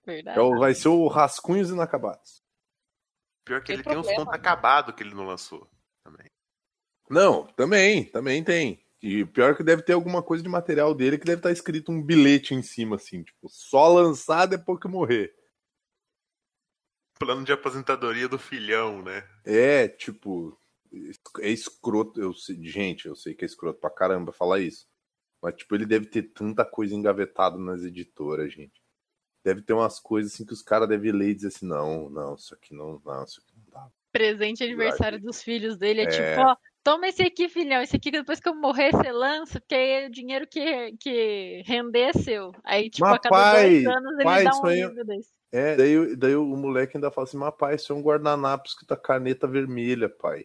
Verdade. 0.06 0.38
É 0.38 0.58
vai 0.58 0.72
ser 0.74 0.88
o 0.88 1.08
Rascunhos 1.08 1.70
Inacabados. 1.70 2.42
Pior 3.44 3.60
que 3.60 3.66
Tem 3.68 3.74
ele 3.76 3.82
tem 3.82 3.92
uns 3.98 4.06
problema. 4.06 4.24
contos 4.26 4.38
acabados 4.40 4.94
que 4.94 5.02
ele 5.02 5.14
não 5.14 5.24
lançou 5.24 5.68
também. 6.04 6.26
Não, 7.10 7.44
também, 7.44 8.04
também 8.04 8.44
tem. 8.44 8.80
E 9.02 9.24
pior 9.24 9.56
que 9.56 9.64
deve 9.64 9.82
ter 9.82 9.94
alguma 9.94 10.22
coisa 10.22 10.42
de 10.42 10.48
material 10.48 10.94
dele 10.94 11.18
que 11.18 11.24
deve 11.24 11.40
estar 11.40 11.50
escrito 11.50 11.90
um 11.90 12.00
bilhete 12.00 12.54
em 12.54 12.62
cima, 12.62 12.96
assim, 12.96 13.22
tipo, 13.24 13.48
só 13.48 13.88
lançar 13.88 14.46
depois 14.46 14.78
que 14.78 14.86
morrer. 14.86 15.34
Plano 17.18 17.44
de 17.44 17.52
aposentadoria 17.52 18.28
do 18.28 18.38
filhão, 18.38 19.02
né? 19.02 19.26
É, 19.44 19.88
tipo, 19.88 20.56
é 21.40 21.48
escroto. 21.50 22.20
Eu 22.20 22.32
sei, 22.32 22.62
gente, 22.62 23.06
eu 23.06 23.16
sei 23.16 23.34
que 23.34 23.44
é 23.44 23.46
escroto 23.46 23.80
pra 23.80 23.90
caramba 23.90 24.32
falar 24.32 24.60
isso. 24.60 24.86
Mas, 25.42 25.56
tipo, 25.56 25.74
ele 25.74 25.86
deve 25.86 26.06
ter 26.06 26.22
tanta 26.22 26.64
coisa 26.64 26.94
engavetada 26.94 27.58
nas 27.58 27.82
editoras, 27.82 28.52
gente. 28.52 28.80
Deve 29.44 29.62
ter 29.62 29.72
umas 29.72 29.98
coisas 29.98 30.34
assim 30.34 30.44
que 30.44 30.52
os 30.52 30.62
caras 30.62 30.88
devem 30.88 31.12
ler 31.12 31.30
e 31.30 31.34
dizer 31.34 31.48
assim: 31.48 31.66
não, 31.66 32.10
não, 32.10 32.34
isso 32.34 32.54
aqui 32.54 32.74
não, 32.74 33.00
não, 33.04 33.24
isso 33.24 33.40
aqui 33.40 33.52
não 33.56 33.64
dá. 33.70 33.90
Presente 34.12 34.62
aniversário 34.62 35.20
dos 35.20 35.42
filhos 35.42 35.78
dele 35.78 36.02
é, 36.02 36.04
É. 36.04 36.08
tipo, 36.08 36.46
ó, 36.46 36.56
toma 36.82 37.08
esse 37.08 37.22
aqui, 37.22 37.48
filhão. 37.48 37.82
Esse 37.82 37.96
aqui 37.96 38.10
depois 38.10 38.40
que 38.40 38.48
eu 38.48 38.54
morrer, 38.54 38.90
você 38.92 39.10
lança, 39.12 39.60
porque 39.60 39.74
aí 39.74 40.06
o 40.06 40.10
dinheiro 40.10 40.46
que, 40.46 40.96
que 40.98 41.62
render 41.66 42.00
é 42.00 42.12
seu. 42.12 42.52
Aí, 42.64 42.88
tipo, 42.90 43.04
Mas, 43.06 43.14
a 43.14 43.18
cada 43.18 43.34
pai, 43.34 43.82
dois 43.82 43.86
anos 43.96 44.12
ele 44.14 44.24
pai, 44.24 44.44
dá 44.44 44.50
um 44.56 44.66
aí- 44.66 44.80
livro 44.86 45.04
desse. 45.04 45.30
É, 45.52 45.74
daí, 45.74 46.16
daí 46.16 46.36
o 46.36 46.44
moleque 46.56 46.96
ainda 46.96 47.10
fala 47.10 47.26
assim: 47.26 47.36
mas 47.36 47.54
pai, 47.56 47.74
isso 47.74 47.92
é 47.92 47.96
um 47.96 48.02
guardanapo 48.02 48.68
escrito 48.68 48.92
a 48.92 48.96
caneta 48.96 49.48
vermelha, 49.48 50.08
pai. 50.08 50.44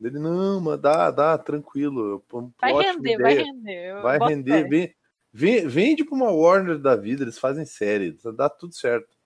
Ele, 0.00 0.18
não, 0.18 0.60
mas 0.60 0.80
dá, 0.80 1.10
dá, 1.10 1.36
tranquilo. 1.38 2.24
Vai 2.60 2.72
render, 2.72 3.18
vai 3.18 3.34
render. 3.34 3.90
eu 3.90 4.02
Vai 4.02 4.18
render, 4.18 4.68
vem, 4.68 4.94
vem, 5.32 5.66
vende 5.68 6.04
pra 6.04 6.14
uma 6.14 6.30
Warner 6.30 6.78
da 6.78 6.94
vida, 6.96 7.22
eles 7.22 7.38
fazem 7.38 7.64
série, 7.64 8.16
dá 8.36 8.48
tudo 8.48 8.74
certo. 8.74 9.16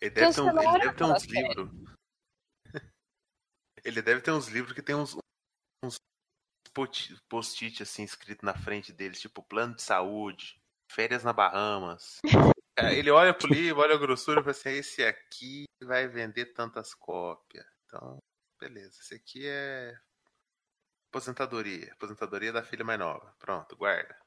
Ele 0.00 0.10
deve 0.10 0.34
ter, 0.34 0.40
um- 0.40 0.48
ele 0.48 0.78
deve 0.80 0.94
ter 0.94 1.04
uns 1.04 1.24
livros. 1.24 1.70
Ele 3.84 4.00
deve 4.02 4.20
ter 4.20 4.30
uns 4.30 4.48
livros 4.48 4.72
que 4.72 4.82
tem 4.82 4.94
uns, 4.94 5.16
uns 5.84 5.96
post- 6.72 7.16
post-it 7.28 7.82
assim 7.82 8.02
escrito 8.02 8.44
na 8.44 8.54
frente 8.54 8.92
deles, 8.92 9.20
tipo 9.20 9.42
plano 9.42 9.76
de 9.76 9.82
saúde, 9.82 10.58
férias 10.90 11.22
na 11.22 11.32
Bahamas. 11.32 12.18
Aí 12.78 12.98
Ele 12.98 13.10
olha 13.10 13.34
pro 13.34 13.52
livro, 13.52 13.82
olha 13.82 13.94
a 13.94 13.98
grossura 13.98 14.40
e 14.40 14.42
fala 14.42 14.50
assim: 14.52 14.70
esse 14.70 15.04
aqui 15.04 15.64
vai 15.82 16.08
vender 16.08 16.46
tantas 16.46 16.94
cópias. 16.94 17.66
Então, 17.86 18.18
beleza, 18.58 19.00
esse 19.00 19.14
aqui 19.14 19.46
é 19.46 19.96
aposentadoria. 21.08 21.92
Aposentadoria 21.92 22.52
da 22.52 22.64
filha 22.64 22.84
mais 22.84 22.98
nova. 22.98 23.34
Pronto, 23.38 23.76
guarda. 23.76 24.18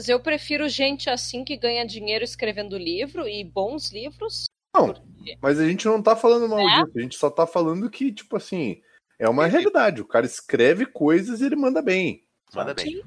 Mas 0.00 0.08
eu 0.08 0.22
prefiro 0.22 0.66
gente 0.66 1.10
assim 1.10 1.44
que 1.44 1.58
ganha 1.58 1.84
dinheiro 1.84 2.24
escrevendo 2.24 2.78
livro 2.78 3.28
e 3.28 3.44
bons 3.44 3.92
livros. 3.92 4.44
Não, 4.74 4.94
mas 5.42 5.58
a 5.58 5.66
gente 5.68 5.84
não 5.86 6.02
tá 6.02 6.14
falando 6.16 6.48
mal 6.48 6.60
É? 6.60 6.84
disso, 6.84 6.98
a 6.98 7.00
gente 7.00 7.16
só 7.16 7.28
tá 7.30 7.46
falando 7.46 7.90
que, 7.90 8.12
tipo 8.12 8.36
assim, 8.36 8.80
é 9.18 9.28
uma 9.28 9.46
realidade. 9.46 10.00
O 10.00 10.06
cara 10.06 10.24
escreve 10.26 10.86
coisas 10.86 11.40
e 11.40 11.46
ele 11.46 11.56
manda 11.56 11.82
bem. 11.82 12.24
Manda 12.54 12.72
bem. 12.74 13.02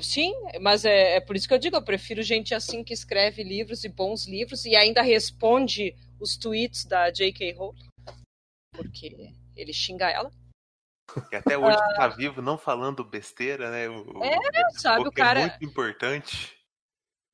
Sim, 0.00 0.32
mas 0.60 0.84
é, 0.84 1.16
é 1.16 1.20
por 1.20 1.34
isso 1.34 1.48
que 1.48 1.54
eu 1.54 1.58
digo, 1.58 1.74
eu 1.74 1.82
prefiro 1.82 2.22
gente 2.22 2.54
assim 2.54 2.84
que 2.84 2.92
escreve 2.94 3.42
livros 3.42 3.82
e 3.82 3.88
bons 3.88 4.24
livros 4.26 4.64
e 4.64 4.76
ainda 4.76 5.02
responde 5.02 5.96
os 6.20 6.36
tweets 6.36 6.84
da 6.84 7.10
J.K. 7.10 7.52
Rowling. 7.54 7.88
Porque 8.72 9.32
ele 9.56 9.72
xinga 9.72 10.08
ela. 10.08 10.30
E 11.32 11.34
até 11.34 11.58
hoje 11.58 11.76
tá 11.96 12.06
vivo 12.06 12.40
não 12.40 12.56
falando 12.56 13.02
besteira, 13.02 13.68
né? 13.68 13.88
O, 13.88 14.22
É, 14.22 14.38
sabe, 14.78 15.02
o 15.04 15.08
é 15.08 15.10
cara- 15.10 15.40
muito 15.40 15.64
importante. 15.64 16.56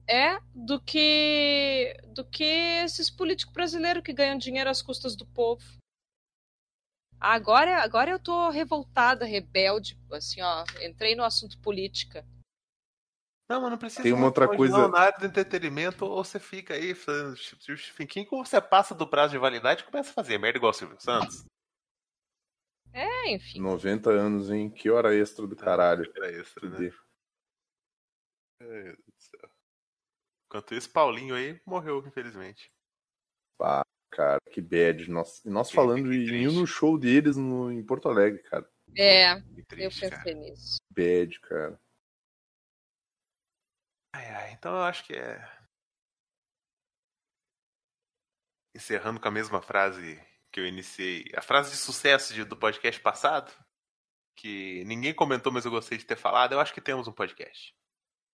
É 0.09 0.39
do 0.55 0.81
que 0.81 1.95
do 2.15 2.25
que 2.25 2.45
esses 2.45 3.11
políticos 3.11 3.53
brasileiros 3.53 4.03
que 4.03 4.13
ganham 4.13 4.39
dinheiro 4.39 4.71
às 4.71 4.81
custas 4.81 5.17
do 5.17 5.27
povo. 5.27 5.65
Agora, 7.19 7.83
agora 7.83 8.11
eu 8.11 8.19
tô 8.19 8.51
revoltada, 8.51 9.25
rebelde, 9.25 9.99
assim, 10.13 10.41
ó, 10.43 10.65
entrei 10.83 11.17
no 11.17 11.25
assunto 11.25 11.61
política. 11.61 12.25
Não, 13.49 13.61
mas 13.63 13.71
não 13.71 13.79
precisa. 13.79 14.03
Tem 14.03 14.13
uma 14.13 14.27
outra 14.27 14.47
coisa- 14.47 14.77
Não, 14.77 14.89
na 14.89 14.99
área 14.99 15.19
do 15.19 15.27
entretenimento, 15.27 16.05
ou 16.05 16.23
você 16.23 16.39
fica 16.39 16.75
aí 16.75 16.95
falando 16.95 17.37
como 18.29 18.45
você 18.45 18.61
passa 18.61 18.95
do 18.95 19.09
prazo 19.09 19.33
de 19.33 19.39
validade, 19.39 19.85
começa 19.85 20.11
a 20.11 20.15
fazer 20.15 20.39
merda 20.39 20.59
igual 20.59 20.71
o 20.71 20.75
Silvio 20.75 21.01
Santos. 21.01 21.45
É, 22.93 23.31
enfim. 23.33 23.61
90 23.61 24.11
anos, 24.11 24.51
hein? 24.51 24.71
Que 24.71 24.91
hora 24.91 25.15
extra 25.15 25.47
do 25.47 25.55
caralho. 25.57 26.11
Era 26.17 26.31
extra, 26.33 26.69
né? 26.69 26.77
Fuder. 26.77 27.01
Ai, 28.63 28.67
meu 28.69 28.97
Deus 28.97 28.97
do 29.07 29.23
céu. 29.23 29.51
Enquanto 30.57 30.75
isso, 30.75 30.91
Paulinho 30.91 31.35
aí 31.35 31.61
morreu, 31.67 32.03
infelizmente. 32.07 32.73
Pá, 33.59 33.85
cara, 34.11 34.39
que 34.51 34.63
bad. 34.63 35.07
Nós, 35.11 35.45
e 35.45 35.51
nós 35.51 35.69
Que- 35.69 35.75
falando 35.75 36.09
que 36.09 36.17
em 36.17 36.23
ir 36.23 36.27
triste. 36.29 36.57
no 36.59 36.67
show 36.67 36.99
deles 36.99 37.37
no, 37.37 37.71
em 37.71 37.85
Porto 37.85 38.09
Alegre, 38.09 38.43
cara. 38.45 38.67
É, 38.97 39.39
Que 39.43 39.61
eu 39.61 39.67
triste, 39.67 40.01
pensei 40.01 40.11
cara. 40.11 40.33
nisso. 40.33 40.77
Bad, 40.91 41.41
cara. 41.41 41.81
Ai, 44.15 44.27
ai, 44.31 44.53
então 44.55 44.73
eu 44.75 44.83
acho 44.83 45.05
que 45.05 45.13
é. 45.13 45.37
Encerrando 48.75 49.21
com 49.21 49.29
a 49.29 49.31
mesma 49.31 49.61
frase 49.61 50.19
que 50.51 50.59
eu 50.61 50.67
iniciei. 50.67 51.25
A 51.35 51.43
frase 51.43 51.71
de 51.73 51.77
sucesso 51.77 52.33
de- 52.33 52.45
do 52.45 52.57
podcast 52.57 52.99
passado. 53.03 53.53
Que 54.39 54.85
ninguém 54.85 55.15
comentou, 55.15 55.53
mas 55.53 55.67
eu 55.67 55.71
gostei 55.71 55.99
de 55.99 56.05
ter 56.07 56.17
falado. 56.17 56.53
Eu 56.53 56.61
acho 56.61 56.73
que 56.73 56.81
temos 56.81 57.07
um 57.07 57.13
podcast. 57.13 57.75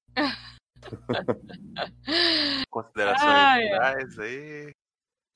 Considerações 2.71 3.31
Ai, 3.31 3.63
ai. 3.63 3.69
finais 3.69 4.19
aí. 4.19 4.75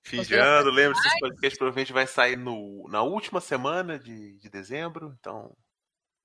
Fim 0.04 0.16
de 0.18 0.18
Considerações 0.18 0.60
ano, 0.60 0.70
lembre-se, 0.70 1.08
esse 1.08 1.18
podcast 1.18 1.58
provavelmente 1.58 1.92
vai 1.92 2.06
sair 2.06 2.36
no, 2.36 2.86
na 2.88 3.02
última 3.02 3.40
semana 3.40 3.98
de, 3.98 4.34
de 4.38 4.48
dezembro. 4.48 5.14
Então, 5.18 5.52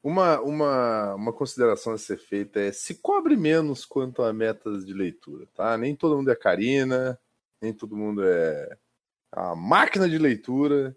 Uma, 0.03 0.39
uma, 0.41 1.15
uma 1.15 1.33
consideração 1.33 1.93
a 1.93 1.97
ser 1.97 2.17
feita 2.17 2.59
é 2.59 2.71
se 2.71 2.95
cobre 2.95 3.35
menos 3.35 3.85
quanto 3.85 4.21
a 4.23 4.33
metas 4.33 4.85
de 4.85 4.93
leitura, 4.93 5.47
tá? 5.53 5.77
Nem 5.77 5.95
todo 5.95 6.17
mundo 6.17 6.31
é 6.31 6.35
Karina, 6.35 7.19
nem 7.61 7.73
todo 7.73 7.95
mundo 7.95 8.23
é 8.23 8.77
a 9.31 9.55
máquina 9.55 10.09
de 10.09 10.17
leitura, 10.17 10.95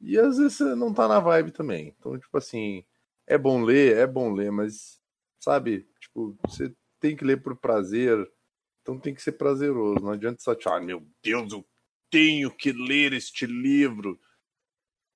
e 0.00 0.18
às 0.18 0.38
vezes 0.38 0.54
você 0.54 0.74
não 0.74 0.94
tá 0.94 1.06
na 1.08 1.20
vibe 1.20 1.50
também. 1.52 1.94
Então, 1.98 2.18
tipo 2.18 2.36
assim, 2.38 2.84
é 3.26 3.36
bom 3.38 3.62
ler, 3.62 3.96
é 3.98 4.06
bom 4.06 4.32
ler, 4.32 4.50
mas, 4.50 5.00
sabe, 5.38 5.88
tipo, 6.00 6.36
você 6.46 6.72
tem 7.00 7.16
que 7.16 7.24
ler 7.24 7.42
por 7.42 7.56
prazer, 7.56 8.16
então 8.82 8.98
tem 8.98 9.14
que 9.14 9.22
ser 9.22 9.32
prazeroso. 9.32 10.00
Não 10.04 10.12
adianta 10.12 10.40
só, 10.40 10.54
tipo, 10.54 10.70
ah, 10.70 10.80
meu 10.80 11.06
Deus, 11.22 11.52
eu 11.52 11.66
tenho 12.10 12.54
que 12.54 12.72
ler 12.72 13.12
este 13.12 13.46
livro. 13.46 14.20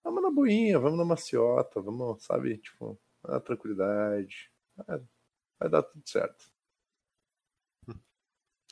Vamos 0.02 0.22
na 0.22 0.30
boinha, 0.30 0.78
vamos 0.78 0.98
na 0.98 1.04
maciota, 1.04 1.80
vamos, 1.80 2.24
sabe, 2.24 2.58
tipo, 2.58 2.98
na 3.22 3.38
tranquilidade. 3.40 4.50
Vai, 4.76 5.00
vai 5.58 5.68
dar 5.70 5.82
tudo 5.82 6.02
certo. 6.06 6.50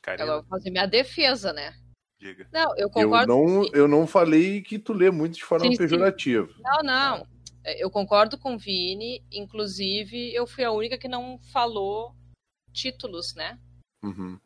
Agora 0.07 0.23
eu 0.31 0.41
vou 0.41 0.49
fazer 0.49 0.71
minha 0.71 0.87
defesa, 0.87 1.53
né? 1.53 1.75
diga. 2.19 2.49
Não, 2.53 2.71
eu 2.77 2.89
Eu 2.89 2.91
concordo. 2.91 3.27
não, 3.29 3.67
eu 3.75 3.87
não 3.87 4.07
falei 4.07 4.63
que 4.63 4.79
tu 4.79 4.93
lê 4.93 5.11
muito 5.11 5.35
de 5.35 5.45
forma 5.45 5.67
Sim, 5.67 5.73
sim. 5.73 5.79
pejorativa. 5.79 6.49
Não, 6.61 6.83
não. 6.83 7.27
É, 7.65 7.83
Eu 7.83 7.91
concordo 7.91 8.39
com 8.39 8.55
o 8.55 8.59
Vini. 8.59 9.23
Inclusive, 9.31 10.35
eu 10.35 10.47
fui 10.47 10.65
a 10.65 10.73
única 10.73 10.99
que 10.99 11.09
não 11.09 11.39
falou 11.53 12.15
títulos, 12.73 13.35
né? 13.35 13.59
Uhum. 14.03 14.39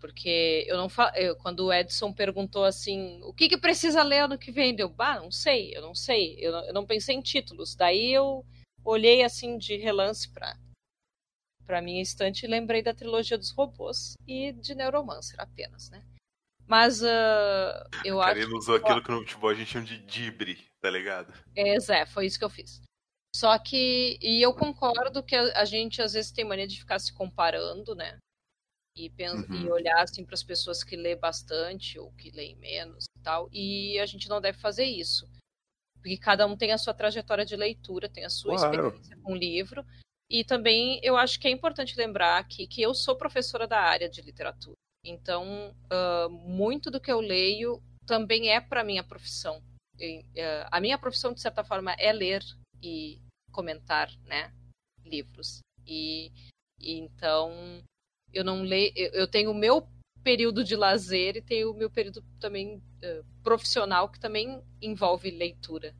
Porque 0.00 0.64
eu 0.68 0.76
não 0.76 0.88
fa... 0.88 1.12
eu, 1.16 1.34
quando 1.36 1.66
o 1.66 1.72
Edson 1.72 2.12
perguntou 2.12 2.64
assim, 2.64 3.20
o 3.22 3.32
que, 3.32 3.48
que 3.48 3.56
precisa 3.56 4.02
ler 4.02 4.20
ano 4.20 4.38
que 4.38 4.52
vem? 4.52 4.76
Eu, 4.78 4.88
bah, 4.88 5.20
não 5.20 5.30
sei, 5.30 5.74
eu 5.74 5.80
não 5.80 5.94
sei. 5.94 6.36
Eu 6.38 6.52
não, 6.52 6.64
eu 6.66 6.74
não 6.74 6.86
pensei 6.86 7.16
em 7.16 7.22
títulos. 7.22 7.74
Daí 7.74 8.12
eu 8.12 8.44
olhei 8.84 9.22
assim 9.22 9.56
de 9.56 9.76
relance 9.76 10.28
pra, 10.30 10.58
pra 11.64 11.80
minha 11.80 12.02
estante 12.02 12.44
e 12.44 12.48
lembrei 12.48 12.82
da 12.82 12.92
trilogia 12.92 13.38
dos 13.38 13.50
robôs 13.50 14.14
e 14.26 14.52
de 14.52 14.74
Neuromancer 14.74 15.40
apenas, 15.40 15.88
né? 15.90 16.04
Mas 16.66 17.02
ah, 17.02 17.88
eu 18.04 18.20
acho. 18.20 18.34
Karina 18.34 18.56
usou 18.56 18.76
aquilo 18.76 19.02
que 19.02 19.10
no 19.10 19.20
futebol 19.20 19.50
a 19.50 19.54
gente 19.54 19.70
chama 19.70 19.84
de 19.84 19.98
dibre, 19.98 20.58
tá 20.80 20.90
ligado? 20.90 21.32
É, 21.54 21.78
Zé, 21.78 22.06
foi 22.06 22.26
isso 22.26 22.38
que 22.38 22.44
eu 22.44 22.50
fiz. 22.50 22.80
Só 23.34 23.58
que, 23.58 24.18
e 24.22 24.40
eu 24.40 24.54
concordo 24.54 25.22
que 25.22 25.34
a, 25.34 25.60
a 25.60 25.64
gente 25.64 26.00
às 26.00 26.12
vezes 26.12 26.30
tem 26.30 26.44
mania 26.44 26.66
de 26.66 26.78
ficar 26.78 26.98
se 26.98 27.12
comparando, 27.12 27.94
né? 27.94 28.18
e, 28.96 29.10
pensa, 29.10 29.44
Uhum. 29.52 29.60
e 29.60 29.70
olhar 29.70 30.02
assim 30.02 30.24
para 30.24 30.34
as 30.34 30.42
pessoas 30.42 30.84
que 30.84 30.94
lê 30.96 31.16
bastante 31.16 31.98
ou 31.98 32.12
que 32.12 32.30
leem 32.30 32.54
menos 32.56 33.04
e 33.18 33.22
tal. 33.22 33.48
E 33.52 33.98
a 33.98 34.06
gente 34.06 34.28
não 34.28 34.40
deve 34.40 34.58
fazer 34.58 34.84
isso. 34.84 35.28
Porque 35.96 36.16
cada 36.16 36.46
um 36.46 36.56
tem 36.56 36.72
a 36.72 36.78
sua 36.78 36.94
trajetória 36.94 37.44
de 37.44 37.56
leitura, 37.56 38.08
tem 38.08 38.24
a 38.24 38.30
sua 38.30 38.54
Claro. 38.54 38.86
experiência 38.88 39.16
com 39.22 39.32
o 39.32 39.36
livro. 39.36 39.84
E 40.30 40.44
também 40.44 41.00
eu 41.02 41.16
acho 41.16 41.40
que 41.40 41.48
é 41.48 41.50
importante 41.50 41.96
lembrar 41.96 42.38
aqui 42.38 42.66
que 42.66 42.80
eu 42.80 42.94
sou 42.94 43.16
professora 43.16 43.66
da 43.66 43.80
área 43.80 44.08
de 44.08 44.22
literatura. 44.22 44.76
Então, 45.04 45.74
ah, 45.90 46.28
muito 46.30 46.90
do 46.90 47.00
que 47.00 47.10
eu 47.10 47.20
leio 47.20 47.82
também 48.06 48.50
é 48.50 48.60
para 48.60 48.84
minha 48.84 49.02
profissão. 49.02 49.60
E, 49.98 50.24
ah, 50.38 50.68
a 50.70 50.80
minha 50.80 50.98
profissão, 50.98 51.32
de 51.32 51.40
certa 51.40 51.64
forma, 51.64 51.92
é 51.98 52.12
ler 52.12 52.42
e 52.82 53.20
comentar, 53.54 54.10
né, 54.26 54.52
livros. 55.04 55.60
E, 55.86 56.30
e 56.80 56.98
então 56.98 57.52
eu 58.32 58.44
não 58.44 58.62
leio, 58.62 58.92
eu 58.96 59.10
eu 59.12 59.28
tenho 59.30 59.50
o 59.50 59.54
meu 59.54 59.86
período 60.22 60.64
de 60.64 60.74
lazer 60.74 61.36
e 61.36 61.42
tenho 61.42 61.70
o 61.70 61.76
meu 61.76 61.90
período 61.90 62.22
também 62.40 62.82
eh, 63.02 63.22
profissional 63.42 64.08
que 64.10 64.18
também 64.18 64.62
envolve 64.82 65.30
leitura. 65.30 65.94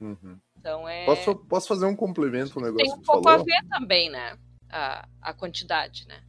Uhum. 0.00 0.38
Então 0.56 0.86
é 0.88 1.04
Posso, 1.06 1.34
posso 1.46 1.68
fazer 1.68 1.86
um 1.86 1.96
complemento 1.96 2.60
no 2.60 2.66
negócio 2.66 2.86
tem 2.86 2.94
um 2.94 3.02
pouco 3.02 3.24
falou? 3.24 3.40
a 3.40 3.44
ver 3.44 3.68
também, 3.68 4.10
né? 4.10 4.38
A, 4.68 5.08
a 5.22 5.34
quantidade, 5.34 6.06
né? 6.06 6.22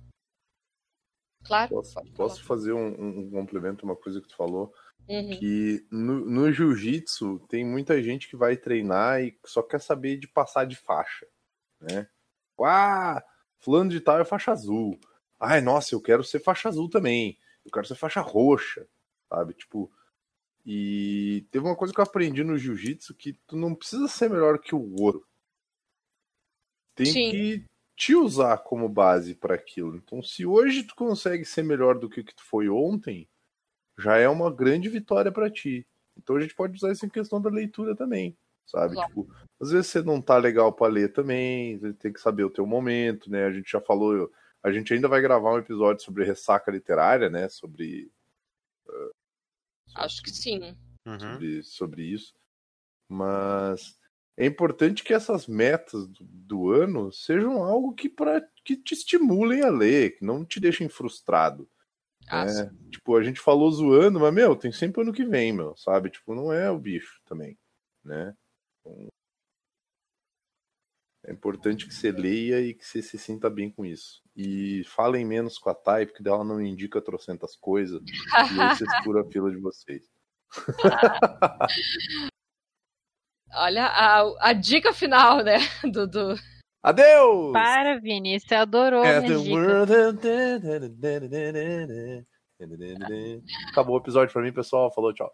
Claro. 1.43 1.69
Posso, 1.69 2.01
posso 2.15 2.43
fazer 2.43 2.71
um, 2.73 2.87
um- 2.87 3.19
um 3.19 3.31
complemento, 3.31 3.85
uma 3.85 3.95
coisa 3.95 4.21
que 4.21 4.27
tu 4.27 4.35
falou? 4.35 4.73
Uhum. 5.11 5.37
Que 5.37 5.85
no, 5.91 6.25
no 6.25 6.53
jiu-jitsu 6.53 7.39
tem 7.49 7.65
muita 7.65 8.01
gente 8.01 8.29
que 8.29 8.37
vai 8.37 8.55
treinar 8.55 9.21
e 9.21 9.37
só 9.45 9.61
quer 9.61 9.81
saber 9.81 10.15
de 10.15 10.25
passar 10.25 10.63
de 10.63 10.77
faixa, 10.77 11.27
né? 11.81 12.07
Ah, 12.63 13.21
fulano 13.59 13.89
de 13.89 13.99
tal 13.99 14.21
é 14.21 14.23
faixa 14.23 14.53
azul. 14.53 14.97
Ai, 15.37 15.59
nossa, 15.59 15.93
eu 15.93 16.01
quero 16.01 16.23
ser 16.23 16.39
faixa 16.39 16.69
azul 16.69 16.89
também. 16.89 17.37
Eu 17.65 17.71
quero 17.71 17.85
ser 17.85 17.95
faixa 17.95 18.21
roxa, 18.21 18.87
sabe? 19.27 19.53
Tipo, 19.53 19.91
e 20.65 21.45
teve 21.51 21.65
uma 21.65 21.75
coisa 21.75 21.93
que 21.93 21.99
eu 21.99 22.05
aprendi 22.05 22.41
no 22.41 22.57
jiu-jitsu 22.57 23.13
que 23.15 23.33
tu 23.45 23.57
não 23.57 23.75
precisa 23.75 24.07
ser 24.07 24.29
melhor 24.29 24.59
que 24.59 24.73
o 24.73 24.95
outro. 25.01 25.27
Tem 26.95 27.07
Sim. 27.07 27.31
que 27.31 27.65
te 27.97 28.15
usar 28.15 28.59
como 28.59 28.87
base 28.87 29.35
para 29.35 29.55
aquilo. 29.55 29.97
Então, 29.97 30.23
se 30.23 30.45
hoje 30.45 30.83
tu 30.83 30.95
consegue 30.95 31.43
ser 31.43 31.63
melhor 31.63 31.99
do 31.99 32.09
que 32.09 32.23
que 32.23 32.33
tu 32.33 32.43
foi 32.43 32.69
ontem, 32.69 33.27
já 34.01 34.17
é 34.17 34.27
uma 34.27 34.51
grande 34.53 34.89
vitória 34.89 35.31
para 35.31 35.49
ti. 35.49 35.85
Então 36.17 36.35
a 36.35 36.41
gente 36.41 36.55
pode 36.55 36.75
usar 36.75 36.91
isso 36.91 37.05
em 37.05 37.09
questão 37.09 37.41
da 37.41 37.49
leitura 37.49 37.95
também, 37.95 38.37
sabe? 38.65 38.95
Claro. 38.95 39.09
Tipo, 39.09 39.33
às 39.59 39.71
vezes 39.71 39.87
você 39.87 40.01
não 40.01 40.21
tá 40.21 40.37
legal 40.37 40.73
para 40.73 40.91
ler 40.91 41.13
também, 41.13 41.77
você 41.77 41.93
tem 41.93 42.11
que 42.11 42.19
saber 42.19 42.43
o 42.43 42.49
teu 42.49 42.65
momento, 42.65 43.29
né? 43.29 43.45
A 43.45 43.51
gente 43.51 43.71
já 43.71 43.79
falou, 43.79 44.31
a 44.63 44.71
gente 44.71 44.93
ainda 44.93 45.07
vai 45.07 45.21
gravar 45.21 45.53
um 45.53 45.59
episódio 45.59 46.03
sobre 46.03 46.25
ressaca 46.25 46.71
literária, 46.71 47.29
né? 47.29 47.47
Sobre 47.47 48.11
Acho 49.95 50.21
que 50.21 50.31
sim. 50.31 50.75
Uhum. 51.05 51.19
sobre, 51.19 51.63
sobre 51.63 52.03
isso. 52.03 52.33
Mas 53.09 53.97
é 54.37 54.45
importante 54.45 55.03
que 55.03 55.13
essas 55.13 55.47
metas 55.47 56.07
do, 56.07 56.23
do 56.23 56.71
ano 56.71 57.11
sejam 57.11 57.63
algo 57.63 57.93
que, 57.93 58.07
pra, 58.09 58.41
que 58.63 58.75
te 58.77 58.93
estimulem 58.93 59.61
a 59.61 59.69
ler, 59.69 60.17
que 60.17 60.25
não 60.25 60.45
te 60.45 60.59
deixem 60.59 60.87
frustrado. 60.87 61.69
Ah, 62.27 62.45
né? 62.45 62.51
sim. 62.51 62.89
Tipo, 62.89 63.15
a 63.15 63.23
gente 63.23 63.39
falou 63.39 63.71
zoando, 63.71 64.19
mas, 64.19 64.33
meu, 64.33 64.55
tem 64.55 64.71
sempre 64.71 65.01
ano 65.01 65.13
que 65.13 65.25
vem, 65.25 65.51
meu, 65.53 65.75
sabe? 65.77 66.09
Tipo, 66.09 66.35
não 66.35 66.51
é 66.51 66.69
o 66.69 66.79
bicho 66.79 67.21
também, 67.25 67.57
né? 68.03 68.33
Então, 68.79 69.07
é 71.25 71.31
importante 71.31 71.85
que 71.87 71.93
você 71.93 72.11
leia 72.11 72.59
e 72.61 72.73
que 72.73 72.83
você 72.85 73.01
se 73.01 73.17
sinta 73.17 73.49
bem 73.49 73.71
com 73.71 73.85
isso. 73.85 74.21
E 74.35 74.83
falem 74.85 75.23
menos 75.23 75.57
com 75.59 75.69
a 75.69 75.75
Thay, 75.75 76.07
porque 76.07 76.23
dela 76.23 76.43
não 76.43 76.59
indica 76.59 77.01
trocentas 77.01 77.55
coisas. 77.55 78.01
E 78.03 78.59
aí 78.59 78.75
vocês 78.75 78.89
furam 79.03 79.21
a 79.21 79.31
fila 79.31 79.51
de 79.51 79.57
vocês. 79.57 80.09
Olha 83.53 83.85
a, 83.85 84.49
a 84.49 84.53
dica 84.53 84.93
final, 84.93 85.43
né? 85.43 85.57
Do, 85.83 86.07
do... 86.07 86.35
Adeus! 86.83 87.53
Para, 87.53 87.99
Vini, 87.99 88.39
você 88.39 88.55
adorou 88.55 89.03
As 89.03 89.23
minhas 89.23 89.43
the 89.43 89.43
dicas. 89.43 89.49
world- 89.51 89.91
Acabou 93.71 93.95
o 93.95 93.99
episódio 93.99 94.31
pra 94.33 94.41
mim, 94.41 94.53
pessoal. 94.53 94.91
Falou, 94.93 95.13
tchau. 95.13 95.31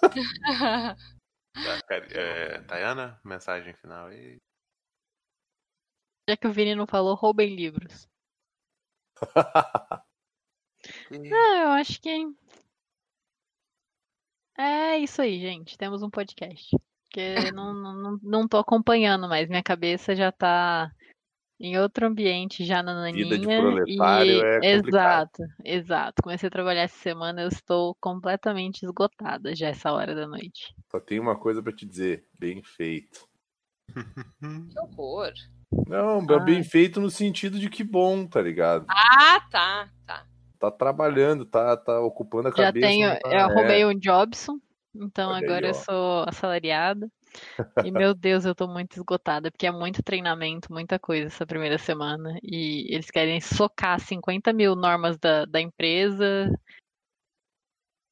Tá, 0.00 0.96
é, 2.12 2.60
Tayana, 2.62 3.20
mensagem 3.24 3.74
final 3.74 4.06
aí. 4.08 4.38
Já 6.28 6.36
que 6.36 6.46
o 6.46 6.52
Vini 6.52 6.74
não 6.74 6.86
falou, 6.86 7.14
roubem 7.14 7.54
livros. 7.54 8.06
Não, 11.10 11.62
eu 11.62 11.68
acho 11.70 12.00
que. 12.00 12.08
É 14.56 14.96
isso 14.98 15.20
aí, 15.20 15.40
gente. 15.40 15.76
Temos 15.76 16.02
um 16.02 16.10
podcast. 16.10 16.76
Porque 17.08 17.50
não, 17.52 17.72
não, 17.74 18.18
não- 18.22 18.48
tô 18.48 18.58
acompanhando 18.58 19.28
mais. 19.28 19.48
Minha 19.48 19.62
cabeça 19.62 20.14
já 20.14 20.30
tá 20.30 20.90
em 21.60 21.78
outro 21.78 22.06
ambiente, 22.06 22.64
já 22.64 22.82
na 22.82 22.94
naninha. 22.94 23.24
Vida 23.24 23.38
de 23.38 23.46
proletário 23.46 24.32
e... 24.32 24.40
é. 24.66 24.74
Exato, 24.74 25.42
exato. 25.64 26.22
Comecei 26.22 26.46
a 26.46 26.50
trabalhar 26.50 26.82
essa 26.82 26.98
semana, 26.98 27.42
eu 27.42 27.48
estou 27.48 27.96
completamente 28.00 28.82
esgotada 28.84 29.56
já 29.56 29.68
essa 29.68 29.90
hora 29.92 30.14
da 30.14 30.26
noite. 30.26 30.74
Só 30.90 31.00
tem 31.00 31.18
uma 31.18 31.34
coisa 31.36 31.62
pra 31.62 31.72
te 31.72 31.84
dizer. 31.86 32.24
Bem 32.38 32.62
feito. 32.62 33.26
Que 34.40 34.78
horror. 34.78 35.32
Não, 35.86 36.20
Ah. 36.30 36.38
bem 36.40 36.62
feito 36.62 37.00
no 37.00 37.10
sentido 37.10 37.58
de 37.58 37.68
que 37.68 37.82
bom, 37.82 38.26
tá 38.26 38.40
ligado? 38.40 38.84
Ah, 38.88 39.40
tá, 39.50 39.88
tá. 40.06 40.24
Tá 40.58 40.70
trabalhando, 40.70 41.44
tá, 41.44 41.76
tá 41.76 42.00
ocupando 42.00 42.48
a 42.48 42.50
Já 42.50 42.64
cabeça. 42.64 42.86
tenho, 42.86 43.08
não 43.08 43.18
tá- 43.20 43.28
eu 43.28 43.32
é. 43.38 43.40
arrumei 43.42 43.84
um 43.86 43.94
Jobson, 43.98 44.58
então 45.00 45.30
Olha 45.30 45.38
aí, 45.38 45.44
agora 45.44 45.66
eu 45.66 45.70
ó. 45.70 45.74
sou 45.74 46.24
assalariada. 46.28 47.10
E 47.84 47.90
meu 47.90 48.12
Deus, 48.14 48.44
eu 48.44 48.54
tô 48.54 48.66
muito 48.66 48.96
esgotada, 48.96 49.50
porque 49.50 49.66
é 49.66 49.72
muito 49.72 50.02
treinamento, 50.02 50.72
muita 50.72 50.98
coisa 50.98 51.26
essa 51.26 51.46
primeira 51.46 51.78
semana. 51.78 52.38
E 52.42 52.92
eles 52.92 53.10
querem 53.10 53.40
socar 53.40 54.00
50 54.00 54.52
mil 54.52 54.74
normas 54.74 55.18
da, 55.18 55.44
da 55.44 55.60
empresa 55.60 56.50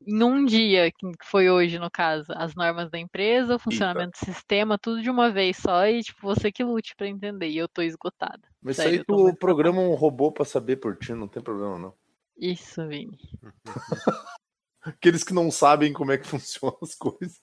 em 0.07 0.23
um 0.23 0.45
dia, 0.45 0.91
que 0.93 1.11
foi 1.25 1.51
hoje 1.51 1.79
no 1.79 1.91
caso. 1.91 2.33
As 2.37 2.55
normas 2.55 2.89
da 2.91 2.99
empresa, 2.99 3.57
o 3.57 3.59
funcionamento 3.59 4.21
do 4.21 4.25
sistema, 4.25 4.79
tudo 4.79 5.03
de 5.03 5.11
uma 5.11 5.31
vez 5.31 5.57
só. 5.57 5.87
E 5.87 6.03
tipo, 6.03 6.21
você 6.23 6.53
que 6.53 6.63
lute 6.63 6.95
pra 6.97 7.09
entender. 7.09 7.49
E 7.49 7.59
eu 7.59 7.69
tô 7.69 7.83
esgotada. 7.83 8.43
Mas 8.63 8.77
Sério, 8.77 9.01
isso 9.01 9.05
aí 9.13 9.21
eu 9.21 9.33
tu 9.33 9.37
programa 9.37 9.81
um 9.81 9.95
robô 9.95 10.31
pra 10.31 10.45
saber 10.45 10.77
por 10.77 10.97
ti, 10.97 11.13
não 11.13 11.27
tem 11.27 11.43
problema 11.43 11.79
não. 11.79 11.95
Isso, 12.37 12.87
Vini. 12.87 13.19
Aqueles 14.87 15.25
que 15.25 15.35
não 15.35 15.51
sabem 15.51 15.93
como 15.93 16.13
é 16.13 16.19
que 16.19 16.27
funcionam 16.29 16.79
as 16.83 16.95
coisas. 16.95 17.43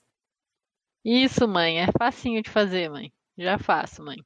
Isso, 1.04 1.46
mãe. 1.46 1.78
É 1.78 1.86
facinho 1.98 2.42
de 2.42 2.50
fazer, 2.50 2.88
mãe. 2.88 3.12
Já 3.36 3.58
faço, 3.58 4.02
mãe. 4.02 4.16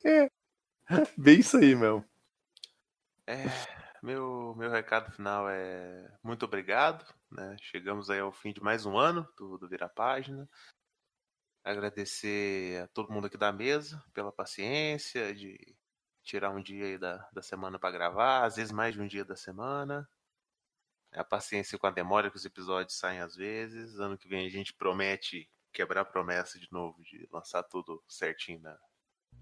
Bem 1.17 1.41
isso 1.41 1.57
aí, 1.57 1.75
meu. 1.75 2.05
É, 3.27 3.45
meu, 4.03 4.55
meu 4.57 4.71
recado 4.71 5.11
final 5.11 5.49
é 5.49 6.09
muito 6.23 6.45
obrigado. 6.45 7.05
Né? 7.31 7.57
Chegamos 7.61 8.09
aí 8.09 8.21
ao 8.21 8.33
fim 8.33 8.53
de 8.53 8.63
mais 8.63 8.87
um 8.87 8.97
ano 8.97 9.29
do, 9.37 9.59
do 9.59 9.69
Vira 9.69 9.89
Página. 9.89 10.49
Agradecer 11.65 12.83
a 12.83 12.89
todo 12.89 13.13
mundo 13.13 13.27
aqui 13.27 13.37
da 13.37 13.53
mesa 13.53 14.03
pela 14.15 14.33
paciência 14.33 15.35
de 15.35 15.59
tirar 16.23 16.51
um 16.51 16.63
dia 16.63 16.85
aí 16.85 16.99
da, 16.99 17.17
da 17.33 17.43
semana 17.43 17.79
para 17.79 17.91
gravar, 17.91 18.45
às 18.45 18.57
vezes 18.57 18.73
mais 18.73 18.95
de 18.95 19.01
um 19.01 19.07
dia 19.07 19.25
da 19.25 19.35
semana. 19.35 20.09
A 21.13 21.25
paciência 21.25 21.79
com 21.79 21.87
a 21.87 21.91
demora 21.91 22.31
que 22.31 22.37
os 22.37 22.45
episódios 22.45 22.97
saem 22.99 23.21
às 23.21 23.35
vezes. 23.35 23.99
Ano 23.99 24.17
que 24.19 24.29
vem 24.29 24.47
a 24.47 24.51
gente 24.51 24.73
promete 24.75 25.49
quebrar 25.73 26.03
a 26.03 26.05
promessa 26.05 26.59
de 26.59 26.69
novo 26.73 27.03
de 27.03 27.27
lançar 27.33 27.63
tudo 27.63 28.03
certinho 28.09 28.61
na, 28.61 28.79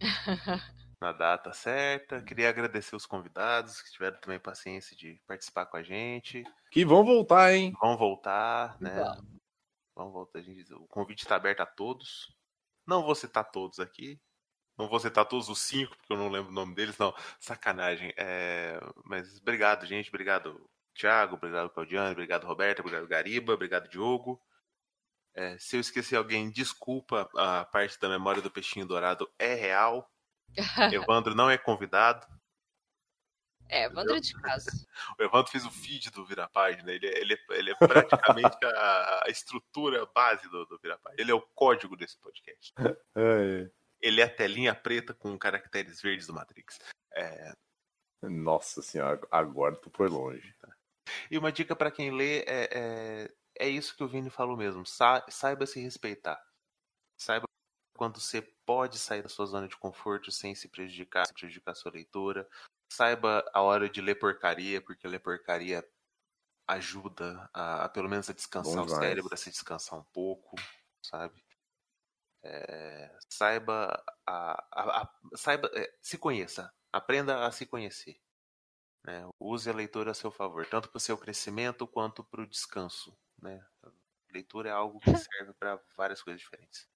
na 1.01 1.13
data 1.13 1.53
certa. 1.53 2.23
Queria 2.23 2.49
agradecer 2.49 2.95
os 2.97 3.07
convidados 3.07 3.81
que 3.83 3.91
tiveram 3.93 4.19
também 4.21 4.39
paciência 4.39 4.97
de 4.97 5.21
participar 5.27 5.67
com 5.67 5.77
a 5.77 5.83
gente. 5.83 6.45
Que 6.71 6.85
vão 6.85 7.05
voltar, 7.05 7.53
hein? 7.55 7.73
Vão 7.81 7.97
voltar, 7.97 8.81
né? 8.81 8.95
Vão. 8.95 9.27
Vão 9.97 10.11
voltar. 10.13 10.43
gente- 10.43 10.73
O 10.75 10.87
convite 10.89 11.23
está 11.23 11.37
aberto 11.37 11.61
a 11.61 11.67
todos. 11.67 12.35
Não 12.87 13.03
vou 13.03 13.15
citar 13.15 13.51
todos 13.51 13.81
aqui. 13.81 14.21
Não 14.79 14.89
vou 14.89 15.01
citar 15.01 15.25
todos 15.25 15.49
os 15.49 15.59
cinco, 15.61 15.97
porque 15.97 16.13
eu 16.13 16.19
não 16.19 16.29
lembro 16.29 16.51
o 16.51 16.55
nome 16.55 16.75
deles. 16.75 16.99
Não, 16.99 17.15
sacanagem. 17.41 18.13
É, 18.17 18.79
Mas 19.05 19.39
obrigado, 19.41 19.87
gente. 19.87 20.09
Obrigado, 20.11 20.69
Thiago. 20.97 21.37
Obrigado, 21.37 21.71
Claudiane. 21.71 22.13
Obrigado, 22.13 22.45
Roberta. 22.47 22.81
Obrigado, 22.83 23.07
Gariba. 23.07 23.53
Obrigado, 23.55 23.89
Diogo. 23.89 24.41
É, 25.35 25.59
se 25.59 25.77
eu 25.77 25.81
esqueci 25.81 26.17
alguém, 26.17 26.51
desculpa. 26.51 27.29
A 27.37 27.65
parte 27.67 27.99
da 28.01 28.09
memória 28.09 28.41
do 28.43 28.51
peixinho 28.51 28.87
dourado 28.87 29.31
é 29.39 29.55
real. 29.55 30.11
Evandro 30.93 31.35
não 31.35 31.51
é 31.51 31.59
convidado. 31.59 32.27
É, 33.69 33.89
Vandra 33.89 34.21
de 34.21 34.33
casa. 34.41 34.71
O 35.19 35.23
Evandro 35.23 35.51
fez 35.51 35.67
o 35.67 35.71
feed 35.71 36.11
do 36.11 36.25
Vira 36.25 36.49
Página. 36.49 36.91
Ele, 36.93 37.07
é- 37.07 37.21
ele, 37.21 37.35
é- 37.35 37.55
ele 37.59 37.71
é 37.73 37.75
praticamente 37.75 38.57
a, 38.65 39.25
a 39.27 39.29
estrutura 39.31 40.07
base 40.07 40.49
do, 40.49 40.65
do 40.67 40.79
Vira 40.79 40.97
Página. 40.99 41.21
Ele 41.21 41.33
é 41.33 41.35
o 41.35 41.41
código 41.55 41.97
desse 41.97 42.17
podcast. 42.19 42.73
É, 43.19 43.69
Ele 44.01 44.21
é 44.21 44.25
a 44.25 44.29
telinha 44.35 44.75
preta 44.75 45.13
com 45.15 45.37
caracteres 45.39 46.01
verdes 46.01 46.27
do 46.27 46.35
Matrix. 46.35 46.79
É, 47.15 47.53
Nossa 48.23 48.81
senhora, 48.83 49.21
agora 49.31 49.75
tu 49.75 49.91
foi 49.91 50.09
longe. 50.09 50.55
E 51.31 51.39
uma 51.39 51.53
dica 51.53 51.75
para 51.75 51.91
quem 51.91 52.11
lê 52.11 52.41
é, 52.41 52.69
é, 52.73 53.35
é, 53.59 53.69
isso 53.69 53.97
que 53.97 54.05
o 54.05 54.09
Vini 54.09 54.31
falou 54.31 54.57
mesmo. 54.57 54.85
Sa 54.85 55.25
saiba 55.29 55.67
se 55.67 55.81
respeitar. 55.81 56.41
Saiba 57.17 57.47
quando 57.97 58.21
você 58.21 58.43
pode 58.43 58.99
sair 58.99 59.23
da 59.23 59.29
sua 59.29 59.47
zona 59.47 59.69
de 59.69 59.77
conforto 59.77 60.31
sem 60.31 60.55
se 60.55 60.69
prejudicar, 60.69 61.27
sem 61.27 61.35
prejudicar 61.35 61.73
a 61.73 61.75
sua 61.75 61.93
leitura. 61.93 62.49
Saiba 62.93 63.45
a 63.53 63.63
hora 63.63 63.89
de 63.89 64.01
ler 64.01 64.17
porcaria, 64.17 64.81
porque 64.81 65.09
ler 65.09 65.21
porcaria 65.21 65.87
ajuda 66.69 67.49
a, 67.53 67.85
a 67.85 67.89
pelo 67.89 68.09
menos 68.09 68.29
a 68.29 68.33
descansar 68.33 68.85
o 68.85 68.89
cérebro, 68.89 69.33
a 69.33 69.37
se 69.37 69.51
descansar 69.51 69.99
um 69.99 70.05
pouco, 70.05 70.57
sabe? 71.03 71.45
É, 72.43 73.17
saiba 73.29 74.05
a, 74.27 74.65
a, 74.71 75.03
a 75.03 75.37
saiba 75.37 75.69
é, 75.75 75.93
se 76.01 76.17
conheça 76.17 76.73
aprenda 76.93 77.45
a 77.45 77.51
se 77.51 77.67
conhecer 77.67 78.21
né? 79.07 79.29
use 79.41 79.71
a 79.71 79.73
leitura 79.73 80.11
a 80.11 80.15
seu 80.15 80.31
favor 80.31 80.67
tanto 80.67 80.89
para 80.91 80.99
o 80.99 81.01
seu 81.01 81.17
crescimento 81.17 81.87
quanto 81.87 82.25
para 82.25 82.43
o 82.43 82.47
descanso 82.47 83.17
né? 83.41 83.65
a 83.85 83.91
leitura 84.33 84.69
é 84.69 84.73
algo 84.73 84.99
que 84.99 85.11
serve 85.31 85.53
para 85.55 85.81
várias 85.97 86.23
coisas 86.23 86.41
diferentes 86.41 86.89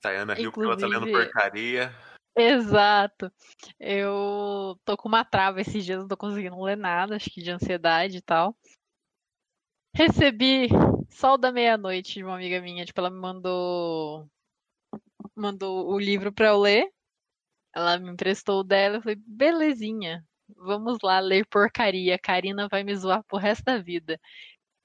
Tayana 0.00 0.32
riu 0.32 0.50
porque 0.50 0.66
ela 0.66 0.78
tá 0.78 0.86
lendo 0.86 1.10
porcaria 1.10 1.92
Exato. 2.36 3.30
Eu 3.78 4.78
tô 4.84 4.96
com 4.96 5.08
uma 5.08 5.24
trava 5.24 5.60
esses 5.60 5.84
dias, 5.84 5.98
não 5.98 6.08
tô 6.08 6.16
conseguindo 6.16 6.60
ler 6.62 6.76
nada, 6.76 7.16
acho 7.16 7.28
que 7.30 7.42
de 7.42 7.50
ansiedade 7.50 8.18
e 8.18 8.22
tal. 8.22 8.56
Recebi 9.94 10.68
Sol 11.10 11.36
da 11.36 11.50
Meia-Noite 11.52 12.14
de 12.14 12.24
uma 12.24 12.36
amiga 12.36 12.60
minha, 12.60 12.84
tipo, 12.84 13.00
ela 13.00 13.10
me 13.10 13.18
mandou 13.18 14.28
mandou 15.34 15.92
o 15.92 15.98
livro 15.98 16.32
para 16.32 16.48
eu 16.48 16.58
ler. 16.58 16.90
Ela 17.74 17.98
me 17.98 18.10
emprestou 18.10 18.60
o 18.60 18.64
dela, 18.64 18.96
eu 18.96 19.02
falei, 19.02 19.16
belezinha, 19.26 20.24
vamos 20.56 20.98
lá 21.02 21.20
ler 21.20 21.46
porcaria, 21.46 22.18
Karina 22.18 22.68
vai 22.68 22.82
me 22.84 22.94
zoar 22.94 23.22
pro 23.24 23.38
resto 23.38 23.64
da 23.64 23.78
vida. 23.78 24.18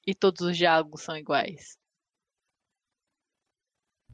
E 0.08 0.14
todos 0.14 0.42
os 0.42 0.58
diálogos 0.58 1.02
são 1.02 1.18
iguais. 1.18 1.78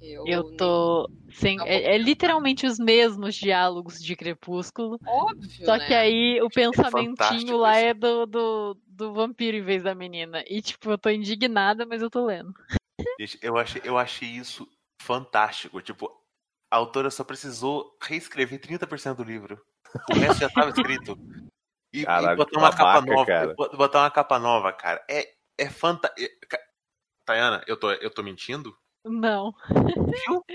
Eu, 0.01 0.25
eu 0.25 0.57
tô 0.57 1.07
sem. 1.31 1.61
É, 1.61 1.93
é, 1.93 1.97
literalmente 1.97 2.65
os 2.65 2.79
mesmos 2.79 3.35
diálogos 3.35 4.01
de 4.01 4.15
Crepúsculo. 4.15 4.99
Óbvio. 5.05 5.65
Só 5.65 5.77
né? 5.77 5.85
que 5.85 5.93
aí 5.93 6.41
o 6.41 6.47
é 6.47 6.49
pensamentinho 6.49 7.53
é 7.53 7.57
lá 7.57 7.77
é 7.77 7.93
do, 7.93 8.25
do, 8.25 8.77
do 8.87 9.13
vampiro 9.13 9.57
em 9.57 9.61
vez 9.61 9.83
da 9.83 9.93
menina. 9.93 10.43
E, 10.47 10.59
tipo, 10.59 10.89
eu 10.89 10.97
tô 10.97 11.09
indignada, 11.09 11.85
mas 11.85 12.01
eu 12.01 12.09
tô 12.09 12.25
lendo. 12.25 12.51
Eu 13.41 13.57
achei, 13.57 13.81
eu 13.85 13.95
achei 13.95 14.27
isso 14.27 14.67
fantástico. 14.99 15.79
Tipo, 15.81 16.11
a 16.71 16.77
autora 16.77 17.11
só 17.11 17.23
precisou 17.23 17.95
reescrever 18.01 18.59
30% 18.59 19.15
do 19.17 19.23
livro. 19.23 19.61
O 20.09 20.15
resto 20.15 20.39
já 20.39 20.47
estava 20.47 20.69
escrito. 20.69 21.15
E, 21.93 22.05
Caralho, 22.05 22.33
e 22.33 22.37
botar 22.37 22.59
uma 22.59 22.71
babaca, 22.71 22.83
capa 22.85 23.01
nova. 23.05 23.25
Cara. 23.25 23.53
Botar 23.55 23.99
uma 23.99 24.11
capa 24.11 24.39
nova, 24.39 24.73
cara. 24.73 25.05
É, 25.09 25.33
é 25.57 25.69
fantástico. 25.69 26.29
Tayana, 27.25 27.63
eu 27.67 27.77
tô, 27.77 27.91
eu 27.91 28.09
tô 28.09 28.23
mentindo? 28.23 28.75
Não. 29.03 29.53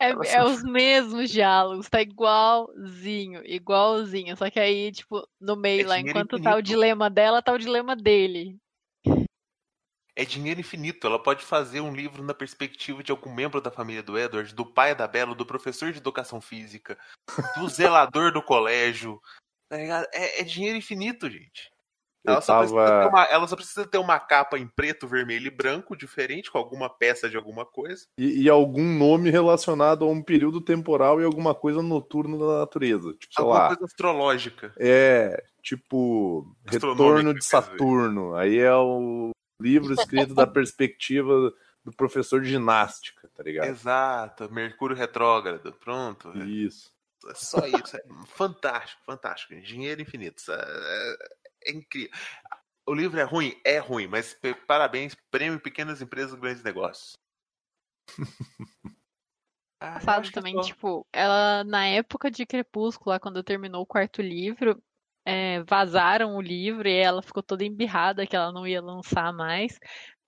É, 0.00 0.10
é, 0.10 0.44
os 0.44 0.62
mesmos 0.62 1.30
diálogos, 1.30 1.88
tá 1.88 2.02
igualzinho, 2.02 3.42
igualzinho. 3.44 4.36
Só 4.36 4.50
que 4.50 4.58
aí, 4.58 4.90
tipo, 4.90 5.26
no 5.40 5.54
meio 5.54 5.82
é 5.82 5.86
lá, 5.86 5.98
enquanto 5.98 6.34
infinito. 6.34 6.42
tá 6.42 6.56
o 6.56 6.62
dilema 6.62 7.08
dela, 7.08 7.40
tá 7.40 7.52
o 7.52 7.58
dilema 7.58 7.94
dele. 7.94 8.56
É 10.16 10.24
dinheiro 10.24 10.60
infinito. 10.60 11.06
Ela 11.06 11.22
pode 11.22 11.44
fazer 11.44 11.80
um 11.80 11.94
livro 11.94 12.24
na 12.24 12.34
perspectiva 12.34 13.02
de 13.04 13.12
algum 13.12 13.32
membro 13.32 13.60
da 13.60 13.70
família 13.70 14.02
do 14.02 14.18
Edward, 14.18 14.52
do 14.52 14.66
pai 14.66 14.94
da 14.94 15.06
Bela, 15.06 15.34
do 15.34 15.46
professor 15.46 15.92
de 15.92 15.98
educação 15.98 16.40
física, 16.40 16.98
do 17.56 17.68
zelador 17.68 18.32
do 18.32 18.42
colégio. 18.42 19.20
Tá 19.68 19.78
é, 20.12 20.40
é 20.40 20.44
dinheiro 20.44 20.78
infinito, 20.78 21.28
gente. 21.28 21.70
Ela 22.26 22.40
só, 22.40 22.66
tava... 22.66 23.08
uma, 23.08 23.24
ela 23.24 23.46
só, 23.46 23.56
precisa 23.56 23.86
ter 23.86 23.98
uma 23.98 24.18
capa 24.18 24.58
em 24.58 24.66
preto, 24.66 25.06
vermelho 25.06 25.46
e 25.46 25.50
branco, 25.50 25.96
diferente, 25.96 26.50
com 26.50 26.58
alguma 26.58 26.90
peça 26.90 27.28
de 27.28 27.36
alguma 27.36 27.64
coisa. 27.64 28.06
E, 28.18 28.42
e 28.42 28.48
algum 28.50 28.84
nome 28.98 29.30
relacionado 29.30 30.04
a 30.04 30.08
um 30.08 30.22
período 30.22 30.60
temporal 30.60 31.20
e 31.20 31.24
alguma 31.24 31.54
coisa 31.54 31.82
noturna 31.82 32.36
da 32.36 32.58
natureza. 32.58 33.14
Tipo, 33.14 33.40
alguma 33.40 33.58
lá, 33.58 33.66
coisa 33.68 33.84
astrológica. 33.84 34.72
É, 34.78 35.42
tipo, 35.62 36.54
Retorno 36.66 37.32
de 37.32 37.44
Saturno. 37.44 38.34
Aí 38.34 38.58
é 38.58 38.74
o 38.74 39.30
livro 39.60 39.94
escrito 39.94 40.34
da 40.34 40.46
perspectiva 40.46 41.52
do 41.84 41.92
professor 41.92 42.42
de 42.42 42.50
ginástica, 42.50 43.30
tá 43.34 43.42
ligado? 43.42 43.68
Exato, 43.68 44.52
Mercúrio 44.52 44.96
retrógrado, 44.96 45.72
pronto. 45.72 46.36
Isso. 46.44 46.92
É 47.30 47.34
só 47.34 47.66
isso. 47.66 47.96
É 47.96 48.02
fantástico, 48.26 49.02
fantástico. 49.04 49.60
Dinheiro 49.60 50.00
infinito. 50.00 50.42
É, 50.50 51.16
é 51.66 51.72
incrível. 51.72 52.10
O 52.86 52.94
livro 52.94 53.20
é 53.20 53.24
ruim? 53.24 53.54
É 53.64 53.78
ruim, 53.78 54.06
mas 54.06 54.38
parabéns, 54.66 55.14
prêmio 55.30 55.60
Pequenas 55.60 56.00
Empresas, 56.00 56.38
Grandes 56.38 56.62
Negócios. 56.62 57.12
ah, 59.78 60.00
Sabe 60.00 60.32
também, 60.32 60.58
tipo, 60.62 61.06
ela 61.12 61.64
na 61.64 61.86
época 61.86 62.30
de 62.30 62.46
Crepúsculo, 62.46 63.10
lá, 63.10 63.20
quando 63.20 63.44
terminou 63.44 63.82
o 63.82 63.86
quarto 63.86 64.22
livro, 64.22 64.82
é, 65.26 65.62
vazaram 65.64 66.34
o 66.34 66.40
livro 66.40 66.88
e 66.88 66.96
ela 66.96 67.20
ficou 67.20 67.42
toda 67.42 67.62
embirrada 67.62 68.26
que 68.26 68.34
ela 68.34 68.50
não 68.50 68.66
ia 68.66 68.80
lançar 68.80 69.34
mais. 69.34 69.78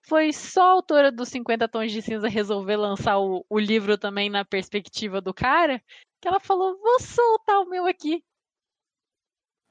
Foi 0.03 0.31
só 0.31 0.61
a 0.61 0.71
autora 0.73 1.11
dos 1.11 1.29
50 1.29 1.67
Tons 1.67 1.91
de 1.91 2.01
Cinza 2.03 2.27
resolver 2.27 2.75
lançar 2.75 3.17
o, 3.17 3.43
o 3.49 3.59
livro 3.59 3.97
também 3.97 4.29
na 4.29 4.45
perspectiva 4.45 5.19
do 5.19 5.33
cara, 5.33 5.81
que 6.21 6.27
ela 6.27 6.39
falou: 6.39 6.77
vou 6.79 6.99
soltar 6.99 7.59
o 7.59 7.69
meu 7.69 7.85
aqui. 7.85 8.23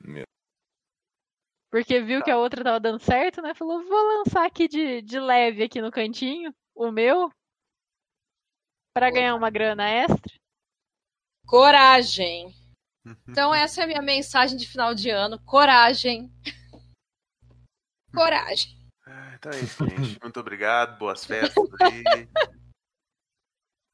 Meu 0.03 0.27
porque 1.71 2.01
viu 2.01 2.19
tá. 2.19 2.25
que 2.25 2.31
a 2.33 2.37
outra 2.37 2.65
tava 2.65 2.81
dando 2.81 2.99
certo, 2.99 3.41
né? 3.41 3.55
Falou, 3.55 3.83
vou 3.85 4.19
lançar 4.19 4.45
aqui 4.45 4.67
de, 4.67 5.01
de 5.03 5.21
leve 5.21 5.63
aqui 5.63 5.81
no 5.81 5.91
cantinho, 5.91 6.53
o 6.75 6.91
meu, 6.91 7.31
para 8.93 9.11
ganhar 9.11 9.37
uma 9.37 9.51
grana 9.51 9.89
extra. 9.89 10.33
Coragem. 11.47 12.55
Então 13.27 13.55
essa 13.55 13.81
é 13.81 13.85
a 13.85 13.87
minha 13.87 14.03
mensagem 14.03 14.59
de 14.59 14.69
final 14.69 14.95
de 14.95 15.09
ano. 15.09 15.43
Coragem. 15.47 16.31
Coragem. 18.15 18.77
Ah, 19.07 19.35
então 19.37 19.51
é 19.53 19.61
isso, 19.61 19.89
gente. 19.89 20.21
Muito 20.23 20.39
obrigado. 20.39 20.99
Boas 20.99 21.25
festas 21.25 21.65
aí. 21.81 22.05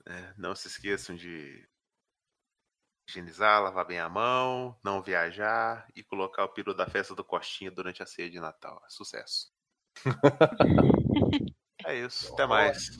É, 0.06 0.34
não 0.36 0.56
se 0.56 0.66
esqueçam 0.66 1.14
de 1.14 1.64
higienizar, 3.08 3.62
lavar 3.62 3.86
bem 3.86 4.00
a 4.00 4.08
mão, 4.08 4.76
não 4.84 5.00
viajar 5.00 5.86
e 5.94 6.02
colocar 6.02 6.44
o 6.44 6.48
peru 6.48 6.74
da 6.74 6.86
festa 6.86 7.14
do 7.14 7.24
Costinha 7.24 7.70
durante 7.70 8.02
a 8.02 8.06
ceia 8.06 8.30
de 8.30 8.40
Natal. 8.40 8.82
É 8.84 8.90
sucesso. 8.90 9.50
é 11.86 11.96
isso. 11.96 12.32
Até 12.34 12.46
mais. 12.46 12.96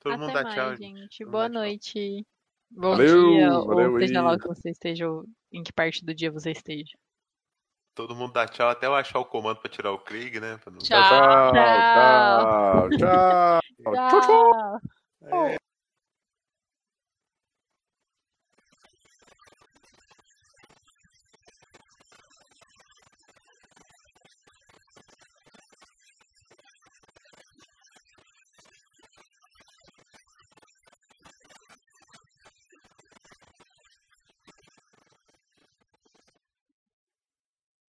Todo 0.00 0.14
Até 0.14 0.16
mundo 0.16 0.32
dá 0.32 0.42
mais, 0.42 0.54
tchau. 0.54 0.76
Gente. 0.76 1.24
Boa 1.24 1.48
noite. 1.48 2.26
Bom 2.70 2.90
valeu, 2.90 3.30
dia, 3.30 3.50
valeu 3.50 3.92
ou 3.92 4.00
seja 4.00 4.18
aí. 4.18 4.24
lá 4.24 4.38
que 4.38 4.48
você 4.48 4.70
esteja, 4.70 5.06
em 5.52 5.62
que 5.62 5.72
parte 5.72 6.04
do 6.04 6.14
dia 6.14 6.30
você 6.30 6.50
esteja. 6.50 6.96
Todo 7.94 8.16
mundo 8.16 8.32
dá 8.32 8.46
tchau 8.46 8.70
até 8.70 8.86
eu 8.86 8.94
achar 8.94 9.18
o 9.18 9.24
comando 9.24 9.60
pra 9.60 9.70
tirar 9.70 9.92
o 9.92 9.98
Krieg, 9.98 10.40
né? 10.40 10.58
Não... 10.66 10.78
Tchau, 10.78 11.02
tchau, 11.02 11.52
tchau, 11.52 12.88
tchau. 12.90 12.98
tchau. 12.98 13.60
tchau. 13.84 14.80
tchau. 15.20 15.50
É. 15.50 15.61